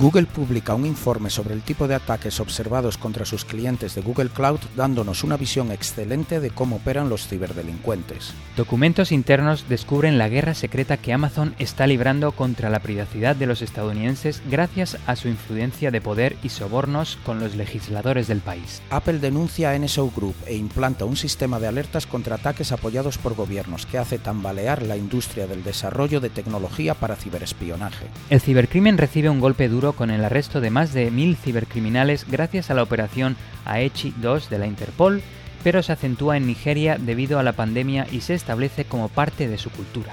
Google 0.00 0.26
publica 0.26 0.76
un 0.76 0.86
informe 0.86 1.28
sobre 1.28 1.54
el 1.54 1.62
tipo 1.62 1.88
de 1.88 1.96
ataques 1.96 2.38
observados 2.38 2.96
contra 2.96 3.24
sus 3.24 3.44
clientes 3.44 3.96
de 3.96 4.00
Google 4.00 4.28
Cloud 4.28 4.60
dándonos 4.76 5.24
una 5.24 5.36
visión 5.36 5.72
excelente 5.72 6.38
de 6.38 6.50
cómo 6.50 6.76
operan 6.76 7.08
los 7.08 7.26
ciberdelincuentes. 7.26 8.32
Documentos 8.56 9.10
internos 9.10 9.68
descubren 9.68 10.16
la 10.16 10.28
guerra 10.28 10.54
secreta 10.54 10.98
que 10.98 11.12
Amazon 11.12 11.56
está 11.58 11.88
librando 11.88 12.30
contra 12.30 12.70
la 12.70 12.78
privacidad 12.78 13.34
de 13.34 13.46
los 13.46 13.60
estadounidenses 13.60 14.40
gracias 14.48 14.96
a 15.08 15.16
su 15.16 15.26
influencia 15.26 15.90
de 15.90 16.00
poder 16.00 16.36
y 16.44 16.50
sobornos 16.50 17.18
con 17.26 17.40
los 17.40 17.56
legisladores 17.56 18.28
del 18.28 18.38
país. 18.38 18.80
Apple 18.90 19.18
denuncia 19.18 19.72
a 19.72 19.78
NSO 19.80 20.12
Group 20.14 20.36
e 20.46 20.54
implanta 20.54 21.06
un 21.06 21.16
sistema 21.16 21.58
de 21.58 21.66
alertas 21.66 22.06
contra 22.06 22.36
ataques 22.36 22.70
apoyados 22.70 23.18
por 23.18 23.34
gobiernos 23.34 23.84
que 23.84 23.98
hace 23.98 24.18
tambalear 24.20 24.80
la 24.82 24.96
industria 24.96 25.48
del 25.48 25.64
desarrollo 25.64 26.20
de 26.20 26.30
tecnología 26.30 26.94
para 26.94 27.16
ciberespionaje. 27.16 28.06
El 28.30 28.40
cibercrimen 28.40 28.96
recibe 28.96 29.28
un 29.28 29.40
golpe 29.40 29.68
duro 29.68 29.87
con 29.92 30.10
el 30.10 30.24
arresto 30.24 30.60
de 30.60 30.70
más 30.70 30.92
de 30.92 31.10
mil 31.10 31.36
cibercriminales 31.36 32.26
gracias 32.28 32.70
a 32.70 32.74
la 32.74 32.82
operación 32.82 33.36
Aechi 33.64 34.14
2 34.18 34.50
de 34.50 34.58
la 34.58 34.66
Interpol, 34.66 35.22
pero 35.62 35.82
se 35.82 35.92
acentúa 35.92 36.36
en 36.36 36.46
Nigeria 36.46 36.98
debido 36.98 37.38
a 37.38 37.42
la 37.42 37.52
pandemia 37.52 38.06
y 38.10 38.20
se 38.20 38.34
establece 38.34 38.84
como 38.84 39.08
parte 39.08 39.48
de 39.48 39.58
su 39.58 39.70
cultura. 39.70 40.12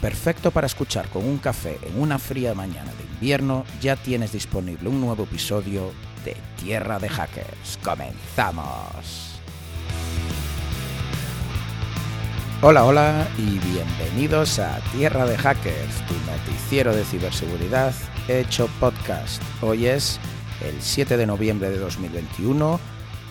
Perfecto 0.00 0.50
para 0.50 0.66
escuchar 0.66 1.08
con 1.08 1.24
un 1.24 1.38
café 1.38 1.78
en 1.82 2.00
una 2.00 2.18
fría 2.18 2.54
mañana 2.54 2.92
de 2.92 3.14
invierno, 3.14 3.64
ya 3.80 3.96
tienes 3.96 4.32
disponible 4.32 4.88
un 4.88 5.00
nuevo 5.00 5.24
episodio 5.24 5.92
de 6.24 6.36
Tierra 6.62 6.98
de 6.98 7.08
Hackers. 7.08 7.78
¡Comenzamos! 7.82 9.40
Hola, 12.62 12.84
hola 12.84 13.28
y 13.36 13.58
bienvenidos 13.58 14.58
a 14.58 14.80
Tierra 14.92 15.26
de 15.26 15.36
Hackers, 15.36 16.06
tu 16.06 16.14
noticiero 16.30 16.94
de 16.94 17.04
ciberseguridad 17.04 17.94
hecho 18.28 18.68
podcast. 18.80 19.40
Hoy 19.62 19.86
es 19.86 20.18
el 20.66 20.74
7 20.80 21.16
de 21.16 21.26
noviembre 21.26 21.70
de 21.70 21.78
2021. 21.78 22.80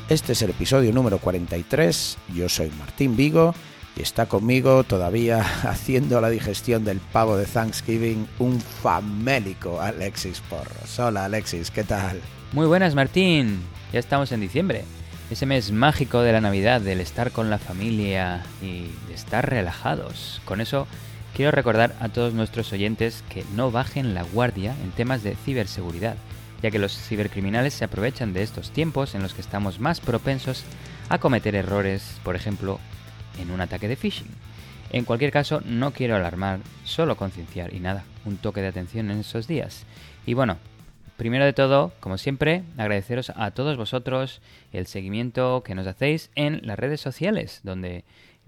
Este 0.07 0.33
es 0.33 0.41
el 0.41 0.51
episodio 0.51 0.93
número 0.93 1.17
43. 1.17 2.17
Yo 2.33 2.47
soy 2.47 2.71
Martín 2.79 3.17
Vigo 3.17 3.53
y 3.97 4.01
está 4.01 4.27
conmigo 4.27 4.83
todavía 4.83 5.39
haciendo 5.63 6.21
la 6.21 6.29
digestión 6.29 6.85
del 6.85 6.99
pavo 6.99 7.35
de 7.35 7.45
Thanksgiving 7.45 8.27
un 8.39 8.61
famélico 8.61 9.81
Alexis 9.81 10.41
Porros. 10.41 10.99
Hola 10.99 11.25
Alexis, 11.25 11.71
¿qué 11.71 11.83
tal? 11.83 12.21
Muy 12.53 12.67
buenas 12.67 12.95
Martín, 12.95 13.61
ya 13.91 13.99
estamos 13.99 14.31
en 14.31 14.39
diciembre. 14.39 14.85
Ese 15.29 15.45
mes 15.45 15.71
mágico 15.71 16.21
de 16.21 16.31
la 16.31 16.39
Navidad, 16.39 16.81
del 16.81 17.01
estar 17.01 17.31
con 17.31 17.49
la 17.49 17.57
familia 17.57 18.45
y 18.61 18.91
de 19.07 19.13
estar 19.15 19.49
relajados. 19.49 20.39
Con 20.45 20.61
eso 20.61 20.87
quiero 21.35 21.51
recordar 21.51 21.93
a 21.99 22.07
todos 22.07 22.33
nuestros 22.33 22.71
oyentes 22.71 23.21
que 23.27 23.43
no 23.55 23.69
bajen 23.69 24.13
la 24.13 24.23
guardia 24.23 24.73
en 24.83 24.91
temas 24.91 25.21
de 25.21 25.35
ciberseguridad, 25.35 26.15
ya 26.63 26.71
que 26.71 26.79
los 26.79 26.97
cibercriminales 26.97 27.73
se 27.73 27.83
aprovechan 27.83 28.31
de 28.31 28.41
estos 28.41 28.71
tiempos 28.71 29.15
en 29.15 29.21
los 29.21 29.33
que 29.33 29.41
estamos 29.41 29.81
más 29.81 29.99
propensos 29.99 30.63
a 31.09 31.17
cometer 31.17 31.53
errores, 31.55 32.19
por 32.23 32.37
ejemplo, 32.37 32.79
en 33.37 33.51
un 33.51 33.59
ataque 33.59 33.89
de 33.89 33.97
phishing. 33.97 34.29
En 34.93 35.03
cualquier 35.03 35.31
caso, 35.31 35.61
no 35.65 35.91
quiero 35.91 36.15
alarmar, 36.15 36.59
solo 36.85 37.17
concienciar 37.17 37.73
y 37.73 37.81
nada, 37.81 38.05
un 38.23 38.37
toque 38.37 38.61
de 38.61 38.67
atención 38.67 39.11
en 39.11 39.19
esos 39.19 39.45
días. 39.45 39.83
Y 40.25 40.35
bueno, 40.35 40.57
Primero 41.17 41.45
de 41.45 41.53
todo, 41.53 41.93
como 42.01 42.17
siempre, 42.17 42.63
agradeceros 42.77 43.31
a 43.37 43.51
todos 43.51 43.77
vosotros 43.77 44.41
el 44.73 44.85
seguimiento 44.85 45.63
que 45.63 45.73
nos 45.73 45.87
hacéis 45.87 46.29
en 46.35 46.59
las 46.63 46.77
redes 46.77 46.99
sociales, 46.99 47.61
donde 47.63 48.03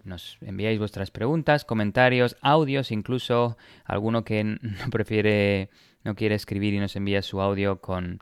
nos 0.07 0.37
enviáis 0.41 0.79
vuestras 0.79 1.11
preguntas, 1.11 1.65
comentarios, 1.65 2.37
audios, 2.41 2.91
incluso 2.91 3.57
alguno 3.85 4.23
que 4.23 4.43
no 4.43 4.89
prefiere, 4.91 5.69
no 6.03 6.15
quiere 6.15 6.35
escribir 6.35 6.73
y 6.73 6.79
nos 6.79 6.95
envía 6.95 7.21
su 7.21 7.41
audio 7.41 7.81
con, 7.81 8.19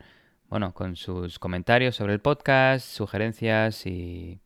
bueno, 0.49 0.73
con 0.73 0.95
sus 0.95 1.39
comentarios 1.39 1.95
sobre 1.95 2.13
el 2.13 2.19
podcast, 2.19 2.87
sugerencias 2.87 3.85
y 3.85 4.39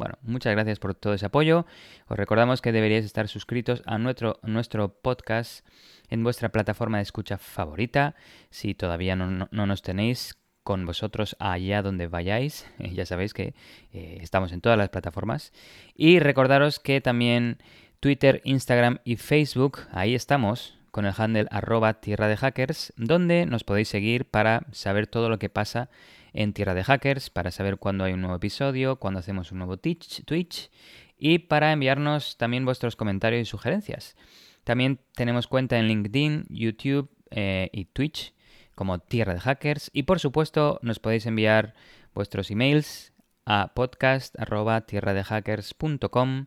bueno, 0.00 0.14
muchas 0.22 0.52
gracias 0.52 0.78
por 0.78 0.94
todo 0.94 1.12
ese 1.12 1.26
apoyo. 1.26 1.66
Os 2.08 2.16
recordamos 2.16 2.62
que 2.62 2.72
deberíais 2.72 3.04
estar 3.04 3.28
suscritos 3.28 3.82
a 3.84 3.98
nuestro, 3.98 4.40
nuestro 4.42 4.88
podcast 4.88 5.66
en 6.08 6.24
vuestra 6.24 6.48
plataforma 6.48 6.96
de 6.96 7.02
escucha 7.02 7.36
favorita. 7.36 8.14
Si 8.48 8.74
todavía 8.74 9.14
no, 9.14 9.48
nos 9.50 9.82
tenéis 9.82 10.39
con 10.70 10.86
vosotros 10.86 11.34
allá 11.40 11.82
donde 11.82 12.06
vayáis, 12.06 12.64
ya 12.78 13.04
sabéis 13.04 13.34
que 13.34 13.54
eh, 13.92 14.18
estamos 14.20 14.52
en 14.52 14.60
todas 14.60 14.78
las 14.78 14.88
plataformas. 14.88 15.52
Y 15.96 16.20
recordaros 16.20 16.78
que 16.78 17.00
también 17.00 17.58
Twitter, 17.98 18.40
Instagram 18.44 19.00
y 19.02 19.16
Facebook, 19.16 19.80
ahí 19.90 20.14
estamos 20.14 20.78
con 20.92 21.06
el 21.06 21.14
handle 21.16 21.48
arroba 21.50 21.94
tierra 21.94 22.28
de 22.28 22.36
hackers, 22.36 22.92
donde 22.96 23.46
nos 23.46 23.64
podéis 23.64 23.88
seguir 23.88 24.26
para 24.26 24.64
saber 24.70 25.08
todo 25.08 25.28
lo 25.28 25.40
que 25.40 25.48
pasa 25.48 25.90
en 26.32 26.52
Tierra 26.52 26.74
de 26.74 26.84
Hackers, 26.84 27.30
para 27.30 27.50
saber 27.50 27.78
cuándo 27.78 28.04
hay 28.04 28.12
un 28.12 28.20
nuevo 28.20 28.36
episodio, 28.36 29.00
cuándo 29.00 29.18
hacemos 29.18 29.50
un 29.50 29.58
nuevo 29.58 29.76
Twitch 29.76 30.70
y 31.18 31.40
para 31.40 31.72
enviarnos 31.72 32.36
también 32.36 32.64
vuestros 32.64 32.94
comentarios 32.94 33.42
y 33.42 33.44
sugerencias. 33.44 34.14
También 34.62 35.00
tenemos 35.16 35.48
cuenta 35.48 35.80
en 35.80 35.88
LinkedIn, 35.88 36.46
YouTube 36.48 37.10
eh, 37.32 37.70
y 37.72 37.86
Twitch 37.86 38.32
como 38.80 38.98
Tierra 38.98 39.34
de 39.34 39.40
Hackers. 39.40 39.90
Y 39.92 40.04
por 40.04 40.20
supuesto 40.20 40.78
nos 40.80 41.00
podéis 41.00 41.26
enviar 41.26 41.74
vuestros 42.14 42.50
emails 42.50 43.12
a 43.44 43.72
podcast.tierradehackers.com. 43.74 46.46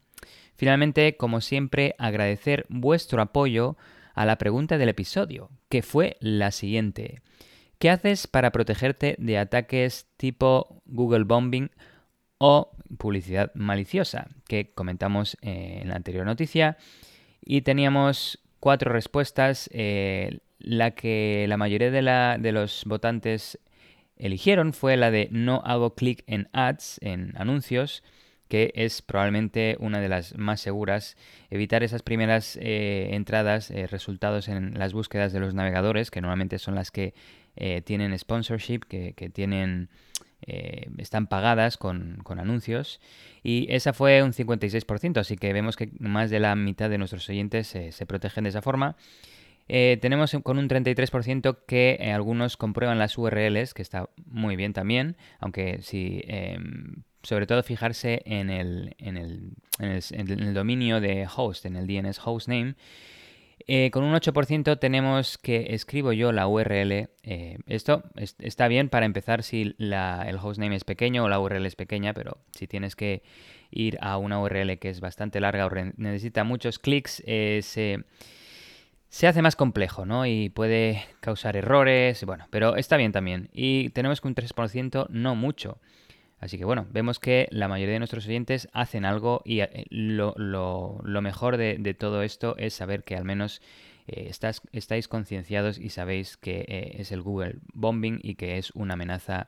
Finalmente, 0.55 1.15
como 1.15 1.41
siempre, 1.41 1.93
agradecer 1.99 2.65
vuestro 2.69 3.21
apoyo 3.21 3.77
a 4.15 4.25
la 4.25 4.39
pregunta 4.39 4.79
del 4.79 4.89
episodio, 4.89 5.51
que 5.69 5.83
fue 5.83 6.17
la 6.21 6.49
siguiente. 6.49 7.21
¿Qué 7.77 7.91
haces 7.91 8.25
para 8.25 8.51
protegerte 8.51 9.15
de 9.19 9.37
ataques 9.37 10.07
tipo 10.17 10.81
Google 10.87 11.25
Bombing 11.25 11.69
o 12.39 12.71
publicidad 12.97 13.51
maliciosa? 13.53 14.25
Que 14.47 14.73
comentamos 14.73 15.37
en 15.41 15.87
la 15.87 15.97
anterior 15.97 16.25
noticia 16.25 16.77
y 17.45 17.61
teníamos 17.61 18.39
cuatro 18.59 18.91
respuestas. 18.91 19.69
Eh, 19.71 20.39
la 20.63 20.91
que 20.91 21.45
la 21.47 21.57
mayoría 21.57 21.91
de, 21.91 22.51
los 22.51 22.83
votantes 22.85 23.59
eligieron 24.17 24.73
fue 24.73 24.97
la 24.97 25.11
de 25.11 25.27
no 25.31 25.61
hago 25.65 25.93
clic 25.93 26.23
en 26.25 26.49
ads, 26.53 26.99
en 27.03 27.33
anuncios, 27.37 28.03
que 28.47 28.71
es 28.75 29.01
probablemente 29.01 29.75
una 29.79 29.99
de 29.99 30.09
las 30.09 30.37
más 30.37 30.61
seguras. 30.61 31.17
Evitar 31.49 31.83
esas 31.83 32.01
primeras 32.01 32.57
eh, 32.61 33.09
entradas, 33.11 33.69
eh, 33.71 33.87
resultados 33.87 34.47
en 34.47 34.77
las 34.79 34.93
búsquedas 34.93 35.33
de 35.33 35.39
los 35.39 35.53
navegadores, 35.53 36.09
que 36.09 36.21
normalmente 36.21 36.57
son 36.59 36.75
las 36.75 36.89
que 36.91 37.13
tienen 37.85 38.17
sponsorship, 38.17 38.79
que, 38.87 39.13
que 39.13 39.29
tienen 39.29 39.89
eh, 40.45 40.89
están 40.97 41.27
pagadas 41.27 41.77
con, 41.77 42.21
anuncios 42.27 42.99
y 43.43 43.67
esa 43.69 43.93
fue 43.93 44.23
un 44.23 44.33
56%, 44.33 45.17
así 45.17 45.37
que 45.37 45.53
vemos 45.53 45.77
que 45.77 45.89
más 45.99 46.29
de 46.29 46.39
la 46.39 46.55
mitad 46.55 46.89
de 46.89 46.97
nuestros 46.97 47.29
oyentes 47.29 47.67
se 47.67 48.05
protegen 48.05 48.43
de 48.43 48.49
esa 48.49 48.61
forma. 48.61 48.97
Eh, 49.69 49.97
tenemos 50.01 50.35
con 50.43 50.57
un 50.57 50.67
33% 50.67 51.59
que 51.65 51.97
eh, 51.99 52.11
algunos 52.11 52.57
comprueban 52.57 52.99
las 52.99 53.17
URLs, 53.17 53.73
que 53.73 53.81
está 53.81 54.09
muy 54.25 54.55
bien 54.55 54.73
también, 54.73 55.15
aunque 55.39 55.81
si 55.81 56.23
em, 56.27 57.03
sobre 57.23 57.47
todo 57.47 57.63
fijarse 57.63 58.21
en 58.25 58.49
el, 58.49 58.95
en 58.97 59.17
el, 59.17 59.53
en 59.79 60.29
el 60.29 60.53
dominio 60.53 60.99
de 60.99 61.27
host, 61.33 61.65
en 61.65 61.77
el 61.77 61.87
DNS 61.87 62.19
hostname, 62.23 62.75
eh, 63.65 63.91
con 63.91 64.03
un 64.03 64.13
8% 64.13 64.77
tenemos 64.77 65.37
que 65.37 65.73
escribo 65.73 66.11
yo 66.11 66.33
la 66.33 66.47
URL. 66.47 67.09
Esto 67.67 68.03
está 68.17 68.67
bien 68.67 68.89
para 68.89 69.05
empezar 69.05 69.41
si 69.41 69.73
el 69.79 70.39
hostname 70.41 70.75
es 70.75 70.83
pequeño 70.83 71.23
o 71.23 71.29
la 71.29 71.39
URL 71.39 71.65
es 71.65 71.77
pequeña, 71.77 72.13
pero 72.13 72.39
si 72.51 72.67
tienes 72.67 72.97
que 72.97 73.23
ir 73.71 73.97
a 74.01 74.17
una 74.17 74.41
URL 74.41 74.77
que 74.79 74.89
es 74.89 74.99
bastante 74.99 75.39
larga 75.39 75.65
o 75.65 75.71
necesita 75.95 76.43
muchos 76.43 76.77
clics, 76.77 77.23
se, 77.25 78.03
se, 79.13 79.27
hace 79.27 79.43
más 79.43 79.55
complejo, 79.55 80.07
¿no? 80.07 80.25
Y 80.25 80.49
puede 80.49 81.05
causar 81.19 81.55
errores, 81.55 82.25
bueno, 82.25 82.47
pero 82.49 82.77
está 82.77 82.97
bien 82.97 83.11
también. 83.11 83.47
Y 83.53 83.89
tenemos 83.89 84.21
que 84.21 84.27
un 84.27 84.33
3% 84.33 85.07
no 85.09 85.35
mucho. 85.35 85.77
Así 86.39 86.57
que 86.57 86.65
bueno, 86.65 86.87
vemos 86.89 87.19
que 87.19 87.47
la 87.51 87.67
mayoría 87.67 87.93
de 87.93 87.99
nuestros 87.99 88.25
oyentes 88.25 88.69
hacen 88.73 89.05
algo 89.05 89.43
y 89.45 89.59
eh, 89.59 89.85
lo, 89.91 90.33
mejor 91.21 91.57
de, 91.57 91.93
todo 91.93 92.23
esto 92.23 92.55
es 92.57 92.73
saber 92.73 93.03
que 93.03 93.15
al 93.15 93.23
menos 93.23 93.61
eh, 94.07 94.31
estáis 94.71 95.07
concienciados 95.07 95.77
y 95.77 95.89
sabéis 95.89 96.35
que 96.35 96.65
eh, 96.67 96.95
es 96.97 97.11
el 97.11 97.21
Google 97.21 97.59
Bombing 97.71 98.19
y 98.23 98.33
que 98.33 98.57
es 98.57 98.71
una 98.71 98.95
amenaza 98.95 99.47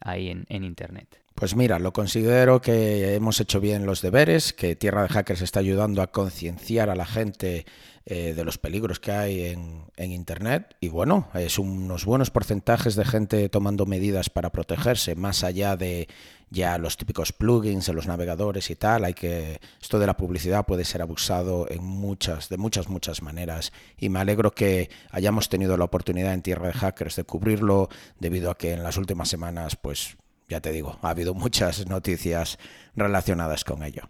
ahí 0.00 0.30
en, 0.30 0.64
Internet. 0.64 1.20
Pues 1.34 1.54
mira, 1.54 1.78
lo 1.78 1.92
considero 1.92 2.60
que 2.60 3.14
hemos 3.14 3.40
hecho 3.40 3.60
bien 3.60 3.84
los 3.84 4.00
deberes, 4.00 4.52
que 4.52 4.74
Tierra 4.74 5.02
de 5.02 5.08
Hackers 5.08 5.42
está 5.42 5.60
ayudando 5.60 6.00
a 6.00 6.10
concienciar 6.10 6.88
a 6.88 6.94
la 6.94 7.04
gente 7.04 7.66
eh, 8.06 8.34
de 8.34 8.44
los 8.44 8.56
peligros 8.56 9.00
que 9.00 9.12
hay 9.12 9.44
en, 9.46 10.12
Internet. 10.12 10.76
Y 10.80 10.88
bueno, 10.88 11.28
es 11.34 11.58
unos 11.58 12.04
buenos 12.04 12.30
porcentajes 12.30 12.94
de 12.94 13.04
gente 13.04 13.48
tomando 13.48 13.84
medidas 13.84 14.30
para 14.30 14.50
protegerse, 14.50 15.14
más 15.14 15.42
allá 15.42 15.76
de 15.76 16.08
ya 16.50 16.78
los 16.78 16.96
típicos 16.96 17.32
plugins 17.32 17.88
en 17.88 17.96
los 17.96 18.06
navegadores 18.06 18.70
y 18.70 18.76
tal, 18.76 19.04
hay 19.04 19.14
que 19.14 19.60
esto 19.80 19.98
de 19.98 20.06
la 20.06 20.16
publicidad 20.16 20.64
puede 20.64 20.84
ser 20.84 21.02
abusado 21.02 21.66
en 21.68 21.82
muchas 21.84 22.48
de 22.48 22.56
muchas 22.56 22.88
muchas 22.88 23.22
maneras 23.22 23.72
y 23.96 24.08
me 24.08 24.20
alegro 24.20 24.52
que 24.52 24.90
hayamos 25.10 25.48
tenido 25.48 25.76
la 25.76 25.84
oportunidad 25.84 26.32
en 26.32 26.42
Tierra 26.42 26.68
de 26.68 26.74
Hackers 26.74 27.16
de 27.16 27.24
cubrirlo 27.24 27.88
debido 28.20 28.50
a 28.50 28.56
que 28.56 28.72
en 28.72 28.82
las 28.82 28.96
últimas 28.96 29.28
semanas 29.28 29.76
pues 29.76 30.16
ya 30.48 30.60
te 30.60 30.70
digo, 30.70 30.98
ha 31.02 31.10
habido 31.10 31.34
muchas 31.34 31.86
noticias 31.88 32.58
relacionadas 32.94 33.64
con 33.64 33.82
ello. 33.82 34.02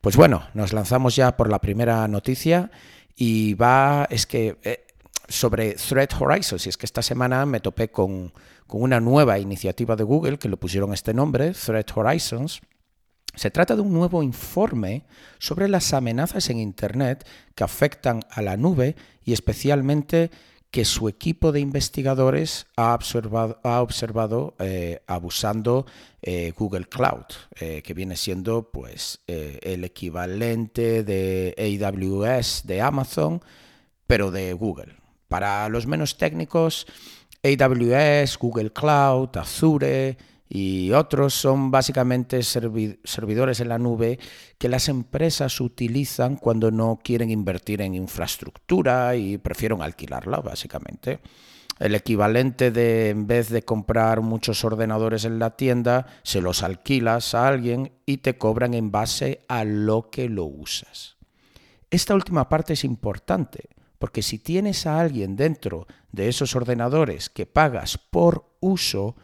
Pues 0.00 0.16
bueno, 0.16 0.48
nos 0.52 0.72
lanzamos 0.72 1.14
ya 1.14 1.36
por 1.36 1.48
la 1.48 1.60
primera 1.60 2.08
noticia 2.08 2.72
y 3.14 3.54
va, 3.54 4.08
es 4.10 4.26
que 4.26 4.58
eh, 4.64 4.86
sobre 5.28 5.74
Threat 5.74 6.12
Horizons, 6.20 6.66
y 6.66 6.68
es 6.68 6.76
que 6.76 6.86
esta 6.86 7.02
semana 7.02 7.46
me 7.46 7.60
topé 7.60 7.90
con, 7.90 8.32
con 8.66 8.82
una 8.82 9.00
nueva 9.00 9.38
iniciativa 9.38 9.96
de 9.96 10.04
Google 10.04 10.38
que 10.38 10.48
le 10.48 10.56
pusieron 10.56 10.92
este 10.92 11.14
nombre, 11.14 11.52
Threat 11.52 11.96
Horizons. 11.96 12.60
Se 13.34 13.50
trata 13.50 13.76
de 13.76 13.82
un 13.82 13.92
nuevo 13.92 14.22
informe 14.22 15.04
sobre 15.38 15.68
las 15.68 15.92
amenazas 15.92 16.48
en 16.48 16.58
Internet 16.58 17.26
que 17.54 17.64
afectan 17.64 18.22
a 18.30 18.42
la 18.42 18.56
nube 18.56 18.96
y 19.24 19.32
especialmente 19.32 20.30
que 20.70 20.84
su 20.84 21.08
equipo 21.08 21.52
de 21.52 21.60
investigadores 21.60 22.66
ha 22.76 22.92
observado, 22.92 24.54
eh, 24.58 25.00
abusando 25.06 25.86
eh, 26.22 26.52
Google 26.56 26.86
Cloud, 26.86 27.24
eh, 27.60 27.82
que 27.82 27.94
viene 27.94 28.16
siendo 28.16 28.70
pues, 28.70 29.20
el 29.26 29.84
equivalente 29.84 31.02
de 31.02 31.54
AWS 31.58 32.66
de 32.66 32.82
Amazon, 32.82 33.42
pero 34.06 34.30
de 34.30 34.52
Google. 34.52 34.96
Para 35.28 35.68
los 35.68 35.86
menos 35.86 36.18
técnicos, 36.18 36.86
AWS, 37.46 38.38
Google 38.38 38.72
Cloud, 38.72 39.36
Azure 39.36 40.16
y 40.48 40.92
otros 40.92 41.34
son 41.34 41.70
básicamente 41.70 42.42
servidores 42.42 43.60
en 43.60 43.68
la 43.68 43.78
nube 43.78 44.18
que 44.58 44.68
las 44.68 44.88
empresas 44.88 45.60
utilizan 45.60 46.36
cuando 46.36 46.70
no 46.70 47.00
quieren 47.02 47.30
invertir 47.30 47.82
en 47.82 47.94
infraestructura 47.94 49.16
y 49.16 49.38
prefieren 49.38 49.82
alquilarla, 49.82 50.38
básicamente. 50.38 51.18
El 51.78 51.94
equivalente 51.94 52.70
de, 52.70 53.10
en 53.10 53.26
vez 53.26 53.50
de 53.50 53.62
comprar 53.62 54.20
muchos 54.22 54.64
ordenadores 54.64 55.24
en 55.24 55.38
la 55.38 55.56
tienda, 55.56 56.06
se 56.22 56.40
los 56.40 56.62
alquilas 56.62 57.34
a 57.34 57.48
alguien 57.48 57.92
y 58.06 58.18
te 58.18 58.38
cobran 58.38 58.72
en 58.72 58.90
base 58.90 59.42
a 59.48 59.64
lo 59.64 60.10
que 60.10 60.28
lo 60.28 60.44
usas. 60.44 61.16
Esta 61.90 62.14
última 62.14 62.48
parte 62.48 62.72
es 62.72 62.84
importante 62.84 63.75
porque 63.98 64.22
si 64.22 64.38
tienes 64.38 64.86
a 64.86 65.00
alguien 65.00 65.36
dentro 65.36 65.86
de 66.12 66.28
esos 66.28 66.54
ordenadores 66.54 67.30
que 67.30 67.46
pagas 67.46 67.98
por 67.98 68.56
uso, 68.60 69.16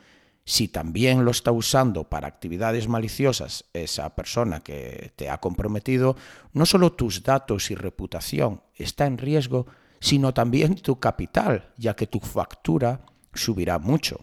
si 0.45 0.69
también 0.69 1.25
lo 1.25 1.31
está 1.31 1.53
usando 1.53 2.05
para 2.05 2.29
actividades 2.29 2.89
maliciosas 2.89 3.65
esa 3.73 4.15
persona 4.15 4.61
que 4.61 5.13
te 5.17 5.31
ha 5.31 5.39
comprometido, 5.39 6.17
no 6.53 6.67
solo 6.67 6.93
tus 6.93 7.23
datos 7.23 7.71
y 7.71 7.75
reputación 7.75 8.63
está 8.75 9.07
en 9.07 9.19
riesgo, 9.19 9.67
sino 10.01 10.35
también 10.35 10.75
tu 10.75 10.99
capital, 10.99 11.73
ya 11.77 11.95
que 11.95 12.09
tu 12.09 12.19
factura 12.19 13.03
subirá 13.33 13.79
mucho. 13.79 14.21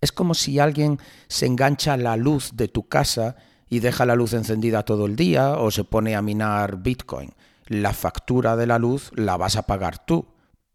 Es 0.00 0.10
como 0.12 0.32
si 0.32 0.58
alguien 0.58 0.98
se 1.28 1.44
engancha 1.44 1.98
la 1.98 2.16
luz 2.16 2.52
de 2.54 2.68
tu 2.68 2.88
casa 2.88 3.36
y 3.68 3.80
deja 3.80 4.06
la 4.06 4.14
luz 4.14 4.32
encendida 4.32 4.84
todo 4.84 5.04
el 5.04 5.16
día 5.16 5.58
o 5.58 5.70
se 5.70 5.84
pone 5.84 6.16
a 6.16 6.22
minar 6.22 6.78
Bitcoin 6.78 7.34
la 7.70 7.94
factura 7.94 8.56
de 8.56 8.66
la 8.66 8.80
luz 8.80 9.12
la 9.14 9.36
vas 9.36 9.54
a 9.54 9.62
pagar 9.62 10.04
tú. 10.04 10.26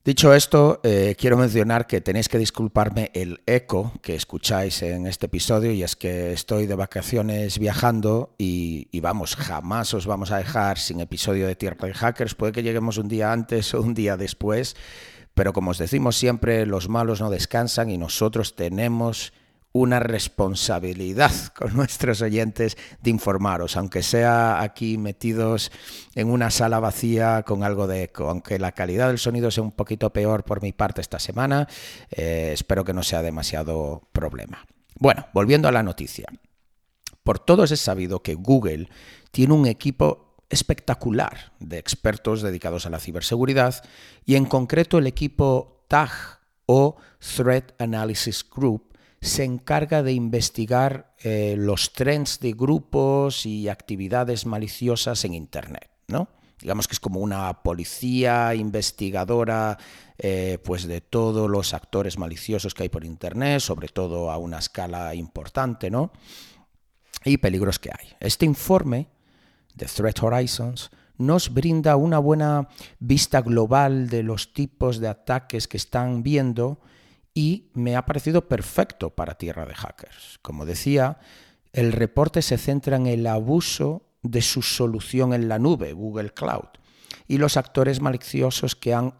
Dicho 0.05 0.33
esto, 0.33 0.79
eh, 0.83 1.15
quiero 1.19 1.35
mencionar 1.35 1.87
que 1.87 1.99
tenéis 1.99 2.29
que 2.29 2.37
disculparme 2.37 3.11
el 3.13 3.41
eco 3.45 3.91
que 4.01 4.15
escucháis 4.15 4.81
en 4.81 5.05
este 5.05 5.25
episodio 5.25 5.73
y 5.73 5.83
es 5.83 5.97
que 5.97 6.31
estoy 6.31 6.67
de 6.67 6.75
vacaciones 6.75 7.59
viajando 7.59 8.33
y, 8.37 8.87
y, 8.91 9.01
vamos, 9.01 9.35
jamás 9.35 9.93
os 9.93 10.05
vamos 10.05 10.31
a 10.31 10.37
dejar 10.37 10.77
sin 10.77 11.01
episodio 11.01 11.47
de 11.47 11.55
Tierra 11.55 11.85
de 11.85 11.93
Hackers. 11.93 12.33
Puede 12.33 12.53
que 12.53 12.63
lleguemos 12.63 12.97
un 12.97 13.09
día 13.09 13.33
antes 13.33 13.73
o 13.73 13.81
un 13.81 13.93
día 13.93 14.15
después, 14.15 14.77
pero 15.33 15.51
como 15.51 15.71
os 15.71 15.77
decimos 15.77 16.15
siempre, 16.15 16.65
los 16.65 16.87
malos 16.87 17.19
no 17.19 17.29
descansan 17.29 17.89
y 17.89 17.97
nosotros 17.97 18.55
tenemos 18.55 19.33
una 19.75 19.99
responsabilidad 19.99 21.33
con 21.53 21.75
nuestros 21.75 22.21
oyentes 22.21 22.77
de 23.01 23.09
informaros, 23.09 23.75
aunque 23.75 24.03
sea 24.03 24.61
aquí 24.61 24.97
metidos 24.97 25.69
en 26.15 26.29
una 26.29 26.49
sala 26.49 26.79
vacía 26.79 27.43
con 27.43 27.61
algo 27.61 27.85
de 27.85 28.03
eco. 28.03 28.29
Aunque 28.29 28.57
la 28.57 28.71
calidad 28.71 29.09
del 29.09 29.19
sonido 29.19 29.51
sea 29.51 29.63
un 29.63 29.73
poquito 29.73 30.13
peor 30.13 30.45
por 30.45 30.61
mi 30.61 30.71
parte 30.71 31.01
esta 31.01 31.19
semana, 31.19 31.67
eh, 32.09 32.51
espero 32.53 32.85
que 32.85 32.93
no 32.93 33.03
sea 33.03 33.21
demasiado 33.21 34.07
problema. 34.13 34.65
Bueno, 34.97 35.27
volviendo 35.33 35.67
a 35.67 35.73
la 35.73 35.83
noticia. 35.83 36.27
Por 37.23 37.39
todos 37.39 37.69
es 37.71 37.81
sabido 37.81 38.23
que 38.23 38.35
Google 38.35 38.87
tiene 39.31 39.55
un 39.55 39.65
equipo 39.65 40.37
espectacular 40.49 41.51
de 41.59 41.79
expertos 41.79 42.41
dedicados 42.41 42.85
a 42.85 42.89
la 42.89 43.01
ciberseguridad 43.01 43.83
y 44.25 44.35
en 44.35 44.45
concreto 44.45 44.99
el 44.99 45.07
equipo 45.07 45.83
TAG 45.89 46.11
o 46.65 46.95
Threat 47.19 47.73
Analysis 47.81 48.45
Group 48.49 48.94
se 49.25 49.43
encarga 49.43 50.03
de 50.03 50.13
investigar 50.13 51.13
eh, 51.17 51.55
los 51.57 51.93
trends 51.93 52.39
de 52.39 52.53
grupos 52.53 53.45
y 53.45 53.69
actividades 53.69 54.45
maliciosas 54.45 55.25
en 55.25 55.33
Internet, 55.33 55.89
¿no? 56.07 56.29
Digamos 56.61 56.87
que 56.87 56.93
es 56.93 56.99
como 56.99 57.19
una 57.19 57.63
policía 57.63 58.55
investigadora 58.55 59.77
eh, 60.17 60.59
pues 60.63 60.87
de 60.87 61.01
todos 61.01 61.49
los 61.49 61.73
actores 61.73 62.17
maliciosos 62.17 62.73
que 62.73 62.83
hay 62.83 62.89
por 62.89 63.03
Internet, 63.03 63.59
sobre 63.59 63.87
todo 63.87 64.31
a 64.31 64.37
una 64.37 64.59
escala 64.59 65.13
importante, 65.15 65.89
¿no? 65.89 66.11
Y 67.23 67.37
peligros 67.37 67.79
que 67.79 67.89
hay. 67.89 68.09
Este 68.19 68.45
informe 68.45 69.09
de 69.73 69.87
Threat 69.87 70.21
Horizons 70.21 70.91
nos 71.17 71.53
brinda 71.53 71.95
una 71.95 72.19
buena 72.19 72.69
vista 72.99 73.41
global 73.41 74.07
de 74.07 74.23
los 74.23 74.53
tipos 74.53 74.99
de 74.99 75.07
ataques 75.07 75.67
que 75.67 75.77
están 75.77 76.23
viendo 76.23 76.79
y 77.35 77.69
me 77.73 77.97
ha 77.97 78.05
parecido 78.05 78.47
perfecto 78.47 79.11
para 79.11 79.37
Tierra 79.37 79.65
de 79.65 79.75
Hackers. 79.75 80.39
Como 80.41 80.65
decía, 80.65 81.19
el 81.73 81.91
reporte 81.91 82.41
se 82.41 82.57
centra 82.57 82.95
en 82.95 83.05
el 83.05 83.27
abuso 83.27 84.03
de 84.23 84.41
su 84.41 84.61
solución 84.61 85.33
en 85.33 85.49
la 85.49 85.59
nube, 85.59 85.91
Google 85.91 86.31
Cloud, 86.31 86.69
y 87.27 87.37
los 87.37 87.57
actores 87.57 88.01
maliciosos 88.01 88.75
que 88.75 88.93
han 88.93 89.13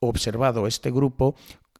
observado 0.00 0.66
este 0.66 0.90
grupo 0.90 1.36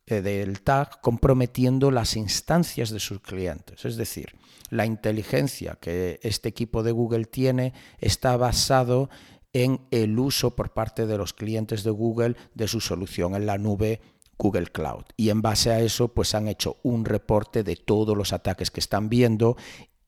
eh, 0.07 0.21
del 0.21 0.61
TAG 0.61 1.01
comprometiendo 1.01 1.91
las 1.91 2.15
instancias 2.15 2.91
de 2.91 3.01
sus 3.01 3.21
clientes. 3.21 3.87
Es 3.87 3.97
decir, 3.97 4.37
la 4.69 4.85
inteligencia 4.85 5.79
que 5.81 6.21
este 6.23 6.51
equipo 6.51 6.83
de 6.83 6.93
Google 6.93 7.25
tiene 7.25 7.73
está 7.99 8.37
basado 8.37 9.09
en 9.55 9.81
el 9.91 10.19
uso 10.19 10.55
por 10.55 10.75
parte 10.75 11.07
de 11.07 11.17
los 11.17 11.33
clientes 11.33 11.83
de 11.83 11.91
Google 11.91 12.37
de 12.55 12.69
su 12.69 12.81
solución 12.81 13.35
en 13.35 13.47
la 13.47 13.57
nube 13.57 14.01
Google 14.41 14.69
Cloud. 14.69 15.05
Y 15.17 15.29
en 15.29 15.43
base 15.43 15.71
a 15.71 15.81
eso, 15.81 16.09
pues 16.09 16.35
han 16.35 16.49
hecho 16.49 16.79
un 16.83 17.05
reporte 17.05 17.63
de 17.63 17.77
todos 17.77 18.17
los 18.17 18.33
ataques 18.33 18.71
que 18.71 18.81
están 18.81 19.11
viendo 19.11 19.57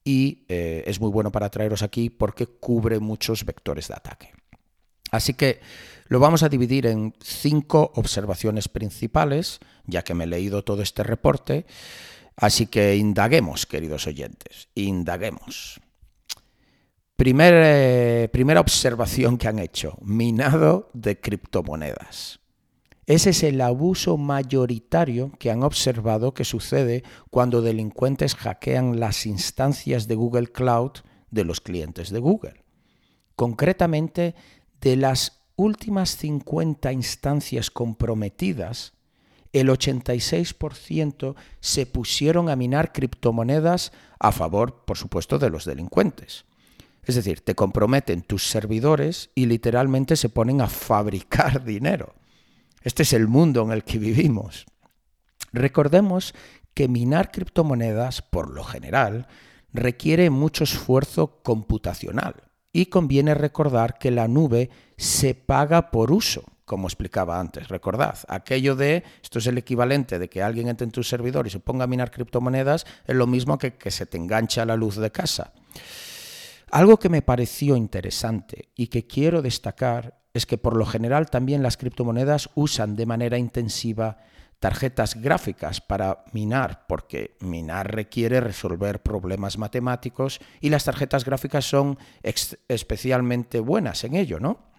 y 0.05 0.47
eh, 0.49 0.83
es 0.87 1.01
muy 1.01 1.11
bueno 1.11 1.31
para 1.31 1.51
traeros 1.51 1.83
aquí 1.83 2.09
porque 2.09 2.47
cubre 2.47 2.99
muchos 2.99 3.45
vectores 3.45 3.89
de 3.89 3.95
ataque. 3.95 4.33
Así 5.11 5.35
que 5.35 5.61
lo 6.07 6.19
vamos 6.19 6.43
a 6.43 6.49
dividir 6.49 6.87
en 6.87 7.15
cinco 7.23 7.93
observaciones 7.95 8.69
principales, 8.69 9.61
ya 9.87 10.03
que 10.03 10.15
me 10.15 10.25
he 10.25 10.27
leído 10.27 10.65
todo 10.65 10.83
este 10.83 11.03
reporte. 11.03 11.67
Así 12.35 12.67
que 12.67 12.97
indaguemos, 12.97 13.67
queridos 13.67 14.07
oyentes, 14.07 14.69
indaguemos. 14.75 15.81
Eh, 17.25 18.29
primera 18.33 18.61
observación 18.61 19.37
que 19.37 19.47
han 19.47 19.59
hecho, 19.59 19.97
minado 20.01 20.91
de 20.95 21.21
criptomonedas. 21.21 22.42
Ese 23.07 23.31
es 23.31 23.43
el 23.43 23.61
abuso 23.61 24.17
mayoritario 24.17 25.33
que 25.39 25.51
han 25.51 25.65
observado 25.65 26.35
que 26.35 26.45
sucede 26.45 27.03
cuando 27.31 27.61
delincuentes 27.61 28.37
hackean 28.37 29.01
las 29.01 29.27
instancias 29.27 30.07
de 30.07 30.15
Google 30.15 30.47
Cloud 30.47 30.93
de 31.31 31.45
los 31.45 31.61
clientes 31.61 32.11
de 32.11 32.21
Google. 32.21 32.63
Concretamente, 33.35 34.37
de 34.81 34.97
las 34.97 35.41
últimas 35.57 36.17
50 36.17 36.93
instancias 36.93 37.71
comprometidas, 37.71 38.93
el 39.53 39.69
86% 39.69 41.35
se 41.61 41.87
pusieron 41.87 42.49
a 42.49 42.57
minar 42.57 42.93
criptomonedas 42.93 43.93
a 44.19 44.33
favor, 44.33 44.85
por 44.85 44.97
supuesto, 44.97 45.39
de 45.39 45.51
los 45.51 45.65
delincuentes. 45.65 46.45
Es 47.05 47.17
decir, 47.17 47.41
te 47.41 47.55
comprometen 47.55 48.23
tus 48.23 48.47
servidores 48.47 49.31
y 49.35 49.47
literalmente 49.47 50.17
se 50.17 50.29
ponen 50.29 50.61
a 50.61 50.69
fabricar 50.69 51.65
dinero. 51.67 52.15
Este 52.83 53.03
es 53.03 53.13
el 53.13 53.29
mundo 53.29 53.63
en 53.63 53.73
el 53.73 53.85
que 53.85 53.99
vivimos. 53.99 54.67
Recordemos 55.53 56.35
que 56.75 56.89
minar 56.89 57.31
criptomonedas, 57.31 58.23
por 58.23 58.51
lo 58.51 58.65
general, 58.65 59.27
requiere 59.73 60.31
mucho 60.31 60.65
esfuerzo 60.65 61.43
computacional 61.43 62.35
y 62.73 62.87
conviene 62.87 63.35
recordar 63.35 63.99
que 63.99 64.11
la 64.11 64.29
nube 64.29 64.71
se 64.97 65.35
paga 65.35 65.91
por 65.91 66.11
uso, 66.11 66.45
como 66.65 66.87
explicaba 66.87 67.39
antes. 67.39 67.69
Recordad, 67.69 68.19
aquello 68.29 68.77
de, 68.77 69.05
esto 69.23 69.39
es 69.39 69.47
el 69.47 69.59
equivalente 69.59 70.19
de 70.19 70.29
que 70.29 70.43
alguien 70.43 70.69
entre 70.69 70.85
en 70.87 70.91
tu 70.91 71.03
servidor 71.03 71.47
y 71.47 71.51
se 71.51 71.61
ponga 71.61 71.85
a 71.85 71.89
minar 71.89 72.11
criptomonedas, 72.11 72.87
es 73.07 73.15
lo 73.15 73.27
mismo 73.27 73.59
que 73.59 73.75
que 73.75 73.91
se 73.91 74.07
te 74.07 74.17
engancha 74.17 74.65
la 74.65 74.77
luz 74.77 74.97
de 74.97 75.11
casa. 75.13 75.53
Algo 76.73 76.99
que 76.99 77.11
me 77.11 77.21
pareció 77.21 77.77
interesante 77.77 78.71
y 78.75 78.87
que 78.87 79.07
quiero 79.07 79.43
destacar 79.43 80.23
es 80.33 80.47
que 80.47 80.57
por 80.57 80.75
lo 80.75 80.87
general 80.87 81.29
también 81.29 81.63
las 81.63 81.77
criptomonedas 81.77 82.49
usan 82.55 82.97
de 82.97 83.05
manera 83.05 83.37
intensiva 83.37 84.17
tarjetas 84.59 85.21
gráficas 85.21 85.83
para 85.83 86.25
minar, 86.33 86.87
porque 86.89 87.37
minar 87.41 87.95
requiere 87.95 88.41
resolver 88.41 89.03
problemas 89.03 89.59
matemáticos 89.59 90.41
y 90.63 90.71
las 90.71 90.85
tarjetas 90.85 91.27
gráficas 91.27 91.67
son 91.67 91.99
especialmente 92.23 93.61
buenas 93.61 94.03
en 94.05 94.15
ello, 94.15 94.41
¿no? 94.41 94.71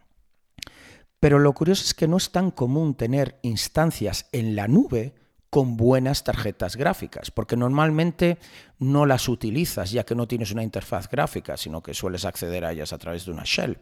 Pero 1.19 1.37
lo 1.37 1.53
curioso 1.53 1.83
es 1.83 1.93
que 1.93 2.07
no 2.07 2.17
es 2.17 2.31
tan 2.31 2.49
común 2.49 2.95
tener 2.95 3.37
instancias 3.43 4.27
en 4.31 4.55
la 4.55 4.67
nube 4.67 5.13
con 5.53 5.77
buenas 5.77 6.23
tarjetas 6.23 6.75
gráficas, 6.75 7.29
porque 7.29 7.55
normalmente 7.55 8.39
no 8.79 9.05
las 9.05 9.29
utilizas 9.29 9.91
ya 9.91 10.03
que 10.03 10.15
no 10.15 10.27
tienes 10.27 10.49
una 10.49 10.63
interfaz 10.63 11.07
gráfica, 11.07 11.57
sino 11.57 11.83
que 11.83 11.93
sueles 11.93 12.25
acceder 12.25 12.65
a 12.65 12.71
ellas 12.71 12.91
a 12.91 12.97
través 12.97 13.27
de 13.27 13.33
una 13.33 13.43
shell. 13.45 13.77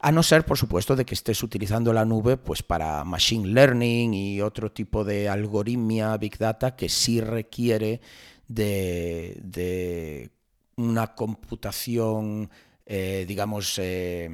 A 0.00 0.12
no 0.12 0.22
ser, 0.22 0.46
por 0.46 0.56
supuesto, 0.56 0.94
de 0.94 1.04
que 1.04 1.14
estés 1.14 1.42
utilizando 1.42 1.92
la 1.92 2.04
nube 2.04 2.36
pues, 2.36 2.62
para 2.62 3.02
machine 3.02 3.48
learning 3.48 4.14
y 4.14 4.40
otro 4.40 4.70
tipo 4.70 5.02
de 5.02 5.28
algoritmia 5.28 6.16
big 6.16 6.38
data 6.38 6.76
que 6.76 6.88
sí 6.88 7.20
requiere 7.20 8.00
de, 8.46 10.30
una 10.76 11.12
computación, 11.16 12.48
eh, 12.86 13.24
digamos, 13.26 13.80
eh, 13.82 14.30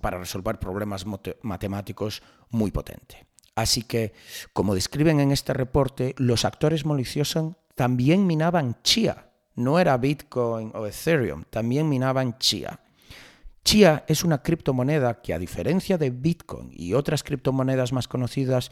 para 0.00 0.18
resolver 0.18 0.58
problemas 0.58 1.06
matemáticos 1.42 2.20
muy 2.48 2.72
potente. 2.72 3.29
Así 3.60 3.82
que, 3.82 4.14
como 4.52 4.74
describen 4.74 5.20
en 5.20 5.32
este 5.32 5.52
reporte, 5.52 6.14
los 6.18 6.44
actores 6.44 6.86
maliciosos 6.86 7.54
también 7.74 8.26
minaban 8.26 8.76
Chia. 8.82 9.30
No 9.54 9.78
era 9.78 9.96
Bitcoin 9.96 10.72
o 10.74 10.86
Ethereum, 10.86 11.44
también 11.50 11.88
minaban 11.88 12.38
Chia. 12.38 12.80
Chia 13.62 14.04
es 14.08 14.24
una 14.24 14.42
criptomoneda 14.42 15.20
que, 15.20 15.34
a 15.34 15.38
diferencia 15.38 15.98
de 15.98 16.10
Bitcoin 16.10 16.70
y 16.72 16.94
otras 16.94 17.22
criptomonedas 17.22 17.92
más 17.92 18.08
conocidas, 18.08 18.70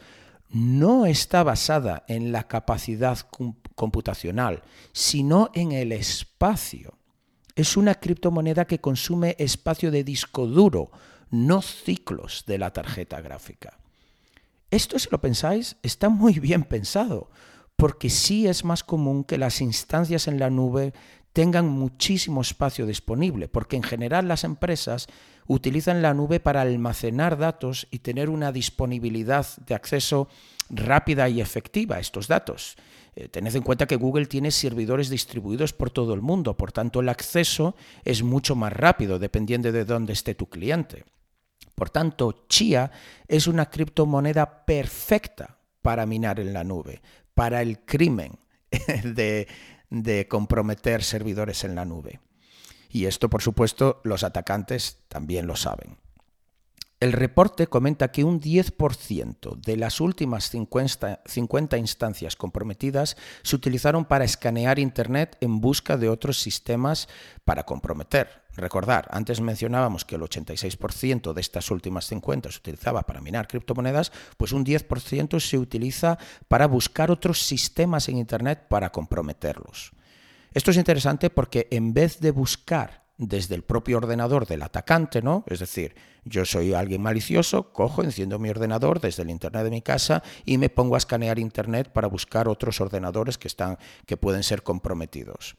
no 0.49 1.05
está 1.05 1.43
basada 1.43 2.03
en 2.07 2.31
la 2.31 2.47
capacidad 2.47 3.19
computacional, 3.75 4.63
sino 4.91 5.51
en 5.53 5.71
el 5.71 5.91
espacio. 5.91 6.97
Es 7.55 7.77
una 7.77 7.95
criptomoneda 7.95 8.65
que 8.65 8.81
consume 8.81 9.35
espacio 9.37 9.91
de 9.91 10.03
disco 10.03 10.47
duro, 10.47 10.89
no 11.29 11.61
ciclos 11.61 12.45
de 12.47 12.57
la 12.57 12.73
tarjeta 12.73 13.21
gráfica. 13.21 13.78
Esto, 14.71 14.99
si 14.99 15.09
lo 15.11 15.19
pensáis, 15.19 15.77
está 15.81 16.09
muy 16.09 16.39
bien 16.39 16.63
pensado, 16.63 17.29
porque 17.75 18.09
sí 18.09 18.47
es 18.47 18.63
más 18.63 18.83
común 18.83 19.23
que 19.23 19.37
las 19.37 19.61
instancias 19.61 20.27
en 20.27 20.39
la 20.39 20.49
nube 20.49 20.93
tengan 21.33 21.67
muchísimo 21.67 22.41
espacio 22.41 22.85
disponible, 22.85 23.47
porque 23.47 23.77
en 23.77 23.83
general 23.83 24.27
las 24.27 24.43
empresas 24.43 25.07
utilizan 25.47 26.01
la 26.01 26.13
nube 26.13 26.39
para 26.39 26.61
almacenar 26.61 27.37
datos 27.37 27.87
y 27.89 27.99
tener 27.99 28.29
una 28.29 28.51
disponibilidad 28.51 29.47
de 29.65 29.73
acceso 29.73 30.27
rápida 30.69 31.29
y 31.29 31.41
efectiva 31.41 31.95
a 31.95 31.99
estos 31.99 32.27
datos. 32.27 32.75
Eh, 33.15 33.27
tened 33.27 33.55
en 33.55 33.63
cuenta 33.63 33.87
que 33.87 33.95
Google 33.95 34.27
tiene 34.27 34.51
servidores 34.51 35.09
distribuidos 35.09 35.73
por 35.73 35.89
todo 35.89 36.13
el 36.13 36.21
mundo, 36.21 36.55
por 36.57 36.71
tanto 36.71 36.99
el 36.99 37.09
acceso 37.09 37.75
es 38.05 38.21
mucho 38.21 38.55
más 38.55 38.73
rápido 38.73 39.17
dependiendo 39.17 39.71
de 39.71 39.85
dónde 39.85 40.13
esté 40.13 40.35
tu 40.35 40.47
cliente. 40.47 41.05
Por 41.75 41.89
tanto, 41.89 42.45
Chia 42.47 42.91
es 43.27 43.47
una 43.47 43.69
criptomoneda 43.69 44.65
perfecta 44.65 45.57
para 45.81 46.05
minar 46.05 46.39
en 46.39 46.53
la 46.53 46.63
nube, 46.63 47.01
para 47.33 47.61
el 47.61 47.79
crimen 47.79 48.39
de, 49.03 49.47
de 49.89 50.27
comprometer 50.27 51.03
servidores 51.03 51.63
en 51.63 51.75
la 51.75 51.85
nube. 51.85 52.19
Y 52.89 53.05
esto, 53.05 53.29
por 53.29 53.41
supuesto, 53.41 54.01
los 54.03 54.23
atacantes 54.23 54.97
también 55.07 55.47
lo 55.47 55.55
saben. 55.55 55.97
El 56.99 57.13
reporte 57.13 57.67
comenta 57.67 58.11
que 58.11 58.25
un 58.25 58.41
10% 58.41 59.55
de 59.55 59.77
las 59.77 60.01
últimas 60.01 60.49
50, 60.49 61.21
50, 61.25 61.77
instancias 61.77 62.35
comprometidas 62.35 63.15
se 63.41 63.55
utilizaron 63.55 64.03
para 64.03 64.25
escanear 64.25 64.79
Internet 64.79 65.37
en 65.39 65.61
busca 65.61 65.95
de 65.95 66.09
otros 66.09 66.41
sistemas 66.41 67.07
para 67.45 67.65
comprometer. 67.65 68.43
Recordar, 68.59 69.07
antes 69.11 69.41
mencionábamos 69.41 70.05
que 70.05 70.15
el 70.15 70.21
86% 70.21 71.33
de 71.33 71.41
estas 71.41 71.71
últimas 71.71 72.05
50 72.05 72.51
se 72.51 72.59
utilizaba 72.59 73.03
para 73.03 73.21
minar 73.21 73.47
criptomonedas, 73.47 74.11
pues 74.37 74.51
un 74.51 74.65
10% 74.65 75.39
se 75.39 75.57
utiliza 75.57 76.17
para 76.47 76.67
buscar 76.67 77.11
otros 77.11 77.41
sistemas 77.41 78.09
en 78.09 78.17
Internet 78.17 78.67
para 78.67 78.91
comprometerlos. 78.91 79.91
Esto 80.53 80.71
es 80.71 80.77
interesante 80.77 81.29
porque 81.29 81.67
en 81.71 81.93
vez 81.93 82.19
de 82.19 82.31
buscar 82.31 83.03
desde 83.17 83.53
el 83.53 83.63
propio 83.63 83.97
ordenador 83.97 84.47
del 84.47 84.61
atacante, 84.61 85.21
¿no? 85.21 85.43
Es 85.47 85.59
decir, 85.59 85.93
yo 86.23 86.45
soy 86.45 86.73
alguien 86.73 87.01
malicioso, 87.01 87.73
cojo, 87.73 88.01
enciendo 88.01 88.39
mi 88.39 88.49
ordenador 88.49 89.01
desde 89.01 89.23
el 89.23 89.29
internet 89.29 89.63
de 89.63 89.69
mi 89.69 89.81
casa 89.81 90.23
y 90.45 90.57
me 90.57 90.69
pongo 90.69 90.95
a 90.95 90.99
escanear 90.99 91.37
internet 91.37 91.91
para 91.91 92.07
buscar 92.07 92.47
otros 92.47 92.79
ordenadores 92.79 93.37
que 93.37 93.49
están 93.49 93.77
que 94.05 94.15
pueden 94.17 94.43
ser 94.43 94.63
comprometidos. 94.63 95.57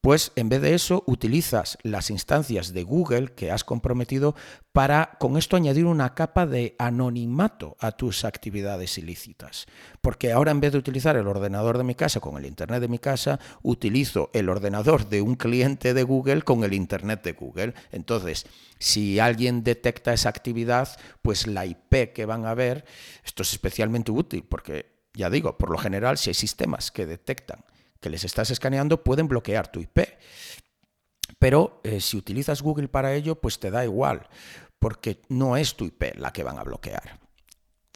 Pues 0.00 0.30
en 0.36 0.48
vez 0.48 0.62
de 0.62 0.74
eso 0.74 1.02
utilizas 1.06 1.76
las 1.82 2.10
instancias 2.10 2.72
de 2.72 2.84
Google 2.84 3.32
que 3.34 3.50
has 3.50 3.64
comprometido 3.64 4.36
para 4.70 5.16
con 5.18 5.36
esto 5.36 5.56
añadir 5.56 5.86
una 5.86 6.14
capa 6.14 6.46
de 6.46 6.76
anonimato 6.78 7.76
a 7.80 7.90
tus 7.90 8.24
actividades 8.24 8.96
ilícitas. 8.96 9.66
Porque 10.00 10.30
ahora 10.30 10.52
en 10.52 10.60
vez 10.60 10.70
de 10.70 10.78
utilizar 10.78 11.16
el 11.16 11.26
ordenador 11.26 11.78
de 11.78 11.82
mi 11.82 11.96
casa 11.96 12.20
con 12.20 12.38
el 12.38 12.46
Internet 12.46 12.80
de 12.80 12.86
mi 12.86 13.00
casa, 13.00 13.40
utilizo 13.62 14.30
el 14.34 14.48
ordenador 14.48 15.08
de 15.08 15.20
un 15.20 15.34
cliente 15.34 15.92
de 15.94 16.04
Google 16.04 16.42
con 16.42 16.62
el 16.62 16.74
Internet 16.74 17.24
de 17.24 17.32
Google. 17.32 17.74
Entonces, 17.90 18.46
si 18.78 19.18
alguien 19.18 19.64
detecta 19.64 20.12
esa 20.12 20.28
actividad, 20.28 20.96
pues 21.22 21.48
la 21.48 21.66
IP 21.66 22.12
que 22.14 22.24
van 22.24 22.46
a 22.46 22.54
ver, 22.54 22.84
esto 23.24 23.42
es 23.42 23.52
especialmente 23.52 24.12
útil 24.12 24.44
porque, 24.48 24.86
ya 25.12 25.28
digo, 25.28 25.58
por 25.58 25.70
lo 25.70 25.78
general, 25.78 26.18
si 26.18 26.30
hay 26.30 26.34
sistemas 26.34 26.92
que 26.92 27.04
detectan 27.04 27.64
que 28.00 28.10
les 28.10 28.24
estás 28.24 28.50
escaneando 28.50 29.02
pueden 29.02 29.28
bloquear 29.28 29.70
tu 29.70 29.80
IP. 29.80 30.00
Pero 31.38 31.80
eh, 31.84 32.00
si 32.00 32.16
utilizas 32.16 32.62
Google 32.62 32.88
para 32.88 33.14
ello, 33.14 33.40
pues 33.40 33.58
te 33.58 33.70
da 33.70 33.84
igual, 33.84 34.28
porque 34.78 35.22
no 35.28 35.56
es 35.56 35.74
tu 35.76 35.84
IP 35.84 36.16
la 36.16 36.32
que 36.32 36.44
van 36.44 36.58
a 36.58 36.64
bloquear. 36.64 37.20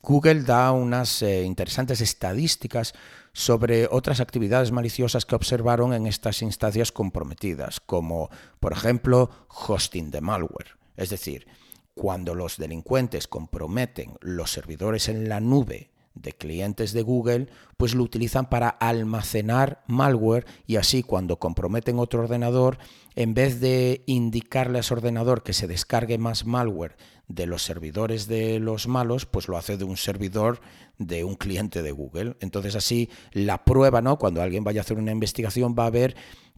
Google 0.02 0.42
da 0.42 0.72
unas 0.72 1.22
eh, 1.22 1.44
interesantes 1.44 2.00
estadísticas 2.00 2.92
sobre 3.32 3.86
otras 3.86 4.20
actividades 4.20 4.72
maliciosas 4.72 5.24
que 5.24 5.36
observaron 5.36 5.94
en 5.94 6.06
estas 6.06 6.42
instancias 6.42 6.90
comprometidas, 6.90 7.78
como 7.78 8.28
por 8.58 8.72
ejemplo 8.72 9.30
hosting 9.48 10.10
de 10.10 10.20
malware. 10.20 10.76
Es 10.96 11.10
decir, 11.10 11.46
cuando 11.94 12.34
los 12.34 12.56
delincuentes 12.56 13.28
comprometen 13.28 14.16
los 14.20 14.50
servidores 14.50 15.08
en 15.08 15.28
la 15.28 15.40
nube 15.40 15.91
de 16.22 16.32
clientes 16.32 16.92
de 16.92 17.02
Google, 17.02 17.48
pues 17.76 17.94
lo 17.94 18.02
utilizan 18.02 18.48
para 18.48 18.68
almacenar 18.68 19.82
malware 19.86 20.46
y 20.66 20.76
así 20.76 21.02
cuando 21.02 21.38
comprometen 21.38 21.98
otro 21.98 22.22
ordenador, 22.22 22.78
en 23.14 23.34
vez 23.34 23.60
de 23.60 24.02
indicarle 24.06 24.78
a 24.78 24.80
ese 24.80 24.94
ordenador 24.94 25.42
que 25.42 25.52
se 25.52 25.66
descargue 25.66 26.18
más 26.18 26.46
malware 26.46 26.96
de 27.28 27.46
los 27.46 27.62
servidores 27.62 28.26
de 28.26 28.58
los 28.58 28.86
malos, 28.86 29.26
pues 29.26 29.48
lo 29.48 29.56
hace 29.56 29.76
de 29.76 29.84
un 29.84 29.96
servidor 29.96 30.60
de 30.98 31.24
un 31.24 31.34
cliente 31.34 31.82
de 31.82 31.92
Google. 31.92 32.36
Entonces 32.40 32.76
así 32.76 33.10
la 33.32 33.64
prueba, 33.64 34.02
¿no? 34.02 34.18
Cuando 34.18 34.42
alguien 34.42 34.64
vaya 34.64 34.80
a 34.80 34.82
hacer 34.82 34.98
una 34.98 35.12
investigación 35.12 35.74
va 35.78 35.86
a 35.86 35.90
ver 35.90 36.14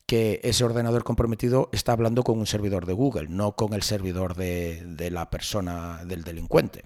que 0.07 0.41
ese 0.45 0.65
ordenador 0.65 1.03
comprometido 1.03 1.71
está 1.73 1.93
hablando 1.93 2.23
con 2.23 2.39
un 2.39 2.47
servidor 2.47 2.85
de 2.87 2.93
Google, 2.93 3.29
no 3.29 3.57
con 3.57 3.73
el 3.73 3.83
servidor 3.83 4.35
de, 4.35 4.83
de 4.85 5.11
la 5.11 5.31
persona 5.31 6.05
del 6.05 6.25
delincuente. 6.25 6.85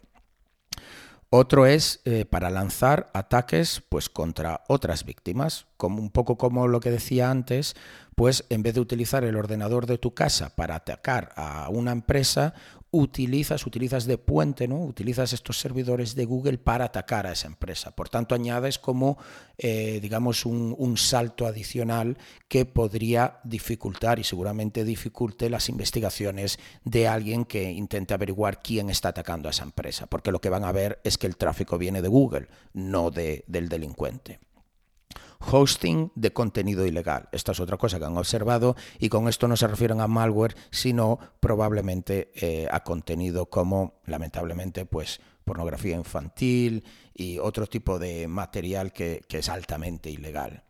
Otro 1.31 1.67
es 1.67 2.01
eh, 2.07 2.25
para 2.25 2.49
lanzar 2.49 3.11
ataques 3.13 3.83
pues, 3.91 4.09
contra 4.09 4.63
otras 4.67 5.05
víctimas, 5.05 5.67
como 5.77 6.01
un 6.01 6.09
poco 6.09 6.39
como 6.39 6.69
lo 6.69 6.81
que 6.81 6.91
decía 6.91 7.31
antes, 7.31 7.77
pues 8.15 8.47
en 8.49 8.63
vez 8.63 8.75
de 8.75 8.81
utilizar 8.81 9.25
el 9.25 9.37
ordenador 9.37 9.85
de 9.85 9.99
tu 9.99 10.15
casa 10.15 10.57
para 10.57 10.77
atacar 10.77 11.33
a 11.37 11.69
una 11.69 11.93
empresa, 11.93 12.55
utilizas, 12.91 13.67
utilizas 13.67 14.07
de 14.07 14.17
puente, 14.17 14.67
¿no? 14.67 14.83
Utilizas 14.83 15.33
estos 15.33 15.59
servidores 15.59 16.15
de 16.15 16.25
Google 16.25 16.59
para 16.59 16.87
atacar 16.87 17.27
a 17.27 17.33
esa 17.33 17.47
empresa. 17.47 17.91
Por 17.95 18.09
tanto, 18.09 18.35
añades 18.35 18.79
como, 18.79 19.19
eh, 19.59 19.99
digamos, 20.01 20.47
un, 20.47 20.75
un, 20.79 20.97
salto 20.97 21.47
adicional 21.47 22.17
que 22.49 22.65
podría 22.65 23.41
dificultar 23.45 24.19
y 24.19 24.25
seguramente 24.25 24.85
dificulte 24.85 25.51
las 25.51 25.69
investigaciones 25.69 26.59
de 26.85 27.09
alguien 27.09 27.45
que 27.45 27.71
intente 27.71 28.15
averiguar 28.15 28.63
quién 28.63 28.89
está 28.89 29.11
atacando 29.11 29.49
a 29.49 29.51
esa 29.51 29.65
empresa, 29.65 30.07
porque 30.07 30.33
lo 30.33 30.41
que 30.41 30.49
van 30.49 30.65
a 30.65 30.73
ver 30.73 31.01
es 31.05 31.19
que 31.19 31.27
el 31.27 31.37
tráfico 31.37 31.77
viene 31.77 32.01
de 32.01 32.09
Google, 32.09 32.49
no 32.73 33.11
de, 33.11 33.45
del 33.47 33.69
delincuente. 33.69 34.41
Hosting 35.41 36.11
de 36.15 36.33
contenido 36.33 36.87
ilegal. 36.87 37.29
Esta 37.33 37.53
es 37.53 37.61
otra 37.61 37.77
cosa 37.77 37.99
que 37.99 38.05
han 38.05 38.17
observado 38.17 38.77
y 38.99 39.09
con 39.09 39.29
esto 39.29 39.49
no 39.49 39.57
se 39.57 39.67
refieren 39.67 40.01
a 40.01 40.07
malware, 40.07 40.57
sino 40.71 41.19
probablemente 41.41 42.31
eh, 42.35 42.69
a 42.71 42.83
contenido 42.83 43.47
como, 43.47 44.01
lamentablemente, 44.07 44.85
pues 44.85 45.21
pornografía 45.45 45.97
infantil 45.97 46.85
y 47.15 47.39
otro 47.39 47.67
tipo 47.67 47.99
de 47.99 48.29
material 48.29 48.93
que, 48.93 49.25
es 49.29 49.49
altamente 49.49 50.11
ilegal. 50.11 50.63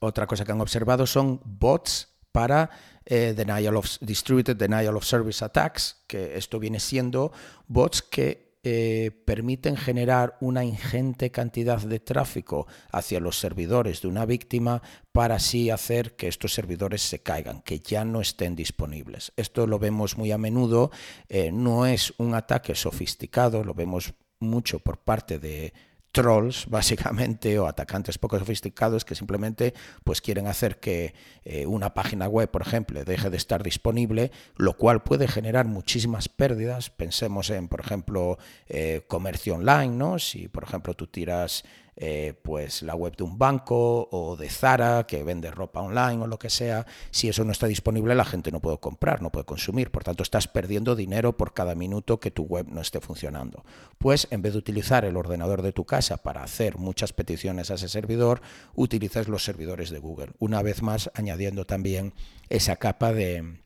Otra 0.00 0.26
cosa 0.26 0.44
que 0.44 0.52
han 0.52 0.60
observado 0.60 1.06
son 1.06 1.40
bots 1.44 2.08
para 2.32 2.70
eh, 3.04 3.34
of, 3.74 3.98
distributed 4.00 4.56
denial 4.56 4.96
of 4.96 5.04
service 5.04 5.44
attacks, 5.44 5.96
que 6.06 6.36
esto 6.36 6.58
viene 6.58 6.80
siendo 6.80 7.32
bots 7.66 8.00
que 8.00 8.47
eh, 8.64 9.12
permiten 9.24 9.76
generar 9.76 10.36
una 10.40 10.64
ingente 10.64 11.30
cantidad 11.30 11.80
de 11.80 12.00
tráfico 12.00 12.66
hacia 12.90 13.20
los 13.20 13.38
servidores 13.38 14.02
de 14.02 14.08
una 14.08 14.26
víctima 14.26 14.82
para 15.12 15.36
así 15.36 15.70
hacer 15.70 16.16
que 16.16 16.28
estos 16.28 16.54
servidores 16.54 17.02
se 17.02 17.20
caigan, 17.20 17.62
que 17.62 17.78
ya 17.78 18.04
no 18.04 18.20
estén 18.20 18.56
disponibles. 18.56 19.32
Esto 19.36 19.66
lo 19.66 19.78
vemos 19.78 20.18
muy 20.18 20.32
a 20.32 20.38
menudo, 20.38 20.90
eh, 21.28 21.52
no 21.52 21.86
es 21.86 22.12
un 22.18 22.34
ataque 22.34 22.74
sofisticado, 22.74 23.62
lo 23.62 23.74
vemos 23.74 24.14
mucho 24.40 24.80
por 24.80 24.98
parte 24.98 25.38
de 25.38 25.72
trolls, 26.12 26.66
básicamente, 26.70 27.58
o 27.58 27.66
atacantes 27.66 28.18
poco 28.18 28.38
sofisticados 28.38 29.04
que 29.04 29.14
simplemente 29.14 29.74
pues, 30.04 30.20
quieren 30.20 30.46
hacer 30.46 30.78
que 30.80 31.14
eh, 31.44 31.66
una 31.66 31.94
página 31.94 32.28
web, 32.28 32.50
por 32.50 32.62
ejemplo, 32.62 33.04
deje 33.04 33.30
de 33.30 33.36
estar 33.36 33.62
disponible, 33.62 34.30
lo 34.56 34.76
cual 34.76 35.02
puede 35.02 35.28
generar 35.28 35.66
muchísimas 35.66 36.28
pérdidas. 36.28 36.90
Pensemos 36.90 37.50
en, 37.50 37.68
por 37.68 37.80
ejemplo, 37.80 38.38
eh, 38.68 39.02
comercio 39.06 39.54
online, 39.54 39.96
¿no? 39.96 40.18
Si, 40.18 40.48
por 40.48 40.64
ejemplo, 40.64 40.94
tú 40.94 41.06
tiras 41.06 41.64
eh, 42.00 42.34
pues 42.42 42.82
la 42.82 42.94
web 42.94 43.16
de 43.16 43.24
un 43.24 43.38
banco 43.38 44.08
o 44.12 44.36
de 44.36 44.48
Zara 44.48 45.04
que 45.04 45.24
vende 45.24 45.50
ropa 45.50 45.80
online 45.80 46.22
o 46.22 46.26
lo 46.28 46.38
que 46.38 46.48
sea, 46.48 46.86
si 47.10 47.28
eso 47.28 47.44
no 47.44 47.50
está 47.50 47.66
disponible 47.66 48.14
la 48.14 48.24
gente 48.24 48.52
no 48.52 48.60
puede 48.60 48.78
comprar, 48.78 49.20
no 49.20 49.30
puede 49.30 49.46
consumir, 49.46 49.90
por 49.90 50.04
tanto 50.04 50.22
estás 50.22 50.46
perdiendo 50.46 50.94
dinero 50.94 51.36
por 51.36 51.54
cada 51.54 51.74
minuto 51.74 52.20
que 52.20 52.30
tu 52.30 52.44
web 52.44 52.68
no 52.68 52.80
esté 52.80 53.00
funcionando. 53.00 53.64
Pues 53.98 54.28
en 54.30 54.42
vez 54.42 54.52
de 54.52 54.60
utilizar 54.60 55.04
el 55.04 55.16
ordenador 55.16 55.62
de 55.62 55.72
tu 55.72 55.86
casa 55.86 56.18
para 56.18 56.44
hacer 56.44 56.78
muchas 56.78 57.12
peticiones 57.12 57.72
a 57.72 57.74
ese 57.74 57.88
servidor, 57.88 58.42
utilizas 58.76 59.26
los 59.26 59.42
servidores 59.42 59.90
de 59.90 59.98
Google. 59.98 60.34
Una 60.38 60.62
vez 60.62 60.82
más 60.82 61.10
añadiendo 61.14 61.66
también 61.66 62.14
esa 62.48 62.76
capa 62.76 63.12
de 63.12 63.58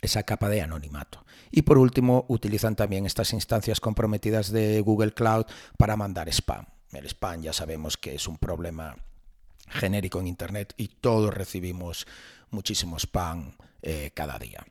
esa 0.00 0.22
capa 0.22 0.48
de 0.48 0.60
anonimato. 0.60 1.24
Y 1.50 1.62
por 1.62 1.78
último, 1.78 2.24
utilizan 2.28 2.76
también 2.76 3.06
estas 3.06 3.32
instancias 3.32 3.80
comprometidas 3.80 4.52
de 4.52 4.80
Google 4.80 5.12
Cloud 5.12 5.46
para 5.76 5.96
mandar 5.96 6.28
spam. 6.28 6.66
El 6.96 7.06
spam 7.06 7.42
ya 7.42 7.52
sabemos 7.52 7.96
que 7.96 8.14
es 8.14 8.28
un 8.28 8.38
problema 8.38 8.96
genérico 9.68 10.20
en 10.20 10.26
Internet 10.26 10.74
y 10.76 10.88
todos 10.88 11.32
recibimos 11.32 12.06
muchísimo 12.50 12.96
spam 12.98 13.56
eh, 13.82 14.12
cada 14.14 14.38
día. 14.38 14.64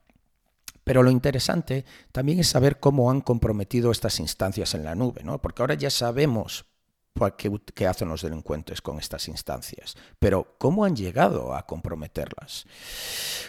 Pero 0.83 1.01
lo 1.03 1.11
interesante 1.11 1.85
también 2.11 2.39
es 2.39 2.47
saber 2.47 2.79
cómo 2.79 3.09
han 3.09 3.21
comprometido 3.21 3.91
estas 3.91 4.19
instancias 4.19 4.73
en 4.73 4.83
la 4.83 4.95
nube, 4.95 5.23
¿no? 5.23 5.41
porque 5.41 5.61
ahora 5.61 5.75
ya 5.75 5.89
sabemos 5.89 6.65
qué, 7.73 7.87
hacen 7.87 8.09
los 8.09 8.21
delincuentes 8.21 8.81
con 8.81 8.99
estas 8.99 9.27
instancias. 9.27 9.95
Pero, 10.19 10.55
¿cómo 10.57 10.85
han 10.85 10.95
llegado 10.95 11.55
a 11.55 11.65
comprometerlas? 11.65 12.65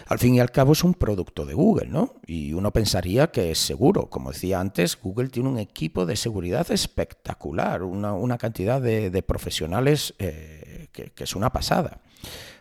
Al 0.07 0.19
fin 0.19 0.35
y 0.35 0.41
al 0.41 0.51
cabo 0.53 0.73
es 0.73 0.85
un 0.85 0.95
producto 0.95 1.47
de 1.47 1.55
Google, 1.55 1.89
¿no? 1.89 2.15
Y 2.27 2.53
uno 2.53 2.73
pensaría 2.73 3.31
que 3.31 3.51
es 3.51 3.59
seguro. 3.59 4.11
Como 4.11 4.33
decía 4.33 4.61
antes, 4.61 5.01
Google 5.01 5.29
tiene 5.29 5.49
un 5.49 5.59
equipo 5.59 6.07
de 6.07 6.17
seguridad 6.17 6.71
espectacular, 6.71 7.83
una, 7.83 8.39
cantidad 8.39 8.81
de, 8.81 9.23
profesionales 9.23 10.15
eh, 10.19 10.89
que, 10.93 11.11
que 11.13 11.25
es 11.25 11.35
una 11.35 11.51
pasada. 11.51 12.01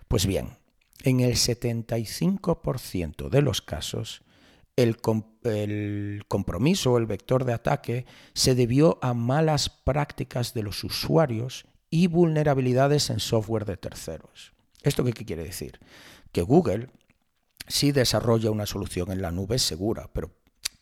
Pues 0.07 0.25
bien, 0.25 0.57
en 1.03 1.19
el 1.19 1.33
75% 1.33 3.29
de 3.29 3.41
los 3.41 3.62
casos, 3.62 4.22
el, 4.75 4.98
compromiso 6.27 6.94
o 6.94 6.98
el 6.98 7.06
vector 7.06 7.46
de 7.46 7.53
ataque 7.53 8.06
se 8.34 8.56
debió 8.56 9.00
a 9.01 9.13
malas 9.13 9.70
prácticas 9.70 10.53
de 10.53 10.63
los 10.63 10.84
usuarios 10.84 11.65
y 11.89 12.08
vulnerabilidades 12.08 13.10
en 13.10 13.20
software 13.20 13.65
de 13.65 13.77
terceros. 13.77 14.53
¿Esto 14.82 15.03
qué, 15.03 15.13
quiere 15.13 15.44
decir? 15.44 15.80
Que 16.32 16.42
Google 16.42 16.89
sí 17.68 17.92
desarrolla 17.92 18.51
una 18.51 18.65
solución 18.65 19.12
en 19.12 19.22
la 19.22 19.32
nube 19.32 19.60
segura, 19.60 20.10
pero 20.12 20.32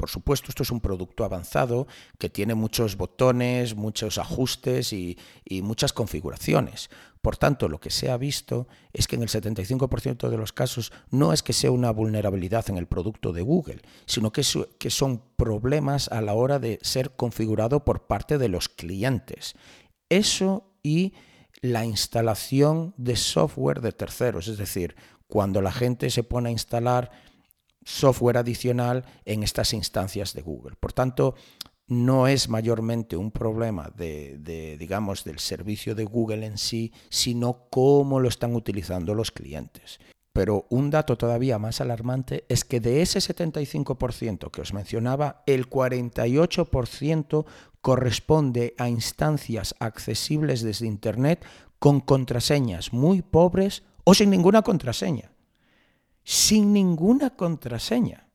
por 0.01 0.09
supuesto, 0.09 0.47
esto 0.49 0.63
es 0.63 0.71
un 0.71 0.81
producto 0.81 1.23
avanzado 1.23 1.85
que 2.17 2.27
tiene 2.27 2.55
muchos 2.55 2.97
botones, 2.97 3.75
muchos 3.75 4.17
ajustes 4.17 4.93
y, 4.93 5.15
muchas 5.61 5.93
configuraciones. 5.93 6.89
Por 7.21 7.37
tanto, 7.37 7.69
lo 7.69 7.79
que 7.79 7.91
se 7.91 8.09
ha 8.09 8.17
visto 8.17 8.67
es 8.93 9.05
que 9.05 9.15
en 9.15 9.21
el 9.21 9.29
75% 9.29 10.27
de 10.27 10.37
los 10.37 10.53
casos 10.53 10.91
no 11.11 11.33
es 11.33 11.43
que 11.43 11.53
sea 11.53 11.69
una 11.69 11.91
vulnerabilidad 11.91 12.67
en 12.71 12.79
el 12.79 12.87
producto 12.87 13.31
de 13.31 13.43
Google, 13.43 13.83
sino 14.07 14.31
que, 14.31 14.41
son 14.41 15.21
problemas 15.35 16.07
a 16.07 16.21
la 16.21 16.33
hora 16.33 16.57
de 16.57 16.79
ser 16.81 17.11
configurado 17.11 17.85
por 17.85 18.07
parte 18.07 18.39
de 18.39 18.49
los 18.49 18.69
clientes. 18.69 19.53
Eso 20.09 20.63
y 20.81 21.13
la 21.61 21.85
instalación 21.85 22.95
de 22.97 23.15
software 23.15 23.81
de 23.81 23.91
terceros, 23.91 24.47
es 24.47 24.57
decir, 24.57 24.95
cuando 25.27 25.61
la 25.61 25.71
gente 25.71 26.09
se 26.09 26.23
pone 26.23 26.49
a 26.49 26.53
instalar 26.53 27.11
software 27.83 28.37
adicional 28.37 29.05
en 29.25 29.43
estas 29.43 29.73
instancias 29.73 30.33
de 30.33 30.41
Google. 30.41 30.75
Por 30.79 30.93
tanto, 30.93 31.35
no 31.87 32.27
es 32.27 32.47
mayormente 32.47 33.17
un 33.17 33.31
problema 33.31 33.91
de, 33.95 34.77
digamos, 34.79 35.23
del 35.23 35.39
servicio 35.39 35.93
de 35.93 36.05
Google 36.05 36.45
en 36.45 36.57
sí, 36.57 36.93
sino 37.09 37.67
cómo 37.69 38.19
lo 38.19 38.29
están 38.29 38.55
utilizando 38.55 39.13
los 39.13 39.31
clientes. 39.31 39.99
Pero 40.31 40.67
un 40.69 40.89
dato 40.89 41.17
todavía 41.17 41.59
más 41.59 41.81
alarmante 41.81 42.45
es 42.47 42.63
que 42.63 42.79
de 42.79 43.01
ese 43.01 43.19
75% 43.19 44.49
que 44.49 44.61
os 44.61 44.73
mencionaba, 44.73 45.43
el 45.45 45.69
48% 45.69 47.45
corresponde 47.81 48.73
a 48.77 48.87
instancias 48.87 49.75
accesibles 49.79 50.61
desde 50.61 50.87
Internet 50.87 51.43
con 51.77 51.99
contraseñas 51.99 52.93
muy 52.93 53.21
pobres 53.21 53.83
o 54.05 54.13
sin 54.13 54.29
ninguna 54.29 54.61
contraseña 54.61 55.30
sin 56.23 56.73
ninguna 56.73 57.31
contraseña. 57.31 58.27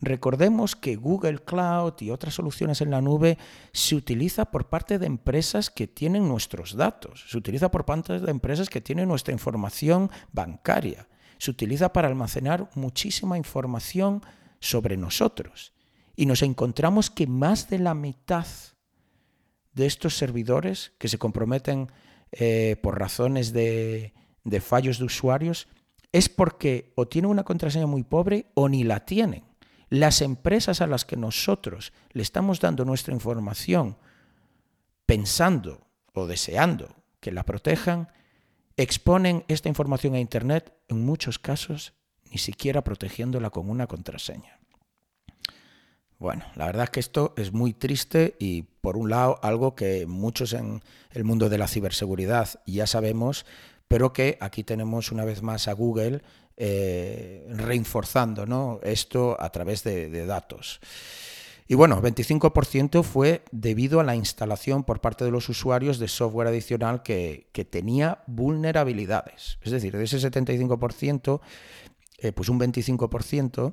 Recordemos 0.00 0.76
que 0.76 0.96
Google 0.96 1.38
Cloud 1.38 1.94
y 2.00 2.10
otras 2.10 2.34
soluciones 2.34 2.80
en 2.82 2.90
la 2.90 3.00
nube 3.00 3.38
se 3.72 3.94
utiliza 3.94 4.44
por 4.44 4.68
parte 4.68 4.98
de 4.98 5.06
empresas 5.06 5.70
que 5.70 5.86
tienen 5.86 6.28
nuestros 6.28 6.76
datos, 6.76 7.24
se 7.28 7.38
utiliza 7.38 7.70
por 7.70 7.86
parte 7.86 8.20
de 8.20 8.30
empresas 8.30 8.68
que 8.68 8.82
tienen 8.82 9.08
nuestra 9.08 9.32
información 9.32 10.10
bancaria, 10.32 11.08
se 11.38 11.50
utiliza 11.50 11.92
para 11.92 12.08
almacenar 12.08 12.68
muchísima 12.74 13.38
información 13.38 14.22
sobre 14.60 14.96
nosotros. 14.98 15.72
Y 16.16 16.26
nos 16.26 16.42
encontramos 16.42 17.08
que 17.10 17.26
más 17.26 17.70
de 17.70 17.78
la 17.78 17.94
mitad 17.94 18.46
de 19.72 19.86
estos 19.86 20.16
servidores 20.16 20.92
que 20.98 21.08
se 21.08 21.18
comprometen 21.18 21.90
eh, 22.30 22.76
por 22.82 22.98
razones 22.98 23.52
de 23.52 24.12
fallos 24.60 24.98
de 24.98 25.04
usuarios 25.04 25.66
es 26.14 26.28
porque 26.28 26.92
o 26.94 27.08
tienen 27.08 27.32
una 27.32 27.42
contraseña 27.42 27.88
muy 27.88 28.04
pobre 28.04 28.46
o 28.54 28.68
ni 28.68 28.84
la 28.84 29.04
tienen. 29.04 29.42
Las 29.88 30.22
empresas 30.22 30.80
a 30.80 30.86
las 30.86 31.04
que 31.04 31.16
nosotros 31.16 31.92
le 32.12 32.22
estamos 32.22 32.60
dando 32.60 32.84
nuestra 32.84 33.12
información 33.12 33.96
pensando 35.06 35.88
o 36.12 36.28
deseando 36.28 36.94
que 37.18 37.32
la 37.32 37.42
protejan, 37.42 38.12
exponen 38.76 39.44
esta 39.48 39.68
información 39.68 40.14
a 40.14 40.20
Internet, 40.20 40.72
en 40.86 41.04
muchos 41.04 41.40
casos 41.40 41.94
ni 42.30 42.38
siquiera 42.38 42.84
protegiéndola 42.84 43.50
con 43.50 43.68
una 43.68 43.88
contraseña. 43.88 44.60
Bueno, 46.20 46.44
la 46.54 46.66
verdad 46.66 46.84
es 46.84 46.90
que 46.90 47.00
esto 47.00 47.34
es 47.36 47.52
muy 47.52 47.72
triste 47.72 48.36
y 48.38 48.62
por 48.62 48.96
un 48.96 49.10
lado 49.10 49.40
algo 49.42 49.74
que 49.74 50.06
muchos 50.06 50.52
en 50.52 50.80
el 51.10 51.24
mundo 51.24 51.48
de 51.48 51.58
la 51.58 51.66
ciberseguridad 51.66 52.62
ya 52.66 52.86
sabemos, 52.86 53.46
pero 53.88 54.12
que 54.12 54.38
aquí 54.40 54.64
tenemos 54.64 55.12
una 55.12 55.24
vez 55.24 55.42
más 55.42 55.68
a 55.68 55.72
Google 55.72 56.22
eh, 56.56 57.44
reforzando 57.48 58.46
¿no? 58.46 58.78
esto 58.82 59.36
a 59.40 59.50
través 59.50 59.82
de, 59.82 60.26
datos. 60.26 60.80
Y 61.66 61.74
bueno, 61.74 62.00
25% 62.00 63.02
fue 63.02 63.42
debido 63.50 63.98
a 63.98 64.04
la 64.04 64.14
instalación 64.14 64.84
por 64.84 65.00
parte 65.00 65.24
de 65.24 65.30
los 65.30 65.48
usuarios 65.48 65.98
de 65.98 66.08
software 66.08 66.48
adicional 66.48 67.02
que, 67.02 67.48
tenía 67.70 68.22
vulnerabilidades. 68.26 69.58
Es 69.62 69.72
decir, 69.72 69.96
de 69.96 70.04
ese 70.04 70.18
75%, 70.18 71.40
eh, 72.18 72.32
pues 72.32 72.48
un 72.48 72.60
25% 72.60 73.72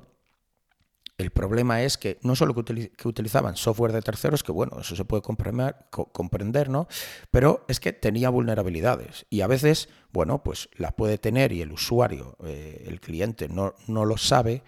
El 1.22 1.30
problema 1.30 1.82
es 1.82 1.98
que 1.98 2.18
no 2.22 2.34
solo 2.34 2.52
que, 2.52 3.08
utilizaban 3.08 3.56
software 3.56 3.92
de 3.92 4.02
terceros, 4.02 4.42
que 4.42 4.50
bueno, 4.50 4.80
eso 4.80 4.96
se 4.96 5.04
puede 5.04 5.22
comprender, 5.22 6.68
¿no? 6.68 6.88
Pero 7.30 7.64
es 7.68 7.78
que 7.78 7.92
tenía 7.92 8.28
vulnerabilidades 8.28 9.24
y 9.30 9.42
a 9.42 9.46
veces, 9.46 9.88
bueno, 10.12 10.42
pues 10.42 10.68
las 10.74 10.94
puede 10.94 11.18
tener 11.18 11.52
y 11.52 11.62
el 11.62 11.70
usuario, 11.70 12.36
eh, 12.44 12.86
el 12.88 13.00
cliente 13.00 13.48
no, 13.48 13.76
no 13.86 14.04
lo 14.04 14.16
sabe, 14.16 14.64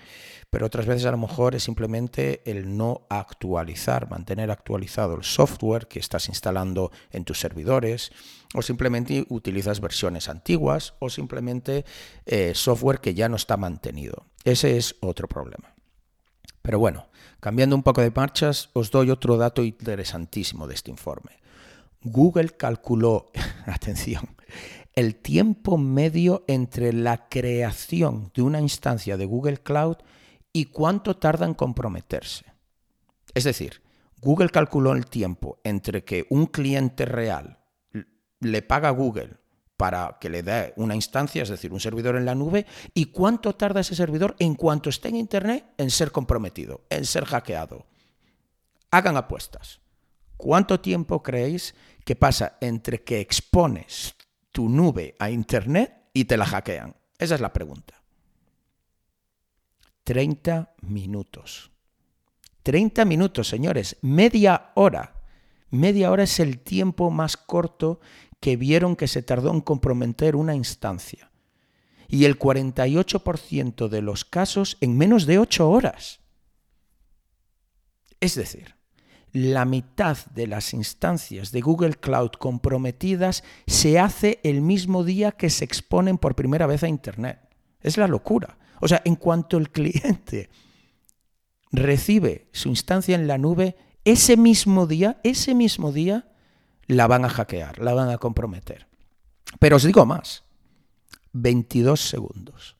pero 0.48 0.66
otras 0.66 0.86
veces 0.86 1.06
a 1.06 1.10
lo 1.10 1.18
mejor 1.18 1.56
es 1.56 1.64
simplemente 1.64 2.40
el 2.44 2.76
no 2.76 3.04
actualizar, 3.08 4.08
mantener 4.08 4.52
actualizado 4.52 5.16
el 5.16 5.24
software 5.24 5.88
que 5.88 5.98
estás 5.98 6.28
instalando 6.28 6.92
en 7.10 7.24
tus 7.24 7.40
servidores, 7.40 8.12
o 8.54 8.62
simplemente 8.62 9.26
utilizas 9.28 9.80
versiones 9.80 10.28
antiguas, 10.28 10.94
o 11.00 11.10
simplemente 11.10 11.84
eh, 12.26 12.52
software 12.54 13.00
que 13.00 13.14
ya 13.14 13.28
no 13.28 13.34
está 13.34 13.56
mantenido. 13.56 14.26
Ese 14.44 14.76
es 14.76 14.94
otro 15.00 15.26
problema. 15.26 15.73
Pero 16.64 16.78
bueno, 16.78 17.08
cambiando 17.40 17.76
un 17.76 17.82
poco 17.82 18.00
de 18.00 18.10
marchas, 18.10 18.70
os 18.72 18.90
doy 18.90 19.10
otro 19.10 19.36
dato 19.36 19.62
interesantísimo 19.62 20.66
de 20.66 20.72
este 20.72 20.90
informe. 20.90 21.32
Google 22.00 22.48
calculó, 22.56 23.30
atención, 23.66 24.34
el 24.94 25.14
tiempo 25.16 25.76
medio 25.76 26.42
entre 26.48 26.94
la 26.94 27.28
creación 27.28 28.32
de 28.34 28.40
una 28.40 28.62
instancia 28.62 29.18
de 29.18 29.26
Google 29.26 29.58
Cloud 29.58 29.98
y 30.54 30.66
cuánto 30.66 31.18
tarda 31.18 31.44
en 31.44 31.52
comprometerse. 31.52 32.46
Es 33.34 33.44
decir, 33.44 33.82
Google 34.22 34.48
calculó 34.48 34.92
el 34.92 35.04
tiempo 35.04 35.60
entre 35.64 36.02
que 36.02 36.26
un 36.30 36.46
cliente 36.46 37.04
real 37.04 37.58
le 38.40 38.62
paga 38.62 38.88
a 38.88 38.92
Google 38.92 39.36
para 39.84 40.16
que 40.18 40.30
le 40.30 40.42
dé 40.42 40.72
una 40.76 40.94
instancia, 40.94 41.42
es 41.42 41.50
decir, 41.50 41.70
un 41.70 41.78
servidor 41.78 42.16
en 42.16 42.24
la 42.24 42.34
nube, 42.34 42.64
y 42.94 43.04
cuánto 43.12 43.54
tarda 43.54 43.80
ese 43.80 43.94
servidor 43.94 44.34
en 44.38 44.54
cuanto 44.54 44.88
esté 44.88 45.08
en 45.10 45.16
Internet 45.16 45.74
en 45.76 45.90
ser 45.90 46.10
comprometido, 46.10 46.86
en 46.88 47.04
ser 47.04 47.26
hackeado. 47.26 47.84
Hagan 48.90 49.18
apuestas. 49.18 49.80
¿Cuánto 50.38 50.80
tiempo 50.80 51.22
creéis 51.22 51.74
que 52.02 52.16
pasa 52.16 52.56
entre 52.62 53.02
que 53.02 53.20
expones 53.20 54.14
tu 54.52 54.70
nube 54.70 55.16
a 55.18 55.28
Internet 55.28 56.08
y 56.14 56.24
te 56.24 56.38
la 56.38 56.46
hackean? 56.46 56.96
Esa 57.18 57.34
es 57.34 57.42
la 57.42 57.52
pregunta. 57.52 58.02
30 60.04 60.76
minutos. 60.80 61.72
30 62.62 63.04
minutos, 63.04 63.48
señores, 63.48 63.98
media 64.00 64.70
hora. 64.76 65.20
Media 65.68 66.10
hora 66.10 66.22
es 66.22 66.40
el 66.40 66.60
tiempo 66.60 67.10
más 67.10 67.36
corto 67.36 68.00
que 68.44 68.58
vieron 68.58 68.94
que 68.94 69.08
se 69.08 69.22
tardó 69.22 69.50
en 69.52 69.62
comprometer 69.62 70.36
una 70.36 70.54
instancia. 70.54 71.30
Y 72.08 72.26
el 72.26 72.38
48% 72.38 73.88
de 73.88 74.02
los 74.02 74.26
casos 74.26 74.76
en 74.82 74.98
menos 74.98 75.24
de 75.24 75.38
8 75.38 75.70
horas. 75.70 76.20
Es 78.20 78.34
decir, 78.34 78.74
la 79.32 79.64
mitad 79.64 80.18
de 80.34 80.46
las 80.46 80.74
instancias 80.74 81.52
de 81.52 81.62
Google 81.62 81.94
Cloud 81.94 82.32
comprometidas 82.32 83.44
se 83.66 83.98
hace 83.98 84.40
el 84.42 84.60
mismo 84.60 85.04
día 85.04 85.32
que 85.32 85.48
se 85.48 85.64
exponen 85.64 86.18
por 86.18 86.34
primera 86.34 86.66
vez 86.66 86.82
a 86.82 86.88
Internet. 86.88 87.40
Es 87.80 87.96
la 87.96 88.08
locura. 88.08 88.58
O 88.82 88.88
sea, 88.88 89.00
en 89.06 89.16
cuanto 89.16 89.56
el 89.56 89.70
cliente 89.70 90.50
recibe 91.72 92.50
su 92.52 92.68
instancia 92.68 93.14
en 93.14 93.26
la 93.26 93.38
nube, 93.38 93.78
ese 94.04 94.36
mismo 94.36 94.86
día, 94.86 95.18
ese 95.24 95.54
mismo 95.54 95.92
día, 95.92 96.28
la 96.86 97.06
van 97.06 97.24
a 97.24 97.28
hackear, 97.28 97.78
la 97.78 97.94
van 97.94 98.10
a 98.10 98.18
comprometer. 98.18 98.86
Pero 99.58 99.76
os 99.76 99.84
digo 99.84 100.06
más, 100.06 100.44
22 101.32 102.00
segundos. 102.00 102.76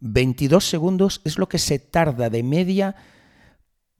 22 0.00 0.68
segundos 0.68 1.20
es 1.24 1.38
lo 1.38 1.48
que 1.48 1.58
se 1.58 1.78
tarda 1.78 2.28
de 2.28 2.42
media 2.42 2.94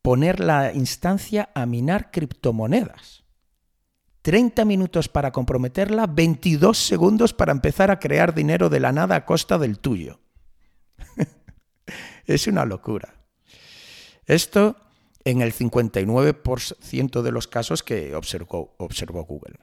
poner 0.03 0.41
la 0.41 0.73
instancia 0.73 1.49
a 1.55 1.65
minar 1.65 2.11
criptomonedas. 2.11 3.25
30 4.21 4.65
minutos 4.65 5.09
para 5.09 5.33
comprometerla, 5.33 6.07
22 6.07 6.79
segundos 6.79 7.33
para 7.33 7.53
empezar 7.53 7.91
a 7.91 7.99
crear 7.99 8.35
dinero 8.35 8.69
de 8.69 8.81
la 8.81 8.93
nada 8.93 9.17
a 9.17 9.25
costa 9.25 9.59
del 9.59 9.79
tuyo. 9.79 10.21
es 12.27 12.47
una 12.47 12.65
locura. 12.65 13.15
Esto 14.27 14.77
en 15.25 15.41
el 15.41 15.53
59% 15.53 17.23
de 17.23 17.33
los 17.33 17.49
casos 17.49 17.83
que 17.83 18.15
observó, 18.15 18.75
Google. 19.25 19.59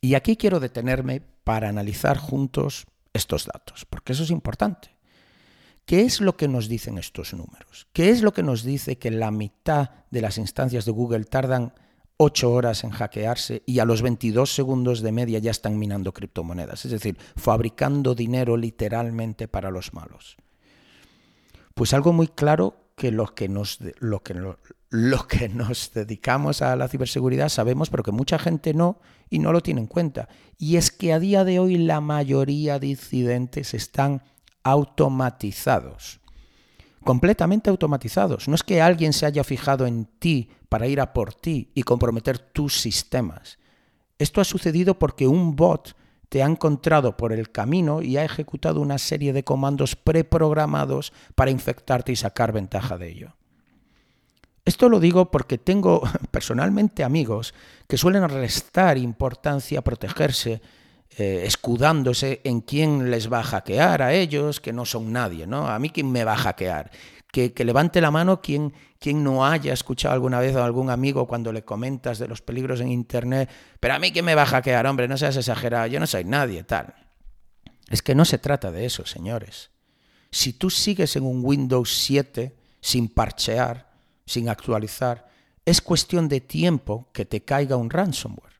Y 0.00 0.14
aquí 0.14 0.36
quiero 0.36 0.60
detenerme 0.60 1.20
para 1.42 1.68
analizar 1.68 2.16
juntos 2.18 2.86
estos 3.12 3.46
datos, 3.46 3.84
porque 3.84 4.12
eso 4.12 4.22
es 4.22 4.30
importante. 4.30 4.96
¿Qué 5.84 6.02
es 6.02 6.20
lo 6.20 6.36
que 6.36 6.48
nos 6.48 6.68
dicen 6.68 6.98
estos 6.98 7.32
números? 7.32 7.88
¿Qué 7.92 8.10
es 8.10 8.22
lo 8.22 8.32
que 8.32 8.42
nos 8.42 8.62
dice 8.62 8.98
que 8.98 9.10
la 9.10 9.30
mitad 9.30 9.90
de 10.10 10.20
las 10.20 10.38
instancias 10.38 10.84
de 10.84 10.92
Google 10.92 11.24
tardan 11.24 11.72
8 12.18 12.50
horas 12.52 12.84
en 12.84 12.90
hackearse 12.90 13.62
y 13.64 13.78
a 13.78 13.84
los 13.84 14.02
22 14.02 14.54
segundos 14.54 15.00
de 15.00 15.12
media 15.12 15.38
ya 15.38 15.50
están 15.50 15.78
minando 15.78 16.12
criptomonedas? 16.12 16.84
Es 16.84 16.90
decir, 16.90 17.16
fabricando 17.36 18.14
dinero 18.14 18.56
literalmente 18.56 19.48
para 19.48 19.70
los 19.70 19.94
malos. 19.94 20.36
Pues 21.74 21.94
algo 21.94 22.12
muy 22.12 22.28
claro 22.28 22.87
que 22.98 23.12
los 23.12 23.30
que 23.32 23.48
nos, 23.48 23.78
lo 24.00 24.22
que, 24.22 24.34
lo, 24.34 25.26
que 25.26 25.48
nos 25.48 25.92
dedicamos 25.94 26.60
a 26.60 26.76
la 26.76 26.88
ciberseguridad 26.88 27.48
sabemos, 27.48 27.88
pero 27.88 28.02
que 28.02 28.12
mucha 28.12 28.38
gente 28.38 28.74
no 28.74 29.00
y 29.30 29.38
no 29.38 29.52
lo 29.52 29.62
tiene 29.62 29.80
en 29.80 29.86
cuenta. 29.86 30.28
Y 30.58 30.76
es 30.76 30.90
que 30.90 31.14
a 31.14 31.18
día 31.18 31.44
de 31.44 31.60
hoy 31.60 31.78
la 31.78 32.02
mayoría 32.02 32.78
de 32.78 32.88
incidentes 32.88 33.72
están 33.72 34.22
automatizados. 34.64 36.20
Completamente 37.04 37.70
automatizados. 37.70 38.48
No 38.48 38.56
es 38.56 38.64
que 38.64 38.82
alguien 38.82 39.12
se 39.12 39.24
haya 39.24 39.44
fijado 39.44 39.86
en 39.86 40.06
ti 40.18 40.50
para 40.68 40.88
ir 40.88 41.00
a 41.00 41.14
por 41.14 41.32
ti 41.32 41.70
y 41.74 41.84
comprometer 41.84 42.38
tus 42.38 42.80
sistemas. 42.80 43.58
Esto 44.18 44.40
ha 44.40 44.44
sucedido 44.44 44.98
porque 44.98 45.28
un 45.28 45.54
bot 45.54 45.94
te 46.28 46.42
ha 46.42 46.46
encontrado 46.46 47.16
por 47.16 47.32
el 47.32 47.50
camino 47.50 48.02
y 48.02 48.16
ha 48.16 48.24
ejecutado 48.24 48.80
una 48.80 48.98
serie 48.98 49.32
de 49.32 49.44
comandos 49.44 49.96
preprogramados 49.96 51.12
para 51.34 51.50
infectarte 51.50 52.12
y 52.12 52.16
sacar 52.16 52.52
ventaja 52.52 52.98
de 52.98 53.08
ello. 53.08 53.34
Esto 54.64 54.90
lo 54.90 55.00
digo 55.00 55.30
porque 55.30 55.56
tengo 55.56 56.02
personalmente 56.30 57.02
amigos 57.02 57.54
que 57.86 57.96
suelen 57.96 58.28
restar 58.28 58.98
importancia 58.98 59.78
a 59.78 59.82
protegerse, 59.82 60.60
eh, 61.16 61.42
escudándose 61.46 62.42
en 62.44 62.60
quién 62.60 63.10
les 63.10 63.32
va 63.32 63.40
a 63.40 63.44
hackear 63.44 64.02
a 64.02 64.12
ellos, 64.12 64.60
que 64.60 64.74
no 64.74 64.84
son 64.84 65.10
nadie, 65.10 65.46
¿no? 65.46 65.66
A 65.68 65.78
mí 65.78 65.88
quién 65.88 66.12
me 66.12 66.24
va 66.24 66.34
a 66.34 66.36
hackear 66.36 66.90
que, 67.30 67.52
levante 67.64 68.00
la 68.00 68.10
mano 68.10 68.40
quien, 68.40 68.72
quien 68.98 69.22
no 69.22 69.46
haya 69.46 69.72
escuchado 69.72 70.14
alguna 70.14 70.40
vez 70.40 70.56
a 70.56 70.64
algún 70.64 70.90
amigo 70.90 71.26
cuando 71.26 71.52
le 71.52 71.64
comentas 71.64 72.18
de 72.18 72.28
los 72.28 72.42
peligros 72.42 72.80
en 72.80 72.90
Internet, 72.90 73.50
pero 73.80 73.94
a 73.94 73.98
mí 73.98 74.12
que 74.12 74.22
me 74.22 74.34
va 74.34 74.42
a 74.42 74.46
hackear, 74.46 74.86
hombre, 74.86 75.08
no 75.08 75.16
seas 75.16 75.36
exagerado, 75.36 75.86
yo 75.86 76.00
no 76.00 76.06
soy 76.06 76.24
nadie, 76.24 76.64
tal. 76.64 76.94
Es 77.88 78.02
que 78.02 78.14
no 78.14 78.24
se 78.24 78.38
trata 78.38 78.70
de 78.70 78.86
eso, 78.86 79.06
señores. 79.06 79.70
Si 80.30 80.52
tú 80.52 80.70
sigues 80.70 81.16
en 81.16 81.24
un 81.24 81.44
Windows 81.44 81.92
7 81.96 82.54
sin 82.80 83.08
parchear, 83.08 83.90
sin 84.26 84.48
actualizar, 84.48 85.28
es 85.64 85.80
cuestión 85.80 86.28
de 86.28 86.40
tiempo 86.40 87.08
que 87.12 87.24
te 87.24 87.42
caiga 87.42 87.76
un 87.76 87.90
ransomware. 87.90 88.54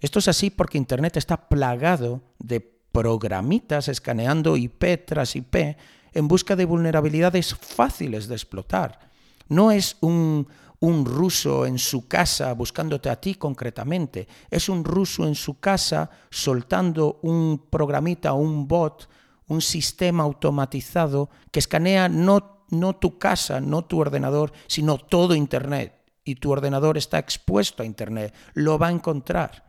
Esto 0.00 0.18
es 0.18 0.28
así 0.28 0.50
porque 0.50 0.78
Internet 0.78 1.16
está 1.16 1.48
plagado 1.48 2.22
de 2.38 2.60
programitas 2.60 3.88
escaneando 3.88 4.56
IP 4.56 5.04
tras 5.06 5.36
IP 5.36 5.76
en 6.12 6.28
busca 6.28 6.56
de 6.56 6.64
vulnerabilidades 6.64 7.54
fáciles 7.54 8.28
de 8.28 8.34
explotar. 8.34 9.10
No 9.48 9.70
es 9.70 9.96
un, 10.00 10.46
un 10.80 11.04
ruso 11.04 11.66
en 11.66 11.78
su 11.78 12.08
casa 12.08 12.52
buscándote 12.54 13.10
a 13.10 13.20
ti 13.20 13.34
concretamente, 13.34 14.26
es 14.50 14.68
un 14.68 14.84
ruso 14.84 15.26
en 15.26 15.34
su 15.34 15.60
casa 15.60 16.10
soltando 16.30 17.20
un 17.22 17.66
programita, 17.70 18.32
un 18.32 18.66
bot, 18.66 19.08
un 19.48 19.60
sistema 19.60 20.22
automatizado 20.22 21.28
que 21.50 21.58
escanea 21.58 22.08
no, 22.08 22.64
no 22.70 22.96
tu 22.96 23.18
casa, 23.18 23.60
no 23.60 23.84
tu 23.84 24.00
ordenador, 24.00 24.52
sino 24.66 24.96
todo 24.96 25.34
Internet. 25.34 25.96
Y 26.24 26.36
tu 26.36 26.52
ordenador 26.52 26.96
está 26.96 27.18
expuesto 27.18 27.82
a 27.82 27.86
Internet, 27.86 28.34
lo 28.54 28.78
va 28.78 28.88
a 28.88 28.92
encontrar. 28.92 29.64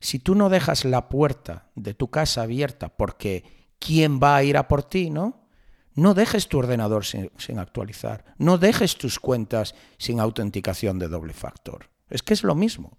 Si 0.00 0.18
tú 0.18 0.34
no 0.34 0.48
dejas 0.48 0.84
la 0.84 1.08
puerta 1.08 1.70
de 1.76 1.94
tu 1.94 2.08
casa 2.08 2.42
abierta 2.42 2.88
porque 2.88 3.44
¿quién 3.78 4.18
va 4.20 4.36
a 4.36 4.42
ir 4.42 4.56
a 4.56 4.66
por 4.66 4.82
ti, 4.82 5.10
no? 5.10 5.41
No 5.94 6.14
dejes 6.14 6.48
tu 6.48 6.58
ordenador 6.58 7.04
sin, 7.04 7.58
actualizar. 7.58 8.24
No 8.38 8.58
dejes 8.58 8.96
tus 8.96 9.18
cuentas 9.18 9.74
sin 9.98 10.20
autenticación 10.20 10.98
de 10.98 11.08
doble 11.08 11.34
factor. 11.34 11.90
Es 12.08 12.22
que 12.22 12.34
es 12.34 12.44
lo 12.44 12.54
mismo. 12.54 12.96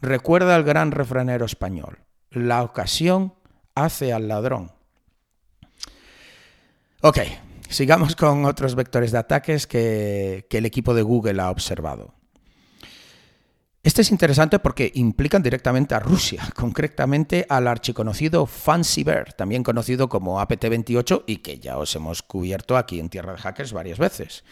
Recuerda 0.00 0.54
al 0.54 0.64
gran 0.64 0.92
refranero 0.92 1.44
español. 1.44 1.98
La 2.30 2.62
ocasión 2.62 3.34
hace 3.74 4.12
al 4.12 4.28
ladrón. 4.28 4.72
Ok, 7.00 7.18
sigamos 7.68 8.14
con 8.14 8.44
otros 8.44 8.74
vectores 8.74 9.10
de 9.10 9.18
ataques 9.18 9.66
que, 9.66 10.46
que 10.48 10.58
el 10.58 10.66
equipo 10.66 10.94
de 10.94 11.02
Google 11.02 11.42
ha 11.42 11.50
observado. 11.50 12.14
Este 13.84 14.02
es 14.02 14.12
interesante 14.12 14.60
porque 14.60 14.92
implican 14.94 15.42
directamente 15.42 15.96
a 15.96 15.98
Rusia, 15.98 16.48
concretamente 16.54 17.46
al 17.48 17.66
archiconocido 17.66 18.46
Fancy 18.46 19.02
Bear, 19.02 19.32
también 19.32 19.64
conocido 19.64 20.08
como 20.08 20.40
APT-28 20.40 21.24
y 21.26 21.38
que 21.38 21.58
ya 21.58 21.76
os 21.78 21.94
hemos 21.96 22.22
cubierto 22.22 22.76
aquí 22.76 23.00
en 23.00 23.08
Tierra 23.08 23.32
de 23.32 23.38
Hackers 23.38 23.72
varias 23.72 23.98
veces. 23.98 24.44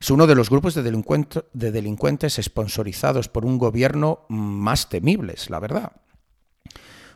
Es 0.00 0.10
uno 0.10 0.26
de 0.26 0.34
los 0.34 0.48
grupos 0.48 0.74
de, 0.74 0.82
de 0.82 1.72
delincuentes 1.72 2.40
sponsorizados 2.42 3.28
por 3.28 3.44
un 3.44 3.58
gobierno 3.58 4.24
más 4.28 4.88
temibles, 4.88 5.50
la 5.50 5.60
verdad. 5.60 5.92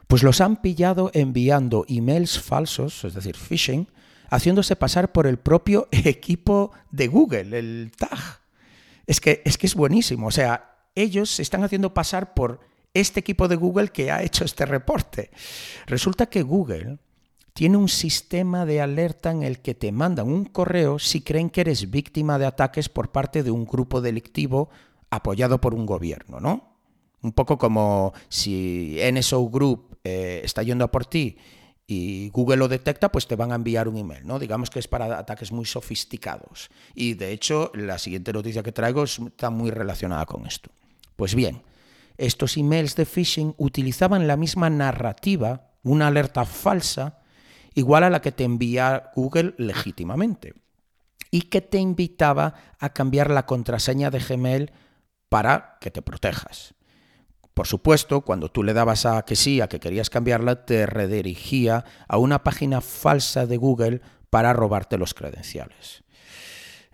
Pues 0.06 0.22
los 0.22 0.42
han 0.42 0.56
pillado 0.56 1.10
enviando 1.14 1.86
emails 1.88 2.40
falsos, 2.40 3.04
es 3.04 3.14
decir, 3.14 3.36
phishing, 3.36 3.88
haciéndose 4.30 4.76
pasar 4.76 5.12
por 5.12 5.26
el 5.26 5.38
propio 5.38 5.88
equipo 5.92 6.72
de 6.90 7.08
Google, 7.08 7.58
el 7.58 7.92
TAG. 7.96 8.40
Es 9.06 9.20
que 9.20 9.40
es, 9.46 9.56
que 9.56 9.66
es 9.66 9.74
buenísimo, 9.74 10.26
o 10.26 10.30
sea, 10.30 10.77
ellos 11.02 11.30
se 11.30 11.42
están 11.42 11.64
haciendo 11.64 11.94
pasar 11.94 12.34
por 12.34 12.60
este 12.94 13.20
equipo 13.20 13.48
de 13.48 13.56
Google 13.56 13.88
que 13.88 14.10
ha 14.10 14.22
hecho 14.22 14.44
este 14.44 14.66
reporte. 14.66 15.30
Resulta 15.86 16.26
que 16.26 16.42
Google 16.42 16.98
tiene 17.52 17.76
un 17.76 17.88
sistema 17.88 18.64
de 18.64 18.80
alerta 18.80 19.30
en 19.30 19.42
el 19.42 19.60
que 19.60 19.74
te 19.74 19.90
mandan 19.92 20.28
un 20.28 20.44
correo 20.44 20.98
si 20.98 21.22
creen 21.22 21.50
que 21.50 21.62
eres 21.62 21.90
víctima 21.90 22.38
de 22.38 22.46
ataques 22.46 22.88
por 22.88 23.10
parte 23.10 23.42
de 23.42 23.50
un 23.50 23.64
grupo 23.64 24.00
delictivo 24.00 24.70
apoyado 25.10 25.60
por 25.60 25.74
un 25.74 25.86
gobierno, 25.86 26.40
¿no? 26.40 26.76
Un 27.20 27.32
poco 27.32 27.58
como 27.58 28.12
si 28.28 28.98
NSO 29.12 29.48
Group 29.48 29.98
eh, 30.04 30.40
está 30.44 30.62
yendo 30.62 30.84
a 30.84 30.90
por 30.90 31.06
ti 31.06 31.36
y 31.90 32.28
Google 32.28 32.58
lo 32.58 32.68
detecta, 32.68 33.10
pues 33.10 33.26
te 33.26 33.34
van 33.34 33.50
a 33.50 33.54
enviar 33.54 33.88
un 33.88 33.96
email, 33.96 34.26
¿no? 34.26 34.38
Digamos 34.38 34.68
que 34.70 34.78
es 34.78 34.86
para 34.86 35.18
ataques 35.18 35.50
muy 35.50 35.64
sofisticados. 35.64 36.70
Y 36.94 37.14
de 37.14 37.32
hecho, 37.32 37.72
la 37.74 37.98
siguiente 37.98 38.32
noticia 38.32 38.62
que 38.62 38.72
traigo 38.72 39.04
está 39.04 39.48
muy 39.48 39.70
relacionada 39.70 40.26
con 40.26 40.46
esto. 40.46 40.70
Pues 41.18 41.34
bien, 41.34 41.62
estos 42.16 42.56
emails 42.56 42.94
de 42.94 43.04
phishing 43.04 43.52
utilizaban 43.56 44.28
la 44.28 44.36
misma 44.36 44.70
narrativa, 44.70 45.72
una 45.82 46.06
alerta 46.06 46.44
falsa, 46.44 47.18
igual 47.74 48.04
a 48.04 48.10
la 48.10 48.22
que 48.22 48.30
te 48.30 48.44
envía 48.44 49.10
Google 49.16 49.56
legítimamente, 49.58 50.54
y 51.32 51.42
que 51.42 51.60
te 51.60 51.78
invitaba 51.78 52.54
a 52.78 52.90
cambiar 52.90 53.32
la 53.32 53.46
contraseña 53.46 54.12
de 54.12 54.20
Gmail 54.20 54.70
para 55.28 55.78
que 55.80 55.90
te 55.90 56.02
protejas. 56.02 56.74
Por 57.52 57.66
supuesto, 57.66 58.20
cuando 58.20 58.48
tú 58.48 58.62
le 58.62 58.72
dabas 58.72 59.04
a 59.04 59.24
que 59.24 59.34
sí, 59.34 59.60
a 59.60 59.68
que 59.68 59.80
querías 59.80 60.10
cambiarla, 60.10 60.66
te 60.66 60.86
redirigía 60.86 61.84
a 62.06 62.16
una 62.18 62.44
página 62.44 62.80
falsa 62.80 63.44
de 63.44 63.56
Google 63.56 64.02
para 64.30 64.52
robarte 64.52 64.98
los 64.98 65.14
credenciales. 65.14 66.04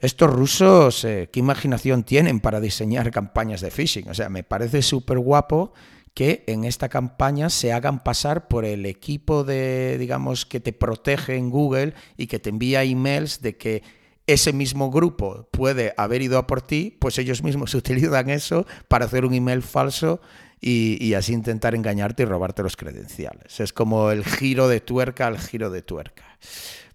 Estos 0.04 0.30
rusos, 0.30 1.02
eh, 1.06 1.30
¿qué 1.32 1.40
imaginación 1.40 2.04
tienen 2.04 2.38
para 2.38 2.60
diseñar 2.60 3.10
campañas 3.10 3.62
de 3.62 3.70
phishing? 3.70 4.10
O 4.10 4.12
sea, 4.12 4.28
me 4.28 4.42
parece 4.42 4.82
súper 4.82 5.18
guapo 5.18 5.72
que 6.12 6.44
en 6.46 6.64
esta 6.64 6.90
campaña 6.90 7.48
se 7.48 7.72
hagan 7.72 8.04
pasar 8.04 8.46
por 8.46 8.66
el 8.66 8.84
equipo 8.84 9.44
de, 9.44 9.96
digamos, 9.98 10.44
que 10.44 10.60
te 10.60 10.74
protege 10.74 11.36
en 11.36 11.48
Google 11.48 11.94
y 12.18 12.26
que 12.26 12.38
te 12.38 12.50
envía 12.50 12.84
emails 12.84 13.40
de 13.40 13.56
que 13.56 13.82
ese 14.26 14.52
mismo 14.52 14.90
grupo 14.90 15.48
puede 15.50 15.94
haber 15.96 16.20
ido 16.20 16.36
a 16.36 16.46
por 16.46 16.60
ti, 16.60 16.94
pues 17.00 17.16
ellos 17.16 17.42
mismos 17.42 17.74
utilizan 17.74 18.28
eso 18.28 18.66
para 18.88 19.06
hacer 19.06 19.24
un 19.24 19.32
email 19.32 19.62
falso 19.62 20.20
y, 20.60 21.02
y, 21.02 21.14
así 21.14 21.32
intentar 21.32 21.74
engañarte 21.74 22.24
y 22.24 22.26
robarte 22.26 22.62
los 22.62 22.76
credenciales. 22.76 23.58
Es 23.58 23.72
como 23.72 24.10
el 24.10 24.22
giro 24.22 24.68
de 24.68 24.80
tuerca 24.80 25.28
al 25.28 25.38
giro 25.38 25.70
de 25.70 25.80
tuerca. 25.80 26.38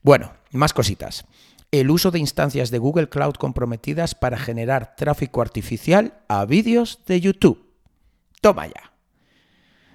Bueno, 0.03 0.31
más 0.51 0.73
cositas 0.73 1.25
el 1.71 1.91
uso 1.91 2.11
de 2.11 2.19
instancias 2.19 2.71
de 2.71 2.79
Google 2.79 3.09
Cloud 3.09 3.35
comprometidas 3.35 4.15
para 4.15 4.37
generar 4.37 4.95
tráfico 4.95 5.41
artificial 5.41 6.13
a 6.27 6.45
vídeos 6.45 6.99
de 7.05 7.21
YouTube. 7.21 7.65
Toma 8.41 8.67
ya. 8.67 8.93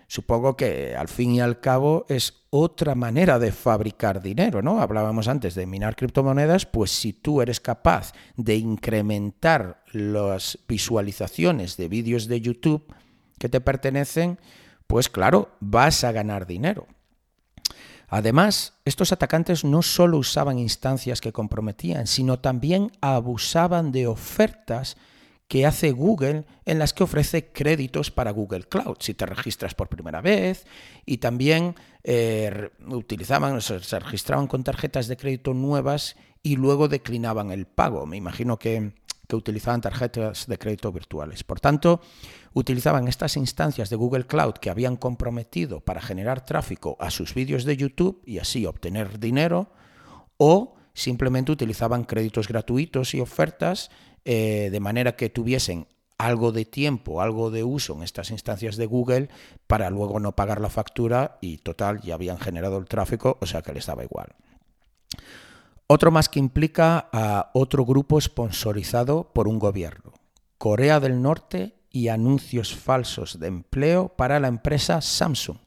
Supongo 0.06 0.56
que 0.56 0.94
al 0.94 1.08
fin 1.08 1.32
y 1.32 1.40
al 1.40 1.58
cabo 1.60 2.06
es 2.08 2.44
otra 2.50 2.94
manera 2.94 3.40
de 3.40 3.50
fabricar 3.50 4.22
dinero, 4.22 4.62
¿no? 4.62 4.80
Hablábamos 4.80 5.26
antes 5.26 5.56
de 5.56 5.66
minar 5.66 5.96
criptomonedas, 5.96 6.66
pues 6.66 6.92
si 6.92 7.12
tú 7.12 7.42
eres 7.42 7.58
capaz 7.58 8.12
de 8.36 8.54
incrementar 8.54 9.82
las 9.92 10.58
visualizaciones 10.68 11.76
de 11.76 11.88
vídeos 11.88 12.28
de 12.28 12.40
YouTube 12.40 12.84
que 13.38 13.48
te 13.48 13.60
pertenecen, 13.60 14.38
pues 14.86 15.08
claro, 15.08 15.50
vas 15.58 16.04
a 16.04 16.12
ganar 16.12 16.46
dinero. 16.46 16.86
Además, 18.14 18.74
estos 18.84 19.10
atacantes 19.10 19.64
no 19.64 19.82
solo 19.82 20.18
usaban 20.18 20.60
instancias 20.60 21.20
que 21.20 21.32
comprometían, 21.32 22.06
sino 22.06 22.38
también 22.38 22.92
abusaban 23.00 23.90
de 23.90 24.06
ofertas 24.06 24.96
que 25.48 25.66
hace 25.66 25.90
Google 25.90 26.44
en 26.64 26.78
las 26.78 26.92
que 26.92 27.02
ofrece 27.02 27.50
créditos 27.50 28.12
para 28.12 28.30
Google 28.30 28.68
Cloud 28.68 28.98
si 29.00 29.14
te 29.14 29.26
registras 29.26 29.74
por 29.74 29.88
primera 29.88 30.20
vez 30.20 30.64
y 31.04 31.16
también 31.16 31.74
eh, 32.04 32.70
utilizaban, 32.86 33.60
se 33.60 33.98
registraban 33.98 34.46
con 34.46 34.62
tarjetas 34.62 35.08
de 35.08 35.16
crédito 35.16 35.52
nuevas 35.52 36.14
y 36.40 36.54
luego 36.54 36.86
declinaban 36.86 37.50
el 37.50 37.66
pago. 37.66 38.06
Me 38.06 38.16
imagino 38.16 38.60
que 38.60 38.92
que 39.28 39.36
utilizaban 39.36 39.80
tarjetas 39.80 40.46
de 40.46 40.58
crédito 40.58 40.92
virtuales. 40.92 41.44
Por 41.44 41.60
tanto, 41.60 42.00
utilizaban 42.52 43.08
estas 43.08 43.36
instancias 43.36 43.90
de 43.90 43.96
Google 43.96 44.26
Cloud 44.26 44.54
que 44.54 44.70
habían 44.70 44.96
comprometido 44.96 45.80
para 45.80 46.00
generar 46.00 46.44
tráfico 46.44 46.96
a 47.00 47.10
sus 47.10 47.34
vídeos 47.34 47.64
de 47.64 47.76
YouTube 47.76 48.22
y 48.24 48.38
así 48.38 48.66
obtener 48.66 49.18
dinero, 49.18 49.70
o 50.36 50.76
simplemente 50.92 51.52
utilizaban 51.52 52.04
créditos 52.04 52.48
gratuitos 52.48 53.14
y 53.14 53.20
ofertas 53.20 53.90
eh, 54.24 54.68
de 54.70 54.80
manera 54.80 55.16
que 55.16 55.30
tuviesen 55.30 55.86
algo 56.18 56.52
de 56.52 56.64
tiempo, 56.64 57.20
algo 57.20 57.50
de 57.50 57.64
uso 57.64 57.94
en 57.94 58.02
estas 58.02 58.30
instancias 58.30 58.76
de 58.76 58.86
Google 58.86 59.28
para 59.66 59.90
luego 59.90 60.20
no 60.20 60.32
pagar 60.32 60.60
la 60.60 60.70
factura 60.70 61.38
y 61.40 61.58
total 61.58 62.00
ya 62.02 62.14
habían 62.14 62.38
generado 62.38 62.78
el 62.78 62.86
tráfico, 62.86 63.36
o 63.40 63.46
sea 63.46 63.62
que 63.62 63.72
les 63.72 63.86
daba 63.86 64.04
igual. 64.04 64.28
Otro 65.86 66.10
más 66.10 66.30
que 66.30 66.38
implica 66.38 67.10
a 67.12 67.50
otro 67.52 67.84
grupo 67.84 68.18
sponsorizado 68.18 69.30
por 69.34 69.48
un 69.48 69.58
gobierno, 69.58 70.14
Corea 70.56 70.98
del 70.98 71.20
Norte 71.20 71.74
y 71.90 72.08
anuncios 72.08 72.74
falsos 72.74 73.38
de 73.38 73.48
empleo 73.48 74.08
para 74.08 74.40
la 74.40 74.48
empresa 74.48 75.02
Samsung. 75.02 75.58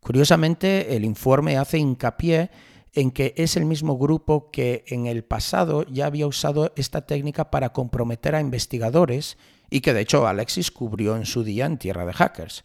Curiosamente, 0.00 0.96
el 0.96 1.04
informe 1.04 1.58
hace 1.58 1.76
hincapié 1.76 2.50
en 2.94 3.10
que 3.10 3.34
es 3.36 3.58
el 3.58 3.66
mismo 3.66 3.98
grupo 3.98 4.50
que 4.50 4.84
en 4.86 5.06
el 5.06 5.22
pasado 5.22 5.84
ya 5.84 6.06
había 6.06 6.26
usado 6.26 6.72
esta 6.74 7.02
técnica 7.02 7.50
para 7.50 7.74
comprometer 7.74 8.34
a 8.34 8.40
investigadores 8.40 9.36
y 9.68 9.82
que 9.82 9.92
de 9.92 10.00
hecho 10.00 10.26
Alexis 10.26 10.70
cubrió 10.70 11.14
en 11.14 11.26
su 11.26 11.44
día 11.44 11.66
en 11.66 11.76
Tierra 11.76 12.06
de 12.06 12.14
Hackers. 12.14 12.64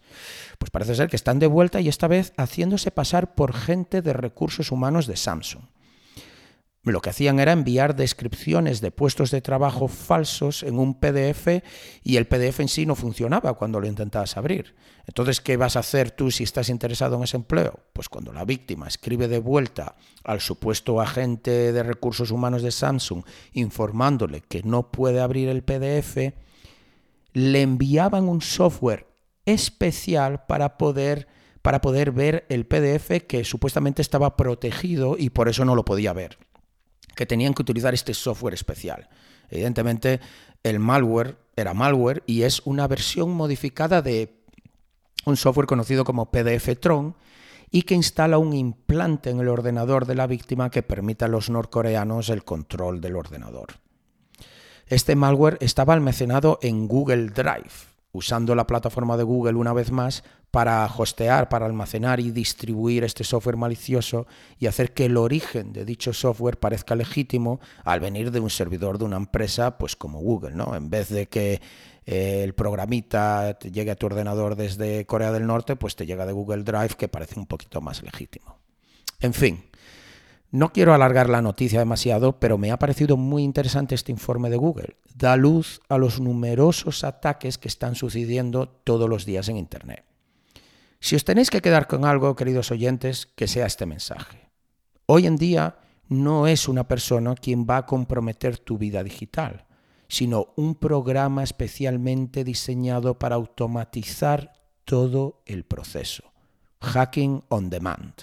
Pues 0.58 0.72
parece 0.72 0.96
ser 0.96 1.10
que 1.10 1.18
están 1.18 1.40
de 1.40 1.48
vuelta 1.48 1.82
y 1.82 1.90
esta 1.90 2.08
vez 2.08 2.32
haciéndose 2.38 2.92
pasar 2.92 3.36
por 3.36 3.52
gente 3.54 4.02
de 4.02 4.14
recursos 4.14 4.72
humanos 4.72 5.06
de 5.06 5.18
Samsung 5.18 5.64
lo 6.92 7.02
que 7.02 7.12
hacían 7.12 7.40
era 7.40 7.54
enviar 7.54 7.96
descripciones 7.96 8.82
de 8.82 8.92
puestos 8.92 9.32
de 9.32 9.40
trabajo 9.42 9.88
falsos 9.88 10.64
en 10.64 10.78
un 10.78 11.00
PDF 11.00 11.64
y 12.04 12.18
el 12.18 12.28
PDF 12.28 12.60
en 12.60 12.68
sí 12.68 12.86
no 12.86 12.96
funcionaba 12.96 13.54
cuando 13.54 13.80
lo 13.80 13.88
intentabas 13.88 14.36
abrir. 14.36 14.76
Entonces, 15.08 15.40
¿qué 15.40 15.56
vas 15.56 15.78
a 15.78 15.80
hacer 15.80 16.12
tú 16.12 16.30
si 16.30 16.44
estás 16.44 16.68
interesado 16.68 17.16
en 17.16 17.24
ese 17.24 17.38
empleo? 17.38 17.80
Pues 17.94 18.10
cuando 18.10 18.34
la 18.34 18.44
víctima 18.44 18.88
escribe 18.88 19.30
de 19.30 19.40
vuelta 19.40 19.96
al 20.26 20.42
supuesto 20.42 21.00
agente 21.00 21.72
de 21.72 21.84
recursos 21.84 22.32
humanos 22.32 22.62
de 22.64 22.72
Samsung 22.72 23.24
informándole 23.54 24.42
que 24.42 24.62
no 24.64 24.92
puede 24.92 25.22
abrir 25.22 25.48
el 25.48 25.64
PDF, 25.64 26.34
le 27.32 27.62
enviaban 27.62 28.28
un 28.28 28.42
software 28.42 29.08
especial 29.46 30.46
para 30.48 30.78
poder 30.78 31.28
para 31.62 31.80
poder 31.80 32.12
ver 32.12 32.46
el 32.50 32.66
PDF 32.66 33.26
que 33.26 33.46
supuestamente 33.46 34.02
estaba 34.02 34.36
protegido 34.36 35.16
y 35.18 35.30
por 35.30 35.48
eso 35.48 35.64
no 35.64 35.76
lo 35.76 35.86
podía 35.86 36.12
ver 36.12 36.38
que 37.16 37.26
tenían 37.26 37.54
que 37.54 37.62
utilizar 37.62 37.94
este 37.94 38.14
software 38.14 38.54
especial. 38.54 39.10
Evidentemente, 39.50 40.20
el 40.64 40.80
malware 40.80 41.38
era 41.56 41.74
malware 41.74 42.24
y 42.26 42.44
es 42.44 42.62
una 42.66 42.88
versión 42.88 43.32
modificada 43.32 44.02
de 44.02 44.44
un 45.26 45.38
software 45.38 45.68
conocido 45.68 46.04
como 46.04 46.32
PDF-Tron 46.32 47.16
y 47.70 47.84
que 47.84 47.96
instala 47.96 48.38
un 48.38 48.54
implante 48.54 49.30
en 49.30 49.40
el 49.40 49.50
ordenador 49.50 50.06
de 50.06 50.16
la 50.16 50.28
víctima 50.28 50.70
que 50.70 50.84
permite 50.84 51.26
a 51.26 51.28
los 51.28 51.50
norcoreanos 51.50 52.30
el 52.30 52.44
control 52.44 53.02
del 53.02 53.16
ordenador. 53.16 53.74
Este 54.88 55.16
malware 55.16 55.58
estaba 55.62 55.94
almacenado 55.94 56.60
en 56.62 56.88
Google 56.88 57.30
Drive 57.30 57.94
usando 58.14 58.54
la 58.56 58.68
plataforma 58.68 59.18
de 59.18 59.24
Google 59.24 59.56
una 59.56 59.74
vez 59.74 59.92
más 59.92 60.24
para 60.54 60.86
hostear, 60.86 61.50
para 61.50 61.66
almacenar 61.66 62.20
y 62.20 62.30
distribuir 62.30 63.04
este 63.04 63.24
software 63.24 63.58
malicioso 63.58 64.28
y 64.60 64.68
hacer 64.68 64.94
que 64.94 65.06
el 65.06 65.18
origen 65.18 65.74
de 65.74 65.84
dicho 65.84 66.14
software 66.14 66.60
parezca 66.60 66.94
legítimo 66.94 67.60
al 67.84 68.00
venir 68.00 68.30
de 68.30 68.40
un 68.40 68.52
servidor 68.52 69.00
de 69.00 69.06
una 69.06 69.18
empresa 69.18 69.80
pues 69.80 69.96
como 69.96 70.20
Google, 70.20 70.54
¿no? 70.54 70.76
En 70.76 70.92
vez 70.92 71.10
de 71.10 71.26
que 71.26 71.60
eh, 72.06 72.44
el 72.44 72.54
programita 72.54 73.58
llegue 73.62 73.90
a 73.90 73.96
tu 73.96 74.06
ordenador 74.06 74.56
desde 74.56 75.08
Corea 75.08 75.32
del 75.32 75.48
Norte, 75.48 75.76
pues 75.76 75.96
te 75.96 76.06
llega 76.06 76.28
de 76.28 76.34
Google 76.34 76.62
Drive 76.62 76.98
que 77.00 77.08
parece 77.08 77.40
un 77.40 77.48
poquito 77.48 77.82
más 77.82 78.04
legítimo. 78.04 78.60
En 79.22 79.34
fin, 79.34 79.64
No 80.52 80.72
quiero 80.72 80.94
alargar 80.94 81.32
la 81.32 81.42
noticia 81.42 81.80
demasiado, 81.80 82.40
pero 82.40 82.60
me 82.60 82.70
ha 82.70 82.78
parecido 82.78 83.18
muy 83.18 83.42
interesante 83.42 83.96
este 83.96 84.12
informe 84.12 84.52
de 84.52 84.58
Google. 84.58 84.98
Da 85.16 85.36
luz 85.36 85.82
a 85.90 85.98
los 85.98 86.20
numerosos 86.20 87.04
ataques 87.04 87.58
que 87.58 87.70
están 87.70 87.96
sucediendo 87.96 88.70
todos 88.70 89.10
los 89.10 89.26
días 89.26 89.50
en 89.50 89.58
Internet. 89.58 90.13
Si 91.04 91.18
os 91.18 91.26
tenéis 91.26 91.52
que 91.52 91.60
quedar 91.60 91.88
con 91.88 92.06
algo, 92.06 92.34
queridos 92.34 92.72
oyentes, 92.72 93.26
que 93.36 93.50
sea 93.50 93.66
este 93.66 93.86
mensaje. 93.86 94.48
Hoy 95.06 95.28
en 95.28 95.36
día 95.36 95.76
no 96.08 96.48
es 96.48 96.70
una 96.70 96.88
persona 96.88 97.36
quien 97.36 97.68
va 97.70 97.76
a 97.76 97.86
comprometer 97.86 98.58
tu 98.58 98.78
vida 98.78 99.04
digital, 99.04 99.66
sino 100.08 100.54
un 100.56 100.76
programa 100.76 101.44
especialmente 101.44 102.46
diseñado 102.46 103.20
para 103.20 103.36
automatizar 103.36 104.54
todo 104.86 105.44
el 105.46 105.66
proceso. 105.66 106.24
Hacking 106.80 107.44
on 107.50 107.70
Demand. 107.70 108.14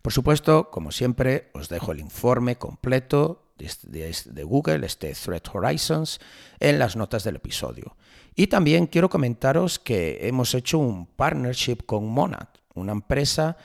Por 0.00 0.14
supuesto, 0.14 0.70
como 0.70 0.92
siempre, 0.92 1.50
os 1.52 1.68
dejo 1.68 1.92
el 1.92 2.00
informe 2.00 2.56
completo 2.56 3.52
de, 3.58 4.44
Google, 4.44 4.86
este 4.86 5.12
Threat 5.12 5.46
Horizons, 5.54 6.20
en 6.58 6.78
las 6.78 6.96
notas 6.96 7.22
del 7.22 7.36
episodio. 7.36 7.98
Y 8.38 8.46
también 8.46 8.86
quiero 8.86 9.10
comentaros 9.10 9.80
que 9.80 10.28
hemos 10.28 10.54
hecho 10.54 10.78
un 10.78 11.06
partnership 11.06 11.78
con 11.84 12.06
Monad, 12.06 12.46
una 12.72 12.92
empresa 12.92 13.56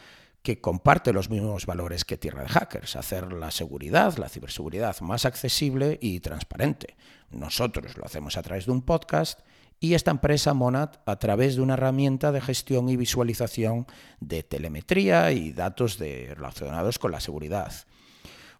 que 0.42 0.62
comparte 0.62 1.14
los 1.14 1.30
mismos 1.30 1.68
valores 1.68 2.04
que 2.04 2.18
Tierra 2.18 2.42
de 2.42 2.50
Hackers, 2.50 2.96
hacer 2.96 3.34
la 3.34 3.52
seguridad, 3.52 4.18
la 4.18 4.30
ciberseguridad 4.30 5.00
más 5.02 5.26
accesible 5.26 6.00
y 6.02 6.22
transparente. 6.22 6.96
Nosotros 7.30 7.96
lo 7.98 8.06
hacemos 8.06 8.36
a 8.36 8.42
través 8.42 8.66
de 8.66 8.72
un 8.72 8.82
podcast 8.82 9.42
y 9.80 9.94
esta 9.94 10.10
empresa 10.10 10.56
Monad 10.56 10.90
a 11.06 11.20
través 11.20 11.56
de 11.56 11.62
una 11.62 11.76
herramienta 11.76 12.32
de 12.32 12.42
gestión 12.42 12.90
y 12.90 12.98
visualización 12.98 13.86
de 14.22 14.42
telemetría 14.42 15.32
y 15.34 15.54
datos 15.54 16.00
relacionados 16.00 16.98
con 16.98 17.12
la 17.12 17.20
seguridad. 17.20 17.72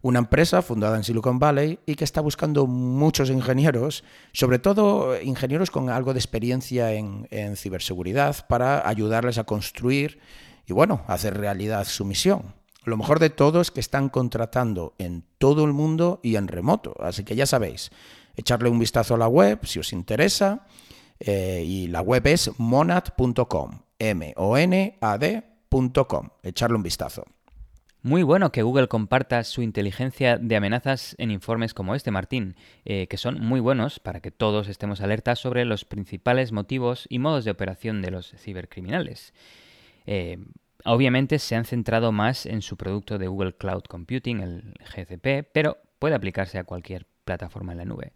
Una 0.04 0.18
empresa 0.18 0.60
fundada 0.60 0.98
en 0.98 1.02
Silicon 1.02 1.38
Valley 1.38 1.78
y 1.86 1.94
que 1.94 2.04
está 2.04 2.20
buscando 2.20 2.66
muchos 2.66 3.30
ingenieros, 3.30 4.04
sobre 4.34 4.58
todo 4.58 5.18
ingenieros 5.18 5.70
con 5.70 5.88
algo 5.88 6.12
de 6.12 6.18
experiencia 6.18 6.92
en, 6.92 7.26
ciberseguridad, 7.56 8.46
para 8.46 8.86
ayudarles 8.86 9.38
a 9.38 9.44
construir 9.44 10.18
y, 10.66 10.74
bueno, 10.74 11.04
hacer 11.06 11.38
realidad 11.38 11.86
su 11.86 12.04
misión. 12.04 12.52
Lo 12.84 12.98
mejor 12.98 13.18
de 13.18 13.30
todo 13.30 13.62
es 13.62 13.70
que 13.70 13.80
están 13.80 14.10
contratando 14.10 14.94
en 14.98 15.24
todo 15.38 15.64
el 15.64 15.72
mundo 15.72 16.20
y 16.22 16.36
en 16.36 16.48
remoto, 16.48 16.94
así 17.00 17.24
que 17.24 17.34
ya 17.34 17.46
sabéis, 17.46 17.90
echarle 18.36 18.68
un 18.68 18.78
vistazo 18.78 19.14
a 19.14 19.18
la 19.18 19.28
web 19.28 19.60
si 19.64 19.78
os 19.78 19.94
interesa 19.94 20.66
eh, 21.18 21.64
y 21.66 21.86
la 21.86 22.02
web 22.02 22.26
es 22.26 22.50
monad.com, 22.58 23.80
M-O-N-A-D.com. 23.98 25.48
Echarle 26.42 26.76
un 26.76 26.82
vistazo. 26.82 27.24
Muy 28.04 28.22
bueno 28.22 28.52
que 28.52 28.60
Google 28.60 28.86
comparta 28.86 29.42
su 29.44 29.62
inteligencia 29.62 30.36
de 30.36 30.56
amenazas 30.56 31.14
en 31.16 31.30
informes 31.30 31.72
como 31.72 31.94
este, 31.94 32.10
Martín, 32.10 32.54
eh, 32.84 33.06
que 33.06 33.16
son 33.16 33.40
muy 33.40 33.60
buenos 33.60 33.98
para 33.98 34.20
que 34.20 34.30
todos 34.30 34.68
estemos 34.68 35.00
alertas 35.00 35.38
sobre 35.38 35.64
los 35.64 35.86
principales 35.86 36.52
motivos 36.52 37.06
y 37.08 37.18
modos 37.18 37.46
de 37.46 37.50
operación 37.52 38.02
de 38.02 38.10
los 38.10 38.34
cibercriminales. 38.36 39.32
Eh, 40.04 40.36
obviamente 40.84 41.38
se 41.38 41.56
han 41.56 41.64
centrado 41.64 42.12
más 42.12 42.44
en 42.44 42.60
su 42.60 42.76
producto 42.76 43.16
de 43.16 43.26
Google 43.26 43.54
Cloud 43.54 43.84
Computing, 43.84 44.40
el 44.40 44.74
GCP, 44.80 45.48
pero 45.50 45.78
puede 45.98 46.14
aplicarse 46.14 46.58
a 46.58 46.64
cualquier 46.64 47.06
plataforma 47.24 47.72
en 47.72 47.78
la 47.78 47.84
nube. 47.86 48.12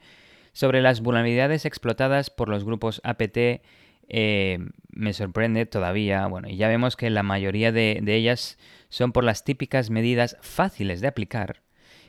Sobre 0.52 0.82
las 0.82 1.00
vulnerabilidades 1.00 1.64
explotadas 1.64 2.28
por 2.28 2.50
los 2.50 2.62
grupos 2.62 3.00
APT, 3.04 3.62
eh, 4.08 4.58
me 4.90 5.12
sorprende 5.12 5.66
todavía, 5.66 6.26
bueno, 6.26 6.48
y 6.48 6.56
ya 6.56 6.68
vemos 6.68 6.96
que 6.96 7.10
la 7.10 7.22
mayoría 7.22 7.72
de, 7.72 8.02
ellas 8.06 8.58
son 8.88 9.12
por 9.12 9.24
las 9.24 9.44
típicas 9.44 9.90
medidas 9.90 10.36
fáciles 10.40 11.00
de 11.00 11.08
aplicar 11.08 11.62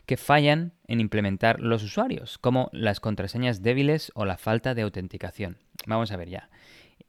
que 0.06 0.18
fallan 0.18 0.74
en 0.88 1.02
implementar 1.02 1.60
los 1.60 1.84
usuarios, 1.84 2.40
como 2.40 2.70
las 2.72 3.00
contraseñas 3.00 3.62
débiles 3.62 4.12
o 4.16 4.26
la 4.26 4.38
falta 4.38 4.74
de 4.74 4.82
autenticación. 4.82 5.58
Vamos 5.86 6.12
a 6.12 6.18
ver 6.18 6.30
ya. 6.30 6.50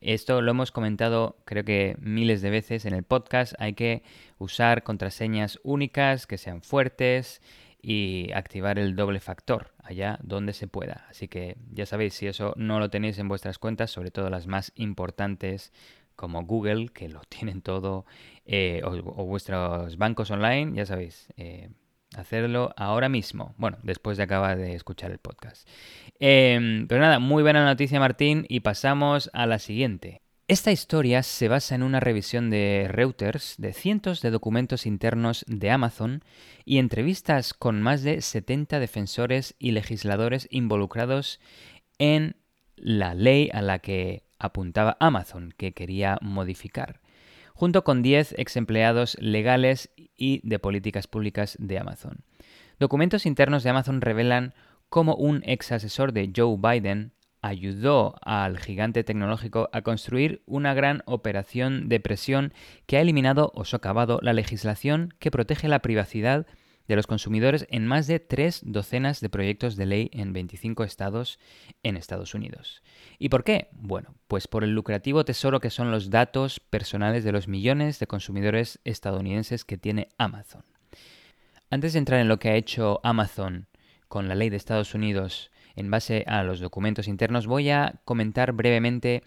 Esto 0.03 0.43
lo 0.43 0.51
hemos 0.51 0.71
comentado 0.71 1.39
creo 1.47 1.65
que 1.65 1.97
miles 1.99 2.43
de 2.43 2.51
veces 2.51 2.85
en 2.85 2.93
el 2.93 3.03
podcast. 3.03 3.55
Hay 3.59 3.73
que 3.73 4.03
usar 4.39 4.83
contraseñas 4.83 5.59
únicas 5.63 6.27
que 6.27 6.37
sean 6.37 6.61
fuertes 6.61 7.41
y 7.83 8.31
activar 8.35 8.79
el 8.79 8.97
doble 8.97 9.21
factor 9.21 9.73
allá 9.83 10.19
donde 10.23 10.53
se 10.53 10.69
pueda. 10.69 11.07
Así 11.09 11.29
que 11.29 11.57
ya 11.73 11.87
sabéis, 11.87 12.15
si 12.15 12.27
eso 12.27 12.53
no 12.57 12.79
lo 12.79 12.91
tenéis 12.91 13.19
en 13.19 13.29
vuestras 13.29 13.59
cuentas, 13.59 13.91
sobre 13.91 14.11
todo 14.11 14.31
las 14.31 14.47
más 14.47 14.73
importantes 14.75 15.73
como 16.17 16.45
Google, 16.45 16.89
que 16.89 17.09
lo 17.09 17.21
tienen 17.29 17.63
todo, 17.63 18.05
eh, 18.45 18.83
o, 18.85 19.25
vuestros 19.25 19.97
bancos 19.97 20.31
online, 20.31 20.73
ya 20.75 20.87
sabéis, 20.87 21.29
eh, 21.37 21.71
hacerlo 22.17 22.75
ahora 22.77 23.09
mismo. 23.09 23.55
Bueno, 23.57 23.79
después 23.83 24.17
de 24.17 24.25
acabar 24.25 24.59
de 24.59 24.75
escuchar 24.75 25.11
el 25.11 25.19
podcast. 25.19 25.67
Em, 26.19 26.87
pero 26.89 27.01
nada, 27.01 27.19
muy 27.19 27.43
buena 27.43 27.65
noticia 27.65 28.01
Martín 28.01 28.45
y 28.49 28.61
pasamos 28.61 29.31
a 29.33 29.47
la 29.47 29.59
siguiente. 29.59 30.21
Esta 30.51 30.73
historia 30.73 31.23
se 31.23 31.47
basa 31.47 31.77
en 31.77 31.85
una 31.85 32.01
revisión 32.01 32.51
de 32.51 32.89
Reuters 32.91 33.55
de 33.59 33.73
cientos 33.73 34.21
de 34.21 34.33
documentos 34.33 34.85
internos 34.85 35.45
de 35.47 35.71
Amazon 35.71 36.25
y 36.65 36.79
entrevistas 36.79 37.55
con 37.55 37.81
más 37.81 38.03
de 38.03 38.21
70 38.21 38.81
defensores 38.81 39.55
y 39.61 39.71
legisladores 39.71 40.49
involucrados 40.51 41.39
en 42.01 42.35
la 42.75 43.15
ley 43.15 43.49
a 43.53 43.63
la 43.63 43.79
que 43.79 44.25
apuntaba 44.41 44.97
Amazon, 44.99 45.55
que 45.57 45.73
quería 45.73 46.19
modificar, 46.21 47.01
junto 47.55 47.85
con 47.85 48.03
10 48.03 48.35
ex 48.37 48.57
empleados 48.57 49.17
legales 49.21 49.91
y 50.17 50.41
de 50.43 50.59
políticas 50.59 51.07
públicas 51.07 51.57
de 51.61 51.79
Amazon. 51.79 52.25
Documentos 52.81 53.25
internos 53.25 53.63
de 53.63 53.71
Amazon 53.71 54.01
revelan 54.01 54.55
cómo 54.89 55.15
un 55.15 55.45
ex 55.47 55.71
asesor 55.71 56.13
de 56.13 56.33
Joe 56.35 56.57
Biden 56.59 57.13
ayudó 57.43 58.17
al 58.23 58.59
gigante 58.59 59.05
tecnológico 59.05 59.69
a 59.73 59.83
construir 59.83 60.43
una 60.47 60.75
gran 60.75 61.03
operación 61.07 61.89
de 61.89 62.01
presión 62.01 62.53
que 62.87 62.97
ha 62.97 63.01
eliminado 63.01 63.53
o 63.55 63.65
socavado 63.65 64.19
la 64.23 64.33
legislación 64.33 65.15
que 65.19 65.31
protege 65.31 65.69
la 65.69 65.81
privacidad 65.81 66.47
de 66.91 66.97
los 66.97 67.07
consumidores 67.07 67.69
en 67.71 67.87
más 67.87 68.09
de 68.09 68.19
tres 68.19 68.63
docenas 68.65 69.21
de 69.21 69.29
proyectos 69.29 69.77
de 69.77 69.87
ley 69.87 70.11
en 70.13 70.33
25 70.33 70.83
estados 70.83 71.39
en 71.85 71.97
Estados 71.97 72.35
Unidos. 72.35 72.83
¿Y 73.17 73.29
por 73.29 73.45
qué? 73.45 73.69
Bueno, 73.71 74.17
pues 74.27 74.49
por 74.49 74.65
el 74.65 74.75
lucrativo 74.75 75.25
tesoro 75.25 75.61
que 75.61 75.71
son 75.71 75.93
los 75.93 76.11
datos 76.11 76.59
personales 76.59 77.23
de 77.23 77.31
los 77.31 77.47
millones 77.47 78.01
de 78.01 78.09
consumidores 78.09 78.81
estadounidenses 78.83 79.65
que 79.65 79.79
tiene 79.79 80.09
Amazon. 80.19 80.65
Antes 81.71 81.93
de 81.93 82.01
entrar 82.01 82.19
en 82.19 82.27
lo 82.27 82.41
que 82.41 82.49
ha 82.49 82.57
hecho 82.57 82.99
Amazon 83.05 83.69
con 84.09 84.27
la 84.27 84.35
ley 84.35 84.51
de 84.51 84.57
Estados 84.57 84.93
Unidos 84.93 85.53
en 85.77 85.91
base 85.91 86.25
a 86.27 86.43
los 86.43 86.61
documentos 86.61 87.09
internos, 87.09 87.47
voy 87.47 87.71
a 87.71 88.01
comentar 88.05 88.53
brevemente 88.53 89.23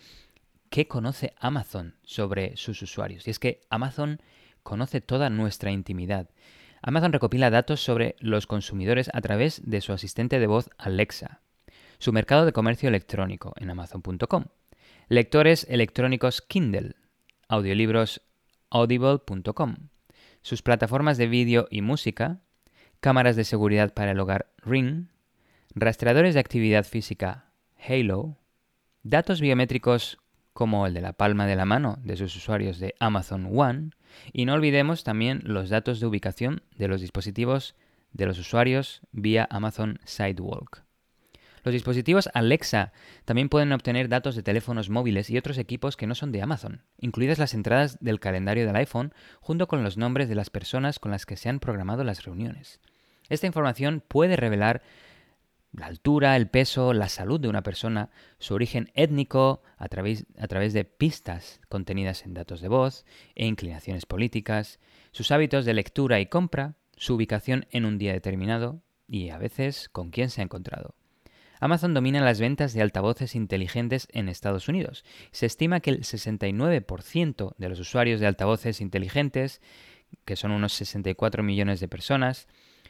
qué 0.70 0.88
conoce 0.88 1.34
Amazon 1.40 1.96
sobre 2.04 2.58
sus 2.58 2.82
usuarios. 2.82 3.28
Y 3.28 3.32
es 3.32 3.40
que 3.40 3.62
Amazon 3.70 4.20
conoce 4.64 5.02
toda 5.02 5.30
nuestra 5.30 5.72
intimidad. 5.72 6.30
Amazon 6.82 7.14
recopila 7.14 7.50
datos 7.50 7.82
sobre 7.82 8.16
los 8.20 8.48
consumidores 8.48 9.10
a 9.14 9.22
través 9.22 9.62
de 9.66 9.82
su 9.82 9.94
asistente 9.94 10.40
de 10.40 10.48
voz 10.48 10.70
Alexa, 10.78 11.42
su 12.00 12.12
mercado 12.12 12.46
de 12.46 12.54
comercio 12.54 12.90
electrónico 12.90 13.54
en 13.58 13.70
amazon.com, 13.70 14.46
lectores 15.08 15.66
electrónicos 15.70 16.42
Kindle, 16.42 16.96
audiolibros 17.48 18.22
audible.com, 18.70 19.76
sus 20.42 20.62
plataformas 20.62 21.18
de 21.18 21.28
vídeo 21.28 21.68
y 21.70 21.82
música, 21.82 22.42
cámaras 23.00 23.36
de 23.36 23.44
seguridad 23.44 23.94
para 23.94 24.12
el 24.12 24.20
hogar 24.20 24.52
Ring, 24.58 25.06
rastreadores 25.76 26.34
de 26.34 26.40
actividad 26.40 26.86
física 26.86 27.52
Halo, 27.78 28.38
datos 29.02 29.42
biométricos 29.42 30.20
como 30.54 30.86
el 30.86 30.94
de 30.94 31.02
la 31.02 31.14
palma 31.14 31.48
de 31.48 31.56
la 31.56 31.66
mano 31.66 31.98
de 32.04 32.16
sus 32.16 32.36
usuarios 32.36 32.80
de 32.80 32.94
Amazon 33.00 33.50
One, 33.52 33.90
y 34.32 34.46
no 34.46 34.54
olvidemos 34.54 35.04
también 35.04 35.42
los 35.44 35.70
datos 35.70 36.00
de 36.00 36.06
ubicación 36.06 36.62
de 36.78 36.88
los 36.88 37.02
dispositivos 37.02 37.76
de 38.12 38.28
los 38.28 38.38
usuarios 38.38 39.02
vía 39.12 39.48
Amazon 39.50 40.00
Sidewalk. 40.06 40.84
Los 41.64 41.74
dispositivos 41.74 42.30
Alexa 42.34 42.92
también 43.26 43.50
pueden 43.50 43.72
obtener 43.72 44.10
datos 44.10 44.36
de 44.36 44.44
teléfonos 44.44 44.90
móviles 44.90 45.30
y 45.30 45.38
otros 45.38 45.58
equipos 45.58 45.98
que 45.98 46.06
no 46.06 46.14
son 46.14 46.32
de 46.32 46.42
Amazon, 46.42 46.84
incluidas 47.00 47.40
las 47.40 47.54
entradas 47.54 47.98
del 48.00 48.20
calendario 48.20 48.68
del 48.68 48.76
iPhone 48.76 49.14
junto 49.40 49.68
con 49.68 49.82
los 49.82 49.98
nombres 49.98 50.30
de 50.30 50.36
las 50.36 50.50
personas 50.50 51.00
con 51.00 51.12
las 51.12 51.26
que 51.26 51.38
se 51.38 51.50
han 51.50 51.60
programado 51.60 52.04
las 52.04 52.26
reuniones. 52.26 52.80
Esta 53.30 53.48
información 53.48 54.04
puede 54.06 54.36
revelar 54.36 54.84
la 55.74 55.88
altura, 55.88 56.36
el 56.36 56.48
peso, 56.48 56.94
la 56.94 57.10
salud 57.10 57.40
de 57.40 57.50
una 57.50 57.64
persona, 57.64 58.10
su 58.40 58.54
origen 58.54 58.92
étnico 58.94 59.62
a 59.78 59.88
través, 59.90 60.26
a 60.38 60.48
través, 60.48 60.74
de 60.74 60.86
pistas 60.86 61.60
contenidas 61.68 62.26
en 62.26 62.34
datos 62.34 62.62
de 62.62 62.68
voz 62.68 63.06
e 63.36 63.46
inclinaciones 63.46 64.06
políticas, 64.06 64.80
sus 65.12 65.32
hábitos 65.32 65.66
de 65.66 65.74
lectura 65.74 66.20
y 66.20 66.28
compra, 66.28 66.76
su 66.96 67.16
ubicación 67.16 67.66
en 67.72 67.86
un 67.86 67.98
día 67.98 68.14
determinado 68.14 68.82
y 69.08 69.30
a 69.30 69.38
veces 69.38 69.90
con 69.90 70.12
quién 70.12 70.30
se 70.30 70.42
ha 70.42 70.44
encontrado. 70.44 70.96
Amazon 71.60 71.94
domina 71.94 72.22
las 72.22 72.40
ventas 72.40 72.74
de 72.74 72.82
altavoces 72.82 73.36
inteligentes 73.36 74.08
en 74.12 74.28
Estados 74.28 74.68
Unidos. 74.68 75.06
Se 75.32 75.46
estima 75.46 75.80
que 75.80 75.92
el 75.92 76.02
69% 76.02 77.56
de 77.58 77.70
los 77.70 77.80
usuarios 77.80 78.20
de 78.20 78.28
altavoces 78.28 78.82
inteligentes 78.82 79.62
que 80.26 80.36
son 80.36 80.52
unos 80.52 80.74
64 80.74 81.44
millones 81.44 81.80
de 81.80 81.88
personas, 81.88 82.48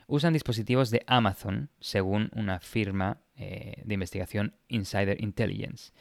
usan 0.07 0.33
dispositivos 0.33 0.89
de 0.91 1.03
Amazon, 1.07 1.69
según 1.79 2.29
una 2.33 2.59
firma 2.59 3.21
eh, 3.35 3.81
de 3.83 3.93
investigación 3.93 4.55
Insider 4.67 5.21
Intelligence. 5.21 5.91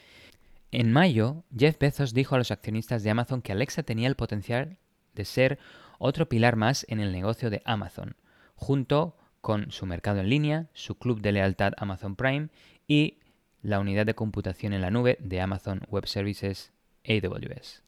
En 0.71 0.93
mayo, 0.93 1.45
Jeff 1.57 1.79
Bezos 1.79 2.15
dijo 2.15 2.35
a 2.35 2.38
los 2.38 2.51
accionistas 2.51 3.03
de 3.03 3.11
Amazon 3.11 3.43
que 3.43 3.53
Alexa 3.53 3.83
tenía 3.83 4.09
el 4.09 4.17
potencial 4.17 4.79
de 5.15 5.25
ser 5.25 5.59
otro 5.99 6.29
pilar 6.29 6.57
más 6.57 6.87
en 6.88 7.00
el 7.00 7.13
negocio 7.13 7.50
de 7.50 7.63
Amazon, 7.65 8.17
junto 8.55 9.17
con 9.40 9.71
su 9.71 9.87
mercado 9.87 10.21
en 10.21 10.31
línea, 10.31 10.69
su 10.73 10.98
club 10.98 11.21
de 11.21 11.33
lealtad 11.33 11.73
Amazon 11.77 12.17
Prime 12.17 12.48
y 12.87 13.19
la 13.61 13.81
unidad 13.81 14.07
de 14.07 14.15
computación 14.15 14.73
en 14.73 14.81
la 14.81 14.90
nube 14.90 15.19
de 15.21 15.40
Amazon 15.40 15.83
Web 15.88 16.07
Services 16.07 16.73
AWS. 17.07 17.83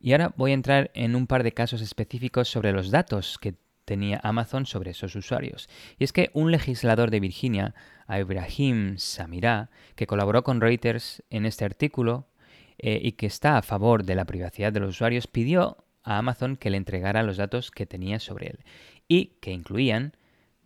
Y 0.00 0.12
ahora 0.12 0.32
voy 0.36 0.52
a 0.52 0.54
entrar 0.54 0.90
en 0.94 1.16
un 1.16 1.26
par 1.26 1.42
de 1.42 1.52
casos 1.52 1.80
específicos 1.80 2.48
sobre 2.48 2.72
los 2.72 2.90
datos 2.90 3.38
que 3.38 3.54
tenía 3.88 4.20
Amazon 4.22 4.66
sobre 4.66 4.90
esos 4.90 5.16
usuarios. 5.16 5.66
Y 5.98 6.04
es 6.04 6.12
que 6.12 6.30
un 6.34 6.52
legislador 6.52 7.10
de 7.10 7.20
Virginia, 7.20 7.74
Ibrahim 8.06 8.98
Samirá, 8.98 9.70
que 9.96 10.06
colaboró 10.06 10.44
con 10.44 10.60
Reuters 10.60 11.22
en 11.30 11.46
este 11.46 11.64
artículo 11.64 12.28
eh, 12.76 13.00
y 13.02 13.12
que 13.12 13.24
está 13.24 13.56
a 13.56 13.62
favor 13.62 14.04
de 14.04 14.14
la 14.14 14.26
privacidad 14.26 14.74
de 14.74 14.80
los 14.80 14.90
usuarios, 14.90 15.26
pidió 15.26 15.78
a 16.04 16.18
Amazon 16.18 16.56
que 16.56 16.68
le 16.68 16.76
entregara 16.76 17.22
los 17.22 17.38
datos 17.38 17.70
que 17.70 17.86
tenía 17.86 18.20
sobre 18.20 18.48
él 18.48 18.58
y 19.08 19.38
que 19.40 19.52
incluían 19.52 20.12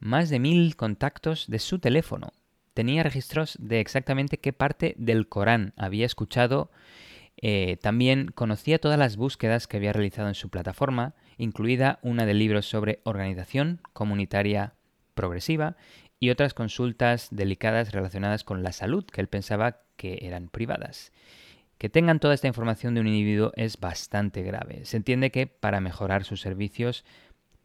más 0.01 0.29
de 0.29 0.41
mil 0.41 0.75
contactos 0.75 1.47
de 1.47 1.61
su 1.61 1.79
teléfono. 1.79 2.33
Tenía 2.75 3.05
registros 3.05 3.57
de 3.61 3.79
exactamente 3.79 4.39
qué 4.39 4.53
parte 4.53 4.97
del 4.99 5.29
Corán 5.29 5.75
había 5.77 6.07
escuchado 6.07 6.73
eh, 7.45 7.77
también 7.81 8.29
conocía 8.29 8.79
todas 8.79 8.99
las 8.99 9.17
búsquedas 9.17 9.67
que 9.67 9.77
había 9.77 9.93
realizado 9.93 10.29
en 10.29 10.35
su 10.35 10.49
plataforma, 10.49 11.15
incluida 11.39 11.99
una 12.03 12.27
de 12.27 12.35
libros 12.35 12.67
sobre 12.67 13.01
organización 13.05 13.81
comunitaria 13.93 14.75
progresiva 15.15 15.77
y 16.19 16.31
otras 16.31 16.55
consultas 16.55 17.29
delicadas 17.31 17.93
relacionadas 17.93 18.45
con 18.45 18.63
la 18.63 18.73
salud 18.73 19.05
que 19.05 19.21
él 19.21 19.29
pensaba 19.29 19.81
que 19.97 20.21
eran 20.23 20.49
privadas. 20.49 21.13
Que 21.79 21.89
tengan 21.89 22.21
toda 22.21 22.35
esta 22.35 22.47
información 22.47 22.95
de 22.95 23.01
un 23.01 23.09
individuo 23.09 23.53
es 23.57 23.81
bastante 23.81 24.43
grave. 24.43 24.85
Se 24.85 24.97
entiende 24.97 25.33
que 25.33 25.49
para 25.49 25.81
mejorar 25.81 26.23
sus 26.23 26.41
servicios 26.41 27.05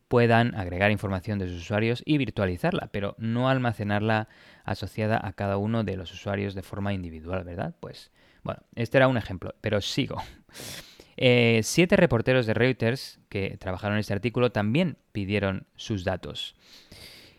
puedan 0.07 0.55
agregar 0.55 0.89
información 0.91 1.38
de 1.38 1.47
sus 1.47 1.61
usuarios 1.61 2.01
y 2.05 2.18
virtualizarla, 2.18 2.89
pero 2.91 3.15
no 3.20 3.49
almacenarla 3.49 4.28
asociada 4.63 5.20
a 5.22 5.34
cada 5.34 5.57
uno 5.57 5.84
de 5.84 5.97
los 5.97 6.11
usuarios 6.13 6.55
de 6.55 6.63
forma 6.63 6.93
individual, 6.93 7.43
¿verdad? 7.43 7.76
Pues 7.80 8.11
bueno, 8.43 8.61
este 8.76 8.97
era 8.97 9.07
un 9.07 9.18
ejemplo, 9.18 9.53
pero 9.61 9.82
sigo. 9.82 10.18
Eh, 11.18 11.61
siete 11.63 11.97
reporteros 11.97 12.45
de 12.45 12.53
Reuters 12.53 13.20
que 13.28 13.57
trabajaron 13.57 13.97
este 13.97 14.13
artículo 14.13 14.51
también 14.51 14.97
pidieron 15.11 15.65
sus 15.76 16.03
datos, 16.03 16.55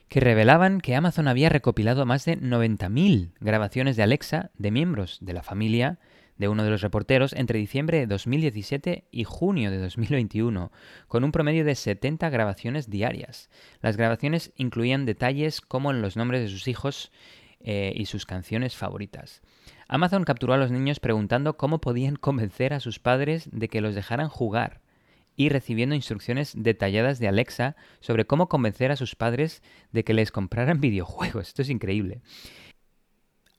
que 0.08 0.20
revelaban 0.20 0.80
que 0.80 0.96
Amazon 0.96 1.28
había 1.28 1.48
recopilado 1.48 2.04
más 2.04 2.24
de 2.24 2.38
90.000 2.38 3.30
grabaciones 3.40 3.96
de 3.96 4.02
Alexa 4.02 4.50
de 4.58 4.72
miembros 4.72 5.18
de 5.20 5.32
la 5.32 5.44
familia 5.44 5.98
de 6.38 6.48
uno 6.48 6.64
de 6.64 6.70
los 6.70 6.80
reporteros 6.80 7.32
entre 7.32 7.58
diciembre 7.58 7.98
de 7.98 8.06
2017 8.06 9.04
y 9.10 9.24
junio 9.24 9.70
de 9.70 9.78
2021, 9.78 10.72
con 11.08 11.24
un 11.24 11.32
promedio 11.32 11.64
de 11.64 11.74
70 11.74 12.30
grabaciones 12.30 12.88
diarias. 12.88 13.50
Las 13.80 13.96
grabaciones 13.96 14.52
incluían 14.56 15.04
detalles 15.04 15.60
como 15.60 15.92
los 15.92 16.16
nombres 16.16 16.42
de 16.42 16.48
sus 16.48 16.68
hijos 16.68 17.10
eh, 17.60 17.92
y 17.94 18.06
sus 18.06 18.24
canciones 18.24 18.76
favoritas. 18.76 19.42
Amazon 19.88 20.24
capturó 20.24 20.52
a 20.52 20.58
los 20.58 20.70
niños 20.70 21.00
preguntando 21.00 21.56
cómo 21.56 21.80
podían 21.80 22.16
convencer 22.16 22.74
a 22.74 22.80
sus 22.80 22.98
padres 22.98 23.48
de 23.50 23.68
que 23.68 23.80
los 23.80 23.94
dejaran 23.94 24.28
jugar 24.28 24.82
y 25.34 25.48
recibiendo 25.48 25.94
instrucciones 25.94 26.52
detalladas 26.54 27.18
de 27.20 27.28
Alexa 27.28 27.74
sobre 28.00 28.26
cómo 28.26 28.50
convencer 28.50 28.90
a 28.90 28.96
sus 28.96 29.14
padres 29.14 29.62
de 29.90 30.04
que 30.04 30.12
les 30.12 30.30
compraran 30.30 30.80
videojuegos. 30.82 31.48
Esto 31.48 31.62
es 31.62 31.70
increíble. 31.70 32.20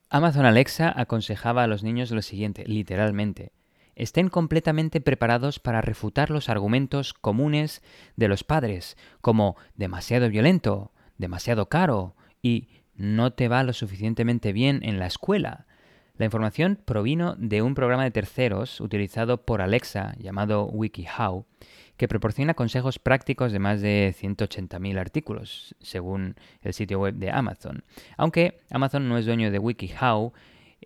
Amazon 0.08 0.44
Alexa 0.46 0.92
aconsejaba 0.96 1.64
a 1.64 1.66
los 1.66 1.82
niños 1.82 2.10
lo 2.12 2.22
siguiente, 2.22 2.64
literalmente. 2.64 3.52
Estén 3.96 4.28
completamente 4.28 5.00
preparados 5.00 5.58
para 5.58 5.80
refutar 5.80 6.30
los 6.30 6.48
argumentos 6.48 7.12
comunes 7.12 7.82
de 8.16 8.28
los 8.28 8.44
padres, 8.44 8.96
como 9.20 9.56
demasiado 9.74 10.28
violento, 10.28 10.92
demasiado 11.18 11.68
caro 11.68 12.14
y 12.40 12.68
no 12.94 13.32
te 13.32 13.48
va 13.48 13.62
lo 13.64 13.72
suficientemente 13.72 14.52
bien 14.52 14.80
en 14.84 14.98
la 14.98 15.06
escuela. 15.06 15.66
La 16.20 16.26
información 16.26 16.78
provino 16.84 17.34
de 17.38 17.62
un 17.62 17.74
programa 17.74 18.04
de 18.04 18.10
terceros 18.10 18.82
utilizado 18.82 19.42
por 19.46 19.62
Alexa 19.62 20.14
llamado 20.18 20.66
WikiHow, 20.66 21.46
que 21.96 22.08
proporciona 22.08 22.52
consejos 22.52 22.98
prácticos 22.98 23.52
de 23.52 23.58
más 23.58 23.80
de 23.80 24.14
180.000 24.20 24.98
artículos, 24.98 25.74
según 25.80 26.36
el 26.60 26.74
sitio 26.74 27.00
web 27.00 27.14
de 27.14 27.30
Amazon. 27.30 27.84
Aunque 28.18 28.60
Amazon 28.68 29.08
no 29.08 29.16
es 29.16 29.24
dueño 29.24 29.50
de 29.50 29.60
WikiHow, 29.60 30.34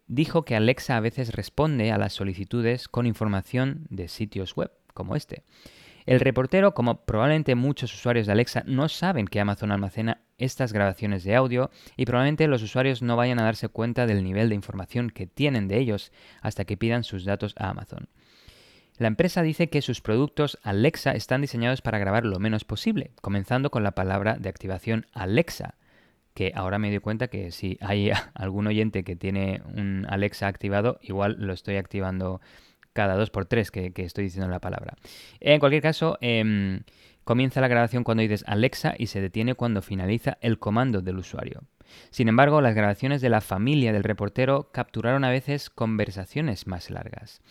dijo 0.07 0.45
que 0.45 0.55
Alexa 0.55 0.97
a 0.97 1.01
veces 1.01 1.35
responde 1.35 1.91
a 1.91 1.99
las 1.99 2.13
solicitudes 2.13 2.87
con 2.87 3.05
información 3.05 3.89
de 3.91 4.07
sitios 4.07 4.55
web 4.55 4.71
como 4.93 5.17
este. 5.17 5.43
El 6.07 6.21
reportero, 6.21 6.75
como 6.75 7.05
probablemente 7.05 7.55
muchos 7.55 7.95
usuarios 7.95 8.27
de 8.27 8.33
Alexa, 8.33 8.63
no 8.67 8.89
saben 8.91 9.27
que 9.27 9.41
Amazon 9.41 9.73
almacena 9.73 10.21
estas 10.37 10.73
grabaciones 10.73 11.25
de 11.25 11.35
audio 11.35 11.71
y 11.97 12.05
probablemente 12.05 12.47
los 12.47 12.63
usuarios 12.63 13.01
no 13.01 13.17
vayan 13.17 13.39
a 13.39 13.45
darse 13.45 13.69
cuenta 13.69 14.07
del 14.07 14.23
nivel 14.23 14.51
de 14.51 14.55
información 14.55 15.09
que 15.09 15.27
tienen 15.27 15.67
de 15.67 15.79
ellos 15.79 16.13
hasta 16.43 16.67
que 16.67 16.77
pidan 16.77 17.05
sus 17.05 17.25
datos 17.25 17.55
a 17.57 17.71
Amazon. 17.71 18.09
La 18.99 19.09
empresa 19.09 19.43
dice 19.43 19.71
que 19.71 19.83
sus 19.83 20.01
productos 20.03 20.59
Alexa 20.63 21.13
están 21.13 21.41
diseñados 21.41 21.81
para 21.81 21.99
grabar 21.99 22.27
lo 22.27 22.39
menos 22.39 22.65
posible, 22.65 23.11
comenzando 23.23 23.71
con 23.71 23.83
la 23.83 23.93
palabra 23.93 24.37
de 24.39 24.49
activación 24.49 25.07
Alexa, 25.13 25.75
que 26.35 26.53
ahora 26.55 26.79
me 26.79 26.91
doy 26.91 27.01
cuenta 27.01 27.29
que 27.29 27.51
si 27.51 27.79
hay 27.81 28.13
algún 28.35 28.67
oyente 28.67 29.05
que 29.05 29.17
tiene 29.17 29.63
un 29.65 30.07
Alexa 30.09 30.49
activado, 30.49 30.99
igual 31.03 31.37
lo 31.39 31.55
estoy 31.55 31.77
activando 31.77 32.41
cada 32.95 33.17
dos 33.17 33.29
por 33.29 33.45
tres 33.45 33.71
que, 33.71 33.93
estoy 33.97 34.25
diciendo 34.25 34.49
la 34.49 34.61
palabra. 34.61 34.95
En 35.41 35.61
cualquier 35.61 35.83
caso, 35.83 36.17
em, 36.23 36.81
comienza 37.25 37.61
la 37.61 37.69
grabación 37.69 38.05
cuando 38.05 38.23
dices 38.23 38.45
Alexa 38.47 38.95
y 38.97 39.09
se 39.09 39.21
detiene 39.21 39.55
cuando 39.55 39.83
finaliza 39.83 40.39
el 40.41 40.59
comando 40.59 41.03
del 41.03 41.19
usuario. 41.19 41.65
Sin 42.11 42.29
embargo, 42.29 42.63
las 42.63 42.75
grabaciones 42.75 43.21
de 43.21 43.29
la 43.29 43.43
familia 43.43 43.93
del 43.93 44.05
reportero 44.05 44.71
capturaron 44.73 45.25
a 45.25 45.31
veces 45.31 45.69
conversaciones 45.69 46.67
más 46.67 46.91
largas. 46.91 47.43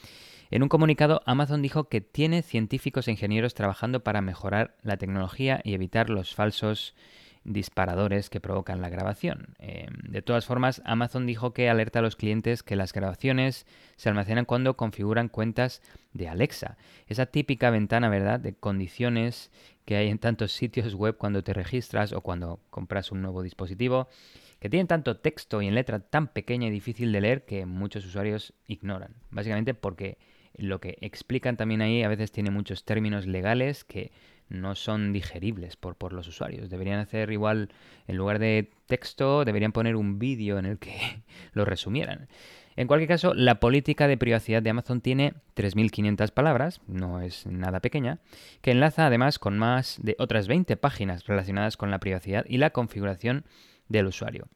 En 0.49 0.63
un 0.63 0.69
comunicado, 0.69 1.21
Amazon 1.25 1.61
dijo 1.61 1.85
que 1.85 2.01
tiene 2.01 2.41
científicos 2.41 3.07
e 3.07 3.11
ingenieros 3.11 3.53
trabajando 3.53 4.03
para 4.03 4.21
mejorar 4.21 4.75
la 4.81 4.97
tecnología 4.97 5.61
y 5.63 5.73
evitar 5.73 6.09
los 6.09 6.35
falsos 6.35 6.95
disparadores 7.43 8.29
que 8.29 8.39
provocan 8.39 8.81
la 8.81 8.89
grabación. 8.89 9.55
Eh, 9.59 9.87
de 10.07 10.21
todas 10.21 10.45
formas, 10.45 10.81
Amazon 10.85 11.25
dijo 11.25 11.53
que 11.53 11.69
alerta 11.69 11.99
a 11.99 12.01
los 12.01 12.15
clientes 12.15 12.63
que 12.63 12.75
las 12.75 12.93
grabaciones 12.93 13.65
se 13.95 14.09
almacenan 14.09 14.45
cuando 14.45 14.77
configuran 14.77 15.29
cuentas 15.29 15.81
de 16.13 16.29
Alexa. 16.29 16.77
Esa 17.07 17.25
típica 17.25 17.69
ventana, 17.69 18.09
¿verdad?, 18.09 18.39
de 18.39 18.53
condiciones 18.53 19.51
que 19.85 19.97
hay 19.97 20.09
en 20.09 20.19
tantos 20.19 20.53
sitios 20.53 20.95
web 20.95 21.17
cuando 21.17 21.43
te 21.43 21.53
registras 21.53 22.13
o 22.13 22.21
cuando 22.21 22.59
compras 22.69 23.11
un 23.11 23.21
nuevo 23.21 23.43
dispositivo, 23.43 24.07
que 24.59 24.69
tienen 24.69 24.87
tanto 24.87 25.17
texto 25.17 25.61
y 25.61 25.67
en 25.67 25.75
letra 25.75 25.99
tan 25.99 26.27
pequeña 26.27 26.67
y 26.67 26.71
difícil 26.71 27.11
de 27.11 27.19
leer 27.19 27.43
que 27.43 27.65
muchos 27.65 28.05
usuarios 28.05 28.53
ignoran. 28.67 29.13
Básicamente 29.29 29.73
porque 29.73 30.17
lo 30.55 30.79
que 30.79 30.97
explican 31.01 31.57
también 31.57 31.81
ahí 31.81 32.03
a 32.03 32.07
veces 32.07 32.31
tiene 32.31 32.51
muchos 32.51 32.85
términos 32.85 33.25
legales 33.25 33.83
que 33.83 34.11
no 34.49 34.75
son 34.75 35.13
digeribles 35.13 35.75
por, 35.75 35.95
por 35.95 36.13
los 36.13 36.27
usuarios. 36.27 36.69
Deberían 36.69 36.99
hacer 36.99 37.31
igual, 37.31 37.69
en 38.07 38.17
lugar 38.17 38.39
de 38.39 38.71
texto, 38.85 39.45
deberían 39.45 39.71
poner 39.71 39.95
un 39.95 40.19
vídeo 40.19 40.59
en 40.59 40.65
el 40.65 40.79
que 40.79 41.23
lo 41.53 41.65
resumieran. 41.65 42.27
En 42.75 42.87
cualquier 42.87 43.07
caso, 43.07 43.33
la 43.33 43.59
política 43.59 44.07
de 44.07 44.17
privacidad 44.17 44.63
de 44.63 44.71
Amazon 44.71 45.01
tiene 45.01 45.33
3.500 45.55 46.31
palabras, 46.31 46.81
no 46.87 47.21
es 47.21 47.45
nada 47.45 47.79
pequeña, 47.81 48.19
que 48.61 48.71
enlaza 48.71 49.05
además 49.05 49.37
con 49.37 49.59
más 49.59 49.99
de 50.01 50.15
otras 50.17 50.47
20 50.47 50.75
páginas 50.77 51.27
relacionadas 51.27 51.77
con 51.77 51.91
la 51.91 51.99
privacidad 51.99 52.45
y 52.47 52.57
la 52.57 52.71
configuración 52.71 53.45
del 53.89 54.07
usuario. 54.07 54.47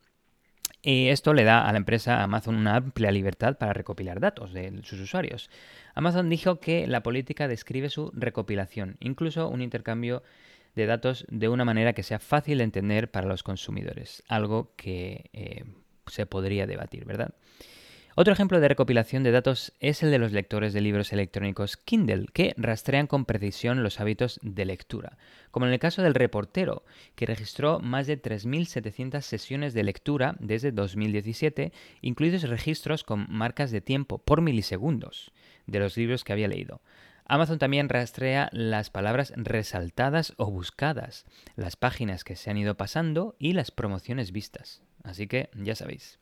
Y 0.81 1.07
esto 1.09 1.33
le 1.33 1.43
da 1.43 1.67
a 1.67 1.71
la 1.71 1.77
empresa 1.77 2.23
Amazon 2.23 2.55
una 2.55 2.75
amplia 2.75 3.11
libertad 3.11 3.57
para 3.57 3.73
recopilar 3.73 4.19
datos 4.19 4.53
de 4.53 4.81
sus 4.83 4.99
usuarios. 4.99 5.49
Amazon 5.95 6.29
dijo 6.29 6.59
que 6.59 6.87
la 6.87 7.03
política 7.03 7.47
describe 7.47 7.89
su 7.89 8.11
recopilación, 8.13 8.97
incluso 8.99 9.49
un 9.49 9.61
intercambio 9.61 10.23
de 10.75 10.85
datos 10.85 11.25
de 11.29 11.49
una 11.49 11.65
manera 11.65 11.93
que 11.93 12.03
sea 12.03 12.19
fácil 12.19 12.59
de 12.59 12.63
entender 12.63 13.09
para 13.09 13.27
los 13.27 13.41
consumidores, 13.41 14.23
algo 14.27 14.73
que 14.75 15.29
eh, 15.33 15.65
se 16.05 16.27
podría 16.27 16.67
debatir, 16.67 17.05
¿verdad? 17.05 17.33
Otro 18.19 18.33
ejemplo 18.33 18.59
de 18.59 18.67
recopilación 18.67 19.21
de 19.21 19.29
datos 19.29 19.73
es 19.79 20.01
el 20.01 20.09
de 20.09 20.17
los 20.17 20.31
lectores 20.31 20.73
de 20.73 20.81
libros 20.81 21.13
electrónicos 21.13 21.77
Kindle, 21.77 22.25
que 22.33 22.55
rastrean 22.57 23.05
con 23.05 23.25
precisión 23.25 23.83
los 23.83 23.99
hábitos 23.99 24.39
de 24.41 24.65
lectura, 24.65 25.19
como 25.51 25.67
en 25.67 25.73
el 25.73 25.77
caso 25.77 26.01
del 26.01 26.15
reportero, 26.15 26.83
que 27.13 27.27
registró 27.27 27.79
más 27.79 28.07
de 28.07 28.19
3.700 28.19 29.21
sesiones 29.21 29.75
de 29.75 29.83
lectura 29.83 30.35
desde 30.39 30.71
2017, 30.71 31.71
incluidos 32.01 32.49
registros 32.49 33.03
con 33.03 33.27
marcas 33.29 33.69
de 33.69 33.81
tiempo 33.81 34.17
por 34.17 34.41
milisegundos 34.41 35.31
de 35.67 35.77
los 35.77 35.95
libros 35.95 36.23
que 36.23 36.33
había 36.33 36.47
leído. 36.47 36.81
Amazon 37.25 37.59
también 37.59 37.87
rastrea 37.87 38.49
las 38.51 38.89
palabras 38.89 39.31
resaltadas 39.35 40.33
o 40.37 40.49
buscadas, 40.49 41.27
las 41.55 41.75
páginas 41.75 42.23
que 42.23 42.35
se 42.35 42.49
han 42.49 42.57
ido 42.57 42.77
pasando 42.77 43.35
y 43.37 43.53
las 43.53 43.69
promociones 43.69 44.31
vistas. 44.31 44.81
Así 45.03 45.27
que 45.27 45.51
ya 45.53 45.75
sabéis. 45.75 46.17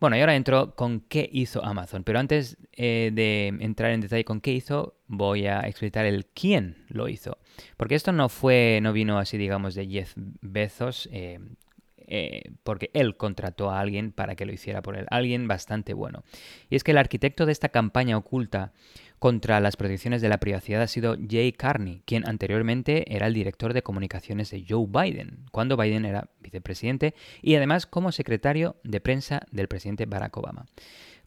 Bueno, 0.00 0.16
y 0.16 0.20
ahora 0.20 0.34
entro 0.34 0.74
con 0.74 1.00
qué 1.00 1.28
hizo 1.30 1.62
Amazon, 1.62 2.04
pero 2.04 2.18
antes 2.18 2.56
eh, 2.72 3.10
de 3.12 3.48
entrar 3.48 3.90
en 3.90 4.00
detalle 4.00 4.24
con 4.24 4.40
qué 4.40 4.50
hizo, 4.52 4.94
voy 5.06 5.46
a 5.46 5.60
explicar 5.60 6.06
el 6.06 6.24
quién 6.24 6.86
lo 6.88 7.06
hizo. 7.06 7.36
Porque 7.76 7.96
esto 7.96 8.10
no 8.10 8.30
fue, 8.30 8.80
no 8.82 8.94
vino 8.94 9.18
así, 9.18 9.36
digamos, 9.36 9.74
de 9.74 9.86
Jeff 9.86 10.14
Bezos, 10.16 11.06
eh, 11.12 11.38
eh, 12.10 12.42
porque 12.64 12.90
él 12.92 13.16
contrató 13.16 13.70
a 13.70 13.80
alguien 13.80 14.12
para 14.12 14.34
que 14.34 14.44
lo 14.44 14.52
hiciera 14.52 14.82
por 14.82 14.96
él, 14.96 15.06
alguien 15.10 15.48
bastante 15.48 15.94
bueno. 15.94 16.24
Y 16.68 16.76
es 16.76 16.84
que 16.84 16.90
el 16.90 16.98
arquitecto 16.98 17.46
de 17.46 17.52
esta 17.52 17.68
campaña 17.68 18.16
oculta 18.16 18.72
contra 19.20 19.60
las 19.60 19.76
protecciones 19.76 20.22
de 20.22 20.30
la 20.30 20.38
privacidad 20.38 20.82
ha 20.82 20.86
sido 20.86 21.16
Jay 21.28 21.52
Carney, 21.52 22.02
quien 22.06 22.26
anteriormente 22.26 23.14
era 23.14 23.26
el 23.26 23.34
director 23.34 23.74
de 23.74 23.82
comunicaciones 23.82 24.50
de 24.50 24.64
Joe 24.66 24.86
Biden, 24.88 25.44
cuando 25.52 25.76
Biden 25.76 26.06
era 26.06 26.30
vicepresidente 26.40 27.14
y 27.42 27.54
además 27.54 27.86
como 27.86 28.12
secretario 28.12 28.76
de 28.82 29.00
prensa 29.00 29.42
del 29.52 29.68
presidente 29.68 30.06
Barack 30.06 30.36
Obama. 30.38 30.66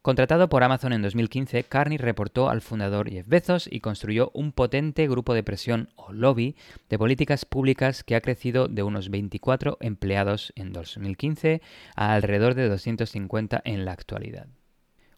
Contratado 0.03 0.49
por 0.49 0.65
Amazon 0.65 0.91
en 0.91 1.01
2015, 1.01 1.63
Carney 1.63 1.97
reportó 1.97 2.49
al 2.49 2.59
fundador 2.59 3.09
Jeff 3.09 3.25
Bezos 3.25 3.69
y 3.71 3.79
construyó 3.79 4.31
un 4.33 4.51
potente 4.51 5.07
grupo 5.07 5.33
de 5.33 5.43
presión 5.43 5.87
o 5.95 6.11
lobby 6.11 6.57
de 6.89 6.97
políticas 6.99 7.45
públicas 7.45 8.03
que 8.03 8.17
ha 8.17 8.21
crecido 8.21 8.67
de 8.67 8.83
unos 8.83 9.09
24 9.09 9.77
empleados 9.79 10.51
en 10.57 10.73
2015 10.73 11.61
a 11.95 12.15
alrededor 12.15 12.53
de 12.53 12.67
250 12.67 13.61
en 13.63 13.85
la 13.85 13.93
actualidad. 13.93 14.47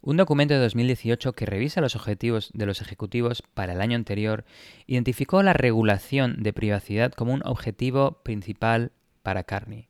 Un 0.01 0.17
documento 0.17 0.53
de 0.53 0.59
2018 0.59 1.33
que 1.33 1.47
revisa 1.47 1.81
los 1.81 1.95
objetivos 1.95 2.51
de 2.53 2.67
los 2.67 2.79
ejecutivos 2.79 3.41
para 3.55 3.73
el 3.73 3.81
año 3.81 3.95
anterior 3.95 4.45
identificó 4.86 5.41
la 5.41 5.53
regulación 5.53 6.43
de 6.43 6.53
privacidad 6.53 7.11
como 7.11 7.33
un 7.33 7.41
objetivo 7.43 8.21
principal 8.21 8.91
para 9.23 9.45
Carney. 9.45 9.88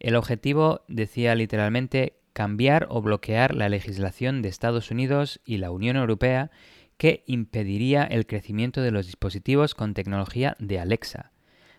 El 0.00 0.16
objetivo 0.16 0.80
decía 0.88 1.34
literalmente 1.34 2.14
cambiar 2.34 2.86
o 2.90 3.00
bloquear 3.00 3.54
la 3.54 3.70
legislación 3.70 4.42
de 4.42 4.50
Estados 4.50 4.90
Unidos 4.90 5.40
y 5.46 5.56
la 5.56 5.70
Unión 5.70 5.96
Europea 5.96 6.50
que 6.98 7.24
impediría 7.26 8.04
el 8.04 8.26
crecimiento 8.26 8.82
de 8.82 8.90
los 8.90 9.06
dispositivos 9.06 9.74
con 9.74 9.94
tecnología 9.94 10.54
de 10.58 10.78
Alexa, 10.78 11.32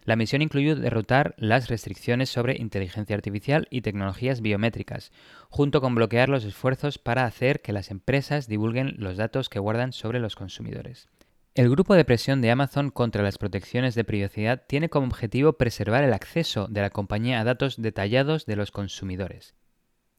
la 0.05 0.15
misión 0.15 0.43
incluyó 0.43 0.75
derrotar 0.75 1.33
las 1.37 1.67
restricciones 1.67 2.29
sobre 2.29 2.57
inteligencia 2.57 3.15
artificial 3.15 3.67
y 3.71 3.81
tecnologías 3.81 4.41
biométricas, 4.41 5.11
junto 5.49 5.81
con 5.81 5.95
bloquear 5.95 6.29
los 6.29 6.45
esfuerzos 6.45 6.99
para 6.99 7.25
hacer 7.25 7.61
que 7.61 7.73
las 7.73 7.89
empresas 7.89 8.47
divulguen 8.47 8.93
los 8.97 9.17
datos 9.17 9.49
que 9.49 9.57
guardan 9.57 9.93
sobre 9.93 10.19
los 10.19 10.35
consumidores. 10.35 11.09
El 11.55 11.71
grupo 11.71 11.95
de 11.95 12.05
presión 12.05 12.41
de 12.41 12.51
Amazon 12.51 12.91
contra 12.91 13.23
las 13.23 13.39
protecciones 13.39 13.95
de 13.95 14.03
privacidad 14.03 14.63
tiene 14.67 14.89
como 14.89 15.07
objetivo 15.07 15.53
preservar 15.53 16.03
el 16.03 16.13
acceso 16.13 16.67
de 16.67 16.81
la 16.81 16.91
compañía 16.91 17.39
a 17.39 17.43
datos 17.43 17.81
detallados 17.81 18.45
de 18.45 18.57
los 18.57 18.69
consumidores. 18.69 19.55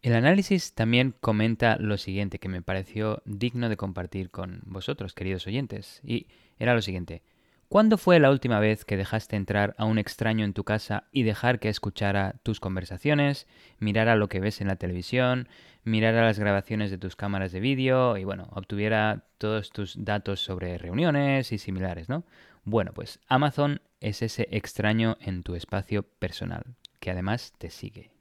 El 0.07 0.15
análisis 0.15 0.73
también 0.73 1.17
comenta 1.21 1.79
lo 1.81 1.97
siguiente 1.97 2.39
que 2.39 2.49
me 2.49 2.63
pareció 2.63 3.25
digno 3.25 3.69
de 3.69 3.77
compartir 3.77 4.31
con 4.31 4.61
vosotros, 4.65 5.15
queridos 5.15 5.49
oyentes, 5.49 6.01
y 6.05 6.29
era 6.61 6.75
lo 6.75 6.81
siguiente. 6.81 7.25
¿Cuándo 7.69 7.99
fue 7.99 8.21
la 8.21 8.31
última 8.31 8.61
vez 8.61 8.85
que 8.85 8.97
dejaste 8.97 9.35
entrar 9.35 9.75
a 9.79 9.85
un 9.85 9.99
extraño 9.99 10.45
en 10.45 10.53
tu 10.53 10.63
casa 10.63 11.09
y 11.11 11.25
dejar 11.25 11.59
que 11.59 11.69
escuchara 11.69 12.37
tus 12.45 12.61
conversaciones, 12.61 13.49
mirara 13.81 14.15
lo 14.15 14.29
que 14.29 14.39
ves 14.39 14.61
en 14.61 14.69
la 14.69 14.77
televisión, 14.77 15.49
mirara 15.83 16.25
las 16.25 16.39
grabaciones 16.39 16.93
de 16.93 16.99
tus 16.99 17.17
cámaras 17.17 17.51
de 17.51 17.59
vídeo 17.59 18.17
y 18.17 18.23
bueno, 18.23 18.47
obtuviera 18.53 19.25
todos 19.39 19.71
tus 19.71 20.05
datos 20.05 20.39
sobre 20.39 20.79
reuniones 20.79 21.51
y 21.51 21.59
similares, 21.59 22.09
¿no? 22.09 22.23
Bueno, 22.63 22.93
pues 22.95 23.19
Amazon 23.27 23.81
es 23.99 24.23
ese 24.23 24.47
extraño 24.53 25.17
en 25.21 25.43
tu 25.43 25.57
espacio 25.57 26.05
personal, 26.05 26.63
que 27.01 27.11
además 27.11 27.55
te 27.59 27.71
sigue. 27.71 28.16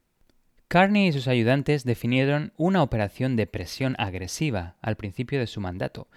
Carney 0.67 1.07
y 1.07 1.11
sus 1.11 1.27
ayudantes 1.27 1.83
definieron 1.83 2.53
una 2.57 2.83
operación 2.83 3.35
de 3.35 3.47
presión 3.47 3.95
agresiva 3.99 4.75
al 4.81 4.95
principio 4.95 5.39
de 5.39 5.47
su 5.47 5.61
mandato, 5.61 6.07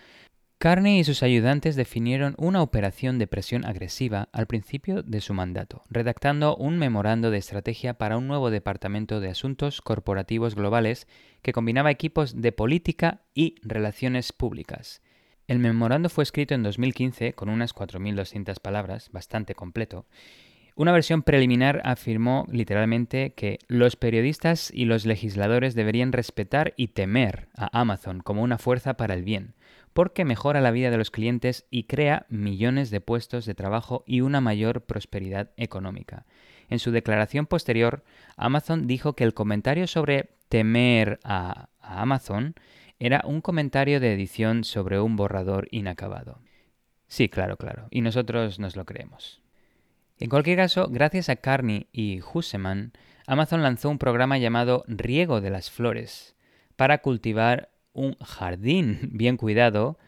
Carney 0.60 0.98
y 0.98 1.04
sus 1.04 1.22
ayudantes 1.22 1.76
definieron 1.76 2.34
una 2.36 2.62
operación 2.62 3.20
de 3.20 3.28
presión 3.28 3.64
agresiva 3.64 4.28
al 4.32 4.48
principio 4.48 5.04
de 5.04 5.20
su 5.20 5.32
mandato, 5.32 5.84
redactando 5.88 6.56
un 6.56 6.78
memorando 6.78 7.30
de 7.30 7.38
estrategia 7.38 7.94
para 7.94 8.18
un 8.18 8.26
nuevo 8.26 8.50
departamento 8.50 9.20
de 9.20 9.28
asuntos 9.28 9.80
corporativos 9.80 10.56
globales 10.56 11.06
que 11.42 11.52
combinaba 11.52 11.92
equipos 11.92 12.42
de 12.42 12.50
política 12.50 13.22
y 13.34 13.54
relaciones 13.62 14.32
públicas. 14.32 15.00
El 15.46 15.60
memorando 15.60 16.08
fue 16.08 16.24
escrito 16.24 16.54
en 16.54 16.64
2015 16.64 17.34
con 17.34 17.50
unas 17.50 17.72
4.200 17.72 18.58
palabras, 18.58 19.10
bastante 19.12 19.54
completo. 19.54 20.06
Una 20.78 20.92
versión 20.92 21.24
preliminar 21.24 21.82
afirmó 21.82 22.46
literalmente 22.52 23.34
que 23.34 23.58
los 23.66 23.96
periodistas 23.96 24.70
y 24.72 24.84
los 24.84 25.06
legisladores 25.06 25.74
deberían 25.74 26.12
respetar 26.12 26.72
y 26.76 26.86
temer 26.86 27.48
a 27.56 27.80
Amazon 27.80 28.20
como 28.20 28.44
una 28.44 28.58
fuerza 28.58 28.96
para 28.96 29.14
el 29.14 29.24
bien, 29.24 29.56
porque 29.92 30.24
mejora 30.24 30.60
la 30.60 30.70
vida 30.70 30.92
de 30.92 30.96
los 30.96 31.10
clientes 31.10 31.66
y 31.68 31.88
crea 31.88 32.26
millones 32.28 32.90
de 32.90 33.00
puestos 33.00 33.44
de 33.44 33.56
trabajo 33.56 34.04
y 34.06 34.20
una 34.20 34.40
mayor 34.40 34.82
prosperidad 34.82 35.50
económica. 35.56 36.26
En 36.68 36.78
su 36.78 36.92
declaración 36.92 37.46
posterior, 37.46 38.04
Amazon 38.36 38.86
dijo 38.86 39.14
que 39.14 39.24
el 39.24 39.34
comentario 39.34 39.88
sobre 39.88 40.30
temer 40.48 41.18
a, 41.24 41.70
Amazon 41.80 42.54
era 43.00 43.22
un 43.24 43.40
comentario 43.40 43.98
de 43.98 44.14
edición 44.14 44.62
sobre 44.62 45.00
un 45.00 45.16
borrador 45.16 45.66
inacabado. 45.72 46.38
Sí, 47.08 47.28
claro, 47.28 47.56
claro, 47.56 47.88
y 47.90 48.00
nosotros 48.00 48.60
nos 48.60 48.76
lo 48.76 48.84
creemos. 48.84 49.42
En 50.20 50.30
cualquier 50.30 50.56
caso, 50.56 50.88
gracias 50.90 51.28
a 51.28 51.36
Carney 51.36 51.86
y 51.92 52.20
Husseman, 52.20 52.92
Amazon 53.26 53.62
lanzó 53.62 53.88
un 53.88 53.98
programa 53.98 54.36
llamado 54.38 54.84
Riego 54.88 55.40
de 55.40 55.50
las 55.50 55.70
Flores 55.70 56.34
para 56.74 56.98
cultivar 56.98 57.70
un 57.92 58.16
jardín 58.18 58.98
bien 59.12 59.36
cuidado 59.36 59.98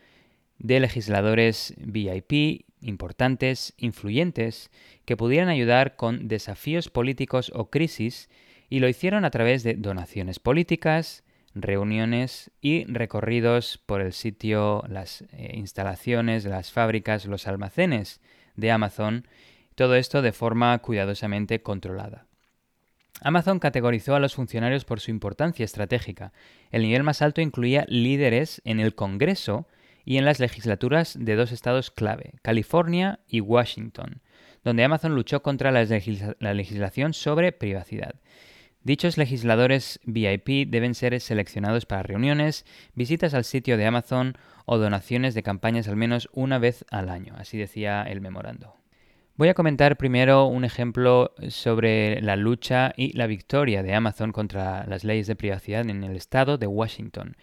de 0.58 0.80
legisladores 0.80 1.74
VIP 1.78 2.66
importantes, 2.80 3.74
influyentes, 3.76 4.70
que 5.04 5.16
pudieran 5.16 5.48
ayudar 5.48 5.96
con 5.96 6.28
desafíos 6.28 6.88
políticos 6.88 7.52
o 7.54 7.70
crisis, 7.70 8.28
y 8.68 8.80
lo 8.80 8.88
hicieron 8.88 9.24
a 9.24 9.30
través 9.30 9.62
de 9.62 9.74
donaciones 9.74 10.38
políticas, 10.38 11.24
reuniones 11.54 12.50
y 12.60 12.84
recorridos 12.84 13.78
por 13.84 14.00
el 14.00 14.12
sitio, 14.12 14.84
las 14.88 15.22
eh, 15.32 15.52
instalaciones, 15.54 16.44
las 16.44 16.72
fábricas, 16.72 17.26
los 17.26 17.46
almacenes 17.48 18.20
de 18.56 18.70
Amazon, 18.70 19.26
todo 19.80 19.94
esto 19.94 20.20
de 20.20 20.32
forma 20.32 20.78
cuidadosamente 20.80 21.62
controlada. 21.62 22.26
Amazon 23.22 23.58
categorizó 23.58 24.14
a 24.14 24.20
los 24.20 24.34
funcionarios 24.34 24.84
por 24.84 25.00
su 25.00 25.10
importancia 25.10 25.64
estratégica. 25.64 26.34
El 26.70 26.82
nivel 26.82 27.02
más 27.02 27.22
alto 27.22 27.40
incluía 27.40 27.86
líderes 27.88 28.60
en 28.66 28.78
el 28.78 28.94
Congreso 28.94 29.66
y 30.04 30.18
en 30.18 30.26
las 30.26 30.38
legislaturas 30.38 31.16
de 31.18 31.34
dos 31.34 31.50
estados 31.50 31.90
clave, 31.90 32.34
California 32.42 33.20
y 33.26 33.40
Washington, 33.40 34.20
donde 34.64 34.84
Amazon 34.84 35.14
luchó 35.14 35.40
contra 35.40 35.70
la, 35.70 35.82
legislación 36.52 37.14
sobre 37.14 37.52
privacidad. 37.52 38.16
Dichos 38.82 39.16
legisladores 39.16 39.98
VIP 40.04 40.68
deben 40.68 40.94
ser 40.94 41.18
seleccionados 41.22 41.86
para 41.86 42.02
reuniones, 42.02 42.66
visitas 42.92 43.32
al 43.32 43.44
sitio 43.44 43.78
de 43.78 43.86
Amazon 43.86 44.36
o 44.66 44.76
donaciones 44.76 45.32
de 45.32 45.42
campañas 45.42 45.88
al 45.88 45.96
menos 45.96 46.28
una 46.34 46.58
vez 46.58 46.84
al 46.90 47.08
año, 47.08 47.34
así 47.38 47.56
decía 47.56 48.02
el 48.02 48.20
memorando. 48.20 48.79
Voy 49.40 49.48
a 49.48 49.54
comentar 49.54 49.96
primero 49.96 50.44
un 50.44 50.66
ejemplo 50.66 51.32
sobre 51.48 52.20
la 52.20 52.36
lucha 52.36 52.92
y 52.94 53.16
la 53.16 53.26
victoria 53.26 53.82
de 53.82 53.94
Amazon 53.94 54.32
contra 54.32 54.84
las 54.84 55.02
leyes 55.02 55.26
de 55.28 55.34
privacidad 55.34 55.88
en 55.88 56.04
el 56.04 56.14
estado 56.14 56.58
de 56.58 56.66
Washington. 56.66 57.38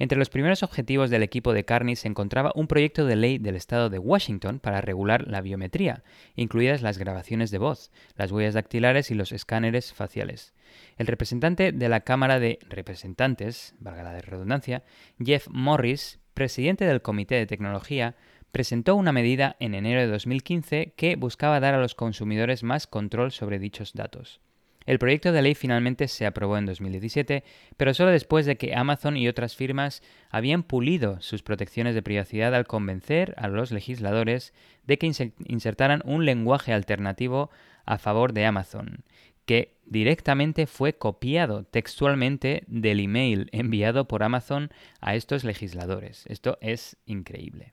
Entre 0.00 0.18
los 0.18 0.28
primeros 0.28 0.64
objetivos 0.64 1.08
del 1.08 1.22
equipo 1.22 1.52
de 1.52 1.64
Carney 1.64 1.94
se 1.94 2.08
encontraba 2.08 2.50
un 2.56 2.66
proyecto 2.66 3.06
de 3.06 3.14
ley 3.14 3.38
del 3.38 3.54
estado 3.54 3.90
de 3.90 4.00
Washington 4.00 4.58
para 4.58 4.80
regular 4.80 5.28
la 5.28 5.40
biometría, 5.40 6.02
incluidas 6.34 6.82
las 6.82 6.98
grabaciones 6.98 7.52
de 7.52 7.58
voz, 7.58 7.92
las 8.16 8.32
huellas 8.32 8.54
dactilares 8.54 9.12
y 9.12 9.14
los 9.14 9.30
escáneres 9.30 9.94
faciales. 9.94 10.52
El 10.96 11.06
representante 11.06 11.70
de 11.70 11.88
la 11.88 12.00
Cámara 12.00 12.40
de 12.40 12.58
Representantes, 12.68 13.76
valga 13.78 14.02
la 14.02 14.20
redundancia, 14.20 14.82
Jeff 15.24 15.46
Morris, 15.48 16.18
presidente 16.34 16.84
del 16.84 17.02
Comité 17.02 17.36
de 17.36 17.46
Tecnología, 17.46 18.16
presentó 18.52 18.96
una 18.96 19.12
medida 19.12 19.56
en 19.60 19.74
enero 19.74 20.00
de 20.00 20.06
2015 20.06 20.94
que 20.96 21.16
buscaba 21.16 21.60
dar 21.60 21.74
a 21.74 21.80
los 21.80 21.94
consumidores 21.94 22.62
más 22.62 22.86
control 22.86 23.32
sobre 23.32 23.58
dichos 23.58 23.92
datos. 23.92 24.40
El 24.86 25.00
proyecto 25.00 25.32
de 25.32 25.42
ley 25.42 25.54
finalmente 25.56 26.06
se 26.06 26.26
aprobó 26.26 26.56
en 26.56 26.66
2017, 26.66 27.42
pero 27.76 27.92
solo 27.92 28.12
después 28.12 28.46
de 28.46 28.56
que 28.56 28.74
Amazon 28.74 29.16
y 29.16 29.26
otras 29.26 29.56
firmas 29.56 30.00
habían 30.30 30.62
pulido 30.62 31.20
sus 31.20 31.42
protecciones 31.42 31.96
de 31.96 32.02
privacidad 32.02 32.54
al 32.54 32.68
convencer 32.68 33.34
a 33.36 33.48
los 33.48 33.72
legisladores 33.72 34.54
de 34.86 34.96
que 34.96 35.12
insertaran 35.46 36.02
un 36.04 36.24
lenguaje 36.24 36.72
alternativo 36.72 37.50
a 37.84 37.98
favor 37.98 38.32
de 38.32 38.46
Amazon, 38.46 39.04
que 39.44 39.76
directamente 39.86 40.66
fue 40.66 40.92
copiado 40.92 41.64
textualmente 41.64 42.62
del 42.68 43.00
email 43.00 43.48
enviado 43.52 44.06
por 44.06 44.22
Amazon 44.22 44.70
a 45.00 45.16
estos 45.16 45.42
legisladores. 45.42 46.24
Esto 46.28 46.58
es 46.60 46.96
increíble. 47.06 47.72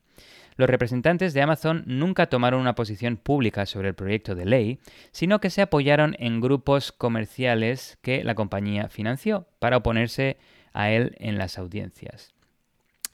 Los 0.56 0.70
representantes 0.70 1.34
de 1.34 1.42
Amazon 1.42 1.82
nunca 1.86 2.26
tomaron 2.26 2.60
una 2.60 2.76
posición 2.76 3.16
pública 3.16 3.66
sobre 3.66 3.88
el 3.88 3.94
proyecto 3.94 4.34
de 4.34 4.44
ley, 4.44 4.78
sino 5.10 5.40
que 5.40 5.50
se 5.50 5.62
apoyaron 5.62 6.14
en 6.18 6.40
grupos 6.40 6.92
comerciales 6.92 7.98
que 8.02 8.22
la 8.22 8.34
compañía 8.34 8.88
financió 8.88 9.48
para 9.58 9.78
oponerse 9.78 10.36
a 10.72 10.90
él 10.90 11.16
en 11.18 11.38
las 11.38 11.58
audiencias. 11.58 12.34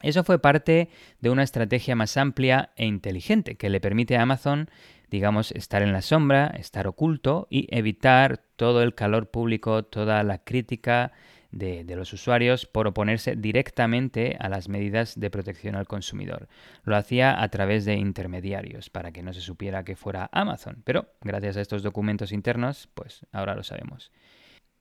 Eso 0.03 0.25
fue 0.25 0.39
parte 0.39 0.89
de 1.21 1.31
una 1.31 1.43
estrategia 1.43 1.95
más 1.95 2.17
amplia 2.17 2.71
e 2.77 2.87
inteligente 2.87 3.57
que 3.57 3.69
le 3.69 3.81
permite 3.81 4.17
a 4.17 4.23
Amazon, 4.23 4.71
digamos, 5.11 5.53
estar 5.53 5.83
en 5.83 5.93
la 5.93 6.03
sombra, 6.03 6.47
estar 6.59 6.87
oculto 6.87 7.47
y 7.51 7.67
evitar 7.75 8.39
todo 8.57 8.83
el 8.83 8.95
calor 8.95 9.31
público, 9.31 9.85
toda 9.85 10.23
la 10.23 10.39
crítica 10.39 11.13
de, 11.51 11.85
los 11.97 12.13
usuarios 12.13 12.67
por 12.67 12.87
oponerse 12.87 13.37
directamente 13.37 14.37
a 14.39 14.49
las 14.49 14.69
medidas 14.69 15.19
de 15.19 15.31
protección 15.31 15.75
al 15.75 15.87
consumidor. 15.87 16.49
Lo 16.85 16.97
hacía 16.97 17.43
a 17.43 17.49
través 17.49 17.85
de 17.85 17.95
intermediarios 17.95 18.91
para 18.91 19.13
que 19.13 19.23
no 19.23 19.33
se 19.33 19.41
supiera 19.41 19.85
que 19.85 19.97
fuera 19.97 20.31
Amazon, 20.33 20.83
pero 20.85 21.09
gracias 21.21 21.57
a 21.57 21.61
estos 21.61 21.83
documentos 21.83 22.33
internos, 22.33 22.89
pues 22.95 23.27
ahora 23.33 23.55
lo 23.55 23.63
sabemos. 23.63 24.13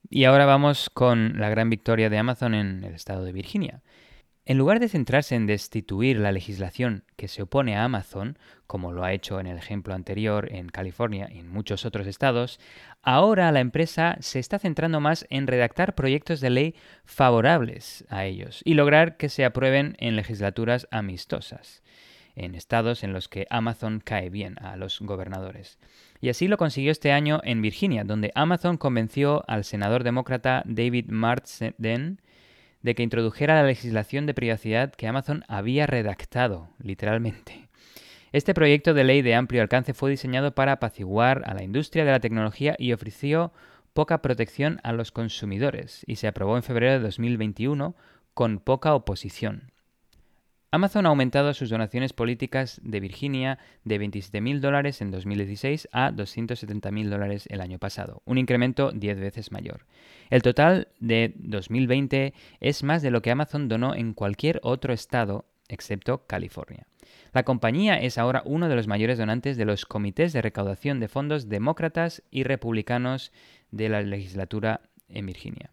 Y 0.10 0.24
ahora 0.26 0.46
vamos 0.46 0.90
con 0.90 1.40
la 1.40 1.50
gran 1.50 1.70
victoria 1.70 2.10
de 2.10 2.18
Amazon 2.18 2.54
en 2.54 2.84
el 2.84 2.94
estado 2.94 3.24
de 3.24 3.34
Virginia. 3.34 3.82
En 4.50 4.58
lugar 4.58 4.80
de 4.80 4.90
centrarse 4.90 5.36
en 5.36 5.46
destituir 5.46 6.18
la 6.18 6.32
legislación 6.32 7.04
que 7.18 7.28
se 7.28 7.44
opone 7.44 7.78
a 7.78 7.84
Amazon, 7.84 8.40
como 8.66 8.92
lo 8.92 9.04
ha 9.04 9.14
hecho 9.14 9.40
en 9.40 9.46
el 9.46 9.60
ejemplo 9.60 9.94
anterior 9.94 10.52
en 10.52 10.70
California 10.70 11.30
y 11.32 11.38
en 11.38 11.48
muchos 11.48 11.86
otros 11.86 12.08
estados, 12.08 12.60
ahora 13.04 13.52
la 13.52 13.60
empresa 13.60 14.18
se 14.22 14.40
está 14.40 14.58
centrando 14.58 15.02
más 15.02 15.28
en 15.30 15.46
redactar 15.46 15.94
proyectos 15.94 16.42
de 16.42 16.50
ley 16.50 16.76
favorables 17.06 18.06
a 18.10 18.26
ellos 18.26 18.62
y 18.66 18.74
lograr 18.74 19.18
que 19.18 19.30
se 19.30 19.46
aprueben 19.46 19.96
en 20.00 20.16
legislaturas 20.16 20.88
amistosas, 20.90 21.84
en 22.36 22.56
estados 22.56 23.04
en 23.04 23.14
los 23.14 23.28
que 23.28 23.46
Amazon 23.52 24.02
cae 24.04 24.32
bien 24.32 24.56
a 24.64 24.78
los 24.78 25.00
gobernadores. 25.00 25.78
Y 26.22 26.30
así 26.30 26.48
lo 26.48 26.58
consiguió 26.58 26.92
este 26.92 27.12
año 27.12 27.40
en 27.44 27.62
Virginia, 27.62 28.04
donde 28.04 28.32
Amazon 28.34 28.78
convenció 28.78 29.44
al 29.48 29.64
senador 29.64 30.04
demócrata 30.04 30.64
David 30.66 31.06
Marsden 31.10 32.20
de 32.82 32.96
que 32.96 33.04
introdujera 33.04 33.56
la 33.56 33.68
legislación 33.68 34.26
de 34.26 34.34
privacidad 34.34 34.94
que 34.94 35.08
Amazon 35.08 35.44
había 35.48 35.86
redactado, 35.88 36.70
literalmente. 36.80 37.70
Este 38.32 38.54
proyecto 38.54 38.94
de 38.94 39.04
ley 39.04 39.22
de 39.22 39.36
amplio 39.36 39.62
alcance 39.62 39.94
fue 39.94 40.12
diseñado 40.12 40.54
para 40.54 40.74
apaciguar 40.74 41.44
a 41.46 41.54
la 41.54 41.64
industria 41.64 42.06
de 42.06 42.12
la 42.12 42.20
tecnología 42.20 42.76
y 42.78 42.94
ofreció 42.94 43.52
poca 43.94 44.22
protección 44.22 44.80
a 44.84 44.94
los 44.94 45.12
consumidores 45.12 46.04
y 46.06 46.18
se 46.18 46.28
aprobó 46.28 46.56
en 46.56 46.64
febrero 46.64 46.94
de 46.94 47.00
2021 47.00 47.96
con 48.34 48.60
poca 48.60 48.94
oposición. 48.94 49.72
Amazon 50.72 51.08
ha 51.08 51.10
aumentado 51.10 51.52
sus 51.56 51.72
donaciones 51.72 52.14
políticas 52.14 52.80
de 52.84 53.00
Virginia 53.00 53.58
de 53.86 54.00
27.000 54.00 54.60
dólares 54.60 55.02
en 55.02 55.10
2016 55.10 55.90
a 55.92 56.12
270.000 56.12 57.10
dólares 57.10 57.48
el 57.50 57.62
año 57.62 57.80
pasado, 57.80 58.22
un 58.26 58.38
incremento 58.38 58.92
10 58.92 59.20
veces 59.20 59.52
mayor. 59.52 59.88
El 60.30 60.44
total 60.44 60.90
de 61.00 61.34
2020 61.38 62.36
es 62.60 62.84
más 62.84 63.02
de 63.02 63.10
lo 63.10 63.24
que 63.24 63.32
Amazon 63.32 63.68
donó 63.68 63.96
en 63.96 64.14
cualquier 64.14 64.60
otro 64.62 64.94
estado 64.94 65.46
excepto 65.70 66.28
California. 66.28 66.86
La 67.34 67.44
compañía 67.44 68.00
es 68.00 68.20
ahora 68.20 68.44
uno 68.46 68.70
de 68.70 68.76
los 68.76 68.88
mayores 68.88 69.18
donantes 69.18 69.58
de 69.58 69.66
los 69.66 69.88
comités 69.88 70.34
de 70.34 70.44
recaudación 70.44 71.00
de 71.00 71.08
fondos 71.08 71.50
demócratas 71.50 72.22
y 72.30 72.44
republicanos 72.44 73.32
de 73.72 73.90
la 73.90 74.04
legislatura 74.04 74.82
en 75.08 75.26
Virginia. 75.26 75.72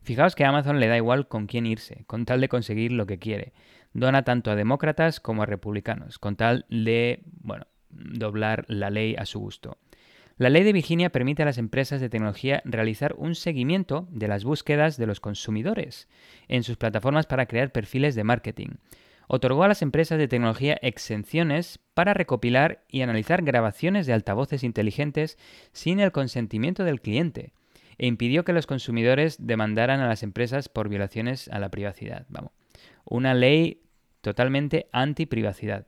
Fijaos 0.00 0.34
que 0.34 0.44
a 0.44 0.48
Amazon 0.48 0.80
le 0.80 0.86
da 0.86 0.96
igual 0.96 1.28
con 1.28 1.46
quién 1.46 1.66
irse, 1.66 2.04
con 2.06 2.24
tal 2.24 2.40
de 2.40 2.48
conseguir 2.48 2.92
lo 2.92 3.06
que 3.06 3.18
quiere 3.18 3.52
dona 3.92 4.22
tanto 4.22 4.50
a 4.50 4.56
demócratas 4.56 5.20
como 5.20 5.42
a 5.42 5.46
republicanos, 5.46 6.18
con 6.18 6.36
tal 6.36 6.66
de, 6.68 7.22
bueno, 7.40 7.66
doblar 7.90 8.64
la 8.68 8.90
ley 8.90 9.16
a 9.16 9.26
su 9.26 9.40
gusto. 9.40 9.78
La 10.38 10.50
ley 10.50 10.62
de 10.62 10.72
Virginia 10.72 11.10
permite 11.10 11.42
a 11.42 11.46
las 11.46 11.58
empresas 11.58 12.00
de 12.00 12.08
tecnología 12.08 12.62
realizar 12.64 13.14
un 13.18 13.34
seguimiento 13.34 14.06
de 14.12 14.28
las 14.28 14.44
búsquedas 14.44 14.96
de 14.96 15.06
los 15.06 15.18
consumidores 15.18 16.08
en 16.46 16.62
sus 16.62 16.76
plataformas 16.76 17.26
para 17.26 17.46
crear 17.46 17.72
perfiles 17.72 18.14
de 18.14 18.22
marketing. 18.22 18.68
Otorgó 19.26 19.64
a 19.64 19.68
las 19.68 19.82
empresas 19.82 20.16
de 20.16 20.28
tecnología 20.28 20.78
exenciones 20.80 21.80
para 21.92 22.14
recopilar 22.14 22.84
y 22.88 23.02
analizar 23.02 23.42
grabaciones 23.42 24.06
de 24.06 24.12
altavoces 24.12 24.62
inteligentes 24.62 25.38
sin 25.72 25.98
el 25.98 26.12
consentimiento 26.12 26.84
del 26.84 27.00
cliente 27.00 27.52
e 27.98 28.06
impidió 28.06 28.44
que 28.44 28.52
los 28.52 28.68
consumidores 28.68 29.44
demandaran 29.44 30.00
a 30.00 30.06
las 30.06 30.22
empresas 30.22 30.68
por 30.68 30.88
violaciones 30.88 31.48
a 31.48 31.58
la 31.58 31.68
privacidad. 31.68 32.26
Vamos, 32.28 32.52
una 33.04 33.34
ley 33.34 33.82
totalmente 34.20 34.88
anti-privacidad. 34.92 35.86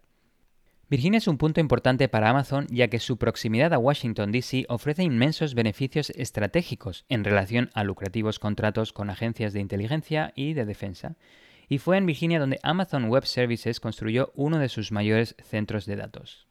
Virginia 0.91 1.19
es 1.19 1.29
un 1.29 1.39
punto 1.39 1.61
importante 1.61 2.09
para 2.09 2.31
Amazon 2.31 2.67
ya 2.69 2.89
que 2.89 2.99
su 2.99 3.17
proximidad 3.17 3.73
a 3.73 3.79
Washington, 3.79 4.33
D.C. 4.33 4.67
ofrece 4.69 5.05
inmensos 5.05 5.55
beneficios 5.55 6.11
estratégicos 6.11 7.05
en 7.09 7.23
relación 7.23 7.71
a 7.75 7.85
lucrativos 7.85 8.41
contratos 8.41 8.93
con 8.93 9.09
agencias 9.09 9.53
de 9.53 9.61
inteligencia 9.61 10.33
y 10.35 10.55
de 10.55 10.65
defensa. 10.65 11.17
Y 11.69 11.79
fue 11.79 11.97
en 11.97 12.07
Virginia 12.07 12.41
donde 12.41 12.59
Amazon 12.65 13.09
Web 13.09 13.25
Services 13.27 13.79
construyó 13.79 14.33
uno 14.35 14.59
de 14.59 14.69
sus 14.69 14.91
mayores 14.91 15.37
centros 15.41 15.87
de 15.87 15.95
datos. 15.95 16.49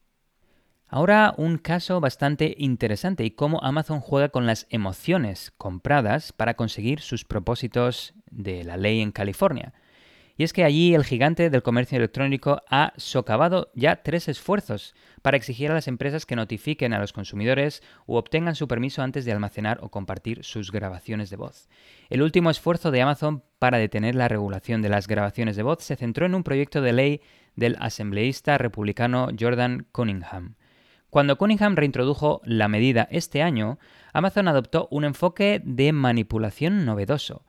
Ahora 0.88 1.36
un 1.38 1.58
caso 1.58 2.00
bastante 2.00 2.56
interesante 2.58 3.26
y 3.26 3.32
cómo 3.32 3.62
Amazon 3.62 4.00
juega 4.00 4.30
con 4.30 4.48
las 4.48 4.68
emociones 4.70 5.52
compradas 5.58 6.32
para 6.32 6.56
conseguir 6.56 7.02
sus 7.02 7.26
propósitos 7.26 8.14
de 8.32 8.64
la 8.64 8.78
ley 8.78 9.02
en 9.02 9.12
California. 9.12 9.74
Y 10.40 10.46
es 10.46 10.54
que 10.54 10.64
allí 10.64 10.96
el 10.96 11.04
gigante 11.04 11.50
del 11.50 11.64
comercio 11.64 11.98
electrónico 11.98 12.62
ha 12.70 12.94
socavado 12.96 13.72
ya 13.76 14.04
tres 14.04 14.30
esfuerzos 14.30 14.96
para 15.22 15.36
exigir 15.36 15.70
a 15.70 15.74
las 15.74 15.90
empresas 15.90 16.26
que 16.26 16.38
notifiquen 16.38 16.94
a 16.94 17.00
los 17.00 17.12
consumidores 17.12 17.84
o 18.06 18.18
obtengan 18.18 18.56
su 18.56 18.66
permiso 18.66 19.02
antes 19.02 19.26
de 19.26 19.34
almacenar 19.34 19.80
o 19.82 19.90
compartir 19.90 20.46
sus 20.46 20.72
grabaciones 20.72 21.30
de 21.30 21.36
voz. 21.36 21.68
El 22.10 22.22
último 22.22 22.50
esfuerzo 22.50 22.90
de 22.90 23.02
Amazon 23.02 23.44
para 23.60 23.80
detener 23.80 24.16
la 24.16 24.30
regulación 24.30 24.82
de 24.82 24.88
las 24.88 25.10
grabaciones 25.10 25.58
de 25.58 25.64
voz 25.64 25.84
se 25.84 25.98
centró 25.98 26.26
en 26.26 26.36
un 26.36 26.46
proyecto 26.46 26.82
de 26.82 26.94
ley 26.94 27.22
del 27.58 27.76
asambleísta 27.82 28.58
republicano 28.58 29.28
Jordan 29.38 29.88
Cunningham. 29.92 30.56
Cuando 31.10 31.38
Cunningham 31.38 31.76
reintrodujo 31.76 32.40
la 32.46 32.70
medida 32.70 33.10
este 33.12 33.42
año, 33.42 33.78
Amazon 34.14 34.48
adoptó 34.48 34.88
un 34.90 35.04
enfoque 35.04 35.62
de 35.66 35.92
manipulación 35.92 36.86
novedoso 36.86 37.44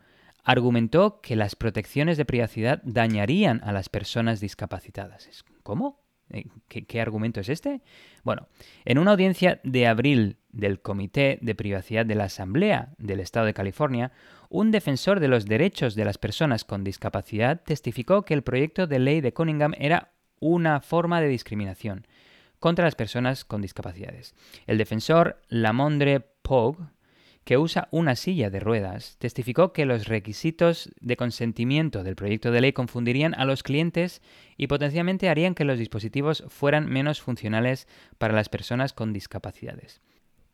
argumentó 0.44 1.20
que 1.20 1.36
las 1.36 1.56
protecciones 1.56 2.16
de 2.16 2.24
privacidad 2.24 2.80
dañarían 2.84 3.60
a 3.64 3.72
las 3.72 3.88
personas 3.88 4.40
discapacitadas. 4.40 5.44
¿Cómo? 5.62 6.00
Eh, 6.30 6.44
¿Qué, 6.68 7.00
argumento 7.00 7.40
es 7.40 7.48
este? 7.48 7.82
Bueno, 8.22 8.46
en 8.84 8.98
una 8.98 9.12
audiencia 9.12 9.60
de 9.64 9.86
abril 9.86 10.36
del 10.50 10.80
Comité 10.80 11.38
de 11.42 11.54
Privacidad 11.54 12.06
de 12.06 12.14
la 12.14 12.24
Asamblea 12.24 12.94
del 12.98 13.20
Estado 13.20 13.46
de 13.46 13.54
California, 13.54 14.12
un 14.48 14.70
defensor 14.70 15.20
de 15.20 15.28
los 15.28 15.46
derechos 15.46 15.94
de 15.94 16.04
las 16.04 16.18
personas 16.18 16.64
con 16.64 16.84
discapacidad 16.84 17.60
testificó 17.62 18.22
que 18.22 18.34
el 18.34 18.42
proyecto 18.42 18.86
de 18.86 18.98
ley 18.98 19.20
de 19.20 19.32
Cunningham 19.32 19.74
era 19.78 20.12
una 20.40 20.80
forma 20.80 21.20
de 21.20 21.28
discriminación 21.28 22.06
contra 22.58 22.84
las 22.84 22.94
personas 22.94 23.44
con 23.44 23.62
discapacidades. 23.62 24.34
El 24.66 24.78
defensor 24.78 25.40
Lamondre 25.48 26.20
Pogue 26.42 26.84
que 27.44 27.58
usa 27.58 27.88
una 27.90 28.16
silla 28.16 28.50
de 28.50 28.60
ruedas, 28.60 29.16
testificó 29.18 29.72
que 29.72 29.86
los 29.86 30.06
requisitos 30.06 30.90
de 31.00 31.16
consentimiento 31.16 32.04
del 32.04 32.16
proyecto 32.16 32.50
de 32.50 32.60
ley 32.60 32.72
confundirían 32.72 33.34
a 33.34 33.44
los 33.44 33.62
clientes 33.62 34.22
y 34.56 34.66
potencialmente 34.66 35.28
harían 35.28 35.54
que 35.54 35.64
los 35.64 35.78
dispositivos 35.78 36.44
fueran 36.48 36.88
menos 36.88 37.20
funcionales 37.20 37.88
para 38.18 38.34
las 38.34 38.48
personas 38.48 38.92
con 38.92 39.12
discapacidades. 39.12 40.00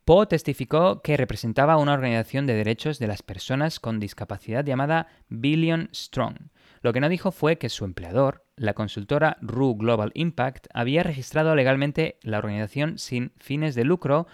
Poe 0.05 0.27
testificó 0.27 1.03
que 1.03 1.17
representaba 1.17 1.79
una 1.79 1.93
organización 1.93 2.47
de 2.47 2.55
derechos 2.55 3.01
de 3.01 3.09
las 3.09 3.23
personas 3.23 3.81
con 3.81 3.99
discapacidad 3.99 4.65
llamada 4.65 5.09
Billion 5.29 5.89
Strong. 5.93 6.37
Lo 6.81 6.93
que 6.93 7.01
no 7.01 7.09
dijo 7.09 7.33
fue 7.33 7.59
que 7.59 7.69
su 7.69 7.85
empleador, 7.85 8.45
la 8.55 8.75
consultora 8.75 9.37
RU 9.41 9.75
Global 9.75 10.13
Impact, 10.15 10.69
había 10.73 11.03
registrado 11.03 11.57
legalmente 11.57 12.21
la 12.23 12.39
organización 12.39 12.99
sin 12.99 13.33
fines 13.39 13.75
de 13.75 13.83
lucro 13.83 14.29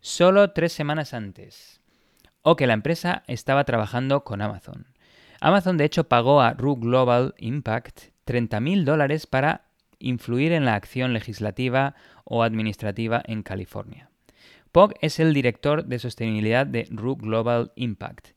solo 0.00 0.52
tres 0.52 0.72
semanas 0.72 1.12
antes 1.12 1.79
o 2.42 2.56
que 2.56 2.66
la 2.66 2.74
empresa 2.74 3.22
estaba 3.26 3.64
trabajando 3.64 4.24
con 4.24 4.42
Amazon. 4.42 4.86
Amazon 5.40 5.76
de 5.76 5.84
hecho 5.84 6.04
pagó 6.04 6.40
a 6.40 6.52
RU 6.52 6.76
Global 6.76 7.34
Impact 7.38 8.10
30.000 8.26 8.84
dólares 8.84 9.26
para 9.26 9.64
influir 9.98 10.52
en 10.52 10.64
la 10.64 10.74
acción 10.74 11.12
legislativa 11.12 11.94
o 12.24 12.42
administrativa 12.42 13.22
en 13.26 13.42
California. 13.42 14.10
Pog 14.72 14.94
es 15.00 15.18
el 15.18 15.34
director 15.34 15.84
de 15.84 15.98
sostenibilidad 15.98 16.66
de 16.66 16.86
RU 16.90 17.16
Global 17.16 17.72
Impact. 17.74 18.28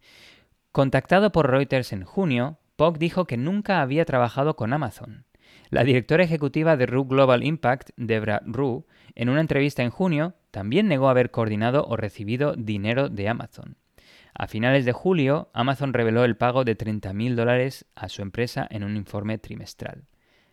Contactado 0.71 1.31
por 1.31 1.49
Reuters 1.49 1.93
en 1.93 2.03
junio, 2.03 2.57
Pog 2.75 2.97
dijo 2.97 3.25
que 3.25 3.37
nunca 3.37 3.81
había 3.81 4.05
trabajado 4.05 4.55
con 4.55 4.73
Amazon. 4.73 5.25
La 5.69 5.83
directora 5.83 6.23
ejecutiva 6.23 6.75
de 6.75 6.87
RU 6.87 7.05
Global 7.05 7.43
Impact, 7.43 7.91
Debra 7.97 8.41
Ru, 8.45 8.85
en 9.15 9.29
una 9.29 9.41
entrevista 9.41 9.83
en 9.83 9.91
junio, 9.91 10.33
también 10.51 10.87
negó 10.87 11.09
haber 11.09 11.29
coordinado 11.29 11.85
o 11.85 11.97
recibido 11.97 12.55
dinero 12.55 13.09
de 13.09 13.29
Amazon. 13.29 13.77
A 14.35 14.47
finales 14.47 14.85
de 14.85 14.93
julio, 14.93 15.49
Amazon 15.53 15.93
reveló 15.93 16.25
el 16.25 16.35
pago 16.35 16.63
de 16.63 16.77
30.000 16.77 17.35
dólares 17.35 17.85
a 17.95 18.09
su 18.09 18.21
empresa 18.21 18.67
en 18.69 18.83
un 18.83 18.97
informe 18.97 19.37
trimestral. 19.37 20.05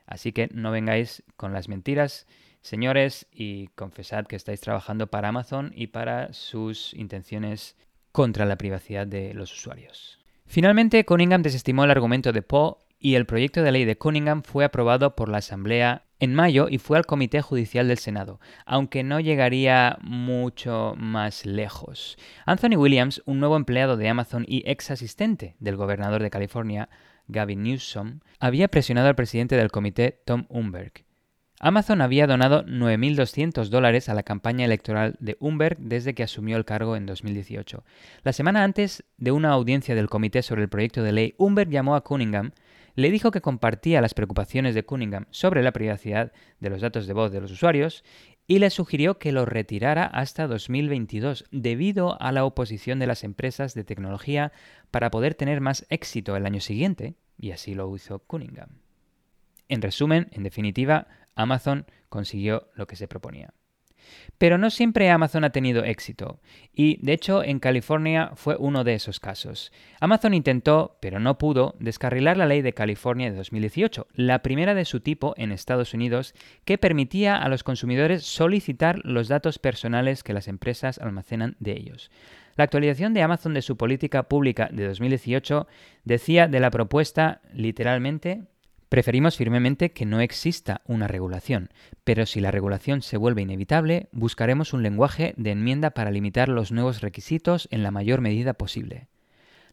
Así 0.07 0.33
que 0.33 0.49
no 0.53 0.71
vengáis 0.71 1.23
con 1.37 1.53
las 1.53 1.69
mentiras, 1.69 2.27
señores, 2.61 3.27
y 3.33 3.69
confesad 3.69 4.27
que 4.27 4.37
estáis 4.37 4.61
trabajando 4.61 5.07
para 5.07 5.29
Amazon 5.29 5.73
y 5.75 5.87
para 5.87 6.33
sus 6.33 6.93
intenciones 6.95 7.77
contra 8.13 8.45
la 8.45 8.57
privacidad 8.57 9.07
de 9.07 9.33
los 9.35 9.53
usuarios. 9.53 10.19
Finalmente, 10.47 11.05
Cunningham 11.05 11.43
desestimó 11.43 11.85
el 11.85 11.93
argumento 11.93 12.33
de 12.33 12.43
Poe 12.43 12.75
y 12.99 13.15
el 13.15 13.25
proyecto 13.25 13.63
de 13.63 13.73
ley 13.73 13.85
de 13.85 13.97
Cunningham 13.97 14.43
fue 14.43 14.65
aprobado 14.65 15.15
por 15.15 15.29
la 15.29 15.39
Asamblea 15.39 16.05
en 16.21 16.35
mayo 16.35 16.69
y 16.71 16.79
fue 16.79 16.97
al 16.97 17.07
Comité 17.07 17.43
Judicial 17.43 17.89
del 17.89 17.99
Senado, 17.99 18.41
aunque 18.67 19.03
no 19.03 19.19
llegaría 19.19 19.99
mucho 20.03 20.95
más 20.97 21.45
lejos. 21.45 22.17
Anthony 22.47 22.77
Williams, 22.77 23.23
un 23.27 23.41
nuevo 23.41 23.57
empleado 23.57 23.97
de 23.97 24.09
Amazon 24.09 24.45
y 24.47 24.63
ex 24.67 24.91
asistente 24.91 25.57
del 25.59 25.77
gobernador 25.77 26.23
de 26.23 26.31
California, 26.31 26.89
Gavin 27.27 27.63
Newsom, 27.63 28.21
había 28.39 28.69
presionado 28.69 29.09
al 29.09 29.15
presidente 29.17 29.57
del 29.57 29.71
comité, 29.71 30.21
Tom 30.25 30.47
Umberg. 30.49 31.05
Amazon 31.63 32.01
había 32.01 32.27
donado 32.27 32.65
9.200 32.65 33.69
dólares 33.69 34.09
a 34.09 34.15
la 34.15 34.23
campaña 34.23 34.65
electoral 34.65 35.17
de 35.21 35.37
Umberg 35.41 35.77
desde 35.79 36.15
que 36.15 36.23
asumió 36.23 36.57
el 36.57 36.65
cargo 36.65 36.97
en 36.97 37.05
2018. 37.05 37.85
La 38.23 38.33
semana 38.33 38.65
antes 38.65 39.05
de 39.19 39.31
una 39.31 39.51
audiencia 39.51 39.95
del 39.95 40.09
comité 40.09 40.41
sobre 40.41 40.63
el 40.63 40.71
proyecto 40.71 41.03
de 41.03 41.13
ley, 41.13 41.35
Umberg 41.37 41.69
llamó 41.69 41.97
a 41.97 42.01
Cunningham, 42.01 42.53
le 42.95 43.11
dijo 43.11 43.31
que 43.31 43.41
compartía 43.41 44.01
las 44.01 44.15
preocupaciones 44.15 44.75
de 44.75 44.85
Cunningham 44.85 45.27
sobre 45.31 45.63
la 45.63 45.73
privacidad 45.73 46.33
de 46.61 46.71
los 46.71 46.81
datos 46.81 47.07
de 47.07 47.13
voz 47.13 47.33
de 47.33 47.41
los 47.41 47.51
usuarios 47.53 48.05
y 48.47 48.59
le 48.59 48.71
sugirió 48.71 49.19
que 49.19 49.31
lo 49.31 49.47
retirara 49.47 50.05
hasta 50.05 50.49
2022 50.49 51.45
debido 51.53 52.21
a 52.21 52.33
la 52.33 52.45
oposición 52.45 52.99
de 52.99 53.07
las 53.07 53.23
empresas 53.23 53.75
de 53.75 53.85
tecnología 53.85 54.51
para 54.91 55.11
poder 55.11 55.35
tener 55.35 55.61
más 55.61 55.87
éxito 55.89 56.35
el 56.35 56.47
año 56.47 56.61
siguiente, 56.61 57.15
y 57.39 57.53
así 57.53 57.75
lo 57.75 57.95
hizo 57.95 58.19
Cunningham. 58.19 58.71
En 59.69 59.83
resumen, 59.83 60.29
en 60.33 60.43
definitiva, 60.43 61.07
Amazon 61.37 61.87
consiguió 62.09 62.69
lo 62.75 62.89
que 62.89 62.97
se 62.97 63.07
proponía. 63.07 63.55
Pero 64.39 64.59
no 64.59 64.71
siempre 64.71 65.11
Amazon 65.11 65.45
ha 65.45 65.51
tenido 65.51 65.85
éxito, 65.85 66.41
y 66.75 66.99
de 67.05 67.13
hecho 67.13 67.43
en 67.43 67.59
California 67.59 68.33
fue 68.35 68.57
uno 68.59 68.85
de 68.85 68.95
esos 68.95 69.21
casos. 69.21 69.73
Amazon 70.01 70.35
intentó, 70.35 70.97
pero 71.01 71.21
no 71.21 71.39
pudo, 71.39 71.77
descarrilar 71.79 72.37
la 72.37 72.47
ley 72.47 72.63
de 72.63 72.73
California 72.73 73.31
de 73.31 73.37
2018, 73.37 74.07
la 74.15 74.43
primera 74.43 74.75
de 74.75 74.85
su 74.85 75.01
tipo 75.01 75.35
en 75.37 75.53
Estados 75.53 75.95
Unidos, 75.95 76.35
que 76.65 76.79
permitía 76.79 77.37
a 77.37 77.49
los 77.49 77.65
consumidores 77.65 78.25
solicitar 78.25 79.01
los 79.05 79.29
datos 79.29 79.59
personales 79.59 80.23
que 80.23 80.33
las 80.33 80.49
empresas 80.49 80.99
almacenan 80.99 81.57
de 81.59 81.73
ellos. 81.73 82.11
La 82.57 82.65
actualización 82.65 83.15
de 83.15 83.23
Amazon 83.23 83.55
de 83.55 83.63
su 83.63 83.77
política 83.77 84.25
pública 84.25 84.69
de 84.71 84.87
2018 84.87 85.67
decía 86.05 86.49
de 86.49 86.61
la 86.61 86.71
propuesta 86.71 87.41
literalmente 87.55 88.43
Preferimos 88.91 89.37
firmemente 89.37 89.93
que 89.93 90.05
no 90.05 90.21
exista 90.21 90.83
una 90.85 91.07
regulación, 91.07 91.71
pero 92.03 92.27
si 92.27 92.41
la 92.41 92.51
regulación 92.51 93.03
se 93.03 93.17
vuelve 93.17 93.41
inevitable, 93.41 94.09
buscaremos 94.11 94.73
un 94.73 94.83
lenguaje 94.83 95.33
de 95.37 95.53
enmienda 95.53 95.91
para 95.91 96.11
limitar 96.11 96.49
los 96.49 96.73
nuevos 96.73 97.01
requisitos 97.01 97.69
en 97.71 97.85
la 97.85 97.93
mayor 97.93 98.21
medida 98.21 98.53
posible. 98.55 99.07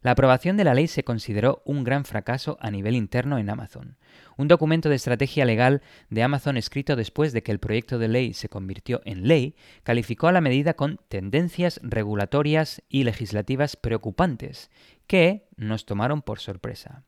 La 0.02 0.12
aprobación 0.12 0.56
de 0.56 0.62
la 0.62 0.72
ley 0.72 0.86
se 0.86 1.02
consideró 1.02 1.62
un 1.64 1.82
gran 1.82 2.04
fracaso 2.04 2.58
a 2.60 2.70
nivel 2.70 2.94
interno 2.94 3.38
en 3.38 3.50
Amazon. 3.50 3.96
Un 4.36 4.46
documento 4.46 4.88
de 4.88 4.94
estrategia 4.94 5.44
legal 5.44 5.82
de 6.10 6.22
Amazon 6.22 6.56
escrito 6.56 6.94
después 6.94 7.32
de 7.32 7.42
que 7.42 7.50
el 7.50 7.58
proyecto 7.58 7.98
de 7.98 8.06
ley 8.06 8.34
se 8.34 8.48
convirtió 8.48 9.00
en 9.04 9.26
ley 9.26 9.56
calificó 9.82 10.28
a 10.28 10.32
la 10.32 10.40
medida 10.40 10.74
con 10.74 11.00
tendencias 11.08 11.80
regulatorias 11.82 12.82
y 12.88 13.02
legislativas 13.02 13.74
preocupantes 13.74 14.70
que 15.08 15.48
nos 15.56 15.86
tomaron 15.86 16.22
por 16.22 16.38
sorpresa. 16.38 17.02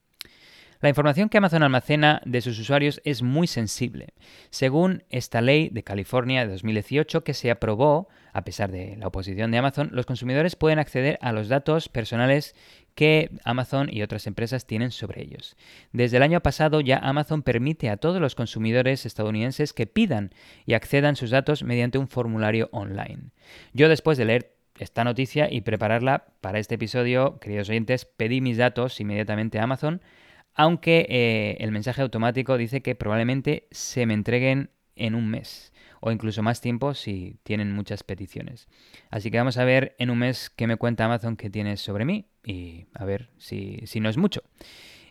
La 0.80 0.88
información 0.88 1.28
que 1.28 1.36
Amazon 1.36 1.62
almacena 1.62 2.22
de 2.24 2.40
sus 2.40 2.58
usuarios 2.58 3.02
es 3.04 3.22
muy 3.22 3.46
sensible. 3.46 4.14
Según 4.48 5.04
esta 5.10 5.42
ley 5.42 5.68
de 5.68 5.84
California 5.84 6.40
de 6.40 6.52
2018 6.52 7.22
que 7.22 7.34
se 7.34 7.50
aprobó, 7.50 8.08
a 8.32 8.44
pesar 8.44 8.72
de 8.72 8.96
la 8.96 9.08
oposición 9.08 9.50
de 9.50 9.58
Amazon, 9.58 9.90
los 9.92 10.06
consumidores 10.06 10.56
pueden 10.56 10.78
acceder 10.78 11.18
a 11.20 11.32
los 11.32 11.48
datos 11.48 11.90
personales 11.90 12.54
que 12.94 13.30
Amazon 13.44 13.90
y 13.92 14.00
otras 14.00 14.26
empresas 14.26 14.66
tienen 14.66 14.90
sobre 14.90 15.22
ellos. 15.22 15.54
Desde 15.92 16.16
el 16.16 16.22
año 16.22 16.40
pasado 16.40 16.80
ya 16.80 16.96
Amazon 16.96 17.42
permite 17.42 17.90
a 17.90 17.98
todos 17.98 18.18
los 18.18 18.34
consumidores 18.34 19.04
estadounidenses 19.04 19.74
que 19.74 19.86
pidan 19.86 20.30
y 20.64 20.72
accedan 20.72 21.14
sus 21.14 21.28
datos 21.28 21.62
mediante 21.62 21.98
un 21.98 22.08
formulario 22.08 22.70
online. 22.72 23.32
Yo 23.74 23.90
después 23.90 24.16
de 24.16 24.24
leer 24.24 24.54
esta 24.78 25.04
noticia 25.04 25.52
y 25.52 25.60
prepararla 25.60 26.24
para 26.40 26.58
este 26.58 26.76
episodio, 26.76 27.38
queridos 27.38 27.68
oyentes, 27.68 28.06
pedí 28.06 28.40
mis 28.40 28.56
datos 28.56 28.98
inmediatamente 28.98 29.58
a 29.58 29.64
Amazon 29.64 30.00
aunque 30.60 31.06
eh, 31.08 31.56
el 31.60 31.72
mensaje 31.72 32.02
automático 32.02 32.58
dice 32.58 32.82
que 32.82 32.94
probablemente 32.94 33.66
se 33.70 34.04
me 34.04 34.12
entreguen 34.12 34.68
en 34.94 35.14
un 35.14 35.26
mes 35.26 35.72
o 36.00 36.12
incluso 36.12 36.42
más 36.42 36.60
tiempo 36.60 36.92
si 36.92 37.38
tienen 37.44 37.72
muchas 37.72 38.02
peticiones. 38.02 38.68
Así 39.08 39.30
que 39.30 39.38
vamos 39.38 39.56
a 39.56 39.64
ver 39.64 39.96
en 39.98 40.10
un 40.10 40.18
mes 40.18 40.50
qué 40.50 40.66
me 40.66 40.76
cuenta 40.76 41.06
Amazon 41.06 41.38
que 41.38 41.48
tienes 41.48 41.80
sobre 41.80 42.04
mí 42.04 42.26
y 42.44 42.84
a 42.92 43.06
ver 43.06 43.30
si, 43.38 43.80
si 43.86 44.00
no 44.00 44.10
es 44.10 44.18
mucho. 44.18 44.42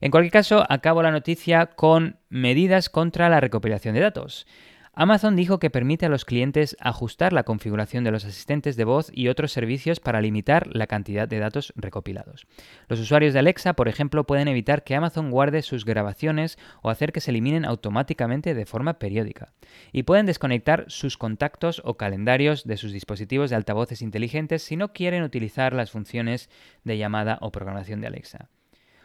En 0.02 0.12
cualquier 0.12 0.32
caso, 0.32 0.64
acabo 0.70 1.02
la 1.02 1.10
noticia 1.10 1.66
con 1.66 2.20
medidas 2.30 2.88
contra 2.88 3.28
la 3.28 3.40
recopilación 3.40 3.96
de 3.96 4.02
datos. 4.02 4.46
Amazon 4.94 5.36
dijo 5.36 5.60
que 5.60 5.70
permite 5.70 6.08
a 6.08 6.10
los 6.10 6.26
clientes 6.26 6.76
ajustar 6.80 7.32
la 7.32 7.44
configuración 7.44 8.04
de 8.04 8.12
los 8.12 8.26
asistentes 8.26 8.76
de 8.76 8.84
voz 8.84 9.12
y 9.14 9.28
otros 9.28 9.52
servicios 9.52 10.00
para 10.00 10.22
limitar 10.22 10.68
la 10.68 10.88
cantidad 10.88 11.28
de 11.28 11.40
datos 11.40 11.74
recopilados. 11.76 12.48
Los 12.88 13.00
usuarios 13.00 13.34
de 13.34 13.40
Alexa, 13.40 13.74
por 13.74 13.88
ejemplo, 13.88 14.26
pueden 14.26 14.48
evitar 14.48 14.84
que 14.84 14.96
Amazon 14.96 15.32
guarde 15.32 15.62
sus 15.62 15.86
grabaciones 15.86 16.58
o 16.82 16.90
hacer 16.90 17.12
que 17.12 17.22
se 17.22 17.32
eliminen 17.32 17.66
automáticamente 17.66 18.54
de 18.54 18.66
forma 18.66 19.00
periódica. 19.00 19.54
Y 19.92 20.04
pueden 20.04 20.26
desconectar 20.26 20.86
sus 20.88 21.18
contactos 21.18 21.82
o 21.86 21.96
calendarios 21.96 22.66
de 22.66 22.78
sus 22.78 22.92
dispositivos 22.92 23.50
de 23.50 23.56
altavoces 23.56 24.02
inteligentes 24.02 24.64
si 24.64 24.76
no 24.76 24.94
quieren 24.94 25.24
utilizar 25.24 25.74
las 25.74 25.92
funciones 25.92 26.50
de 26.84 26.98
llamada 26.98 27.38
o 27.42 27.52
programación 27.52 28.02
de 28.02 28.08
Alexa. 28.08 28.50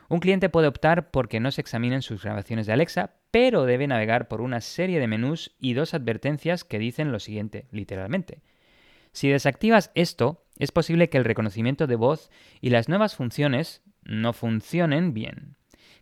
Un 0.08 0.20
cliente 0.20 0.48
puede 0.48 0.68
optar 0.68 1.10
por 1.10 1.28
que 1.28 1.40
no 1.40 1.50
se 1.50 1.60
examinen 1.60 2.02
sus 2.02 2.22
grabaciones 2.22 2.66
de 2.66 2.72
Alexa, 2.72 3.14
pero 3.30 3.64
debe 3.64 3.86
navegar 3.86 4.28
por 4.28 4.40
una 4.40 4.60
serie 4.60 5.00
de 5.00 5.06
menús 5.06 5.54
y 5.58 5.74
dos 5.74 5.94
advertencias 5.94 6.64
que 6.64 6.78
dicen 6.78 7.12
lo 7.12 7.20
siguiente, 7.20 7.66
literalmente. 7.70 8.42
Si 9.12 9.28
desactivas 9.28 9.90
esto, 9.94 10.44
es 10.58 10.72
posible 10.72 11.08
que 11.08 11.18
el 11.18 11.24
reconocimiento 11.24 11.86
de 11.86 11.96
voz 11.96 12.30
y 12.60 12.70
las 12.70 12.88
nuevas 12.88 13.16
funciones 13.16 13.82
no 14.02 14.32
funcionen 14.32 15.14
bien, 15.14 15.56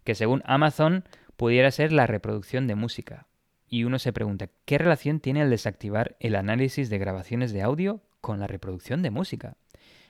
que 0.05 0.15
según 0.15 0.43
Amazon 0.45 1.05
pudiera 1.37 1.71
ser 1.71 1.93
la 1.93 2.07
reproducción 2.07 2.67
de 2.67 2.75
música. 2.75 3.27
Y 3.69 3.85
uno 3.85 3.99
se 3.99 4.13
pregunta, 4.13 4.49
¿qué 4.65 4.79
relación 4.79 5.21
tiene 5.21 5.43
el 5.43 5.51
desactivar 5.51 6.17
el 6.21 6.37
análisis 6.37 6.91
de 6.91 6.99
grabaciones 6.99 7.53
de 7.53 7.63
audio 7.63 8.03
con 8.21 8.41
la 8.41 8.47
reproducción 8.47 9.03
de 9.03 9.11
música? 9.11 9.57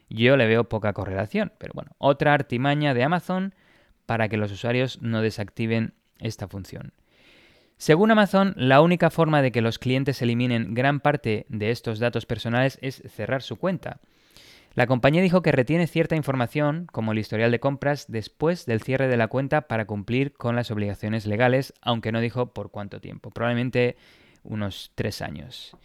Yo 0.08 0.36
le 0.36 0.46
veo 0.46 0.68
poca 0.68 0.92
correlación, 0.92 1.52
pero 1.58 1.72
bueno, 1.74 1.92
otra 1.98 2.34
artimaña 2.34 2.92
de 2.94 3.04
Amazon 3.04 3.54
para 4.06 4.28
que 4.28 4.36
los 4.36 4.52
usuarios 4.52 5.00
no 5.02 5.22
desactiven 5.22 5.94
esta 6.18 6.48
función. 6.48 6.92
Según 7.76 8.12
Amazon, 8.12 8.54
la 8.56 8.80
única 8.80 9.10
forma 9.10 9.42
de 9.42 9.50
que 9.50 9.60
los 9.60 9.78
clientes 9.78 10.22
eliminen 10.22 10.74
gran 10.74 11.00
parte 11.00 11.46
de 11.48 11.70
estos 11.70 11.98
datos 11.98 12.26
personales 12.26 12.78
es 12.80 13.02
cerrar 13.08 13.42
su 13.42 13.56
cuenta. 13.56 14.00
La 14.74 14.86
compañía 14.86 15.20
dijo 15.20 15.42
que 15.42 15.52
retiene 15.52 15.86
cierta 15.86 16.16
información, 16.16 16.86
como 16.90 17.12
el 17.12 17.18
historial 17.18 17.50
de 17.50 17.60
compras, 17.60 18.06
después 18.08 18.64
del 18.64 18.80
cierre 18.80 19.08
de 19.08 19.16
la 19.16 19.28
cuenta 19.28 19.62
para 19.62 19.84
cumplir 19.84 20.32
con 20.32 20.56
las 20.56 20.70
obligaciones 20.70 21.26
legales, 21.26 21.74
aunque 21.82 22.12
no 22.12 22.20
dijo 22.20 22.54
por 22.54 22.70
cuánto 22.70 23.00
tiempo, 23.00 23.30
probablemente 23.30 23.96
unos 24.44 24.92
tres 24.94 25.20
años. 25.20 25.76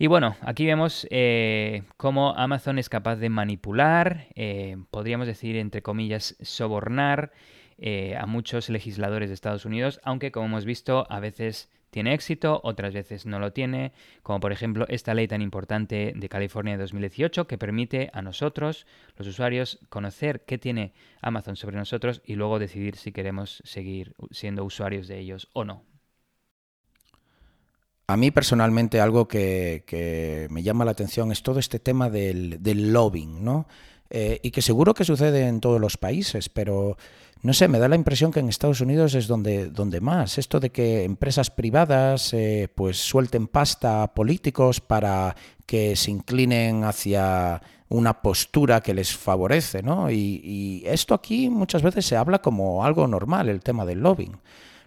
Y 0.00 0.06
bueno, 0.06 0.36
aquí 0.42 0.64
vemos 0.64 1.08
eh, 1.10 1.82
cómo 1.96 2.32
Amazon 2.36 2.78
es 2.78 2.88
capaz 2.88 3.16
de 3.16 3.30
manipular, 3.30 4.28
eh, 4.36 4.76
podríamos 4.92 5.26
decir, 5.26 5.56
entre 5.56 5.82
comillas, 5.82 6.36
sobornar 6.40 7.32
eh, 7.78 8.16
a 8.16 8.24
muchos 8.26 8.68
legisladores 8.68 9.28
de 9.28 9.34
Estados 9.34 9.64
Unidos, 9.64 10.00
aunque 10.04 10.30
como 10.30 10.46
hemos 10.46 10.64
visto, 10.64 11.04
a 11.10 11.18
veces 11.18 11.68
tiene 11.90 12.14
éxito, 12.14 12.60
otras 12.62 12.94
veces 12.94 13.26
no 13.26 13.40
lo 13.40 13.52
tiene, 13.52 13.92
como 14.22 14.38
por 14.38 14.52
ejemplo 14.52 14.86
esta 14.88 15.14
ley 15.14 15.26
tan 15.26 15.42
importante 15.42 16.12
de 16.14 16.28
California 16.28 16.74
de 16.74 16.82
2018 16.82 17.48
que 17.48 17.58
permite 17.58 18.10
a 18.12 18.22
nosotros, 18.22 18.86
los 19.16 19.26
usuarios, 19.26 19.80
conocer 19.88 20.44
qué 20.44 20.58
tiene 20.58 20.92
Amazon 21.22 21.56
sobre 21.56 21.76
nosotros 21.76 22.22
y 22.24 22.36
luego 22.36 22.60
decidir 22.60 22.94
si 22.94 23.10
queremos 23.10 23.62
seguir 23.64 24.14
siendo 24.30 24.64
usuarios 24.64 25.08
de 25.08 25.18
ellos 25.18 25.48
o 25.54 25.64
no. 25.64 25.97
A 28.10 28.16
mí 28.16 28.30
personalmente 28.30 29.02
algo 29.02 29.28
que, 29.28 30.48
me 30.50 30.62
llama 30.62 30.86
la 30.86 30.92
atención 30.92 31.30
es 31.30 31.42
todo 31.42 31.58
este 31.58 31.78
tema 31.78 32.08
del, 32.08 32.58
lobbying, 32.90 33.44
¿no? 33.44 33.68
Eh, 34.08 34.40
y 34.42 34.50
que 34.50 34.62
seguro 34.62 34.94
que 34.94 35.04
sucede 35.04 35.46
en 35.46 35.60
todos 35.60 35.78
los 35.78 35.98
países, 35.98 36.48
pero 36.48 36.96
no 37.42 37.52
sé, 37.52 37.68
me 37.68 37.78
da 37.78 37.86
la 37.86 37.96
impresión 37.96 38.32
que 38.32 38.40
en 38.40 38.48
Estados 38.48 38.80
Unidos 38.80 39.14
es 39.14 39.26
donde, 39.26 39.66
donde 39.66 40.00
más. 40.00 40.38
Esto 40.38 40.58
de 40.58 40.70
que 40.70 41.04
empresas 41.04 41.50
privadas 41.50 42.32
eh, 42.32 42.70
pues 42.74 42.96
suelten 42.96 43.46
pasta 43.46 44.02
a 44.02 44.14
políticos 44.14 44.80
para 44.80 45.36
que 45.66 45.94
se 45.94 46.10
inclinen 46.10 46.84
hacia 46.84 47.60
una 47.90 48.22
postura 48.22 48.80
que 48.80 48.94
les 48.94 49.14
favorece, 49.14 49.82
¿no? 49.82 50.10
Y, 50.10 50.40
y 50.42 50.82
esto 50.86 51.12
aquí 51.12 51.50
muchas 51.50 51.82
veces 51.82 52.06
se 52.06 52.16
habla 52.16 52.40
como 52.40 52.86
algo 52.86 53.06
normal, 53.06 53.50
el 53.50 53.60
tema 53.60 53.84
del 53.84 54.00
lobbying. 54.00 54.38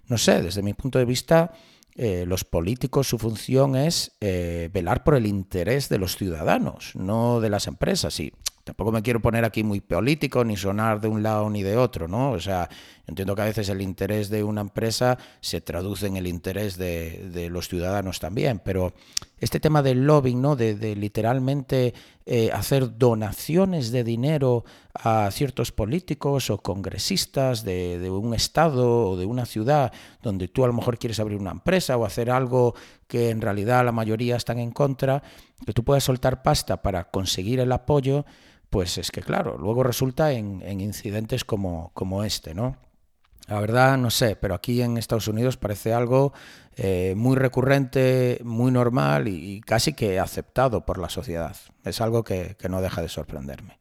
no 0.08 0.18
sé, 0.18 0.42
desde 0.42 0.64
mi 0.64 0.74
punto 0.74 0.98
de 0.98 1.06
vista, 1.06 1.52
eh, 1.96 2.26
los 2.26 2.46
políticos 2.46 3.08
su 3.08 3.18
función 3.18 3.76
es 3.76 4.14
eh, 4.22 4.70
velar 4.74 5.04
por 5.04 5.16
el 5.16 5.26
interés 5.26 5.90
de 5.90 5.98
los 5.98 6.16
ciudadanos, 6.16 6.96
no 6.96 7.42
de 7.42 7.50
las 7.50 7.68
empresas. 7.68 8.20
Y 8.20 8.34
tampoco 8.64 8.92
me 8.92 9.02
quiero 9.02 9.22
poner 9.22 9.44
aquí 9.44 9.64
muy 9.64 9.82
político 9.82 10.44
ni 10.46 10.56
sonar 10.56 11.02
de 11.02 11.10
un 11.10 11.22
lado 11.22 11.50
ni 11.50 11.64
de 11.64 11.78
otro, 11.78 12.08
¿no? 12.08 12.32
O 12.32 12.40
sea, 12.40 12.70
entiendo 13.08 13.36
que 13.36 13.42
a 13.42 13.46
veces 13.46 13.70
el 13.70 13.82
interés 13.82 14.30
de 14.30 14.44
una 14.44 14.62
empresa 14.62 15.18
se 15.40 15.62
traduce 15.62 16.08
en 16.08 16.18
el 16.18 16.28
interés 16.28 16.78
de, 16.78 17.50
los 17.52 17.68
ciudadanos 17.68 18.20
también, 18.20 18.62
pero 18.64 18.94
este 19.40 19.60
tema 19.60 19.82
del 19.82 20.06
lobbying, 20.06 20.42
¿no? 20.42 20.56
De, 20.56 20.96
literalmente 20.96 21.94
eh, 22.26 22.52
hacer 22.54 22.98
donaciones 22.98 23.92
de 23.92 24.04
dinero 24.04 24.64
a 24.94 25.30
ciertos 25.32 25.72
políticos 25.72 26.50
o 26.50 26.60
congresistas 26.60 27.64
de, 27.64 28.10
un 28.10 28.34
estado 28.34 29.10
o 29.10 29.18
de 29.18 29.26
una 29.26 29.46
ciudad 29.46 29.92
donde 30.22 30.48
tú 30.48 30.64
a 30.64 30.68
lo 30.68 30.74
mejor 30.74 30.98
quieres 30.98 31.20
abrir 31.20 31.40
una 31.40 31.52
empresa 31.52 31.98
o 31.98 32.06
hacer 32.06 32.30
algo 32.30 32.76
que 33.08 33.30
en 33.30 33.42
realidad 33.42 33.84
la 33.84 33.92
mayoría 33.92 34.36
están 34.36 34.60
en 34.60 34.72
contra, 34.72 35.24
que 35.66 35.74
tú 35.74 35.84
puedas 35.84 36.04
soltar 36.04 36.44
pasta 36.44 36.82
para 36.82 37.06
conseguir 37.06 37.60
el 37.60 37.72
apoyo, 37.72 38.26
pues 38.70 38.98
es 38.98 39.12
que 39.12 39.22
claro, 39.22 39.58
luego 39.58 39.84
resulta 39.84 40.32
en, 40.32 40.80
incidentes 40.80 41.44
como, 41.44 41.92
como, 41.94 42.24
este, 42.24 42.56
¿no? 42.56 42.78
La 43.48 43.60
verdad, 43.60 43.98
no 43.98 44.12
sé, 44.12 44.36
pero 44.36 44.56
aquí 44.56 44.82
en 44.82 44.98
Estados 44.98 45.28
Unidos 45.28 45.58
parece 45.58 45.94
algo 45.94 46.34
eh, 46.78 47.14
muy 47.18 47.36
recurrente, 47.36 48.40
muy 48.44 48.72
normal 48.72 49.28
y, 49.28 49.62
casi 49.62 49.94
que 49.94 50.20
aceptado 50.20 50.86
por 50.86 50.98
la 50.98 51.10
sociedad. 51.10 51.56
Es 51.84 52.00
algo 52.02 52.24
que, 52.24 52.56
no 52.70 52.82
deja 52.82 53.02
de 53.02 53.10
sorprenderme. 53.10 53.80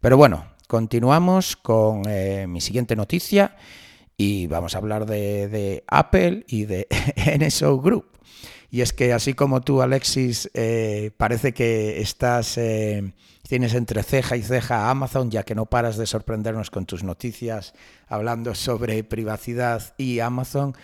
Pero 0.00 0.16
bueno, 0.16 0.46
continuamos 0.66 1.56
con 1.56 2.04
eh, 2.08 2.46
mi 2.48 2.60
siguiente 2.60 2.96
noticia 2.96 3.56
y 4.16 4.46
vamos 4.46 4.74
a 4.74 4.78
hablar 4.78 5.04
de, 5.04 5.84
Apple 5.88 6.44
y 6.48 6.64
de 6.64 6.86
NSO 7.38 7.80
Group. 7.80 8.06
Y 8.70 8.80
es 8.80 8.94
que 8.94 9.12
así 9.12 9.34
como 9.34 9.60
tú, 9.60 9.82
Alexis, 9.82 10.50
eh, 10.54 11.10
parece 11.18 11.52
que 11.52 12.00
estás 12.00 12.56
tienes 13.52 13.74
entre 13.74 14.02
ceja 14.02 14.38
y 14.38 14.42
ceja 14.42 14.86
a 14.86 14.90
Amazon, 14.90 15.30
ya 15.30 15.42
que 15.42 15.54
no 15.54 15.66
paras 15.66 15.98
de 15.98 16.06
sorprendernos 16.06 16.70
con 16.70 16.86
tus 16.86 17.04
noticias 17.04 17.74
hablando 18.08 18.54
sobre 18.54 19.04
privacidad 19.04 19.92
y 19.98 20.20
Amazon. 20.20 20.74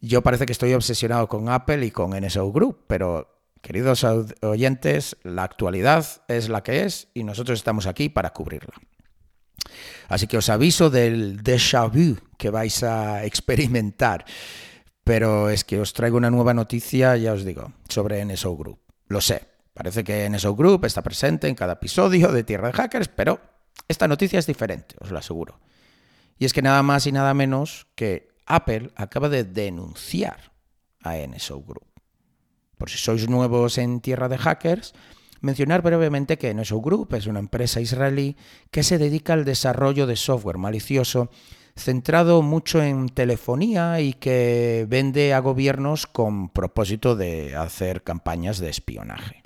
Yo 0.00 0.20
parece 0.22 0.44
que 0.44 0.50
estoy 0.50 0.74
obsesionado 0.74 1.28
con 1.28 1.48
Apple 1.48 1.86
y 1.86 1.92
con 1.92 2.20
NSO 2.20 2.50
Group, 2.50 2.86
pero 2.88 3.46
queridos 3.62 4.04
oyentes, 4.42 5.16
la 5.22 5.44
actualidad 5.44 6.04
es 6.26 6.48
la 6.48 6.64
que 6.64 6.82
es 6.82 7.06
y 7.14 7.22
nosotros 7.22 7.56
estamos 7.56 7.86
aquí 7.86 8.08
para 8.08 8.32
cubrirla. 8.32 8.74
Así 10.08 10.26
que 10.26 10.38
os 10.38 10.48
aviso 10.48 10.90
del 10.90 11.40
déjà 11.44 11.86
vu 11.86 12.18
que 12.36 12.50
vais 12.50 12.82
a 12.82 13.24
experimentar. 13.26 14.24
Pero 15.04 15.50
es 15.50 15.62
que 15.62 15.78
os 15.78 15.92
traigo 15.92 16.16
una 16.16 16.32
nueva 16.32 16.52
noticia, 16.52 17.16
ya 17.16 17.32
os 17.32 17.44
digo, 17.44 17.74
sobre 17.88 18.24
NSO 18.24 18.56
Group. 18.56 18.80
Lo 19.06 19.20
sé, 19.20 19.57
Parece 19.78 20.02
que 20.02 20.28
NSO 20.28 20.56
Group 20.56 20.86
está 20.86 21.02
presente 21.02 21.46
en 21.46 21.54
cada 21.54 21.74
episodio 21.74 22.32
de 22.32 22.42
Tierra 22.42 22.66
de 22.66 22.72
Hackers, 22.72 23.06
pero 23.06 23.40
esta 23.86 24.08
noticia 24.08 24.40
es 24.40 24.46
diferente, 24.48 24.96
os 24.98 25.12
lo 25.12 25.18
aseguro. 25.18 25.60
Y 26.36 26.46
es 26.46 26.52
que 26.52 26.62
nada 26.62 26.82
más 26.82 27.06
y 27.06 27.12
nada 27.12 27.32
menos 27.32 27.86
que 27.94 28.26
Apple 28.44 28.90
acaba 28.96 29.28
de 29.28 29.44
denunciar 29.44 30.50
a 31.04 31.14
NSO 31.18 31.62
Group. 31.62 31.86
Por 32.76 32.90
si 32.90 32.98
sois 32.98 33.28
nuevos 33.28 33.78
en 33.78 34.00
Tierra 34.00 34.28
de 34.28 34.38
Hackers, 34.38 34.94
mencionar 35.42 35.80
brevemente 35.80 36.38
que 36.38 36.52
NSO 36.52 36.80
Group 36.80 37.14
es 37.14 37.28
una 37.28 37.38
empresa 37.38 37.80
israelí 37.80 38.36
que 38.72 38.82
se 38.82 38.98
dedica 38.98 39.34
al 39.34 39.44
desarrollo 39.44 40.08
de 40.08 40.16
software 40.16 40.58
malicioso 40.58 41.30
centrado 41.76 42.42
mucho 42.42 42.82
en 42.82 43.10
telefonía 43.10 44.00
y 44.00 44.14
que 44.14 44.86
vende 44.88 45.34
a 45.34 45.38
gobiernos 45.38 46.08
con 46.08 46.48
propósito 46.48 47.14
de 47.14 47.54
hacer 47.54 48.02
campañas 48.02 48.58
de 48.58 48.70
espionaje. 48.70 49.37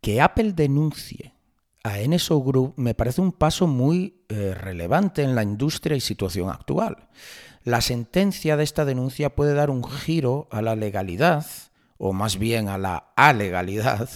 Que 0.00 0.20
Apple 0.20 0.52
denuncie 0.52 1.34
a 1.82 1.98
NSO 1.98 2.40
Group 2.42 2.74
me 2.76 2.94
parece 2.94 3.20
un 3.20 3.32
paso 3.32 3.66
muy 3.66 4.24
eh, 4.28 4.54
relevante 4.54 5.22
en 5.22 5.34
la 5.34 5.42
industria 5.42 5.96
y 5.96 6.00
situación 6.00 6.50
actual. 6.50 7.08
La 7.64 7.80
sentencia 7.80 8.56
de 8.56 8.64
esta 8.64 8.84
denuncia 8.84 9.34
puede 9.34 9.54
dar 9.54 9.70
un 9.70 9.84
giro 9.84 10.48
a 10.50 10.62
la 10.62 10.76
legalidad, 10.76 11.46
o 11.96 12.12
más 12.12 12.38
bien 12.38 12.68
a 12.68 12.78
la 12.78 13.12
alegalidad, 13.16 14.08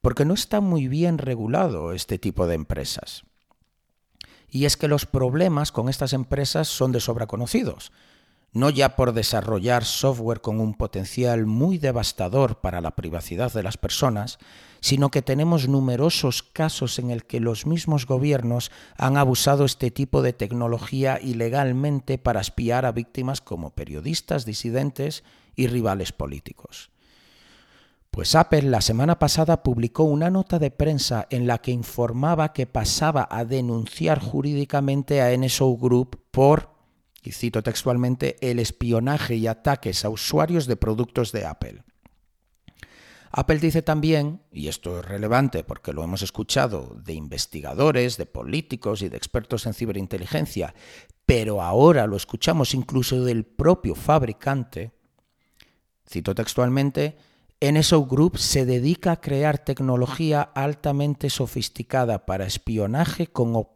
porque 0.00 0.24
no 0.24 0.34
está 0.34 0.60
muy 0.60 0.88
bien 0.88 1.18
regulado 1.18 1.92
este 1.92 2.18
tipo 2.18 2.46
de 2.46 2.54
empresas. 2.54 3.24
Y 4.48 4.66
es 4.66 4.76
que 4.76 4.88
los 4.88 5.06
problemas 5.06 5.72
con 5.72 5.88
estas 5.88 6.12
empresas 6.12 6.68
son 6.68 6.92
de 6.92 7.00
sobra 7.00 7.26
conocidos 7.26 7.92
no 8.54 8.70
ya 8.70 8.94
por 8.96 9.12
desarrollar 9.12 9.84
software 9.84 10.40
con 10.40 10.60
un 10.60 10.74
potencial 10.74 11.44
muy 11.44 11.78
devastador 11.78 12.60
para 12.60 12.80
la 12.80 12.92
privacidad 12.92 13.52
de 13.52 13.64
las 13.64 13.76
personas, 13.76 14.38
sino 14.84 15.10
que 15.10 15.22
tenemos 15.22 15.66
numerosos 15.66 16.42
casos 16.42 16.98
en 16.98 17.10
el 17.10 17.24
que 17.24 17.40
los 17.40 17.64
mismos 17.64 18.04
gobiernos 18.04 18.70
han 18.98 19.16
abusado 19.16 19.64
este 19.64 19.90
tipo 19.90 20.20
de 20.20 20.34
tecnología 20.34 21.18
ilegalmente 21.22 22.18
para 22.18 22.42
espiar 22.42 22.84
a 22.84 22.92
víctimas 22.92 23.40
como 23.40 23.70
periodistas, 23.70 24.44
disidentes 24.44 25.24
y 25.56 25.68
rivales 25.68 26.12
políticos. 26.12 26.90
Pues 28.10 28.34
Apple 28.34 28.64
la 28.64 28.82
semana 28.82 29.18
pasada 29.18 29.62
publicó 29.62 30.04
una 30.04 30.28
nota 30.28 30.58
de 30.58 30.70
prensa 30.70 31.28
en 31.30 31.46
la 31.46 31.62
que 31.62 31.70
informaba 31.70 32.52
que 32.52 32.66
pasaba 32.66 33.26
a 33.30 33.46
denunciar 33.46 34.20
jurídicamente 34.20 35.22
a 35.22 35.34
NSO 35.34 35.78
Group 35.78 36.20
por 36.30 36.74
y 37.22 37.32
cito 37.32 37.62
textualmente, 37.62 38.36
el 38.42 38.58
espionaje 38.58 39.36
y 39.36 39.46
ataques 39.46 40.04
a 40.04 40.10
usuarios 40.10 40.66
de 40.66 40.76
productos 40.76 41.32
de 41.32 41.46
Apple. 41.46 41.84
Apple 43.36 43.58
dice 43.58 43.82
también, 43.82 44.42
y 44.52 44.68
esto 44.68 45.00
es 45.00 45.04
relevante 45.04 45.64
porque 45.64 45.92
lo 45.92 46.04
hemos 46.04 46.22
escuchado 46.22 46.96
de 47.04 47.14
investigadores, 47.14 48.16
de 48.16 48.26
políticos 48.26 49.02
y 49.02 49.08
de 49.08 49.16
expertos 49.16 49.66
en 49.66 49.74
ciberinteligencia, 49.74 50.72
pero 51.26 51.60
ahora 51.60 52.06
lo 52.06 52.16
escuchamos 52.16 52.74
incluso 52.74 53.24
del 53.24 53.44
propio 53.44 53.96
fabricante, 53.96 54.92
cito 56.08 56.32
textualmente, 56.32 57.16
NSO 57.60 58.06
Group 58.06 58.38
se 58.38 58.66
dedica 58.66 59.12
a 59.12 59.20
crear 59.20 59.58
tecnología 59.58 60.42
altamente 60.42 61.28
sofisticada 61.28 62.26
para 62.26 62.46
espionaje 62.46 63.26
con, 63.26 63.66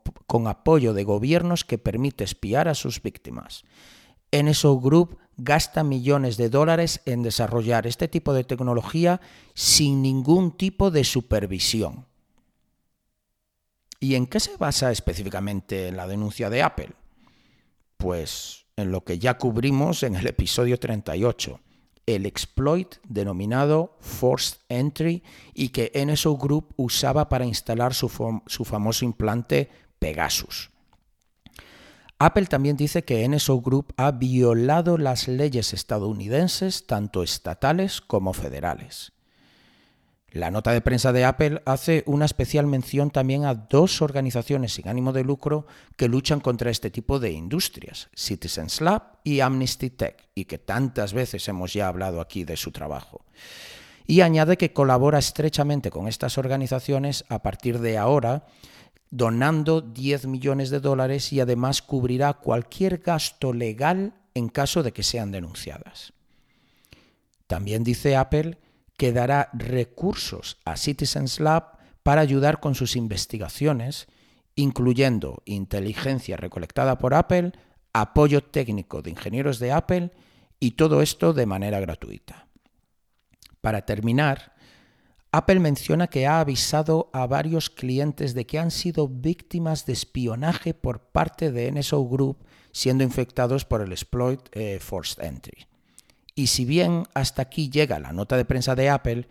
apoyo 0.46 0.94
de 0.94 1.02
gobiernos 1.02 1.64
que 1.64 1.78
permite 1.78 2.22
espiar 2.22 2.68
a 2.68 2.74
sus 2.74 3.02
víctimas. 3.02 3.64
NSO 4.30 4.78
Group 4.78 5.18
gasta 5.38 5.84
millones 5.84 6.36
de 6.36 6.50
dólares 6.50 7.00
en 7.06 7.22
desarrollar 7.22 7.86
este 7.86 8.08
tipo 8.08 8.34
de 8.34 8.44
tecnología 8.44 9.20
sin 9.54 10.02
ningún 10.02 10.56
tipo 10.56 10.90
de 10.90 11.04
supervisión. 11.04 12.06
¿Y 14.00 14.14
en 14.14 14.26
qué 14.26 14.40
se 14.40 14.56
basa 14.56 14.92
específicamente 14.92 15.90
la 15.92 16.06
denuncia 16.06 16.50
de 16.50 16.62
Apple? 16.62 16.90
Pues 17.96 18.66
en 18.76 18.92
lo 18.92 19.02
que 19.04 19.18
ya 19.18 19.38
cubrimos 19.38 20.02
en 20.02 20.14
el 20.16 20.26
episodio 20.26 20.78
38 20.78 21.60
el 22.06 22.24
exploit 22.24 22.96
denominado 23.06 23.96
Forced 24.00 24.58
Entry 24.70 25.22
y 25.52 25.68
que 25.68 25.92
NSO 25.94 26.36
Group 26.38 26.72
usaba 26.76 27.28
para 27.28 27.44
instalar 27.44 27.92
su, 27.92 28.08
su, 28.46 28.64
famoso 28.64 29.04
implante 29.04 29.68
Pegasus. 29.98 30.70
Apple 32.20 32.46
también 32.46 32.76
dice 32.76 33.04
que 33.04 33.28
NSO 33.28 33.60
Group 33.60 33.94
ha 33.96 34.10
violado 34.10 34.98
las 34.98 35.28
leyes 35.28 35.72
estadounidenses, 35.72 36.86
tanto 36.86 37.22
estatales 37.22 38.00
como 38.00 38.32
federales. 38.32 39.12
La 40.30 40.50
nota 40.50 40.72
de 40.72 40.82
prensa 40.82 41.12
de 41.12 41.24
Apple 41.24 41.62
hace 41.64 42.02
una 42.06 42.26
especial 42.26 42.66
mención 42.66 43.10
también 43.10 43.44
a 43.44 43.54
dos 43.54 44.02
organizaciones 44.02 44.74
sin 44.74 44.88
ánimo 44.88 45.12
de 45.12 45.24
lucro 45.24 45.66
que 45.96 46.08
luchan 46.08 46.40
contra 46.40 46.70
este 46.70 46.90
tipo 46.90 47.18
de 47.18 47.30
industrias, 47.30 48.08
Citizens 48.14 48.80
Lab 48.82 49.20
y 49.24 49.40
Amnesty 49.40 49.88
Tech, 49.88 50.28
y 50.34 50.44
que 50.44 50.58
tantas 50.58 51.14
veces 51.14 51.48
hemos 51.48 51.72
ya 51.72 51.88
hablado 51.88 52.20
aquí 52.20 52.44
de 52.44 52.58
su 52.58 52.72
trabajo. 52.72 53.24
Y 54.06 54.20
añade 54.20 54.58
que 54.58 54.72
colabora 54.72 55.18
estrechamente 55.18 55.90
con 55.90 56.08
estas 56.08 56.36
organizaciones 56.36 57.24
a 57.28 57.42
partir 57.42 57.78
de 57.78 57.96
ahora, 57.96 58.44
donando 59.10 59.80
10 59.80 60.26
millones 60.26 60.70
de 60.70 60.80
dólares 60.80 61.32
y 61.32 61.40
además 61.40 61.82
cubrirá 61.82 62.34
cualquier 62.34 62.98
gasto 62.98 63.52
legal 63.52 64.14
en 64.34 64.48
caso 64.48 64.82
de 64.82 64.92
que 64.92 65.02
sean 65.02 65.32
denunciadas. 65.32 66.12
También 67.46 67.84
dice 67.84 68.16
Apple 68.16 68.58
que 68.96 69.12
dará 69.12 69.50
recursos 69.52 70.58
a 70.64 70.76
Citizens 70.76 71.40
Lab 71.40 71.78
para 72.02 72.20
ayudar 72.20 72.60
con 72.60 72.74
sus 72.74 72.96
investigaciones, 72.96 74.08
incluyendo 74.54 75.42
inteligencia 75.46 76.36
recolectada 76.36 76.98
por 76.98 77.14
Apple, 77.14 77.52
apoyo 77.92 78.42
técnico 78.42 79.02
de 79.02 79.10
ingenieros 79.10 79.58
de 79.58 79.72
Apple 79.72 80.10
y 80.60 80.72
todo 80.72 81.00
esto 81.00 81.32
de 81.32 81.46
manera 81.46 81.80
gratuita. 81.80 82.48
Para 83.60 83.82
terminar, 83.82 84.52
Apple 85.30 85.60
menciona 85.60 86.06
que 86.06 86.26
ha 86.26 86.40
avisado 86.40 87.10
a 87.12 87.26
varios 87.26 87.68
clientes 87.68 88.34
de 88.34 88.46
que 88.46 88.58
han 88.58 88.70
sido 88.70 89.08
víctimas 89.08 89.84
de 89.84 89.92
espionaje 89.92 90.72
por 90.74 91.00
parte 91.00 91.52
de 91.52 91.70
NSO 91.70 92.04
Group 92.08 92.38
siendo 92.72 93.04
infectados 93.04 93.64
por 93.64 93.80
el 93.80 93.92
exploit 93.92 94.40
eh, 94.52 94.78
Forced 94.80 95.22
Entry. 95.22 95.66
Y 96.34 96.46
si 96.46 96.64
bien 96.64 97.04
hasta 97.14 97.42
aquí 97.42 97.68
llega 97.68 97.98
la 97.98 98.12
nota 98.12 98.36
de 98.36 98.44
prensa 98.44 98.74
de 98.74 98.88
Apple, 98.88 99.26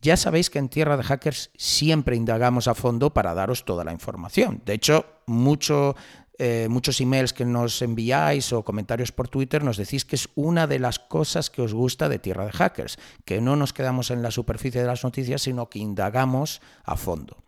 ya 0.00 0.16
sabéis 0.16 0.50
que 0.50 0.58
en 0.58 0.68
Tierra 0.68 0.96
de 0.96 1.02
Hackers 1.02 1.50
siempre 1.56 2.16
indagamos 2.16 2.68
a 2.68 2.74
fondo 2.74 3.12
para 3.12 3.34
daros 3.34 3.64
toda 3.64 3.82
la 3.82 3.92
información. 3.92 4.62
De 4.64 4.74
hecho, 4.74 5.04
mucho, 5.26 5.96
eh, 6.38 6.68
muchos 6.68 7.00
emails 7.00 7.32
que 7.32 7.44
nos 7.44 7.80
enviáis 7.80 8.52
o 8.52 8.64
comentarios 8.64 9.12
por 9.12 9.28
Twitter 9.28 9.64
nos 9.64 9.76
decís 9.76 10.04
que 10.04 10.16
es 10.16 10.28
una 10.34 10.66
de 10.66 10.78
las 10.78 10.98
cosas 10.98 11.48
que 11.48 11.62
os 11.62 11.72
gusta 11.72 12.08
de 12.08 12.18
Tierra 12.18 12.44
de 12.44 12.52
Hackers, 12.52 12.98
que 13.24 13.40
no 13.40 13.56
nos 13.56 13.72
quedamos 13.72 14.10
en 14.10 14.22
la 14.22 14.30
superficie 14.30 14.80
de 14.80 14.86
las 14.86 15.04
noticias, 15.04 15.42
sino 15.42 15.70
que 15.70 15.78
indagamos 15.78 16.60
a 16.84 16.96
fondo. 16.96 17.42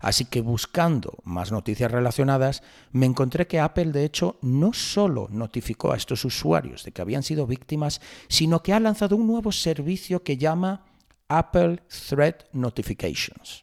Así 0.00 0.24
que 0.24 0.40
buscando 0.40 1.18
más 1.22 1.52
noticias 1.52 1.90
relacionadas, 1.90 2.64
me 2.90 3.06
encontré 3.06 3.46
que 3.46 3.60
Apple 3.60 3.92
de 3.92 4.04
hecho 4.04 4.36
no 4.42 4.72
solo 4.72 5.28
notificó 5.30 5.92
a 5.92 5.96
estos 5.96 6.24
usuarios 6.24 6.82
de 6.82 6.90
que 6.90 7.02
habían 7.02 7.22
sido 7.22 7.46
víctimas, 7.46 8.00
sino 8.28 8.64
que 8.64 8.72
ha 8.72 8.80
lanzado 8.80 9.14
un 9.14 9.28
nuevo 9.28 9.52
servicio 9.52 10.24
que 10.24 10.36
llama 10.36 10.84
Apple 11.28 11.82
Threat 12.08 12.52
Notifications. 12.52 13.62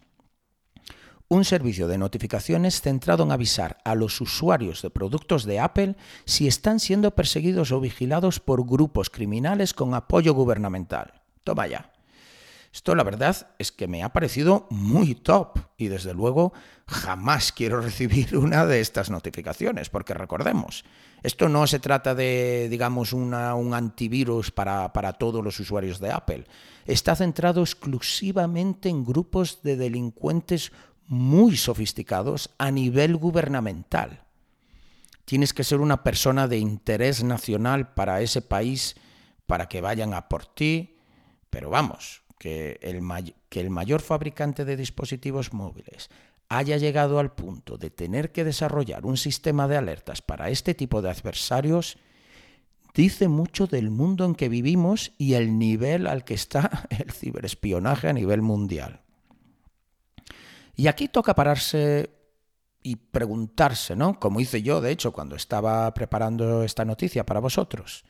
Un 1.32 1.46
servicio 1.46 1.88
de 1.88 2.00
notificaciones 2.00 2.82
centrado 2.82 3.24
en 3.24 3.32
avisar 3.32 3.78
a 3.86 3.94
los 3.94 4.20
usuarios 4.20 4.82
de 4.82 4.90
productos 4.90 5.46
de 5.46 5.60
Apple 5.60 5.96
si 6.26 6.48
están 6.48 6.80
siendo 6.80 7.14
perseguidos 7.14 7.72
o 7.72 7.80
vigilados 7.80 8.40
por 8.40 8.66
grupos 8.66 9.12
criminales 9.12 9.76
con 9.76 9.94
apoyo 9.94 10.34
gubernamental. 10.34 11.22
Toma 11.44 11.68
ya. 11.68 11.92
Esto 12.74 12.94
la 12.94 13.04
verdad 13.04 13.48
es 13.58 13.72
que 13.72 13.88
me 13.88 14.04
ha 14.04 14.10
parecido 14.10 14.68
muy 14.70 15.16
top 15.16 15.60
y 15.78 15.88
desde 15.88 16.14
luego 16.14 16.54
jamás 16.88 17.52
quiero 17.52 17.82
recibir 17.82 18.38
una 18.38 18.66
de 18.66 18.80
estas 18.80 19.10
notificaciones, 19.10 19.90
porque 19.90 20.14
recordemos, 20.14 20.84
esto 21.24 21.50
no 21.50 21.66
se 21.68 21.80
trata 21.80 22.14
de, 22.16 22.68
digamos, 22.70 23.12
un 23.14 23.34
antivirus 23.34 24.52
para, 24.52 24.94
para 24.94 25.14
todos 25.14 25.44
los 25.44 25.60
usuarios 25.60 26.00
de 26.00 26.12
Apple. 26.12 26.46
Está 26.86 27.16
centrado 27.16 27.62
exclusivamente 27.62 28.90
en 28.90 29.04
grupos 29.04 29.62
de 29.64 29.76
delincuentes 29.76 30.72
muy 31.10 31.58
sofisticados 31.58 32.52
a 32.60 32.70
nivel 32.70 33.18
gubernamental. 33.18 34.22
Tienes 35.26 35.54
que 35.54 35.64
ser 35.64 35.82
una 35.82 36.04
persona 36.04 36.48
de 36.48 36.60
interés 36.60 37.24
nacional 37.24 37.94
para 37.94 38.22
ese 38.22 38.44
país 38.44 38.96
para 39.48 39.68
que 39.68 39.82
vayan 39.82 40.14
a 40.14 40.30
por 40.30 40.46
ti, 40.46 40.98
pero 41.50 41.72
vamos, 41.72 42.22
que 42.38 42.80
el, 42.84 43.02
que 43.50 43.60
el 43.60 43.72
mayor 43.72 44.02
fabricante 44.02 44.66
de 44.66 44.78
dispositivos 44.78 45.52
móviles 45.52 46.12
haya 46.48 46.78
llegado 46.78 47.18
al 47.18 47.34
punto 47.34 47.78
de 47.78 47.90
tener 47.90 48.32
que 48.32 48.44
desarrollar 48.44 49.08
un 49.08 49.18
sistema 49.18 49.68
de 49.68 49.78
alertas 49.78 50.22
para 50.22 50.50
este 50.50 50.76
tipo 50.76 51.02
de 51.02 51.10
adversarios, 51.10 51.98
dice 52.94 53.28
mucho 53.28 53.66
del 53.66 53.90
mundo 53.90 54.26
en 54.26 54.36
que 54.36 54.48
vivimos 54.48 55.12
y 55.18 55.34
el 55.34 55.58
nivel 55.58 56.06
al 56.06 56.24
que 56.24 56.36
está 56.36 56.88
el 57.00 57.12
ciberespionaje 57.12 58.10
a 58.10 58.14
nivel 58.14 58.44
mundial. 58.44 59.02
Y 60.80 60.88
aquí 60.88 61.10
toca 61.10 61.36
pararse 61.36 62.10
y 62.82 62.96
preguntarse, 62.96 63.98
¿no? 63.98 64.18
Como 64.18 64.40
hice 64.40 64.62
yo, 64.62 64.80
de 64.80 64.92
hecho, 64.92 65.12
cuando 65.12 65.36
estaba 65.36 65.94
preparando 65.94 66.64
esta 66.64 66.86
noticia 66.86 67.26
para 67.26 67.42
vosotros. 67.42 68.06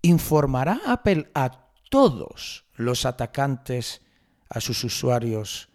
¿Informará 0.00 0.80
Apple 0.86 1.30
a 1.34 1.68
todos 1.90 2.64
los 2.76 3.04
atacantes 3.04 4.00
a 4.48 4.62
sus 4.62 4.82
usuarios 4.84 5.68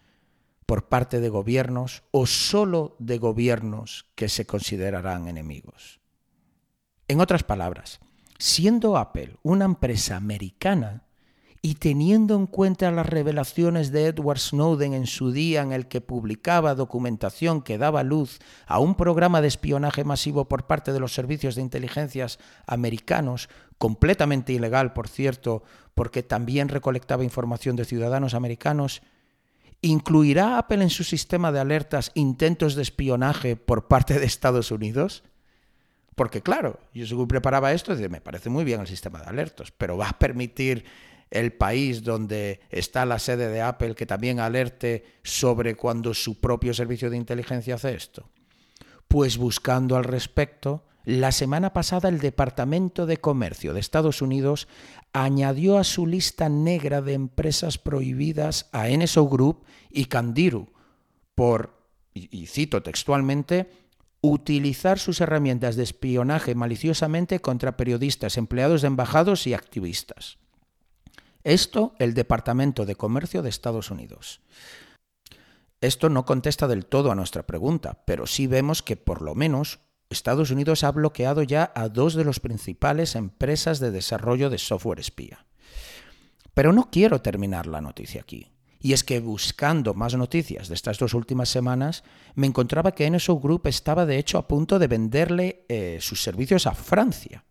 por 0.66 0.90
parte 0.90 1.20
de 1.20 1.30
gobiernos 1.30 2.02
o 2.10 2.26
solo 2.26 2.96
de 2.98 3.20
gobiernos 3.20 4.08
que 4.16 4.28
se 4.28 4.48
considerarán 4.48 5.28
enemigos. 5.28 6.00
En 7.08 7.22
otras 7.22 7.44
palabras, 7.44 8.00
siendo 8.40 8.98
Apple 8.98 9.36
una 9.44 9.66
empresa 9.66 10.16
americana, 10.16 11.04
y 11.62 11.76
teniendo 11.76 12.36
en 12.36 12.46
cuenta 12.48 12.92
las 12.92 13.08
revelaciones 13.08 13.92
de 13.92 14.08
Edward 14.08 14.40
Snowden 14.40 14.94
en 14.94 15.08
su 15.08 15.32
día 15.32 15.62
en 15.62 15.72
el 15.72 15.88
que 15.88 16.02
publicaba 16.02 16.76
documentación 16.76 17.62
que 17.62 17.78
daba 17.78 18.04
luz 18.04 18.40
a 18.68 18.80
un 18.80 18.96
programa 18.96 19.42
de 19.42 19.48
espionaje 19.48 20.04
masivo 20.04 20.48
por 20.48 20.68
parte 20.68 20.94
de 20.94 21.00
los 21.00 21.14
servicios 21.14 21.56
de 21.56 21.62
inteligencias 21.62 22.40
americanos, 22.68 23.50
completamente 23.78 24.54
ilegal, 24.54 24.94
por 24.94 25.08
cierto, 25.08 25.64
porque 25.96 26.24
también 26.24 26.70
recolectaba 26.70 27.24
información 27.24 27.76
de 27.76 27.86
ciudadanos 27.86 28.34
americanos, 28.34 29.02
¿incluirá 29.82 30.58
Apple 30.60 30.84
en 30.84 30.90
su 30.90 31.04
sistema 31.04 31.52
de 31.52 31.60
alertas 31.60 32.12
intentos 32.14 32.76
de 32.76 32.84
espionaje 32.84 33.56
por 33.56 33.88
parte 33.88 34.20
de 34.20 34.26
Estados 34.26 34.72
Unidos? 34.72 35.24
Porque 36.16 36.42
claro, 36.42 36.80
yo 36.94 37.06
según 37.06 37.28
preparaba 37.28 37.74
esto, 37.74 37.96
me 37.96 38.22
parece 38.22 38.50
muy 38.50 38.64
bien 38.64 38.82
el 38.82 38.88
sistema 38.88 39.20
de 39.20 39.28
alertas, 39.28 39.72
pero 39.72 39.98
va 39.98 40.10
a 40.10 40.18
permitir 40.18 40.84
el 41.32 41.54
país 41.54 42.04
donde 42.04 42.60
está 42.70 43.06
la 43.06 43.20
sede 43.20 43.50
de 43.50 43.62
Apple 43.62 43.96
que 43.96 44.06
también 44.06 44.40
alerte 44.40 45.04
sobre 45.24 45.76
cuando 45.76 46.14
su 46.14 46.40
propio 46.40 46.74
servicio 46.74 47.10
de 47.10 47.18
inteligencia 47.18 47.76
hace 47.76 47.94
esto? 47.94 48.30
Pues 49.08 49.38
buscando 49.38 49.96
al 49.96 50.04
respecto, 50.04 50.84
la 51.06 51.32
semana 51.32 51.72
pasada 51.72 52.10
el 52.10 52.20
Departamento 52.20 53.06
de 53.06 53.18
Comercio 53.18 53.74
de 53.74 53.80
Estados 53.80 54.22
Unidos 54.22 54.68
añadió 55.14 55.78
a 55.78 55.86
su 55.86 56.06
lista 56.06 56.50
negra 56.50 57.02
de 57.02 57.14
empresas 57.14 57.78
prohibidas 57.78 58.70
a 58.74 58.90
NSO 58.90 59.28
Group 59.28 59.64
y 59.90 60.06
Candiru 60.06 60.68
por, 61.34 61.80
y 62.14 62.48
cito 62.48 62.84
textualmente, 62.84 63.70
utilizar 64.22 65.00
sus 65.00 65.22
herramientas 65.22 65.76
de 65.76 65.84
espionaje 65.84 66.56
maliciosamente 66.56 67.40
contra 67.40 67.78
periodistas, 67.78 68.38
empleados 68.38 68.82
de 68.82 68.88
embajados 68.88 69.48
y 69.48 69.54
activistas. 69.54 70.40
Esto 71.48 71.96
el 71.98 72.14
Departamento 72.14 72.86
de 72.86 72.98
Comercio 72.98 73.42
de 73.42 73.48
Estados 73.48 73.90
Unidos. 73.90 74.42
Esto 75.80 76.10
no 76.10 76.26
contesta 76.26 76.68
del 76.68 76.86
todo 76.86 77.10
a 77.10 77.16
nuestra 77.16 77.48
pregunta, 77.48 78.04
pero 78.06 78.28
sí 78.28 78.48
vemos 78.48 78.84
que 78.84 78.98
por 78.98 79.22
lo 79.22 79.34
menos 79.34 79.80
Estados 80.10 80.52
Unidos 80.52 80.84
ha 80.84 80.92
bloqueado 80.92 81.44
ya 81.44 81.72
a 81.74 81.88
dos 81.88 82.16
de 82.16 82.26
las 82.26 82.42
principales 82.42 83.16
empresas 83.16 83.80
de 83.80 83.92
desarrollo 83.92 84.50
de 84.50 84.58
software 84.58 85.00
espía. 85.00 85.46
Pero 86.54 86.74
no 86.74 86.90
quiero 86.92 87.22
terminar 87.22 87.66
la 87.66 87.80
noticia 87.80 88.20
aquí. 88.20 88.52
Y 88.82 88.92
es 88.92 89.06
que 89.06 89.22
buscando 89.22 89.94
más 89.94 90.16
noticias 90.16 90.68
de 90.68 90.76
estas 90.76 91.00
dos 91.00 91.14
últimas 91.14 91.48
semanas, 91.48 92.04
me 92.36 92.48
encontraba 92.48 92.92
que 92.92 93.10
NSO 93.10 93.40
Group 93.40 93.68
estaba 93.68 94.06
de 94.06 94.18
hecho 94.18 94.38
a 94.38 94.50
punto 94.50 94.80
de 94.80 94.88
venderle 94.88 95.66
eh, 95.70 96.00
sus 96.02 96.22
servicios 96.22 96.68
a 96.68 96.74
Francia. 96.74 97.46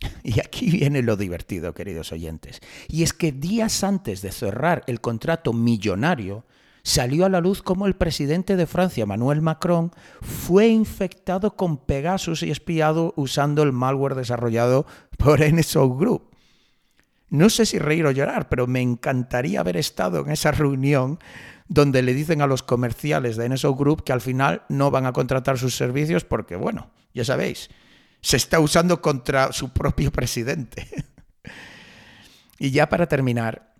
Y 0.22 0.40
aquí 0.40 0.70
viene 0.70 1.02
lo 1.02 1.16
divertido, 1.16 1.74
queridos 1.74 2.12
oyentes. 2.12 2.60
Y 2.88 3.02
es 3.02 3.12
que 3.12 3.32
días 3.32 3.82
antes 3.84 4.22
de 4.22 4.32
cerrar 4.32 4.82
el 4.86 5.00
contrato 5.00 5.52
millonario, 5.52 6.44
salió 6.82 7.26
a 7.26 7.28
la 7.28 7.40
luz 7.40 7.62
cómo 7.62 7.86
el 7.86 7.96
presidente 7.96 8.56
de 8.56 8.66
Francia, 8.66 9.02
Emmanuel 9.02 9.42
Macron, 9.42 9.92
fue 10.20 10.68
infectado 10.68 11.56
con 11.56 11.78
Pegasus 11.78 12.42
y 12.42 12.50
espiado 12.50 13.12
usando 13.16 13.62
el 13.62 13.72
malware 13.72 14.14
desarrollado 14.14 14.86
por 15.18 15.40
NSO 15.40 15.94
Group. 15.94 16.30
No 17.30 17.50
sé 17.50 17.66
si 17.66 17.78
reír 17.78 18.06
o 18.06 18.10
llorar, 18.10 18.48
pero 18.48 18.66
me 18.66 18.80
encantaría 18.80 19.60
haber 19.60 19.76
estado 19.76 20.20
en 20.20 20.30
esa 20.30 20.50
reunión 20.50 21.18
donde 21.68 22.00
le 22.00 22.14
dicen 22.14 22.40
a 22.40 22.46
los 22.46 22.62
comerciales 22.62 23.36
de 23.36 23.50
NSO 23.50 23.74
Group 23.74 24.02
que 24.02 24.14
al 24.14 24.22
final 24.22 24.62
no 24.70 24.90
van 24.90 25.04
a 25.04 25.12
contratar 25.12 25.58
sus 25.58 25.76
servicios 25.76 26.24
porque, 26.24 26.56
bueno, 26.56 26.90
ya 27.12 27.26
sabéis, 27.26 27.68
se 28.20 28.36
está 28.36 28.60
usando 28.60 29.00
contra 29.00 29.52
su 29.52 29.70
propio 29.70 30.10
presidente. 30.10 30.88
y 32.58 32.70
ya 32.70 32.88
para 32.88 33.06
terminar, 33.06 33.74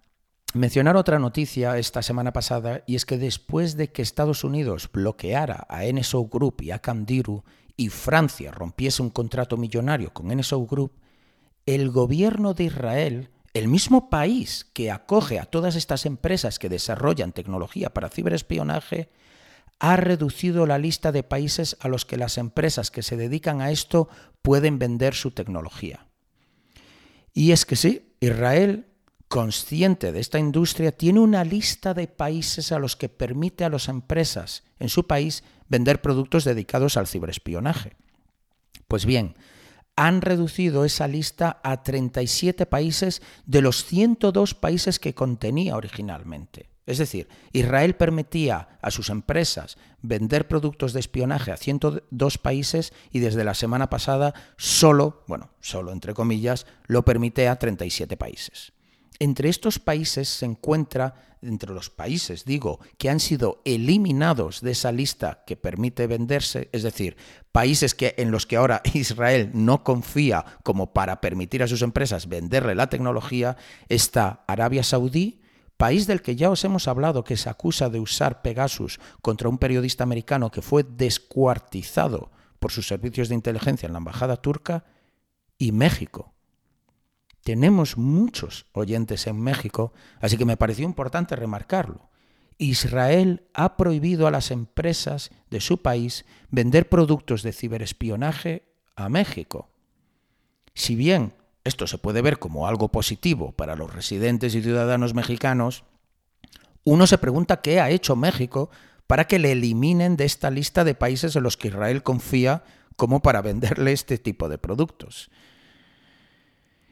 mencionar 0.55 0.97
otra 0.97 1.19
noticia 1.19 1.79
esta 1.79 2.03
semana 2.03 2.33
pasada, 2.33 2.83
y 2.87 2.95
es 2.95 3.05
que 3.05 3.19
después 3.19 3.77
de 3.77 3.91
que 3.91 4.03
Estados 4.03 4.45
Unidos 4.45 4.89
bloqueara 4.93 5.67
a 5.69 5.85
NSO 5.85 6.27
Group 6.27 6.63
y 6.63 6.71
a 6.71 6.79
Candiru 6.79 7.45
y 7.77 7.89
Francia 7.89 8.51
rompiese 8.51 9.03
un 9.03 9.11
contrato 9.11 9.57
millonario 9.57 10.13
con 10.13 10.29
NSO 10.29 10.67
Group, 10.67 10.93
el 11.67 11.91
gobierno 11.91 12.55
de 12.55 12.65
Israel, 12.65 13.31
el 13.55 13.69
mismo 13.69 14.09
país 14.09 14.67
que 14.73 14.91
acoge 14.91 15.39
a 15.39 15.45
todas 15.45 15.77
estas 15.77 16.07
empresas 16.07 16.59
que 16.59 16.69
desarrollan 16.69 17.33
tecnología 17.33 17.91
para 17.91 18.09
ciberespionaje, 18.09 19.11
ha 19.79 19.97
reducido 19.97 20.67
la 20.67 20.79
lista 20.79 21.13
de 21.13 21.23
países 21.23 21.77
a 21.81 21.89
los 21.89 22.05
que 22.05 22.17
las 22.17 22.39
empresas 22.39 22.91
que 22.91 23.03
se 23.03 23.17
dedican 23.17 23.61
a 23.61 23.71
esto 23.71 24.09
pueden 24.43 24.79
vender 24.79 25.15
su 25.15 25.31
tecnología. 25.31 26.07
Y 27.33 27.53
es 27.53 27.65
que 27.65 27.77
sí, 27.77 28.13
Israel, 28.21 28.87
consciente 29.29 30.11
de 30.11 30.21
esta 30.21 30.39
industria, 30.39 30.93
tiene 30.93 31.21
una 31.21 31.45
lista 31.45 31.95
de 31.95 32.09
países 32.09 32.73
a 32.73 32.79
los 32.79 32.97
que 32.97 33.09
permite 33.09 33.65
a 33.65 33.69
las 33.69 33.89
empresas 33.89 34.65
en 34.79 34.89
su 34.89 35.07
país 35.07 35.45
vender 35.69 36.03
productos 36.03 36.45
dedicados 36.45 36.97
al 36.97 37.07
ciberespionaje. 37.07 37.97
Pues 38.89 39.07
bien, 39.07 39.37
han 39.95 40.23
reducido 40.23 40.85
esa 40.85 41.07
lista 41.07 41.61
a 41.63 41.83
37 41.83 42.67
países 42.67 43.23
de 43.47 43.63
los 43.63 43.85
102 43.85 44.55
países 44.55 44.99
que 44.99 45.15
contenía 45.15 45.77
originalmente. 45.77 46.69
Es 46.89 46.97
decir, 46.97 47.29
Israel 47.53 47.97
permitía 47.97 48.79
a 48.81 48.91
sus 48.91 49.11
empresas 49.11 49.77
vender 50.01 50.49
productos 50.49 50.95
de 50.95 51.01
espionaje 51.01 51.53
a 51.53 51.59
102 51.59 52.39
países 52.39 52.95
y 53.13 53.19
desde 53.19 53.45
la 53.45 53.53
semana 53.53 53.91
pasada 53.91 54.33
solo, 54.57 55.23
bueno, 55.29 55.51
solo 55.61 55.93
entre 55.93 56.15
comillas, 56.15 56.65
lo 56.87 57.05
permite 57.05 57.47
a 57.47 57.59
37 57.59 58.17
países. 58.17 58.73
Entre 59.19 59.51
estos 59.51 59.79
países 59.79 60.31
se 60.31 60.47
encuentra, 60.47 61.37
entre 61.43 61.75
los 61.75 61.91
países, 61.91 62.47
digo, 62.47 62.81
que 62.97 63.11
han 63.11 63.21
sido 63.21 63.61
eliminados 63.67 64.63
de 64.63 64.71
esa 64.71 64.91
lista 64.91 65.45
que 65.47 65.57
permite 65.57 66.07
venderse, 66.07 66.71
es 66.73 66.85
decir, 66.85 67.19
países 67.53 67.95
que, 67.95 68.15
en 68.17 68.31
los 68.31 68.47
que 68.47 68.57
ahora 68.57 68.81
Israel 68.95 69.51
no 69.53 69.85
confía 69.85 70.43
como 70.63 70.95
para 70.95 71.21
permitir 71.21 71.63
a 71.63 71.69
sus 71.69 71.83
empresas 71.83 72.31
venderle 72.31 72.75
la 72.75 72.89
tecnología, 72.89 73.59
está 73.91 74.43
Arabia 74.47 74.83
Saudí, 74.83 75.43
país 75.79 76.07
del 76.07 76.21
que 76.21 76.37
ya 76.37 76.51
os 76.51 76.63
hemos 76.65 76.89
hablado 76.89 77.25
que 77.25 77.39
se 77.39 77.49
acusa 77.49 77.89
de 77.89 78.01
usar 78.01 78.43
Pegasus 78.43 79.01
contra 79.23 79.49
un 79.49 79.57
periodista 79.57 80.05
americano 80.05 80.51
que 80.51 80.61
fue 80.61 80.83
descuartizado 80.85 82.31
por 82.59 82.73
sus 82.73 82.87
servicios 82.87 83.31
de 83.31 83.37
inteligencia 83.37 83.87
en 83.87 83.93
la 83.93 83.99
embajada 83.99 84.37
turca, 84.37 84.85
y 85.59 85.73
México. 85.73 86.33
Tenemos 87.43 87.97
muchos 87.97 88.67
oyentes 88.73 89.27
en 89.27 89.41
México, 89.41 89.93
así 90.21 90.37
que 90.37 90.45
me 90.45 90.57
pareció 90.57 90.85
importante 90.85 91.35
remarcarlo. 91.35 92.11
Israel 92.59 93.49
ha 93.55 93.77
prohibido 93.77 94.27
a 94.27 94.31
las 94.31 94.51
empresas 94.51 95.31
de 95.51 95.61
su 95.61 95.83
país 95.83 96.25
vender 96.51 96.89
productos 96.89 97.43
de 97.43 97.53
ciberespionaje 97.53 98.69
a 98.97 99.09
México. 99.09 99.71
Si 100.75 100.95
bien 100.95 101.35
esto 101.65 101.87
se 101.87 101.99
puede 101.99 102.23
ver 102.23 102.39
como 102.39 102.67
algo 102.67 102.89
positivo 102.89 103.53
para 103.53 103.77
los 103.77 103.93
residentes 103.93 104.55
y 104.55 104.63
ciudadanos 104.63 105.15
mexicanos, 105.15 105.85
uno 106.85 107.07
se 107.07 107.19
pregunta 107.19 107.61
qué 107.61 107.81
ha 107.81 107.91
hecho 107.91 108.17
México 108.17 108.71
para 109.07 109.27
que 109.27 109.39
le 109.39 109.53
eliminen 109.53 110.17
de 110.17 110.25
esta 110.25 110.51
lista 110.51 110.85
de 110.85 110.95
países 110.95 111.37
en 111.37 111.43
los 111.43 111.57
que 111.57 111.69
Israel 111.69 112.03
confía 112.03 112.63
como 112.97 113.21
para 113.21 113.43
venderle 113.43 113.93
este 113.93 114.19
tipo 114.19 114.49
de 114.49 114.59
productos. 114.59 115.31